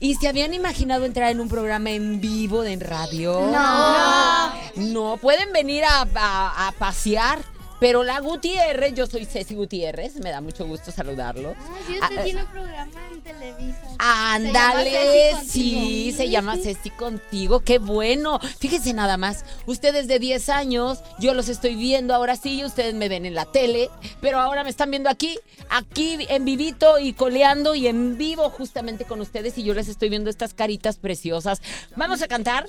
¿Y 0.00 0.14
se 0.16 0.28
habían 0.28 0.52
imaginado 0.54 1.04
entrar 1.06 1.30
en 1.30 1.40
un 1.40 1.48
programa 1.48 1.90
en 1.90 2.20
vivo 2.20 2.60
de 2.62 2.72
en 2.74 2.80
radio? 2.80 3.40
No. 3.50 4.52
No, 4.76 5.16
pueden 5.16 5.52
venir 5.52 5.84
a, 5.84 6.06
a- 6.14 6.68
a 6.68 6.72
pasear. 6.72 7.38
Pero 7.82 8.04
la 8.04 8.20
Gutiérrez, 8.20 8.94
yo 8.94 9.08
soy 9.08 9.24
Ceci 9.26 9.56
Gutiérrez, 9.56 10.14
me 10.20 10.30
da 10.30 10.40
mucho 10.40 10.64
gusto 10.64 10.92
saludarlo. 10.92 11.56
Sí, 11.88 11.96
Ah, 12.00 12.10
usted 12.10 12.22
tiene 12.22 12.44
un 12.44 12.48
programa 12.52 12.92
en 13.12 13.20
Televisa. 13.22 13.80
Ándale, 13.98 15.34
sí, 15.44 16.14
se 16.16 16.30
llama 16.30 16.56
Ceci 16.58 16.90
contigo, 16.90 17.58
qué 17.58 17.80
bueno. 17.80 18.38
Fíjense 18.60 18.94
nada 18.94 19.16
más, 19.16 19.44
ustedes 19.66 20.06
de 20.06 20.20
10 20.20 20.48
años, 20.48 21.00
yo 21.18 21.34
los 21.34 21.48
estoy 21.48 21.74
viendo 21.74 22.14
ahora 22.14 22.36
sí, 22.36 22.64
ustedes 22.64 22.94
me 22.94 23.08
ven 23.08 23.26
en 23.26 23.34
la 23.34 23.46
tele, 23.46 23.90
pero 24.20 24.38
ahora 24.38 24.62
me 24.62 24.70
están 24.70 24.92
viendo 24.92 25.10
aquí, 25.10 25.36
aquí 25.68 26.18
en 26.28 26.44
vivito 26.44 27.00
y 27.00 27.14
coleando 27.14 27.74
y 27.74 27.88
en 27.88 28.16
vivo 28.16 28.48
justamente 28.50 29.06
con 29.06 29.20
ustedes 29.20 29.58
y 29.58 29.64
yo 29.64 29.74
les 29.74 29.88
estoy 29.88 30.08
viendo 30.08 30.30
estas 30.30 30.54
caritas 30.54 30.98
preciosas. 30.98 31.60
¿Vamos 31.96 32.22
a 32.22 32.28
cantar? 32.28 32.68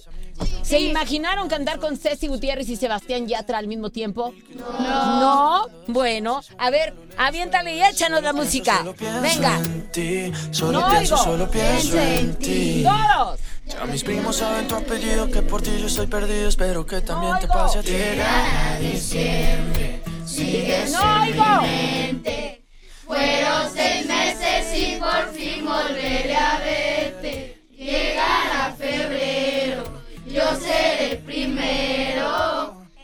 ¿Se 0.63 0.79
imaginaron 0.79 1.49
cantar 1.49 1.77
con 1.77 1.97
Ceci 1.97 2.27
Gutiérrez 2.27 2.67
y 2.69 2.77
Sebastián 2.77 3.27
Yatra 3.27 3.59
al 3.59 3.67
mismo 3.67 3.91
tiempo? 3.91 4.33
No. 4.55 5.02
No, 5.05 5.67
bueno, 5.87 6.41
a 6.57 6.69
ver, 6.69 6.93
aviéntale 7.17 7.75
y 7.75 7.83
échanos 7.83 8.21
la 8.23 8.33
música. 8.33 8.83
Venga. 9.21 9.59
Solo 10.51 10.81
No 10.81 10.89
pienso, 10.89 11.15
oigo. 11.15 11.23
solo 11.23 11.51
pienso 11.51 11.99
en 11.99 12.35
ti. 12.37 12.83
Todos. 12.83 13.39
Ya 13.65 13.85
mis 13.85 14.03
primos 14.03 14.35
saben 14.37 14.67
tu 14.67 14.75
apellido, 14.75 15.29
que 15.29 15.41
por 15.41 15.61
ti 15.61 15.71
yo 15.79 15.87
estoy 15.87 16.07
perdido. 16.07 16.49
Espero 16.49 16.85
que 16.85 17.01
también 17.01 17.39
te 17.39 17.47
pase 17.47 17.79
a 17.79 17.81
ti. 17.81 17.91
Llegará 17.91 18.77
diciembre, 18.79 20.01
sigues 20.25 20.91
No 20.91 21.21
oigo. 21.21 21.43
Fueron 23.05 23.71
seis 23.73 24.05
meses 24.07 24.77
y 24.77 24.95
por 24.97 25.31
fin 25.33 25.65
volveré 25.65 26.35
a 26.35 26.59
verte. 26.59 27.61
Llegará 27.71 28.73
febrero, 28.77 29.83
yo 30.25 30.43
seré 30.59 31.11
el 31.11 31.17
primero 31.19 32.62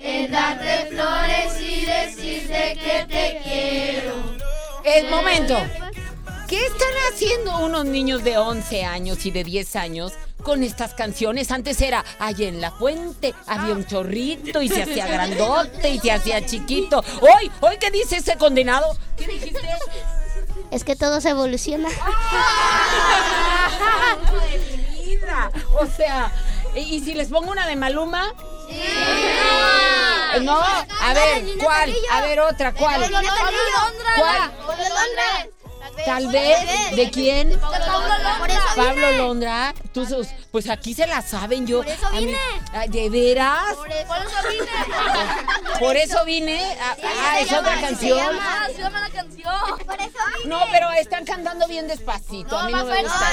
en 0.09 0.31
darte 0.31 0.87
flores 0.87 1.61
y 1.61 1.85
decirte 1.85 2.77
que 2.81 3.05
te 3.07 3.41
quiero. 3.43 4.15
El 4.83 5.09
momento. 5.09 5.55
¿Qué 6.47 6.65
están 6.65 6.93
haciendo 7.11 7.59
unos 7.59 7.85
niños 7.85 8.23
de 8.23 8.39
11 8.39 8.83
años 8.83 9.23
y 9.27 9.31
de 9.31 9.43
10 9.43 9.75
años 9.75 10.13
con 10.41 10.63
estas 10.63 10.95
canciones? 10.95 11.51
Antes 11.51 11.79
era, 11.79 12.03
allá 12.17 12.47
en 12.47 12.59
la 12.59 12.71
fuente 12.71 13.35
había 13.45 13.75
un 13.75 13.85
chorrito 13.85 14.59
y 14.63 14.67
se 14.67 14.81
hacía 14.81 15.05
grandote 15.05 15.89
y 15.89 15.99
se 15.99 16.11
hacía 16.11 16.43
chiquito. 16.43 17.03
Hoy, 17.21 17.51
hoy, 17.61 17.77
¿qué 17.79 17.91
dice 17.91 18.17
ese 18.17 18.35
condenado? 18.35 18.97
¿Qué 19.15 19.27
dijiste? 19.27 19.61
Es 20.71 20.83
que 20.83 20.95
todo 20.95 21.21
se 21.21 21.29
evoluciona. 21.29 21.89
Vida. 25.05 25.51
O 25.79 25.85
sea, 25.85 26.31
¿y 26.75 26.79
y 26.95 26.99
si 27.01 27.13
les 27.13 27.29
pongo 27.29 27.51
una 27.51 27.67
de 27.67 27.75
Maluma? 27.75 28.33
No, 30.41 30.57
a 30.61 31.13
ver, 31.13 31.43
¿cuál? 31.61 31.93
A 32.11 32.21
ver, 32.21 32.39
otra, 32.39 32.73
¿cuál? 32.73 33.11
¿Cuál? 34.17 34.51
Tal 36.05 36.27
vez, 36.27 36.57
¿de 36.95 37.11
quién? 37.11 37.59
Pablo 38.75 39.11
Londra. 39.17 39.73
Tú 39.93 40.05
sos- 40.05 40.29
pues 40.51 40.69
aquí 40.69 40.93
se 40.93 41.05
la 41.07 41.21
saben 41.21 41.67
yo. 41.67 41.79
Por 41.83 41.89
eso 41.91 42.09
vine. 42.11 42.37
Ah, 42.73 42.85
¿De 42.87 43.09
veras? 43.09 43.75
Por 43.75 43.91
eso 43.91 44.13
vine. 44.49 45.79
Por 45.79 45.97
eso 45.97 46.25
vine. 46.25 46.77
Ah, 46.81 46.95
ah, 47.03 47.39
es 47.41 47.51
otra 47.51 47.81
canción. 47.81 48.39
Se 48.73 48.81
llama 48.81 49.01
la 49.01 49.09
canción. 49.09 49.55
Por 49.85 49.99
eso 49.99 50.17
vine. 50.37 50.45
No, 50.45 50.61
pero 50.71 50.89
están 50.91 51.25
cantando 51.25 51.67
bien 51.67 51.87
despacito. 51.87 52.57
A 52.57 52.63
mí 52.65 52.71
no 52.71 52.85
me 52.85 53.01
gusta 53.03 53.31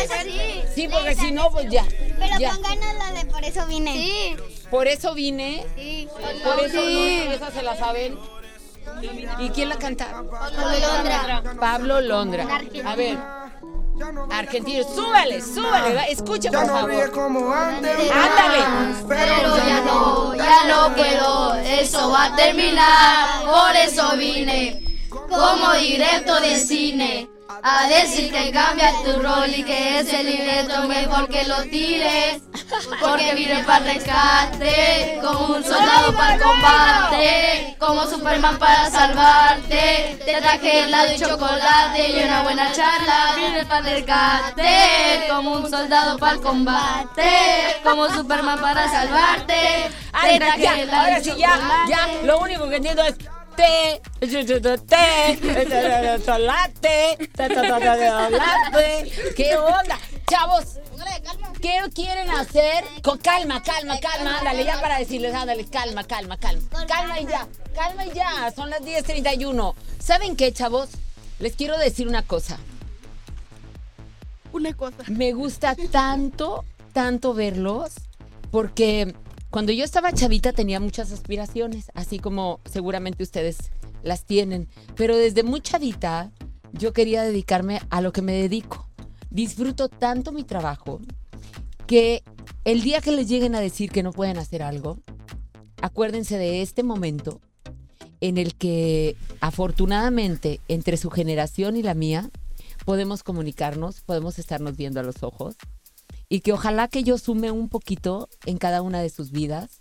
sí. 0.75 0.89
Porque 0.89 1.15
si 1.15 1.31
no, 1.31 1.51
pues 1.53 1.71
ya. 1.71 1.85
Pero 2.19 2.53
con 2.53 2.63
ganas 2.63 2.95
la 2.97 3.13
de 3.13 3.27
por 3.27 3.45
eso 3.45 3.65
vine. 3.67 3.93
Sí. 3.93 4.37
Por 4.71 4.89
eso 4.89 5.15
vine. 5.15 5.65
Sí. 5.77 6.09
Por 6.45 6.59
eso 6.61 6.81
Sí. 6.81 7.23
no, 7.27 7.33
esa 7.33 7.51
se 7.51 7.63
la 7.63 7.77
saben. 7.77 8.19
¿Y 9.39 9.51
quién 9.51 9.69
la 9.69 9.77
canta? 9.77 10.23
Pablo 10.31 10.79
Londra. 10.81 11.43
Pablo 11.59 12.01
Londra. 12.01 12.47
A 12.85 12.95
ver. 12.97 13.19
Argentino, 14.31 14.85
súbale, 14.85 15.41
súbale, 15.41 16.13
escucha 16.13 16.51
por 16.51 16.67
favor. 16.67 16.93
Ándale. 17.55 18.65
Pero 19.09 19.57
ya 19.57 19.81
no, 19.81 20.35
ya 20.35 20.65
no 20.69 20.95
puedo, 20.95 21.55
eso 21.55 22.11
va 22.11 22.27
a 22.27 22.37
terminar. 22.37 23.45
Por 23.47 23.75
eso 23.77 24.17
vine, 24.19 24.99
como 25.09 25.73
directo 25.73 26.39
de 26.41 26.57
cine. 26.59 27.29
A 27.63 27.87
decir 27.89 28.33
que 28.33 28.51
cambia 28.51 28.93
tu 29.05 29.21
rol 29.23 29.49
y 29.55 29.63
que 29.63 30.01
ese 30.01 30.23
libreto 30.23 30.87
mejor 30.89 31.29
que 31.29 31.45
lo 31.45 31.63
tires. 31.63 32.43
Porque 33.01 33.35
vine 33.35 33.63
para 33.65 33.93
rescate, 33.93 35.21
como 35.23 35.57
un 35.57 35.65
soldado 35.65 36.13
para 36.17 36.35
el 36.35 36.43
combate, 36.43 37.77
como 37.79 38.07
Superman 38.07 38.59
para 38.59 38.91
salvarte. 38.91 40.19
Te 40.25 40.41
traje 40.41 40.81
helado 40.81 41.13
y 41.13 41.19
chocolate 41.19 42.11
y 42.11 42.25
una 42.25 42.43
buena 42.43 42.73
charla. 42.73 43.35
Vine 43.37 43.65
para 43.67 43.83
rescate, 43.83 45.29
como 45.29 45.53
un 45.53 45.71
soldado 45.71 46.19
para 46.19 46.33
el 46.33 46.41
combate, 46.41 47.31
como 47.85 48.09
Superman 48.09 48.61
para 48.61 48.89
salvarte. 48.89 49.91
Te 50.23 50.39
traje 50.39 50.83
helado 50.83 50.97
ahora 51.05 51.21
y 51.21 51.25
sí, 51.25 51.33
ya, 51.37 51.57
chocolate. 51.57 51.91
ya. 51.91 52.09
Lo 52.25 52.39
único 52.39 52.69
que 52.69 52.77
entiendo 52.77 53.03
es 53.03 53.17
té. 53.57 54.01
¿Qué 59.37 59.57
onda? 59.57 59.99
Chavos, 60.29 60.79
¿qué 61.61 61.81
quieren 61.95 62.31
hacer? 62.31 62.85
Con 63.03 63.19
calma, 63.19 63.63
calma, 63.63 63.99
calma. 64.01 64.39
Ándale, 64.39 64.65
ya 64.65 64.81
para 64.81 64.99
decirles, 64.99 65.35
ándale, 65.35 65.65
calma, 65.67 66.05
calma, 66.05 66.37
calma. 66.37 66.63
Calma 66.87 67.21
y 67.21 67.27
ya, 67.27 67.47
calma 67.75 68.07
y 68.07 68.13
ya. 68.13 68.53
Son 68.55 68.71
las 68.71 68.81
10.31. 68.81 69.75
¿Saben 69.99 70.37
qué, 70.37 70.53
chavos? 70.53 70.91
Les 71.39 71.55
quiero 71.55 71.79
decir 71.79 72.09
una 72.09 72.23
cosa. 72.23 72.59
Una 74.53 74.73
cosa. 74.75 75.03
Me 75.09 75.33
gusta 75.33 75.77
tanto, 75.91 76.65
tanto 76.93 77.35
verlos, 77.35 77.93
porque 78.51 79.15
cuando 79.57 79.73
yo 79.73 79.85
estaba 79.85 80.13
chavita 80.13 80.53
tenía 80.53 80.81
muchas 80.81 81.11
aspiraciones, 81.13 81.91
así 81.95 82.19
como 82.19 82.61
seguramente 82.71 83.23
ustedes 83.23 83.57
las 84.03 84.27
tienen, 84.27 84.69
pero 84.97 85.17
desde 85.17 85.45
muy 85.45 85.63
chavita 85.63 86.31
yo 86.75 86.93
quería 86.93 87.23
dedicarme 87.23 87.81
a 87.89 88.03
lo 88.03 88.13
que 88.13 88.21
me 88.21 88.35
dedico. 88.35 88.87
Disfruto 89.31 89.89
tanto 89.89 90.31
mi 90.31 90.45
trabajo 90.45 91.01
que 91.87 92.23
el 92.67 92.83
día 92.83 93.01
que 93.01 93.13
les 93.13 93.31
lleguen 93.31 93.55
a 93.55 93.61
decir 93.61 93.91
que 93.91 94.03
no 94.03 94.13
pueden 94.13 94.37
hacer 94.37 94.63
algo, 94.63 94.99
acuérdense 95.81 96.37
de 96.37 96.61
este 96.61 96.83
momento 96.83 97.41
en 98.21 98.37
el 98.37 98.57
que 98.57 99.17
afortunadamente 99.41 100.61
entre 100.69 100.99
su 100.99 101.09
generación 101.09 101.79
y 101.79 101.83
la 101.83 101.95
mía 101.95 102.29
podemos 102.85 103.23
comunicarnos, 103.23 104.03
podemos 104.03 104.39
estarnos 104.39 104.77
viendo 104.77 105.01
a 105.01 105.03
los 105.03 105.23
ojos 105.23 105.57
y 106.29 106.41
que 106.41 106.53
ojalá 106.53 106.89
que 106.89 107.03
yo 107.03 107.19
sume 107.19 107.51
un 107.51 107.69
poquito 107.69 108.29
en 108.45 108.59
cada 108.59 108.83
una 108.83 109.01
de 109.01 109.11
sus 109.11 109.31
vidas 109.31 109.81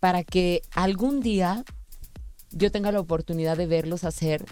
para 0.00 0.24
que 0.24 0.62
algún 0.72 1.20
día 1.20 1.64
yo 2.50 2.70
tenga 2.70 2.92
la 2.92 3.00
oportunidad 3.00 3.56
de 3.56 3.66
verlos 3.66 4.04
hacer 4.04 4.44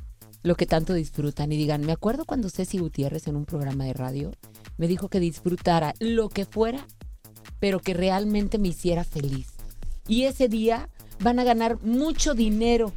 lo 0.43 0.57
que 0.57 0.67
tanto 0.67 0.93
disfrutan 0.93 1.53
y 1.53 1.57
digan, 1.57 1.87
me 1.87 1.93
acuerdo 1.93 2.27
cuando 2.27 2.51
Ceci 2.51 2.79
Gutiérrez 2.79 3.29
en 3.29 3.37
un 3.37 3.47
programa 3.47 3.85
de 3.85 3.95
radio 3.95 4.33
me 4.77 4.89
dijo 4.89 5.09
que 5.09 5.21
disfrutara 5.21 5.95
lo 6.01 6.29
que 6.29 6.45
fuera, 6.45 6.87
pero 7.61 7.81
que 7.81 7.95
realmente 7.95 8.59
me 8.59 8.69
hiciera 8.69 9.05
feliz. 9.05 9.49
Y 10.07 10.25
ese 10.25 10.49
día 10.49 10.91
van 11.21 11.39
a 11.39 11.45
ganar 11.45 11.81
mucho 11.83 12.35
dinero, 12.35 12.93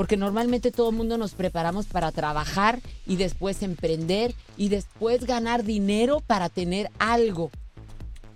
porque 0.00 0.16
normalmente 0.16 0.72
todo 0.72 0.88
el 0.88 0.96
mundo 0.96 1.18
nos 1.18 1.34
preparamos 1.34 1.84
para 1.84 2.10
trabajar 2.10 2.80
y 3.06 3.16
después 3.16 3.62
emprender 3.62 4.34
y 4.56 4.70
después 4.70 5.26
ganar 5.26 5.62
dinero 5.62 6.22
para 6.26 6.48
tener 6.48 6.90
algo. 6.98 7.50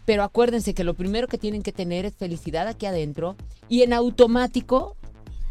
Pero 0.05 0.25
acuérdense 0.25 0.75
que 0.75 0.85
lo 0.85 0.93
primero 0.93 1.27
que 1.27 1.39
tienen 1.39 1.63
que 1.63 1.73
tener 1.73 2.05
es 2.05 2.15
felicidad 2.17 2.69
aquí 2.69 2.85
adentro 2.85 3.35
y 3.71 3.81
en 3.81 3.95
automático, 3.95 4.99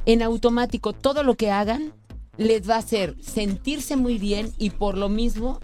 en 0.06 0.22
automático 0.22 0.94
todo 0.94 1.24
lo 1.24 1.34
que 1.34 1.50
hagan 1.50 1.94
les 2.38 2.70
va 2.70 2.76
a 2.76 2.86
hacer 2.86 3.16
sentirse 3.20 3.96
muy 3.96 4.20
bien 4.20 4.54
y 4.60 4.70
por 4.70 5.00
lo 5.00 5.10
mismo 5.10 5.62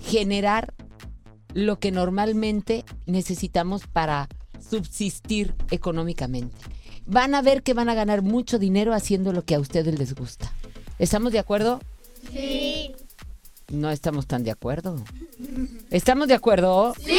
generar 0.00 0.72
lo 1.52 1.80
que 1.80 1.90
normalmente 1.90 2.84
necesitamos 3.06 3.88
para 3.88 4.28
subsistir 4.60 5.52
económicamente. 5.72 6.56
Van 7.10 7.34
a 7.34 7.42
ver 7.42 7.64
que 7.64 7.74
van 7.74 7.88
a 7.88 7.94
ganar 7.94 8.22
mucho 8.22 8.60
dinero 8.60 8.94
haciendo 8.94 9.32
lo 9.32 9.42
que 9.42 9.56
a 9.56 9.58
ustedes 9.58 9.98
les 9.98 10.14
gusta. 10.14 10.52
¿Estamos 11.00 11.32
de 11.32 11.40
acuerdo? 11.40 11.80
Sí. 12.32 12.94
No 13.68 13.90
estamos 13.90 14.28
tan 14.28 14.44
de 14.44 14.52
acuerdo. 14.52 14.96
¿Estamos 15.90 16.28
de 16.28 16.34
acuerdo? 16.34 16.94
Sí. 17.04 17.18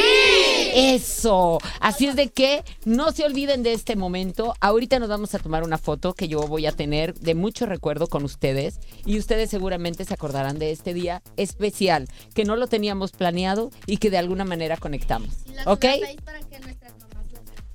Eso. 0.73 1.59
Así 1.81 2.07
es 2.07 2.15
de 2.15 2.29
que 2.29 2.63
no 2.85 3.11
se 3.11 3.25
olviden 3.25 3.63
de 3.63 3.73
este 3.73 3.97
momento. 3.97 4.53
Ahorita 4.61 4.97
nos 4.97 5.09
vamos 5.09 5.35
a 5.35 5.39
tomar 5.39 5.63
una 5.63 5.77
foto 5.77 6.13
que 6.13 6.29
yo 6.29 6.39
voy 6.47 6.67
a 6.67 6.71
tener 6.71 7.13
de 7.15 7.35
mucho 7.35 7.65
recuerdo 7.65 8.07
con 8.07 8.23
ustedes 8.23 8.79
y 9.05 9.19
ustedes 9.19 9.49
seguramente 9.49 10.05
se 10.05 10.13
acordarán 10.13 10.57
de 10.57 10.71
este 10.71 10.93
día 10.93 11.21
especial 11.35 12.07
que 12.33 12.45
no 12.45 12.55
lo 12.55 12.67
teníamos 12.67 13.11
planeado 13.11 13.71
y 13.87 13.97
que 13.97 14.09
de 14.09 14.19
alguna 14.19 14.45
manera 14.45 14.77
conectamos. 14.77 15.29
¿Ok? 15.65 15.85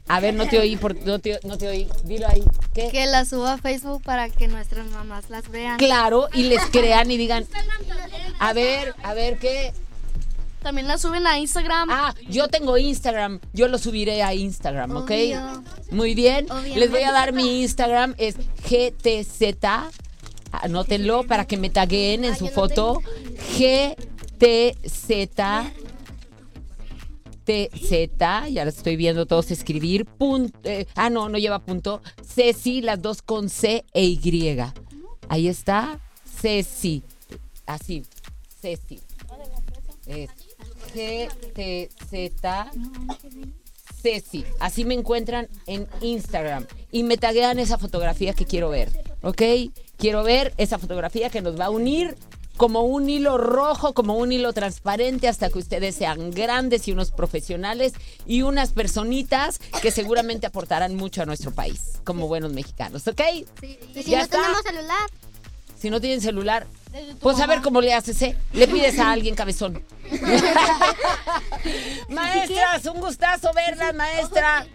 A 0.09 0.21
ver, 0.21 0.35
no 0.35 0.47
te 0.47 0.59
oí, 0.59 0.77
por, 0.77 0.95
no, 1.05 1.19
te, 1.19 1.41
no 1.43 1.59
te 1.59 1.67
oí. 1.67 1.89
Dilo 2.05 2.29
ahí. 2.29 2.45
¿Qué? 2.73 2.89
Que 2.91 3.07
la 3.07 3.25
suba 3.25 3.55
a 3.55 3.59
Facebook 3.59 4.03
para 4.03 4.29
que 4.29 4.47
nuestras 4.47 4.87
mamás 4.87 5.31
las 5.31 5.49
vean. 5.51 5.79
Claro, 5.79 6.29
y 6.33 6.45
les 6.45 6.63
crean 6.67 7.11
y 7.11 7.17
digan, 7.19 7.45
a 8.39 8.53
ver, 8.53 8.95
a 9.03 9.15
ver, 9.15 9.39
¿qué? 9.39 9.73
También 10.63 10.87
la 10.89 10.99
suben 10.99 11.27
a 11.27 11.39
Instagram. 11.39 11.89
Ah, 11.91 12.15
yo 12.29 12.49
tengo 12.49 12.77
Instagram, 12.79 13.41
yo 13.53 13.69
lo 13.69 13.79
subiré 13.79 14.23
a 14.23 14.35
Instagram, 14.35 14.97
¿ok? 14.97 15.11
Obvio. 15.11 15.65
Muy 15.91 16.15
bien, 16.15 16.47
Obviamente. 16.51 16.81
les 16.81 16.91
voy 16.91 17.03
a 17.03 17.13
dar 17.13 17.33
mi 17.33 17.63
Instagram, 17.63 18.15
es 18.19 18.37
GTZ, 18.69 19.57
anótenlo 20.51 21.25
para 21.25 21.47
que 21.47 21.57
me 21.57 21.71
taguen 21.71 22.25
en 22.25 22.37
su 22.37 22.49
foto, 22.49 23.01
GTZ. 23.59 25.21
TZ, 27.47 28.51
ya 28.51 28.65
lo 28.65 28.71
estoy 28.71 28.97
viendo 28.97 29.25
todos 29.25 29.53
escribir. 29.53 30.05
Punto, 30.05 30.59
eh, 30.65 30.87
ah, 30.97 31.11
no, 31.11 31.29
no 31.29 31.39
lleva 31.39 31.61
punto. 31.61 32.03
Ceci, 32.23 32.81
las 32.83 33.01
dos 33.01 33.23
con 33.23 33.49
C 33.49 33.85
e 33.95 34.05
Y. 34.05 34.59
Ahí 35.29 35.47
está. 35.47 36.01
Ceci. 36.41 37.05
Así. 37.65 38.03
Ceci. 38.61 39.01
Es 40.07 40.31
GTZ. 40.93 42.45
Ceci. 44.03 44.45
Así 44.59 44.85
me 44.85 44.95
encuentran 44.95 45.49
en 45.67 45.87
Instagram. 46.01 46.67
Y 46.91 47.05
me 47.05 47.17
taguean 47.17 47.61
esa 47.61 47.79
fotografía 47.79 48.35
que 48.35 48.45
quiero 48.45 48.71
ver. 48.71 48.91
¿Ok? 49.23 49.43
Quiero 49.97 50.25
ver 50.25 50.53
esa 50.57 50.79
fotografía 50.79 51.31
que 51.31 51.43
nos 51.43 51.59
va 51.59 51.67
a 51.67 51.71
unir 51.71 52.17
como 52.57 52.83
un 52.83 53.09
hilo 53.09 53.39
rojo, 53.39 53.93
como 53.95 54.17
un 54.17 54.33
hilo 54.33 54.53
transparente, 54.53 55.29
hasta 55.29 55.51
que 55.51 55.59
ustedes 55.59 55.95
sean 55.95 56.31
grandes 56.31 56.89
y 56.89 56.93
unos 56.93 57.11
profesionales 57.11 57.93
y 58.27 58.43
unas 58.43 58.73
personitas 58.73 59.59
que 59.83 59.91
seguramente 59.91 60.47
aportarán 60.47 60.95
mucho 60.97 61.23
a 61.23 61.27
nuestro 61.27 61.51
país, 61.53 62.01
como 62.05 62.29
buenos 62.29 62.53
mexicanos, 62.53 63.07
¿ok? 63.07 63.21
Y 63.33 63.47
si 64.03 64.11
¿Ya 64.11 64.19
no 64.19 64.25
está? 64.25 64.39
tenemos 64.39 64.63
celular. 64.63 65.11
Si 65.79 65.91
no 65.91 66.01
tienen 66.01 66.23
celular, 66.23 66.67
pues 67.21 67.39
a 67.39 67.47
ver 67.47 67.61
cómo 67.61 67.83
le 67.83 67.93
haces, 67.93 68.21
¿eh? 68.23 68.37
Le 68.55 68.67
pides 68.67 68.99
a 68.99 69.13
alguien 69.13 69.35
cabezón. 69.35 69.83
Maestras, 72.09 72.87
un 72.87 73.01
gustazo 73.01 73.53
verlas, 73.53 73.95
maestra. 73.95 74.67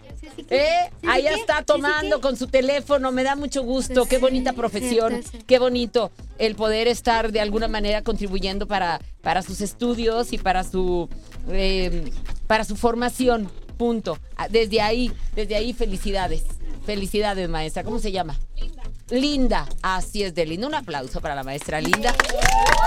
¿Eh? 0.50 0.90
Allá 1.06 1.34
está 1.34 1.62
tomando 1.62 2.20
con 2.20 2.36
su 2.36 2.46
teléfono, 2.46 3.12
me 3.12 3.24
da 3.24 3.36
mucho 3.36 3.62
gusto, 3.62 4.06
qué 4.06 4.18
bonita 4.18 4.52
profesión, 4.52 5.22
qué 5.46 5.58
bonito 5.58 6.10
el 6.38 6.54
poder 6.54 6.88
estar 6.88 7.32
de 7.32 7.40
alguna 7.40 7.68
manera 7.68 8.02
contribuyendo 8.02 8.66
para, 8.66 9.00
para 9.20 9.42
sus 9.42 9.60
estudios 9.60 10.32
y 10.32 10.38
para 10.38 10.64
su, 10.64 11.08
eh, 11.50 12.10
para 12.46 12.64
su 12.64 12.76
formación, 12.76 13.50
punto. 13.76 14.18
Ah, 14.36 14.48
Desde 14.48 14.80
ahí, 14.80 15.12
desde 15.34 15.56
ahí 15.56 15.72
felicidades, 15.72 16.44
felicidades 16.84 17.48
maestra, 17.48 17.84
¿cómo 17.84 17.98
se 17.98 18.12
llama? 18.12 18.38
Linda. 18.56 18.82
Linda, 19.10 19.68
así 19.82 20.22
es 20.22 20.34
de 20.34 20.46
linda, 20.46 20.66
un 20.66 20.74
aplauso 20.74 21.20
para 21.20 21.34
la 21.34 21.42
maestra 21.42 21.80
Linda. 21.80 22.14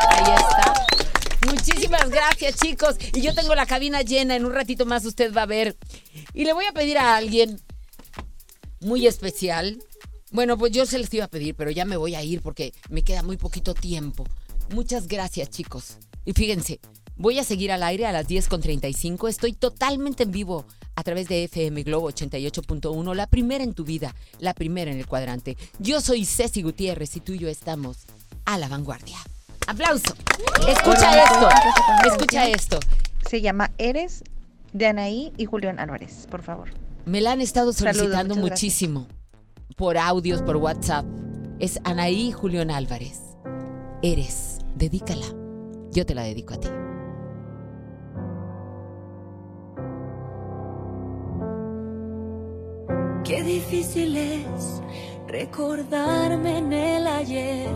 Ahí 0.10 0.34
está. 0.34 0.74
Muchísimas 1.46 2.10
gracias, 2.10 2.56
chicos. 2.56 2.96
Y 3.14 3.22
yo 3.22 3.34
tengo 3.34 3.56
la 3.56 3.66
cabina 3.66 4.02
llena. 4.02 4.36
En 4.36 4.46
un 4.46 4.54
ratito 4.54 4.86
más 4.86 5.06
usted 5.06 5.34
va 5.34 5.44
a 5.44 5.48
ver. 5.48 5.78
Y 6.34 6.46
le 6.46 6.54
voy 6.54 6.66
a 6.66 6.74
pedir 6.74 6.98
a 6.98 7.16
alguien 7.16 7.62
muy 8.82 9.08
especial. 9.08 9.82
Bueno, 10.32 10.58
pues 10.58 10.72
yo 10.72 10.86
se 10.86 11.00
les 11.00 11.14
iba 11.14 11.26
a 11.26 11.30
pedir, 11.30 11.56
pero 11.56 11.72
ya 11.72 11.86
me 11.86 11.98
voy 11.98 12.16
a 12.16 12.24
ir 12.24 12.42
porque 12.42 12.74
me 12.90 13.04
queda 13.04 13.24
muy 13.24 13.38
poquito 13.38 13.74
tiempo. 13.74 14.26
Muchas 14.74 15.08
gracias, 15.08 15.50
chicos. 15.50 15.98
Y 16.26 16.34
fíjense, 16.34 16.80
voy 17.16 17.40
a 17.40 17.44
seguir 17.44 17.72
al 17.72 17.84
aire 17.84 18.06
a 18.06 18.12
las 18.12 18.28
10.35. 18.28 19.30
Estoy 19.30 19.54
totalmente 19.54 20.24
en 20.24 20.32
vivo 20.32 20.66
a 20.96 21.04
través 21.04 21.28
de 21.28 21.44
FM 21.44 21.84
Globo 21.84 22.10
88.1, 22.10 23.14
la 23.14 23.28
primera 23.28 23.64
en 23.64 23.74
tu 23.74 23.84
vida, 23.84 24.16
la 24.40 24.54
primera 24.54 24.92
en 24.92 24.98
el 24.98 25.08
cuadrante. 25.08 25.58
Yo 25.80 26.02
soy 26.02 26.26
Ceci 26.26 26.62
Gutiérrez 26.62 27.16
y 27.16 27.20
tú 27.20 27.34
y 27.34 27.40
yo 27.40 27.50
estamos 27.50 27.98
a 28.46 28.58
la 28.58 28.68
vanguardia. 28.68 29.18
¡Aplauso! 29.68 30.14
Escucha 30.68 31.24
esto, 31.24 31.50
escucha 32.08 32.48
esto. 32.48 32.80
Se 33.28 33.42
llama 33.42 33.72
Eres 33.78 34.24
de 34.74 34.88
Anaí 34.88 35.34
y 35.38 35.46
Julián 35.46 35.80
Álvarez, 35.80 36.28
por 36.30 36.44
favor. 36.44 36.70
Me 37.06 37.22
la 37.22 37.32
han 37.32 37.42
estado 37.42 37.74
Saludos, 37.74 37.98
solicitando 37.98 38.36
gracias. 38.36 38.52
muchísimo 38.52 39.08
por 39.76 39.98
audios, 39.98 40.42
por 40.42 40.58
WhatsApp. 40.58 41.06
Es 41.60 41.80
Anaí 41.84 42.32
Julián 42.32 42.70
Álvarez. 42.72 43.22
Eres, 44.02 44.60
dedícala. 44.76 45.26
Yo 45.92 46.06
te 46.06 46.14
la 46.14 46.24
dedico 46.24 46.54
a 46.54 46.60
ti. 46.60 46.70
Qué 53.24 53.42
difícil 53.42 54.16
es 54.18 54.82
recordarme 55.28 56.60
en 56.60 56.74
el 56.74 57.08
ayer. 57.08 57.70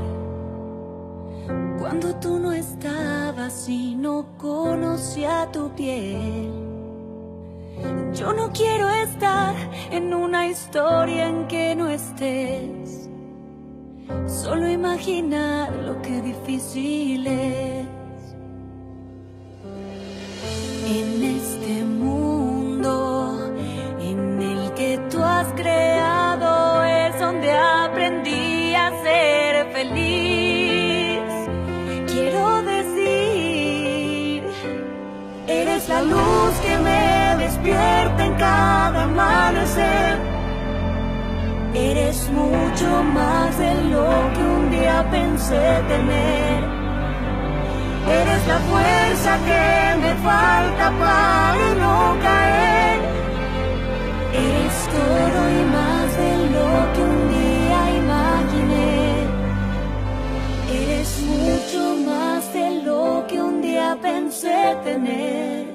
Cuando 1.79 2.15
tú 2.15 2.39
no 2.39 2.51
estabas 2.51 3.67
y 3.69 3.95
no 3.95 4.25
conocía 4.37 5.49
tu 5.51 5.69
piel. 5.75 6.51
Yo 8.13 8.33
no 8.33 8.51
quiero 8.51 8.89
estar 8.89 9.55
en 9.91 10.13
una 10.13 10.47
historia 10.47 11.27
en 11.29 11.47
que 11.47 11.75
no 11.75 11.87
estés. 11.87 13.09
Solo 14.27 14.69
imaginar 14.69 15.73
lo 15.75 16.01
que 16.01 16.21
difícil 16.21 17.27
es. 17.27 17.87
En 20.87 21.23
este 21.23 21.83
mundo 21.83 23.53
en 23.99 24.41
el 24.41 24.73
que 24.73 24.97
tú 25.09 25.23
has 25.23 25.47
creado 25.53 26.83
es 26.83 27.19
donde 27.19 27.51
aprendí 27.51 28.73
a 28.75 28.89
ser 29.03 29.71
feliz. 29.71 30.08
La 35.89 36.01
luz 36.03 36.53
que 36.61 36.77
me 36.77 37.35
despierta 37.43 38.25
en 38.25 38.33
cada 38.35 39.03
amanecer. 39.03 40.19
Eres 41.73 42.29
mucho 42.29 42.89
más 43.17 43.57
de 43.57 43.73
lo 43.93 44.07
que 44.33 44.43
un 44.57 44.69
día 44.69 44.97
pensé 45.09 45.63
tener. 45.93 46.59
Eres 48.19 48.41
la 48.47 48.59
fuerza 48.69 49.31
que 49.47 49.65
me 50.03 50.13
falta 50.27 50.85
para 51.03 51.67
no 51.83 52.17
caer. 52.21 52.99
Eres 54.47 54.77
todo 54.95 55.39
y 55.57 55.61
más 55.77 56.07
de 56.21 56.33
lo 56.55 56.69
que 56.93 57.01
un 57.13 57.21
día 57.37 57.79
imaginé. 58.03 58.93
Eres 60.81 61.11
mucho 61.33 61.81
más 62.09 62.53
de 62.53 62.67
lo 62.83 63.25
que 63.27 63.41
un 63.41 63.61
día 63.61 63.97
pensé 64.01 64.77
tener. 64.83 65.68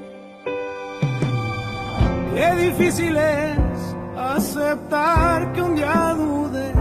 Qué 2.35 2.51
difícil 2.57 3.17
es 3.17 3.97
aceptar 4.19 5.53
que 5.53 5.63
un 5.63 5.77
día 5.77 6.15
dudé, 6.17 6.73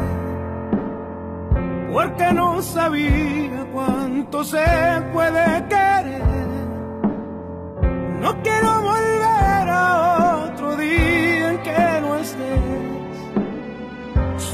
porque 1.91 2.33
no 2.33 2.59
sabía 2.63 3.63
cuánto 3.71 4.43
se 4.43 4.65
puede 5.13 5.63
querer. 5.69 6.23
No 8.19 8.35
quiero 8.41 8.81
volver 8.81 9.69
a 9.69 10.47
otro 10.47 10.75
día 10.75 11.51
en 11.51 11.57
que 11.59 12.01
no 12.01 12.15
estés, 12.15 13.15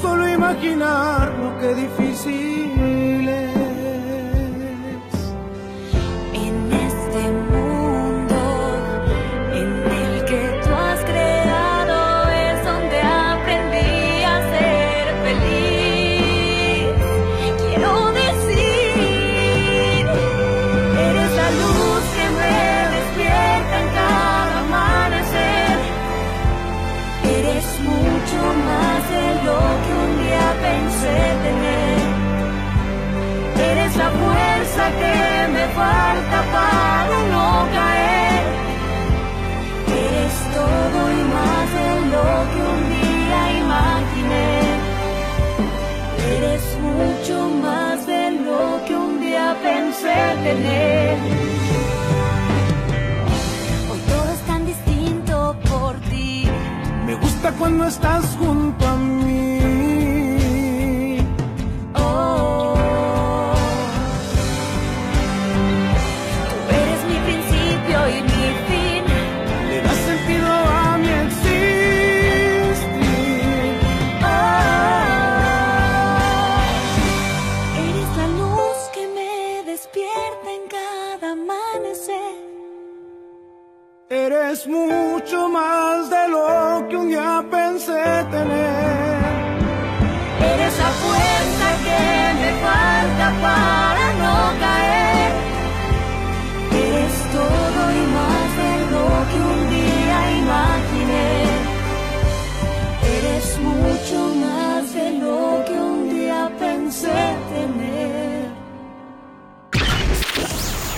solo 0.02 0.28
imaginar 0.28 1.32
lo 1.42 1.58
que 1.60 1.76
difícil 1.76 2.79
que 35.02 35.48
me 35.56 35.66
falta 35.80 36.40
para 36.56 37.18
no 37.34 37.50
caer. 37.76 38.44
Eres 40.06 40.36
todo 40.58 41.00
y 41.20 41.22
más 41.38 41.68
de 41.80 41.90
lo 42.14 42.28
que 42.52 42.60
un 42.76 42.82
día 42.98 43.42
imaginé. 43.64 44.52
Eres 46.36 46.64
mucho 46.88 47.36
más 47.66 48.06
de 48.08 48.32
lo 48.46 48.62
que 48.86 48.96
un 48.96 49.20
día 49.22 49.56
pensé 49.62 50.18
tener. 50.44 51.18
Hoy 53.90 54.00
todo 54.12 54.28
es 54.34 54.42
tan 54.48 54.66
distinto 54.66 55.56
por 55.70 55.96
ti. 56.10 56.48
Me 57.06 57.16
gusta 57.16 57.52
cuando 57.60 57.86
estás 57.86 58.26
junto 58.40 58.88
a 58.88 58.96
mí. 58.96 59.59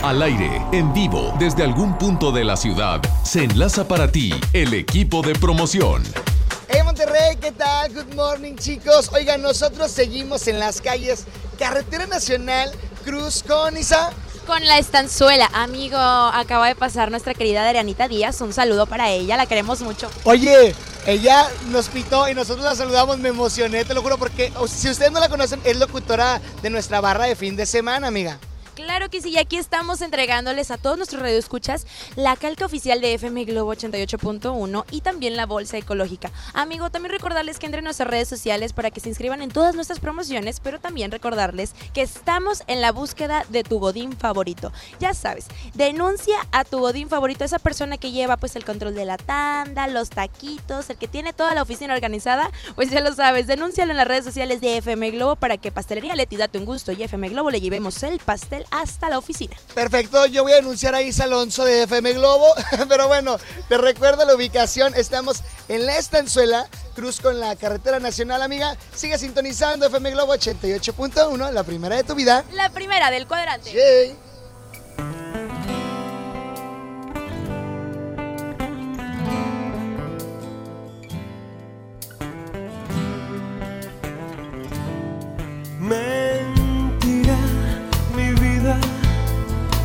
Al 0.03 0.19
aire, 0.23 0.59
en 0.71 0.91
vivo, 0.95 1.31
desde 1.37 1.61
algún 1.61 1.95
punto 1.95 2.31
de 2.31 2.43
la 2.43 2.57
ciudad, 2.57 2.99
se 3.23 3.43
enlaza 3.43 3.87
para 3.87 4.11
ti 4.11 4.33
el 4.51 4.73
equipo 4.73 5.21
de 5.21 5.35
promoción. 5.35 6.01
Hey 6.67 6.79
Monterrey, 6.83 7.35
¿qué 7.39 7.51
tal? 7.51 7.93
Good 7.93 8.15
morning 8.15 8.55
chicos. 8.55 9.11
Oigan, 9.13 9.43
nosotros 9.43 9.91
seguimos 9.91 10.47
en 10.47 10.57
las 10.57 10.81
calles 10.81 11.25
Carretera 11.59 12.07
Nacional 12.07 12.71
Cruz 13.05 13.43
con 13.47 13.77
Isa. 13.77 14.09
Con 14.47 14.65
la 14.65 14.79
estanzuela, 14.79 15.47
amigo, 15.53 15.99
acaba 15.99 16.67
de 16.67 16.73
pasar 16.73 17.11
nuestra 17.11 17.35
querida 17.35 17.63
Adrianita 17.63 18.07
Díaz. 18.07 18.41
Un 18.41 18.53
saludo 18.53 18.87
para 18.87 19.11
ella, 19.11 19.37
la 19.37 19.45
queremos 19.45 19.81
mucho. 19.81 20.09
Oye, 20.23 20.73
ella 21.05 21.47
nos 21.69 21.89
pitó 21.89 22.27
y 22.27 22.33
nosotros 22.33 22.65
la 22.65 22.73
saludamos, 22.73 23.19
me 23.19 23.29
emocioné, 23.29 23.85
te 23.85 23.93
lo 23.93 24.01
juro, 24.01 24.17
porque 24.17 24.51
si 24.67 24.89
ustedes 24.89 25.11
no 25.11 25.19
la 25.19 25.29
conocen, 25.29 25.61
es 25.63 25.77
locutora 25.77 26.41
de 26.63 26.71
nuestra 26.71 27.01
barra 27.01 27.25
de 27.25 27.35
fin 27.35 27.55
de 27.55 27.67
semana, 27.67 28.07
amiga. 28.07 28.39
Claro 28.83 29.09
que 29.09 29.21
sí, 29.21 29.29
y 29.29 29.37
aquí 29.37 29.57
estamos 29.57 30.01
entregándoles 30.01 30.71
a 30.71 30.77
todos 30.77 30.97
nuestros 30.97 31.21
radioescuchas 31.21 31.85
la 32.15 32.35
calca 32.35 32.65
oficial 32.65 32.99
de 32.99 33.13
FM 33.13 33.45
Globo 33.45 33.73
88.1 33.73 34.85
y 34.91 35.01
también 35.01 35.35
la 35.35 35.45
bolsa 35.45 35.77
ecológica. 35.77 36.31
Amigo, 36.53 36.89
también 36.89 37.11
recordarles 37.11 37.59
que 37.59 37.67
entren 37.67 37.81
en 37.81 37.85
nuestras 37.85 38.09
redes 38.09 38.27
sociales 38.27 38.73
para 38.73 38.89
que 38.89 38.99
se 38.99 39.09
inscriban 39.09 39.41
en 39.41 39.51
todas 39.51 39.75
nuestras 39.75 39.99
promociones, 39.99 40.59
pero 40.59 40.79
también 40.79 41.11
recordarles 41.11 41.73
que 41.93 42.01
estamos 42.01 42.63
en 42.67 42.81
la 42.81 42.91
búsqueda 42.91 43.45
de 43.49 43.63
tu 43.63 43.79
godín 43.79 44.13
favorito. 44.13 44.71
Ya 44.99 45.13
sabes, 45.13 45.45
denuncia 45.73 46.35
a 46.51 46.63
tu 46.63 46.79
godín 46.79 47.07
favorito, 47.07 47.43
esa 47.43 47.59
persona 47.59 47.97
que 47.97 48.11
lleva 48.11 48.37
pues 48.37 48.55
el 48.55 48.65
control 48.65 48.95
de 48.95 49.05
la 49.05 49.17
tanda, 49.17 49.87
los 49.87 50.09
taquitos, 50.09 50.89
el 50.89 50.97
que 50.97 51.07
tiene 51.07 51.33
toda 51.33 51.53
la 51.53 51.61
oficina 51.61 51.93
organizada, 51.93 52.49
pues 52.75 52.89
ya 52.89 53.01
lo 53.01 53.13
sabes, 53.13 53.47
denúncialo 53.47 53.91
en 53.91 53.97
las 53.97 54.07
redes 54.07 54.25
sociales 54.25 54.59
de 54.59 54.77
FM 54.77 55.11
Globo 55.11 55.35
para 55.35 55.57
que 55.57 55.71
Pastelería 55.71 56.15
Leti 56.15 56.35
date 56.35 56.57
un 56.57 56.65
gusto 56.65 56.91
y 56.91 57.03
FM 57.03 57.29
Globo 57.29 57.51
le 57.51 57.61
llevemos 57.61 58.01
el 58.03 58.19
pastel 58.19 58.65
hasta 58.71 59.09
la 59.09 59.17
oficina. 59.17 59.55
Perfecto, 59.75 60.25
yo 60.25 60.43
voy 60.43 60.53
a 60.53 60.57
anunciar 60.57 60.95
a 60.95 61.01
Isa 61.01 61.25
Alonso 61.25 61.63
de 61.65 61.83
FM 61.83 62.13
Globo, 62.13 62.47
pero 62.89 63.07
bueno, 63.07 63.37
te 63.69 63.77
recuerdo 63.77 64.25
la 64.25 64.33
ubicación, 64.33 64.93
estamos 64.95 65.43
en 65.67 65.85
la 65.85 65.97
estanzuela, 65.97 66.67
cruz 66.95 67.21
con 67.21 67.39
la 67.39 67.55
carretera 67.55 67.99
nacional, 67.99 68.41
amiga. 68.41 68.75
Sigue 68.95 69.17
sintonizando 69.17 69.85
FM 69.85 70.11
Globo 70.11 70.33
88.1, 70.33 71.51
la 71.51 71.63
primera 71.63 71.95
de 71.97 72.03
tu 72.03 72.15
vida. 72.15 72.43
La 72.53 72.69
primera 72.69 73.11
del 73.11 73.27
cuadrante. 73.27 73.71
Yay. 73.71 74.31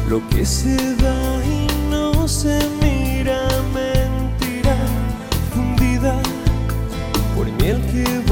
Lo 0.09 0.23
que 0.29 0.47
se 0.47 0.77
da 0.97 1.45
y 1.45 1.67
no 1.91 2.29
se 2.29 2.59
mira, 2.81 3.49
mentira 3.75 4.77
fundida 5.53 6.15
por 7.35 7.47
miel 7.61 7.83
que 7.91 8.26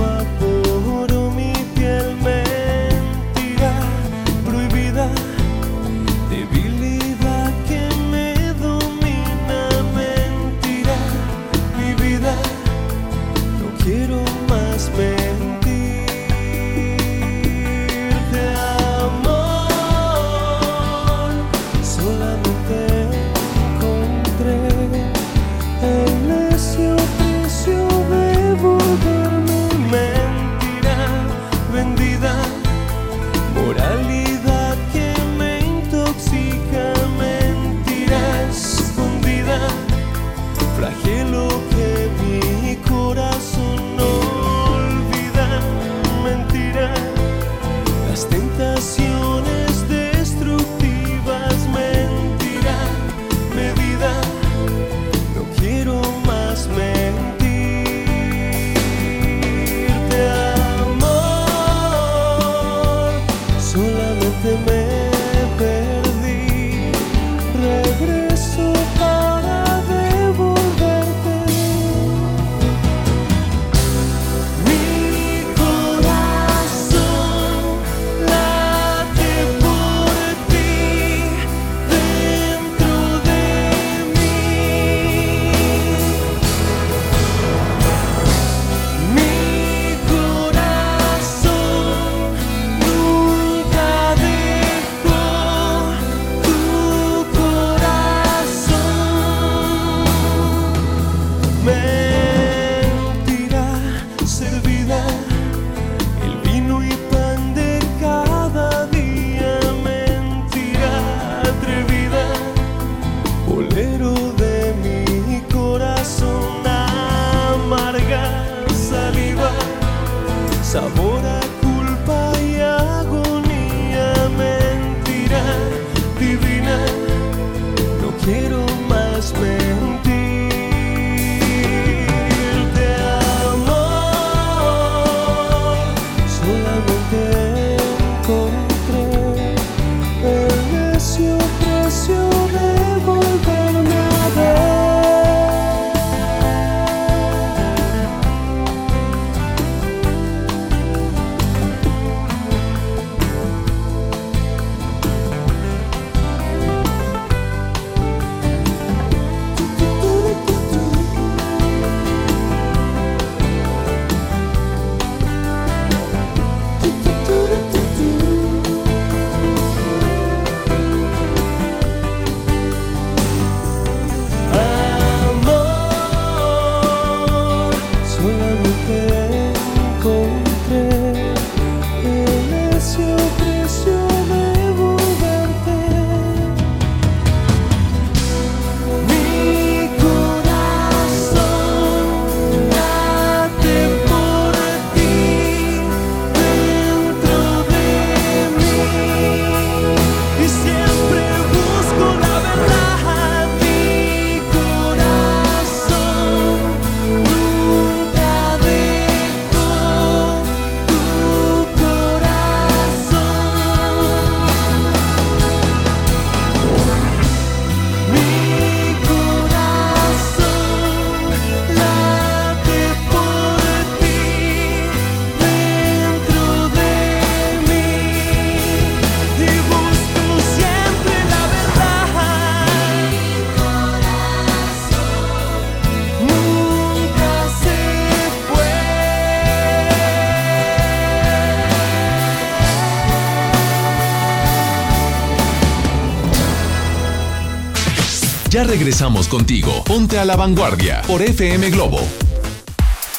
Regresamos 248.66 249.28
contigo. 249.28 249.84
Ponte 249.84 250.18
a 250.18 250.24
la 250.24 250.36
vanguardia 250.36 251.02
por 251.06 251.20
FM 251.20 251.68
Globo. 251.68 252.00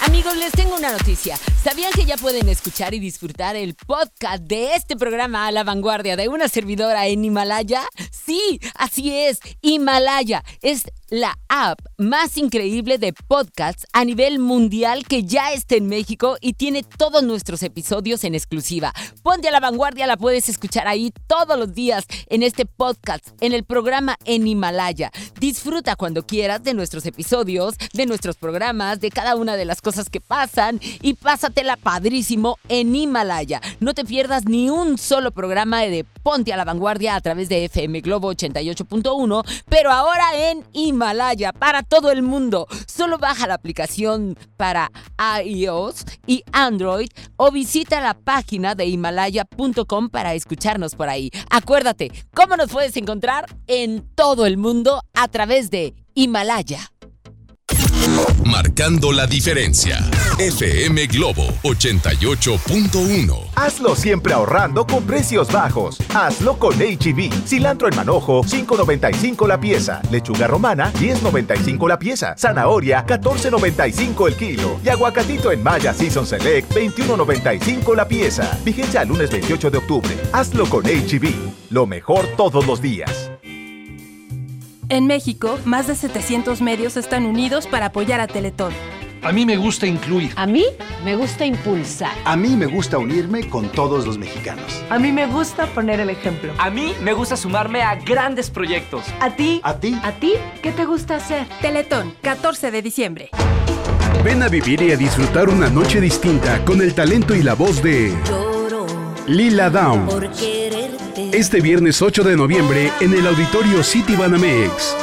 Amigos, 0.02 0.36
les 0.38 0.52
tengo 0.52 0.76
una 0.76 0.92
noticia. 0.92 1.38
¿Sabían 1.64 1.92
que 1.94 2.04
ya 2.04 2.18
pueden 2.18 2.50
escuchar 2.50 2.96
y 2.96 3.00
disfrutar 3.00 3.56
el 3.56 3.76
podcast 3.76 4.44
de 4.44 4.74
este 4.74 4.96
programa 4.96 5.46
a 5.46 5.52
la 5.52 5.64
vanguardia 5.64 6.16
de 6.16 6.30
una 6.30 6.48
servidora 6.48 7.06
en 7.08 7.24
Himalaya? 7.24 7.84
Sí, 8.12 8.60
así 8.74 9.16
es. 9.16 9.40
Himalaya 9.62 10.44
es 10.62 10.86
la 11.10 11.38
app 11.48 11.80
más 11.98 12.38
increíble 12.38 12.98
de 12.98 13.14
podcasts 13.14 13.86
a 13.94 14.04
nivel 14.06 14.40
mundial 14.40 15.06
que 15.06 15.24
ya 15.24 15.54
está 15.54 15.76
en 15.76 15.88
México 15.88 16.38
y 16.42 16.54
tiene 16.54 16.84
todos 16.84 17.24
nuestros 17.24 17.64
episodios 17.64 18.24
en 18.24 18.36
exclusiva. 18.36 18.94
Ponte 19.24 19.48
a 19.48 19.52
la 19.52 19.60
vanguardia, 19.60 20.08
la 20.08 20.18
puedes 20.18 20.50
escuchar 20.50 20.88
ahí 20.88 21.12
todos 21.28 21.58
los 21.58 21.74
días 21.74 22.06
en 22.28 22.44
este 22.44 22.66
podcast, 22.66 23.28
en 23.42 23.54
el 23.54 23.64
programa 23.64 24.18
en 24.26 24.48
Himalaya. 24.48 25.12
Disfruta 25.40 25.96
cuando 25.96 26.26
quieras 26.26 26.64
de 26.64 26.74
nuestros 26.74 27.06
episodios, 27.06 27.76
de 27.94 28.06
nuestros 28.06 28.36
programas, 28.36 29.00
de 29.00 29.10
cada 29.10 29.36
una 29.36 29.56
de 29.56 29.66
las 29.66 29.82
cosas 29.82 30.10
que 30.10 30.22
pasan 30.22 30.80
y 31.02 31.14
pásatela 31.14 31.78
padrísimo 31.78 32.58
en 32.70 32.96
Himalaya. 32.96 33.62
No 33.80 33.94
te 33.94 34.06
pierdas 34.06 34.46
ni 34.46 34.70
un 34.70 34.98
solo 34.98 35.32
programa 35.32 35.82
de 35.82 36.06
ponte 36.26 36.52
a 36.52 36.58
la 36.58 36.66
vanguardia 36.66 37.16
a 37.16 37.22
través 37.22 37.50
de 37.50 37.66
FM 37.66 38.02
Globo 38.02 38.34
88.1, 38.34 39.46
pero 39.70 39.92
ahora 39.92 40.50
en 40.50 40.64
Himalaya 40.74 41.54
para 41.54 41.84
todo 41.84 42.10
el 42.10 42.24
mundo. 42.24 42.66
Solo 42.88 43.20
baja 43.20 43.46
la 43.46 43.54
aplicación 43.54 44.36
para 44.58 44.92
iOS 45.46 46.04
y 46.26 46.44
Android 46.52 47.12
o 47.38 47.52
visita 47.52 48.02
la 48.02 48.16
página 48.16 48.74
de 48.74 48.88
himalaya.com 48.88 50.10
para 50.10 50.34
escucharnos 50.34 50.96
por 50.96 51.10
ahí. 51.10 51.30
Acuérdate, 51.52 52.12
¿cómo 52.34 52.58
nos 52.58 52.72
puedes 52.72 52.98
encontrar? 52.98 53.46
En 53.68 54.02
todo 54.16 54.48
el 54.48 54.58
mundo 54.58 55.04
a 55.14 55.28
través 55.28 55.70
de 55.70 55.94
Himalaya. 56.16 56.95
Marcando 58.46 59.12
la 59.12 59.26
diferencia. 59.26 59.98
FM 60.38 61.08
Globo 61.08 61.48
88.1. 61.64 63.50
Hazlo 63.56 63.96
siempre 63.96 64.34
ahorrando 64.34 64.86
con 64.86 65.04
precios 65.04 65.52
bajos. 65.52 65.98
Hazlo 66.14 66.60
con 66.60 66.76
HB. 66.76 67.48
Cilantro 67.48 67.88
en 67.90 67.96
manojo, 67.96 68.44
5.95 68.44 69.48
la 69.48 69.60
pieza. 69.60 70.00
Lechuga 70.12 70.46
romana, 70.46 70.94
10.95 70.94 71.88
la 71.88 71.98
pieza. 71.98 72.36
Zanahoria, 72.38 73.04
14.95 73.08 74.28
el 74.28 74.36
kilo. 74.36 74.80
Y 74.84 74.90
aguacatito 74.90 75.52
en 75.52 75.64
Maya 75.64 75.92
Season 75.92 76.28
Select, 76.28 76.72
21.95 76.72 77.96
la 77.96 78.08
pieza. 78.08 78.60
Vigencia 78.64 79.02
al 79.02 79.08
lunes 79.08 79.32
28 79.32 79.72
de 79.72 79.78
octubre. 79.80 80.16
Hazlo 80.34 80.70
con 80.70 80.84
HB. 80.84 81.34
Lo 81.72 81.88
mejor 81.88 82.28
todos 82.38 82.68
los 82.68 82.80
días. 82.80 83.32
En 84.90 85.07
México, 85.07 85.57
más 85.66 85.88
de 85.88 85.95
700 85.95 86.62
medios 86.62 86.95
están 86.95 87.26
unidos 87.26 87.66
para 87.66 87.88
apoyar 87.88 88.20
a 88.20 88.28
Teletón. 88.28 88.72
A 89.24 89.32
mí 89.32 89.44
me 89.44 89.57
gusta 89.57 89.88
incluir. 89.88 90.32
A 90.36 90.45
mí 90.45 90.64
me 91.03 91.16
gusta 91.16 91.44
impulsar. 91.45 92.12
A 92.26 92.36
mí 92.36 92.49
me 92.49 92.68
gusta 92.68 92.99
unirme 92.99 93.49
con 93.49 93.70
todos 93.70 94.06
los 94.06 94.20
mexicanos. 94.20 94.84
A 94.91 94.99
mí 94.99 95.12
me 95.12 95.26
gusta 95.26 95.66
poner 95.68 95.99
el 95.99 96.12
ejemplo. 96.12 96.53
A 96.60 96.70
mí 96.70 96.94
me 97.02 97.14
gusta 97.14 97.36
sumarme 97.36 97.82
a 97.82 97.95
grandes 97.95 98.52
proyectos. 98.52 99.03
¿A 99.20 99.36
ti? 99.36 99.62
¿A 99.64 99.80
ti? 99.80 99.99
¿A 100.03 100.12
ti? 100.12 100.34
¿Qué 100.62 100.72
te 100.72 100.86
gusta 100.86 101.16
hacer? 101.16 101.48
Teletón, 101.62 102.14
14 102.22 102.70
de 102.70 102.82
diciembre. 102.84 103.30
Ven 104.24 104.44
a 104.44 104.48
vivir 104.48 104.84
y 104.84 104.91
a 104.91 104.98
disfrutar 104.98 105.49
una 105.49 105.70
noche 105.70 105.99
distinta 105.99 106.64
con 106.64 106.82
el 106.82 106.94
talento 106.94 107.34
y 107.34 107.41
la 107.41 107.56
voz 107.56 107.82
de 107.82 108.14
Lila 109.26 109.72
Down. 109.72 110.07
Este 111.36 111.60
viernes 111.60 112.02
8 112.02 112.24
de 112.24 112.38
noviembre 112.38 112.94
en 113.02 113.14
el 113.14 113.28
auditorio 113.28 113.84
City 113.84 114.16
Banamex. 114.16 114.95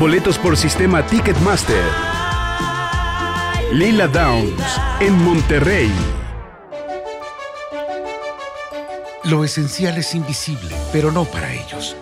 Boletos 0.00 0.38
por 0.38 0.56
sistema 0.56 1.06
Ticketmaster. 1.06 1.84
Lila 3.72 4.08
Downs 4.08 4.80
en 4.98 5.14
Monterrey. 5.22 5.92
Lo 9.22 9.44
esencial 9.44 9.98
es 9.98 10.16
invisible, 10.16 10.74
pero 10.90 11.12
no 11.12 11.26
para 11.26 11.54
ellos. 11.54 11.94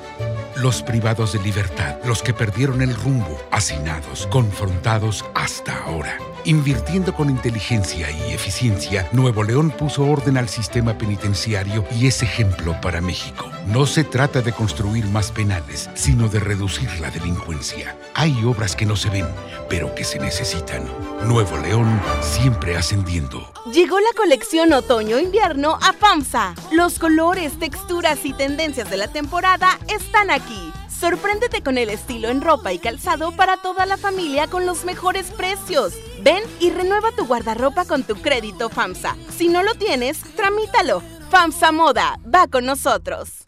Los 0.55 0.82
privados 0.82 1.35
de 1.35 1.40
libertad, 1.40 1.98
los 2.06 2.23
que 2.23 2.32
perdieron 2.32 2.81
el 2.81 2.94
rumbo, 2.94 3.39
hacinados, 3.51 4.27
confrontados 4.28 5.23
hasta 5.35 5.85
ahora. 5.85 6.16
Invirtiendo 6.47 7.12
con 7.12 7.28
inteligencia 7.28 8.09
y 8.09 8.32
eficiencia, 8.32 9.09
Nuevo 9.10 9.43
León 9.43 9.73
puso 9.77 10.06
orden 10.06 10.36
al 10.36 10.48
sistema 10.48 10.97
penitenciario 10.97 11.85
y 11.98 12.06
es 12.06 12.23
ejemplo 12.23 12.81
para 12.81 13.01
México. 13.01 13.51
No 13.66 13.85
se 13.85 14.05
trata 14.05 14.43
de 14.43 14.52
construir 14.52 15.06
más 15.06 15.32
penales, 15.32 15.90
sino 15.94 16.28
de 16.28 16.39
reducir 16.39 16.89
la 17.01 17.10
delincuencia. 17.10 17.98
Hay 18.14 18.44
obras 18.44 18.77
que 18.77 18.86
no 18.86 18.94
se 18.94 19.10
ven, 19.10 19.27
pero 19.68 19.93
que 19.97 20.05
se 20.05 20.20
necesitan. 20.20 20.85
Nuevo 21.24 21.56
León 21.56 22.01
siempre 22.20 22.77
ascendiendo. 22.77 23.52
Llegó 23.73 23.98
la 23.98 24.12
colección 24.16 24.73
otoño-invierno 24.73 25.77
a 25.82 25.93
FAMSA. 25.94 26.55
Los 26.70 27.01
colores, 27.01 27.59
texturas 27.59 28.24
y 28.24 28.32
tendencias 28.32 28.89
de 28.89 28.98
la 28.98 29.09
temporada 29.09 29.81
están 29.89 30.31
aquí. 30.31 30.73
Sorpréndete 30.98 31.62
con 31.62 31.77
el 31.77 31.90
estilo 31.90 32.28
en 32.28 32.40
ropa 32.40 32.73
y 32.73 32.78
calzado 32.78 33.32
para 33.32 33.59
toda 33.59 33.85
la 33.85 33.98
familia 33.98 34.47
con 34.47 34.64
los 34.64 34.85
mejores 34.85 35.27
precios. 35.27 35.93
Ven 36.23 36.43
y 36.59 36.70
renueva 36.70 37.12
tu 37.12 37.27
guardarropa 37.27 37.85
con 37.85 38.02
tu 38.02 38.16
crédito 38.16 38.70
FAMSA. 38.70 39.14
Si 39.36 39.48
no 39.48 39.62
lo 39.62 39.74
tienes, 39.74 40.18
tramítalo. 40.35 41.02
FAMSA 41.31 41.73
Moda, 41.73 42.18
va 42.32 42.47
con 42.47 42.64
nosotros. 42.64 43.47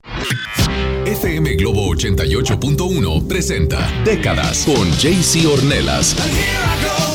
FM 1.07 1.55
Globo 1.55 1.87
88.1 1.95 3.27
presenta 3.27 3.79
Décadas 4.05 4.67
con 4.67 4.91
JC 4.99 5.47
Ornelas. 5.51 7.08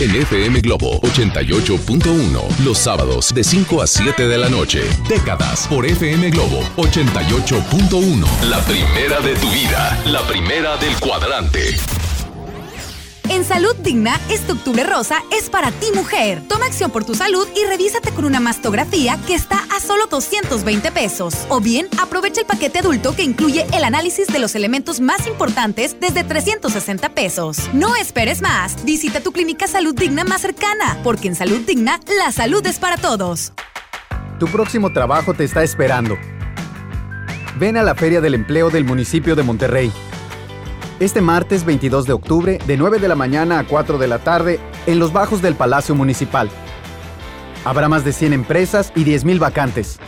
En 0.00 0.14
FM 0.14 0.60
Globo 0.60 1.00
88.1, 1.00 2.58
los 2.64 2.78
sábados 2.78 3.34
de 3.34 3.42
5 3.42 3.82
a 3.82 3.86
7 3.88 4.28
de 4.28 4.38
la 4.38 4.48
noche. 4.48 4.82
Décadas 5.08 5.66
por 5.66 5.84
FM 5.84 6.30
Globo 6.30 6.60
88.1. 6.76 8.24
La 8.48 8.60
primera 8.60 9.20
de 9.20 9.34
tu 9.34 9.50
vida, 9.50 10.00
la 10.06 10.22
primera 10.28 10.76
del 10.76 10.94
cuadrante. 11.00 11.74
En 13.30 13.44
Salud 13.44 13.76
Digna, 13.82 14.18
este 14.30 14.52
octubre 14.52 14.84
rosa 14.84 15.22
es 15.38 15.50
para 15.50 15.70
ti 15.70 15.88
mujer. 15.94 16.42
Toma 16.48 16.64
acción 16.64 16.90
por 16.90 17.04
tu 17.04 17.14
salud 17.14 17.46
y 17.54 17.66
revísate 17.66 18.10
con 18.10 18.24
una 18.24 18.40
mastografía 18.40 19.18
que 19.26 19.34
está 19.34 19.58
a 19.76 19.80
solo 19.80 20.06
220 20.06 20.90
pesos. 20.92 21.34
O 21.50 21.60
bien, 21.60 21.88
aprovecha 22.00 22.40
el 22.40 22.46
paquete 22.46 22.78
adulto 22.78 23.14
que 23.14 23.22
incluye 23.22 23.66
el 23.74 23.84
análisis 23.84 24.28
de 24.28 24.38
los 24.38 24.54
elementos 24.54 25.00
más 25.00 25.26
importantes 25.26 26.00
desde 26.00 26.24
360 26.24 27.10
pesos. 27.10 27.68
No 27.74 27.94
esperes 27.96 28.40
más. 28.40 28.82
Visita 28.84 29.20
tu 29.20 29.30
clínica 29.32 29.66
Salud 29.66 29.94
Digna 29.94 30.24
más 30.24 30.40
cercana, 30.40 30.98
porque 31.04 31.28
en 31.28 31.34
Salud 31.34 31.60
Digna, 31.60 32.00
la 32.18 32.32
salud 32.32 32.66
es 32.66 32.78
para 32.78 32.96
todos. 32.96 33.52
Tu 34.40 34.46
próximo 34.46 34.90
trabajo 34.94 35.34
te 35.34 35.44
está 35.44 35.62
esperando. 35.62 36.16
Ven 37.58 37.76
a 37.76 37.82
la 37.82 37.94
Feria 37.94 38.22
del 38.22 38.34
Empleo 38.34 38.70
del 38.70 38.84
municipio 38.84 39.36
de 39.36 39.42
Monterrey. 39.42 39.92
Este 41.00 41.20
martes 41.20 41.64
22 41.64 42.06
de 42.06 42.12
octubre, 42.12 42.58
de 42.66 42.76
9 42.76 42.98
de 42.98 43.06
la 43.06 43.14
mañana 43.14 43.60
a 43.60 43.64
4 43.64 43.98
de 43.98 44.08
la 44.08 44.18
tarde, 44.18 44.58
en 44.86 44.98
los 44.98 45.12
bajos 45.12 45.40
del 45.40 45.54
Palacio 45.54 45.94
Municipal. 45.94 46.50
Habrá 47.64 47.88
más 47.88 48.04
de 48.04 48.12
100 48.12 48.32
empresas 48.32 48.92
y 48.96 49.04
10.000 49.04 49.38
vacantes. 49.38 50.00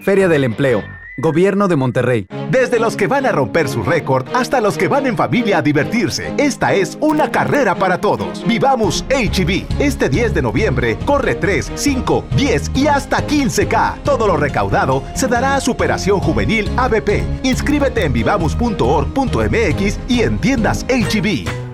Feria 0.00 0.26
del 0.26 0.42
Empleo. 0.42 0.95
Gobierno 1.16 1.68
de 1.68 1.76
Monterrey. 1.76 2.26
Desde 2.50 2.78
los 2.78 2.96
que 2.96 3.06
van 3.06 3.26
a 3.26 3.32
romper 3.32 3.68
su 3.68 3.82
récord 3.82 4.26
hasta 4.34 4.60
los 4.60 4.76
que 4.76 4.88
van 4.88 5.06
en 5.06 5.16
familia 5.16 5.58
a 5.58 5.62
divertirse, 5.62 6.32
esta 6.38 6.74
es 6.74 6.98
una 7.00 7.30
carrera 7.30 7.74
para 7.74 8.00
todos. 8.00 8.46
Vivamos 8.46 9.04
HB. 9.08 9.64
Este 9.80 10.08
10 10.08 10.34
de 10.34 10.42
noviembre 10.42 10.98
corre 11.04 11.34
3, 11.34 11.72
5, 11.74 12.24
10 12.36 12.70
y 12.74 12.86
hasta 12.86 13.26
15K. 13.26 14.02
Todo 14.02 14.26
lo 14.26 14.36
recaudado 14.36 15.02
se 15.14 15.26
dará 15.26 15.56
a 15.56 15.60
Superación 15.60 16.20
Juvenil 16.20 16.70
ABP. 16.76 17.22
Inscríbete 17.42 18.04
en 18.04 18.12
vivamos.org.mx 18.12 19.98
y 20.08 20.20
en 20.20 20.38
tiendas 20.38 20.86
HB. 20.88 21.65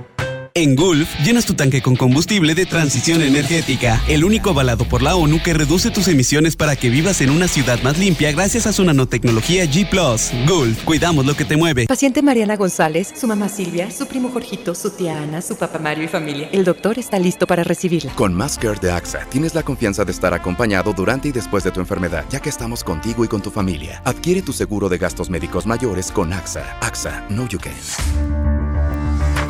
En 0.55 0.77
Gulf, 0.77 1.09
llenas 1.25 1.47
tu 1.47 1.55
tanque 1.55 1.81
con 1.81 1.97
combustible 1.97 2.55
de 2.55 2.67
transición 2.67 3.23
energética, 3.23 4.03
el 4.07 4.23
único 4.23 4.51
avalado 4.51 4.85
por 4.85 5.01
la 5.01 5.17
ONU 5.17 5.43
que 5.43 5.55
reduce 5.55 5.91
tus 5.91 6.09
emisiones 6.09 6.57
para 6.57 6.77
que 6.77 6.91
vivas 6.91 7.23
en 7.23 7.31
una 7.31 7.49
ciudad 7.49 7.81
más 7.83 7.99
limpia 7.99 8.33
gracias 8.33 8.67
a 8.67 8.75
su 8.75 8.85
nanotecnología 8.85 9.65
G⁇ 9.65 9.89
Gulf, 10.47 10.85
cuidamos 10.85 11.25
lo 11.25 11.35
que 11.35 11.47
te 11.47 11.57
mueve. 11.57 11.87
Paciente 11.87 12.21
Mariana 12.21 12.57
González, 12.57 13.15
su 13.19 13.27
mamá 13.27 13.49
Silvia, 13.49 13.91
su 13.91 14.07
primo 14.07 14.29
Jorgito, 14.31 14.75
su 14.75 14.91
tía 14.91 15.23
Ana, 15.23 15.41
su 15.41 15.57
papá 15.57 15.79
Mario 15.79 16.05
y 16.05 16.09
familia. 16.09 16.51
El 16.53 16.65
doctor 16.65 16.99
está 16.99 17.19
listo 17.19 17.47
para 17.47 17.65
recibirla. 17.65 18.15
Con 18.15 18.37
Care 18.61 18.79
de 18.81 18.91
AXA, 18.91 19.25
tienes 19.31 19.55
la 19.55 19.63
confianza 19.63 20.05
de 20.05 20.13
estar 20.13 20.35
acompañado 20.35 20.93
durante 20.93 21.29
y 21.29 21.33
después 21.33 21.65
de 21.65 21.71
tu 21.71 21.81
enfermedad, 21.81 22.27
ya 22.29 22.41
que 22.41 22.51
estamos 22.51 22.85
contigo 22.85 23.25
y 23.25 23.29
con 23.29 23.41
tu 23.41 23.51
familia. 23.51 24.03
Adquiere 24.05 24.43
tu 24.43 24.53
seguro 24.53 24.91
de 24.91 24.99
gastos 24.99 25.31
médicos 25.31 25.65
mayores 25.65 26.13
con 26.13 26.31
AXA. 26.31 26.77
AXA, 26.83 27.25
no 27.31 27.49
you 27.49 27.59
can. 27.59 28.72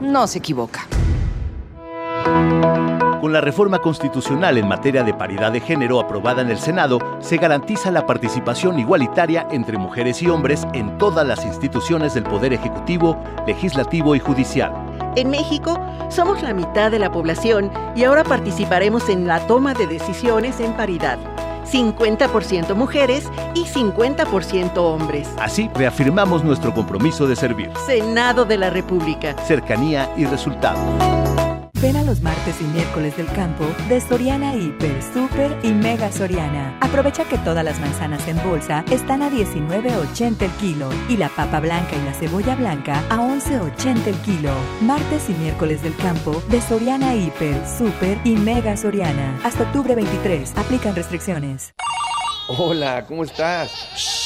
no 0.00 0.26
se 0.26 0.38
equivoca. 0.38 0.86
Con 3.20 3.32
la 3.32 3.40
reforma 3.40 3.80
constitucional 3.80 4.56
en 4.56 4.68
materia 4.68 5.02
de 5.02 5.12
paridad 5.12 5.50
de 5.50 5.60
género 5.60 5.98
aprobada 5.98 6.42
en 6.42 6.50
el 6.50 6.58
Senado, 6.58 6.98
se 7.20 7.38
garantiza 7.38 7.90
la 7.90 8.06
participación 8.06 8.78
igualitaria 8.78 9.48
entre 9.50 9.78
mujeres 9.78 10.22
y 10.22 10.28
hombres 10.28 10.66
en 10.74 10.96
todas 10.98 11.26
las 11.26 11.44
instituciones 11.44 12.14
del 12.14 12.24
Poder 12.24 12.52
Ejecutivo, 12.52 13.16
Legislativo 13.46 14.14
y 14.14 14.20
Judicial. 14.20 14.72
En 15.16 15.30
México 15.30 15.80
somos 16.08 16.42
la 16.42 16.54
mitad 16.54 16.90
de 16.90 16.98
la 16.98 17.10
población 17.10 17.70
y 17.96 18.04
ahora 18.04 18.22
participaremos 18.22 19.08
en 19.08 19.26
la 19.26 19.44
toma 19.46 19.74
de 19.74 19.86
decisiones 19.86 20.60
en 20.60 20.72
paridad. 20.74 21.18
50% 21.66 22.74
mujeres 22.74 23.28
y 23.54 23.64
50% 23.64 24.76
hombres. 24.78 25.28
Así 25.38 25.70
reafirmamos 25.74 26.44
nuestro 26.44 26.72
compromiso 26.72 27.26
de 27.26 27.36
servir. 27.36 27.70
Senado 27.86 28.44
de 28.44 28.58
la 28.58 28.70
República. 28.70 29.36
Cercanía 29.46 30.10
y 30.16 30.24
resultados. 30.24 31.45
Ven 31.86 31.94
a 31.94 32.02
los 32.02 32.20
martes 32.20 32.60
y 32.60 32.64
miércoles 32.64 33.16
del 33.16 33.28
campo 33.28 33.64
de 33.88 34.00
Soriana 34.00 34.56
Hiper, 34.56 35.00
Super 35.14 35.56
y 35.62 35.70
Mega 35.70 36.10
Soriana. 36.10 36.76
Aprovecha 36.80 37.22
que 37.28 37.38
todas 37.38 37.64
las 37.64 37.78
manzanas 37.78 38.26
en 38.26 38.42
bolsa 38.42 38.84
están 38.90 39.22
a 39.22 39.30
19.80 39.30 40.42
el 40.42 40.50
kilo 40.54 40.88
y 41.08 41.16
la 41.16 41.28
papa 41.28 41.60
blanca 41.60 41.94
y 41.94 42.04
la 42.04 42.12
cebolla 42.12 42.56
blanca 42.56 43.04
a 43.08 43.18
11.80 43.18 44.04
el 44.04 44.16
kilo. 44.16 44.52
Martes 44.80 45.30
y 45.30 45.34
miércoles 45.34 45.80
del 45.84 45.94
campo 45.94 46.42
de 46.48 46.60
Soriana 46.60 47.14
Hiper, 47.14 47.54
Super 47.78 48.18
y 48.24 48.34
Mega 48.34 48.76
Soriana. 48.76 49.38
Hasta 49.44 49.62
octubre 49.62 49.94
23. 49.94 50.56
Aplican 50.56 50.96
restricciones. 50.96 51.72
Hola, 52.48 53.04
¿cómo 53.06 53.22
estás? 53.22 54.25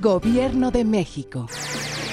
Gobierno 0.00 0.70
de 0.70 0.84
México. 0.84 1.46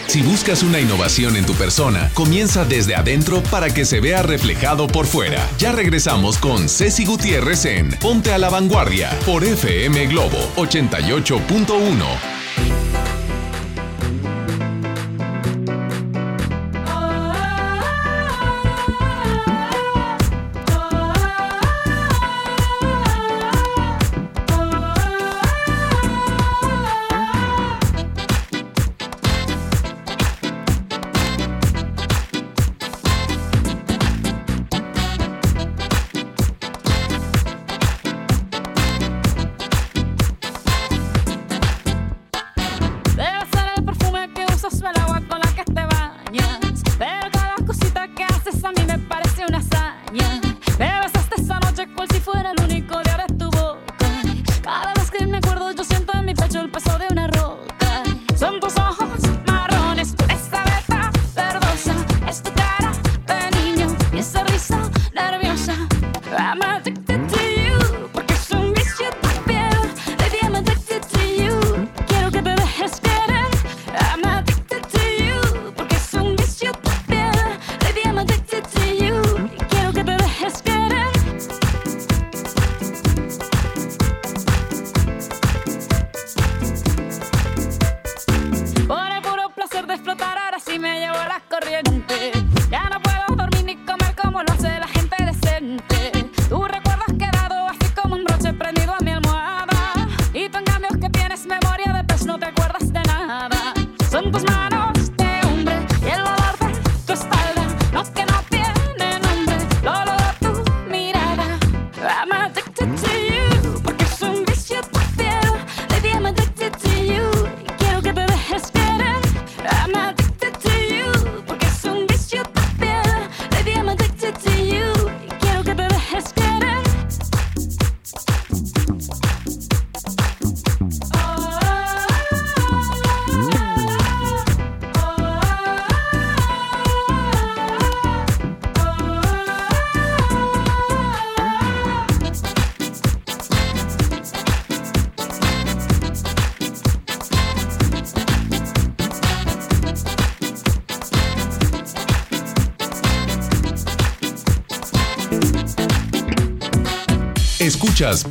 Si 0.07 0.21
buscas 0.21 0.63
una 0.63 0.79
innovación 0.79 1.35
en 1.35 1.45
tu 1.45 1.53
persona, 1.53 2.09
comienza 2.13 2.63
desde 2.63 2.95
adentro 2.95 3.41
para 3.51 3.73
que 3.73 3.85
se 3.85 3.99
vea 3.99 4.21
reflejado 4.21 4.87
por 4.87 5.05
fuera. 5.05 5.45
Ya 5.57 5.71
regresamos 5.71 6.37
con 6.37 6.69
Ceci 6.69 7.05
Gutiérrez 7.05 7.65
en 7.65 7.89
Ponte 7.99 8.31
a 8.31 8.37
la 8.37 8.49
Vanguardia 8.49 9.11
por 9.25 9.43
FM 9.43 10.07
Globo 10.07 10.37
88.1. 10.55 12.34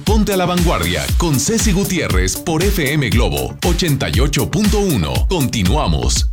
Ponte 0.05 0.35
a 0.35 0.37
la 0.37 0.45
Vanguardia 0.45 1.07
con 1.17 1.41
Ceci 1.41 1.73
Gutiérrez 1.73 2.37
por 2.37 2.63
FM 2.63 3.09
Globo 3.09 3.55
88.1. 3.63 5.27
Continuamos. 5.27 6.29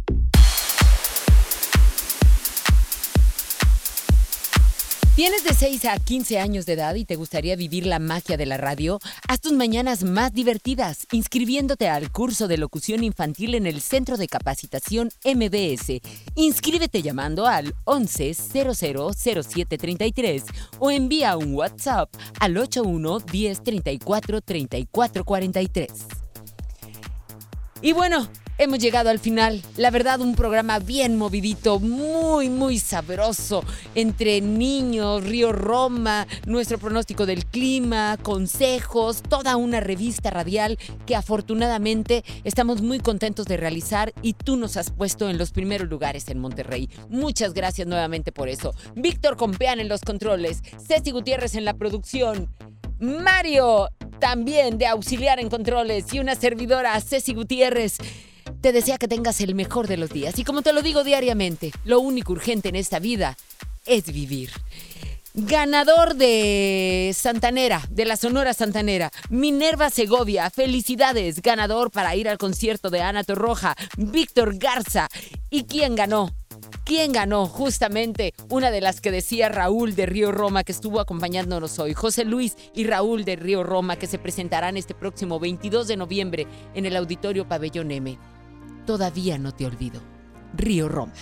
¿Tienes 5.15 5.43
de 5.43 5.53
6 5.53 5.85
a 5.85 5.99
15 5.99 6.39
años 6.39 6.65
de 6.65 6.73
edad 6.73 6.95
y 6.95 7.05
te 7.05 7.15
gustaría 7.15 7.55
vivir 7.55 7.85
la 7.85 7.99
magia 7.99 8.37
de 8.37 8.45
la 8.45 8.57
radio? 8.57 8.99
Haz 9.27 9.41
tus 9.41 9.51
mañanas 9.51 10.03
más 10.03 10.33
divertidas 10.33 11.05
inscribiéndote 11.11 11.89
al 11.89 12.11
curso 12.11 12.47
de 12.47 12.57
locución 12.57 13.03
infantil 13.03 13.55
en 13.55 13.67
el 13.67 13.81
Centro 13.81 14.17
de 14.17 14.27
Capacitación 14.27 15.09
MBS. 15.23 16.01
Inscríbete 16.35 17.01
llamando 17.01 17.45
al 17.45 17.75
11 17.83 18.33
000733 18.33 20.43
o 20.81 20.89
envía 20.89 21.37
un 21.37 21.53
WhatsApp 21.53 22.09
al 22.39 22.57
81 22.57 23.19
10 23.19 23.63
34 23.63 24.41
34 24.41 25.23
43. 25.23 26.07
Y 27.83 27.93
bueno, 27.93 28.27
hemos 28.57 28.79
llegado 28.79 29.09
al 29.09 29.19
final. 29.19 29.61
La 29.77 29.91
verdad, 29.91 30.21
un 30.21 30.35
programa 30.35 30.79
bien 30.79 31.17
movidito, 31.17 31.79
muy, 31.79 32.49
muy 32.49 32.79
sabroso. 32.79 33.63
Entre 33.95 34.41
niños, 34.41 35.23
Río 35.23 35.51
Roma, 35.51 36.27
nuestro 36.45 36.77
pronóstico 36.77 37.25
del 37.25 37.45
clima, 37.45 38.17
consejos, 38.21 39.21
toda 39.23 39.55
una 39.55 39.79
revista 39.79 40.29
radial 40.29 40.77
que 41.05 41.15
afortunadamente 41.15 42.23
estamos 42.43 42.81
muy 42.81 42.99
contentos 42.99 43.45
de 43.45 43.57
realizar 43.57 44.13
y 44.21 44.33
tú 44.33 44.57
nos 44.57 44.77
has 44.77 44.91
puesto 44.91 45.29
en 45.29 45.37
los 45.37 45.51
primeros 45.51 45.89
lugares 45.89 46.27
en 46.29 46.39
Monterrey. 46.39 46.89
Muchas 47.09 47.53
gracias 47.53 47.87
nuevamente 47.87 48.31
por 48.31 48.49
eso. 48.49 48.73
Víctor 48.95 49.37
Compeán 49.37 49.79
en 49.79 49.89
los 49.89 50.01
controles, 50.01 50.61
Ceci 50.87 51.11
Gutiérrez 51.11 51.55
en 51.55 51.65
la 51.65 51.73
producción. 51.73 52.49
Mario, 52.99 53.89
también 54.19 54.77
de 54.77 54.85
auxiliar 54.85 55.39
en 55.39 55.49
controles, 55.49 56.13
y 56.13 56.19
una 56.19 56.35
servidora, 56.35 56.99
Ceci 57.01 57.33
Gutiérrez. 57.33 57.97
Te 58.61 58.71
desea 58.71 58.97
que 58.97 59.07
tengas 59.07 59.41
el 59.41 59.55
mejor 59.55 59.87
de 59.87 59.97
los 59.97 60.09
días. 60.09 60.37
Y 60.39 60.43
como 60.43 60.61
te 60.61 60.73
lo 60.73 60.81
digo 60.81 61.03
diariamente, 61.03 61.71
lo 61.85 61.99
único 61.99 62.33
urgente 62.33 62.69
en 62.69 62.75
esta 62.75 62.99
vida 62.99 63.37
es 63.85 64.05
vivir. 64.11 64.51
Ganador 65.33 66.15
de 66.15 67.15
Santanera, 67.15 67.81
de 67.89 68.03
la 68.03 68.17
Sonora 68.17 68.53
Santanera, 68.53 69.11
Minerva 69.29 69.89
Segovia, 69.89 70.49
felicidades, 70.49 71.41
ganador 71.41 71.89
para 71.89 72.15
ir 72.17 72.27
al 72.27 72.37
concierto 72.37 72.89
de 72.89 73.01
Ana 73.01 73.23
Torroja, 73.23 73.75
Víctor 73.95 74.57
Garza. 74.57 75.07
¿Y 75.49 75.63
quién 75.63 75.95
ganó? 75.95 76.35
¿Quién 76.91 77.13
ganó? 77.13 77.45
Justamente 77.45 78.33
una 78.49 78.69
de 78.69 78.81
las 78.81 78.99
que 78.99 79.11
decía 79.11 79.47
Raúl 79.47 79.95
de 79.95 80.05
Río 80.05 80.33
Roma, 80.33 80.65
que 80.65 80.73
estuvo 80.73 80.99
acompañándonos 80.99 81.79
hoy. 81.79 81.93
José 81.93 82.25
Luis 82.25 82.57
y 82.75 82.83
Raúl 82.83 83.23
de 83.23 83.37
Río 83.37 83.63
Roma, 83.63 83.95
que 83.95 84.07
se 84.07 84.19
presentarán 84.19 84.75
este 84.75 84.93
próximo 84.93 85.39
22 85.39 85.87
de 85.87 85.95
noviembre 85.95 86.47
en 86.73 86.85
el 86.85 86.97
Auditorio 86.97 87.47
Pabellón 87.47 87.91
M. 87.91 88.19
Todavía 88.85 89.37
no 89.37 89.53
te 89.53 89.65
olvido. 89.65 90.01
Río 90.53 90.89
Roma. 90.89 91.13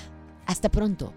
Hasta 0.47 0.69
pronto. 0.69 1.13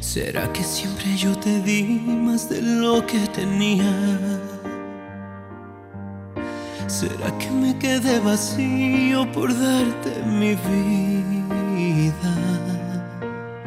¿Será 0.00 0.52
que 0.52 0.62
siempre 0.62 1.16
yo 1.16 1.34
te 1.38 1.62
di 1.62 1.84
más 1.84 2.50
de 2.50 2.60
lo 2.60 3.06
que 3.06 3.18
tenía? 3.28 4.63
¿Será 7.04 7.30
que 7.38 7.50
me 7.50 7.78
quedé 7.78 8.18
vacío 8.20 9.30
por 9.32 9.52
darte 9.52 10.22
mi 10.24 10.54
vida? 10.54 12.34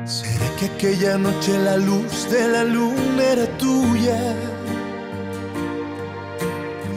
¿Será 0.05 0.47
que 0.57 0.65
aquella 0.65 1.19
noche 1.19 1.55
la 1.59 1.77
luz 1.77 2.27
de 2.31 2.47
la 2.47 2.64
luna 2.64 3.23
era 3.34 3.45
tuya? 3.59 4.18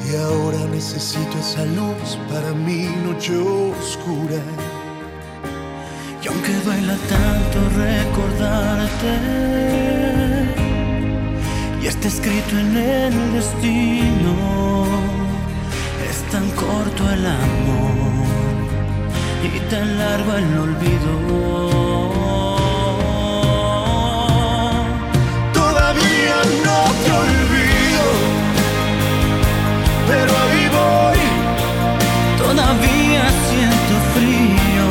Y 0.09 0.17
ahora 0.17 0.61
necesito 0.73 1.37
esa 1.39 1.67
luz 1.67 2.19
para 2.33 2.55
mi 2.55 2.89
noche 3.05 3.37
oscura. 3.37 4.41
Y 6.23 6.29
aunque 6.29 6.55
duela 6.65 6.97
tanto 7.15 7.59
recordarte, 7.77 9.13
y 11.83 11.87
está 11.87 12.09
escrito 12.09 12.57
en 12.59 12.77
el 12.79 13.33
destino, 13.35 14.35
es 14.57 14.70
tan 16.31 16.49
corto 16.51 17.11
el 17.11 17.27
amor 17.27 18.25
y 19.43 19.59
tan 19.69 19.99
largo 19.99 20.33
el 20.35 20.59
olvido. 20.59 21.13
Todavía 25.53 26.37
no 26.67 26.79
te 27.03 27.11
olvido, 27.25 28.07
pero 30.09 30.31
ahí 30.43 30.65
voy. 30.79 31.23
Todavía 32.45 33.23
siento 33.49 33.95
frío 34.15 34.87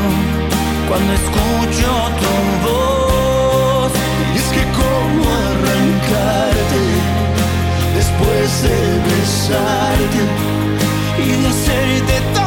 cuando 0.89 1.11
escucho 1.13 1.89
tu 2.21 2.33
voz. 2.67 3.91
Y 4.33 4.37
es 4.37 4.47
que 4.55 4.63
cómo 4.79 5.23
arrancarte 5.47 6.83
después 7.95 8.63
de 8.63 8.77
besarte 9.07 10.58
y 11.71 12.01
de 12.01 12.01
hacerte 12.01 12.13
tantas 12.21 12.38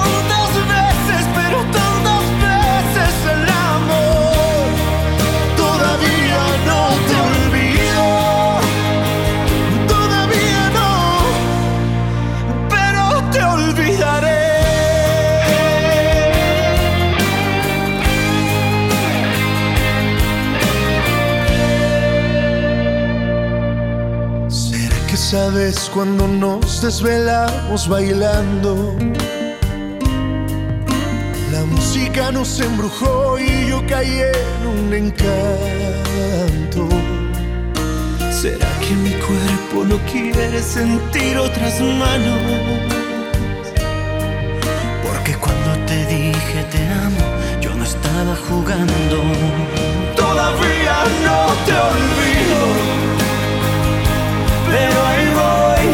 sabes 25.32 25.90
cuando 25.94 26.28
nos 26.28 26.82
desvelamos 26.82 27.88
bailando? 27.88 28.94
La 31.50 31.64
música 31.64 32.30
nos 32.30 32.60
embrujó 32.60 33.38
y 33.38 33.66
yo 33.66 33.82
caí 33.86 34.20
en 34.20 34.66
un 34.66 34.92
encanto. 34.92 36.86
¿Será 38.30 38.68
que 38.84 38.94
mi 39.04 39.14
cuerpo 39.26 39.76
no 39.88 39.96
quiere 40.12 40.62
sentir 40.62 41.38
otras 41.38 41.80
manos? 41.80 42.42
Porque 45.02 45.34
cuando 45.36 45.70
te 45.86 45.98
dije 46.08 46.58
te 46.70 46.82
amo, 47.06 47.24
yo 47.58 47.74
no 47.74 47.84
estaba 47.84 48.36
jugando. 48.48 49.16
Todavía 50.14 50.96
no 51.24 51.38
te 51.64 51.72
olvido, 51.90 52.60
pero 54.72 54.98
ahí 55.10 55.26
voy. 55.42 55.86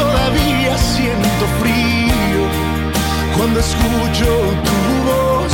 Todavía 0.00 0.76
siento 0.76 1.44
frío 1.60 2.42
cuando 3.36 3.60
escucho 3.60 4.28
tu 4.68 4.78
voz. 5.08 5.52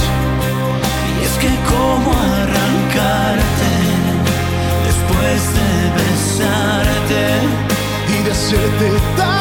Y 1.21 1.25
es 1.29 1.35
que 1.43 1.51
cómo 1.73 2.11
arrancarte 2.43 3.73
después 4.89 5.39
de 5.59 5.71
besarte 5.99 7.25
y 8.15 8.17
de 8.25 8.31
hacerte 8.33 8.89
tantas 9.17 9.38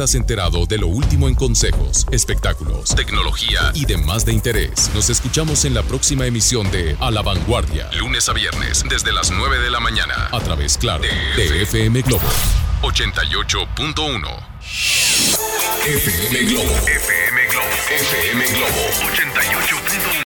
estás 0.00 0.14
enterado 0.14 0.64
de 0.64 0.78
lo 0.78 0.86
último 0.86 1.28
en 1.28 1.34
consejos, 1.34 2.06
espectáculos, 2.10 2.94
tecnología 2.94 3.70
y 3.74 3.84
demás 3.84 4.24
de 4.24 4.32
interés. 4.32 4.90
Nos 4.94 5.10
escuchamos 5.10 5.66
en 5.66 5.74
la 5.74 5.82
próxima 5.82 6.24
emisión 6.24 6.70
de 6.70 6.96
A 7.00 7.10
la 7.10 7.20
Vanguardia, 7.20 7.90
lunes 7.98 8.26
a 8.30 8.32
viernes, 8.32 8.82
desde 8.88 9.12
las 9.12 9.30
9 9.30 9.58
de 9.58 9.70
la 9.70 9.78
mañana, 9.78 10.30
a 10.32 10.40
través, 10.40 10.78
claro, 10.78 11.02
de 11.02 11.62
FM 11.64 12.00
Globo 12.00 12.22
88.1. 12.80 14.50
FM 15.84 16.50
Globo. 16.50 16.72
FM 16.86 17.46
Globo. 17.50 17.66
FM 17.90 18.46
Globo 18.46 18.82
88. 19.12 19.59